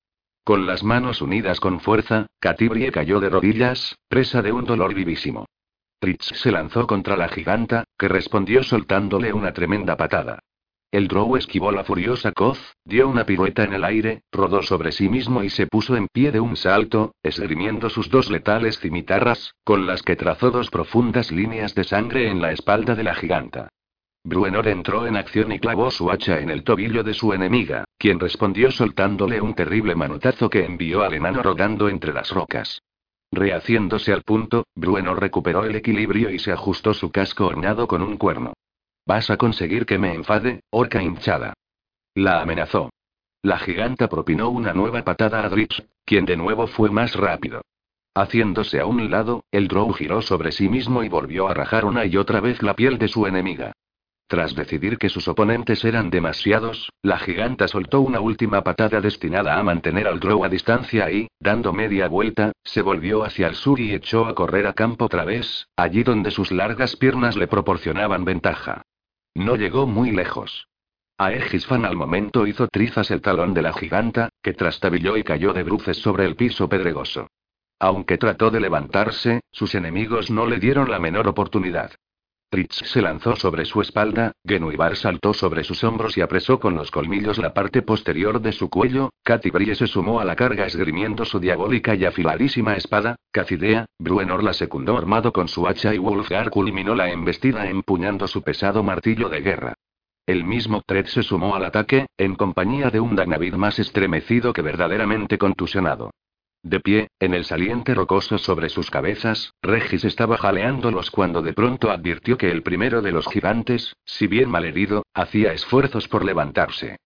Con 0.46 0.66
las 0.66 0.82
manos 0.82 1.22
unidas 1.22 1.60
con 1.60 1.82
fuerza, 1.82 2.28
Catibrie 2.40 2.94
cayó 2.94 3.20
de 3.20 3.30
rodillas, 3.30 3.98
presa 4.08 4.42
de 4.42 4.54
un 4.54 4.64
dolor 4.64 4.94
vivísimo. 4.94 5.46
Tritz 6.00 6.32
se 6.34 6.50
lanzó 6.50 6.88
contra 6.88 7.18
la 7.18 7.28
giganta, 7.28 7.84
que 7.98 8.08
respondió 8.08 8.64
soltándole 8.64 9.34
una 9.34 9.52
tremenda 9.52 9.98
patada. 9.98 10.40
El 10.92 11.08
Drow 11.08 11.36
esquivó 11.36 11.72
la 11.72 11.84
furiosa 11.84 12.32
coz, 12.32 12.58
dio 12.84 13.08
una 13.08 13.24
pirueta 13.24 13.64
en 13.64 13.74
el 13.74 13.84
aire, 13.84 14.24
rodó 14.32 14.64
sobre 14.64 14.92
sí 14.92 15.08
mismo 15.08 15.44
y 15.44 15.50
se 15.52 15.68
puso 15.68 15.96
en 15.96 16.08
pie 16.08 16.32
de 16.32 16.40
un 16.40 16.56
salto, 16.56 17.14
esgrimiendo 17.22 17.92
sus 17.92 18.10
dos 18.10 18.32
letales 18.32 18.80
cimitarras, 18.80 19.54
con 19.64 19.86
las 19.86 20.02
que 20.02 20.16
trazó 20.16 20.50
dos 20.50 20.72
profundas 20.72 21.32
líneas 21.32 21.76
de 21.76 21.84
sangre 21.84 22.28
en 22.28 22.42
la 22.42 22.54
espalda 22.54 22.96
de 22.96 23.04
la 23.04 23.14
giganta. 23.14 23.70
Bruenor 24.24 24.68
entró 24.68 25.06
en 25.06 25.16
acción 25.16 25.52
y 25.52 25.60
clavó 25.60 25.92
su 25.92 26.10
hacha 26.10 26.40
en 26.40 26.50
el 26.50 26.64
tobillo 26.64 27.04
de 27.04 27.14
su 27.14 27.34
enemiga, 27.34 27.86
quien 28.00 28.20
respondió 28.20 28.72
soltándole 28.72 29.42
un 29.42 29.54
terrible 29.54 29.94
manotazo 29.94 30.50
que 30.50 30.66
envió 30.66 31.04
al 31.04 31.14
enano 31.14 31.44
rodando 31.44 31.88
entre 31.88 32.14
las 32.14 32.32
rocas. 32.32 32.82
Rehaciéndose 33.32 34.12
al 34.12 34.24
punto, 34.24 34.66
Bruenor 34.74 35.22
recuperó 35.22 35.66
el 35.66 35.76
equilibrio 35.76 36.32
y 36.32 36.40
se 36.40 36.52
ajustó 36.52 36.96
su 36.96 37.12
casco 37.12 37.46
ornado 37.46 37.88
con 37.88 38.02
un 38.02 38.18
cuerno. 38.18 38.54
Vas 39.10 39.32
a 39.32 39.38
conseguir 39.38 39.88
que 39.88 39.98
me 39.98 40.14
enfade, 40.14 40.62
orca 40.70 41.02
hinchada. 41.02 41.54
La 42.14 42.42
amenazó. 42.44 42.92
La 43.42 43.58
giganta 43.58 44.08
propinó 44.08 44.50
una 44.52 44.72
nueva 44.72 45.02
patada 45.04 45.44
a 45.44 45.50
Dritz, 45.50 45.84
quien 46.06 46.26
de 46.26 46.38
nuevo 46.38 46.68
fue 46.68 46.92
más 46.92 47.16
rápido. 47.16 47.64
Haciéndose 48.14 48.80
a 48.80 48.86
un 48.86 49.10
lado, 49.10 49.46
el 49.50 49.68
Drow 49.68 49.92
giró 49.94 50.22
sobre 50.22 50.52
sí 50.52 50.70
mismo 50.70 51.02
y 51.02 51.10
volvió 51.10 51.48
a 51.48 51.56
rajar 51.56 51.86
una 51.86 52.06
y 52.06 52.18
otra 52.18 52.40
vez 52.40 52.62
la 52.62 52.76
piel 52.76 53.00
de 53.00 53.08
su 53.08 53.26
enemiga. 53.26 53.72
Tras 54.28 54.54
decidir 54.54 55.00
que 55.00 55.10
sus 55.10 55.28
oponentes 55.28 55.84
eran 55.86 56.12
demasiados, 56.12 56.92
la 57.02 57.18
giganta 57.18 57.68
soltó 57.68 58.02
una 58.02 58.20
última 58.20 58.64
patada 58.64 59.02
destinada 59.02 59.58
a 59.58 59.64
mantener 59.64 60.08
al 60.08 60.20
Drow 60.20 60.44
a 60.44 60.50
distancia 60.50 61.10
y, 61.10 61.30
dando 61.40 61.74
media 61.74 62.08
vuelta, 62.08 62.52
se 62.64 62.84
volvió 62.84 63.24
hacia 63.24 63.48
el 63.48 63.56
sur 63.56 63.80
y 63.80 63.92
echó 63.92 64.28
a 64.28 64.36
correr 64.36 64.68
a 64.68 64.74
campo 64.74 65.10
través, 65.10 65.68
allí 65.76 66.04
donde 66.04 66.30
sus 66.30 66.52
largas 66.52 66.96
piernas 66.96 67.36
le 67.38 67.48
proporcionaban 67.48 68.24
ventaja. 68.24 68.84
No 69.40 69.56
llegó 69.56 69.88
muy 69.88 70.12
lejos. 70.12 70.68
Aegisfan 71.18 71.86
al 71.86 71.96
momento 71.96 72.46
hizo 72.46 72.68
trizas 72.68 73.10
el 73.10 73.22
talón 73.22 73.54
de 73.54 73.62
la 73.62 73.72
giganta, 73.72 74.28
que 74.44 74.52
trastabilló 74.54 75.16
y 75.16 75.24
cayó 75.24 75.54
de 75.54 75.64
bruces 75.64 75.98
sobre 75.98 76.26
el 76.26 76.36
piso 76.36 76.68
pedregoso. 76.68 77.30
Aunque 77.80 78.18
trató 78.18 78.52
de 78.52 78.60
levantarse, 78.60 79.40
sus 79.50 79.76
enemigos 79.76 80.30
no 80.30 80.46
le 80.46 80.60
dieron 80.60 80.92
la 80.92 81.00
menor 81.00 81.30
oportunidad. 81.30 81.92
Tritz 82.52 82.82
se 82.86 83.02
lanzó 83.04 83.36
sobre 83.36 83.64
su 83.66 83.80
espalda, 83.80 84.32
Genuibar 84.44 84.96
saltó 84.96 85.34
sobre 85.36 85.64
sus 85.64 85.84
hombros 85.84 86.18
y 86.18 86.22
apresó 86.22 86.60
con 86.60 86.74
los 86.74 86.90
colmillos 86.90 87.38
la 87.38 87.54
parte 87.54 87.84
posterior 87.84 88.42
de 88.42 88.54
su 88.54 88.72
cuello, 88.72 89.12
Catibrie 89.24 89.76
se 89.76 89.86
sumó 89.86 90.20
a 90.20 90.26
la 90.26 90.36
carga 90.36 90.66
esgrimiendo 90.66 91.26
su 91.26 91.40
diabólica 91.40 91.94
y 91.94 92.06
afiladísima 92.06 92.76
espada, 92.76 93.18
Cacidea, 93.32 93.86
Bruenor 94.00 94.44
la 94.44 94.54
secundó 94.54 94.98
armado 94.98 95.32
con 95.32 95.48
su 95.48 95.68
hacha 95.68 95.94
y 95.94 96.00
Wulfgar 96.00 96.50
culminó 96.50 96.96
la 96.96 97.12
embestida 97.12 97.70
empuñando 97.70 98.28
su 98.28 98.42
pesado 98.42 98.82
martillo 98.82 99.30
de 99.30 99.42
guerra. 99.42 99.74
El 100.26 100.44
mismo 100.44 100.82
Tred 100.84 101.06
se 101.06 101.22
sumó 101.22 101.56
al 101.56 101.66
ataque, 101.66 102.08
en 102.18 102.34
compañía 102.34 102.90
de 102.90 103.00
un 103.00 103.16
Dagnavid 103.16 103.54
más 103.54 103.78
estremecido 103.78 104.54
que 104.54 104.64
verdaderamente 104.64 105.38
contusionado. 105.38 106.10
De 106.64 106.82
pie, 106.82 107.08
en 107.20 107.34
el 107.34 107.46
saliente 107.46 107.94
rocoso 107.96 108.38
sobre 108.38 108.70
sus 108.70 108.92
cabezas, 108.92 109.54
Regis 109.62 110.04
estaba 110.04 110.38
jaleándolos 110.38 111.10
cuando 111.10 111.42
de 111.42 111.54
pronto 111.54 111.90
advirtió 111.90 112.38
que 112.38 112.52
el 112.52 112.64
primero 112.64 113.02
de 113.02 113.14
los 113.14 113.28
gigantes, 113.28 113.96
si 114.04 114.28
bien 114.28 114.50
malherido, 114.50 115.04
hacía 115.14 115.54
esfuerzos 115.54 116.10
por 116.10 116.26
levantarse. 116.26 116.98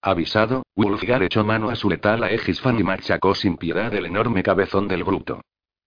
Avisado, 0.00 0.64
Wulfgar 0.74 1.22
echó 1.22 1.44
mano 1.44 1.68
a 1.68 1.76
su 1.76 1.90
letal 1.90 2.24
a 2.24 2.30
Egisfan 2.30 2.80
y 2.80 2.82
machacó 2.82 3.34
sin 3.34 3.56
piedad 3.58 3.92
el 3.94 4.06
enorme 4.06 4.42
cabezón 4.42 4.88
del 4.88 5.04
bruto. 5.04 5.42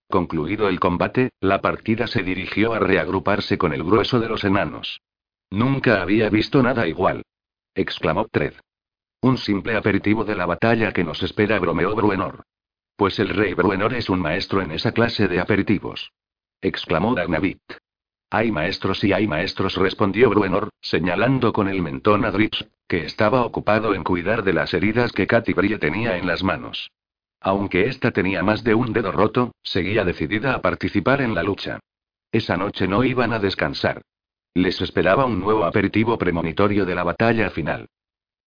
Concluido 0.07 0.69
el 0.69 0.79
combate, 0.79 1.31
la 1.41 1.61
partida 1.61 2.05
se 2.05 2.21
dirigió 2.21 2.73
a 2.73 2.79
reagruparse 2.79 3.57
con 3.57 3.73
el 3.73 3.83
grueso 3.83 4.19
de 4.19 4.29
los 4.29 4.43
enanos. 4.43 5.01
Nunca 5.49 6.01
había 6.01 6.29
visto 6.29 6.61
nada 6.61 6.87
igual. 6.87 7.23
exclamó 7.73 8.27
Tred. 8.31 8.53
Un 9.21 9.37
simple 9.37 9.75
aperitivo 9.75 10.23
de 10.23 10.35
la 10.35 10.45
batalla 10.45 10.91
que 10.91 11.03
nos 11.03 11.23
espera, 11.23 11.57
bromeó 11.59 11.95
Bruenor. 11.95 12.43
Pues 12.95 13.19
el 13.19 13.29
rey 13.29 13.53
Bruenor 13.53 13.93
es 13.93 14.09
un 14.09 14.21
maestro 14.21 14.61
en 14.61 14.71
esa 14.71 14.93
clase 14.93 15.27
de 15.27 15.39
aperitivos. 15.39 16.13
Exclamó 16.61 17.13
Dagnavit. 17.13 17.61
Hay 18.29 18.51
maestros 18.51 19.03
y 19.03 19.11
hay 19.11 19.27
maestros, 19.27 19.75
respondió 19.75 20.29
Bruenor, 20.29 20.69
señalando 20.81 21.51
con 21.51 21.67
el 21.67 21.81
mentón 21.81 22.23
a 22.25 22.31
Drips, 22.31 22.65
que 22.87 23.05
estaba 23.05 23.45
ocupado 23.45 23.93
en 23.93 24.03
cuidar 24.03 24.43
de 24.43 24.53
las 24.53 24.73
heridas 24.73 25.11
que 25.11 25.27
Katy 25.27 25.53
Brie 25.53 25.77
tenía 25.77 26.17
en 26.17 26.25
las 26.25 26.43
manos. 26.43 26.91
Aunque 27.41 27.87
ésta 27.87 28.11
tenía 28.11 28.43
más 28.43 28.63
de 28.63 28.73
un 28.73 28.93
dedo 28.93 29.11
roto, 29.11 29.53
seguía 29.61 30.05
decidida 30.05 30.55
a 30.55 30.61
participar 30.61 31.21
en 31.21 31.35
la 31.35 31.43
lucha. 31.43 31.79
Esa 32.31 32.57
noche 32.57 32.87
no 32.87 33.03
iban 33.03 33.33
a 33.33 33.39
descansar. 33.39 34.01
Les 34.53 34.79
esperaba 34.81 35.25
un 35.25 35.41
nuevo 35.41 35.65
aperitivo 35.65 36.17
premonitorio 36.17 36.85
de 36.85 36.95
la 36.95 37.03
batalla 37.03 37.49
final. 37.49 37.87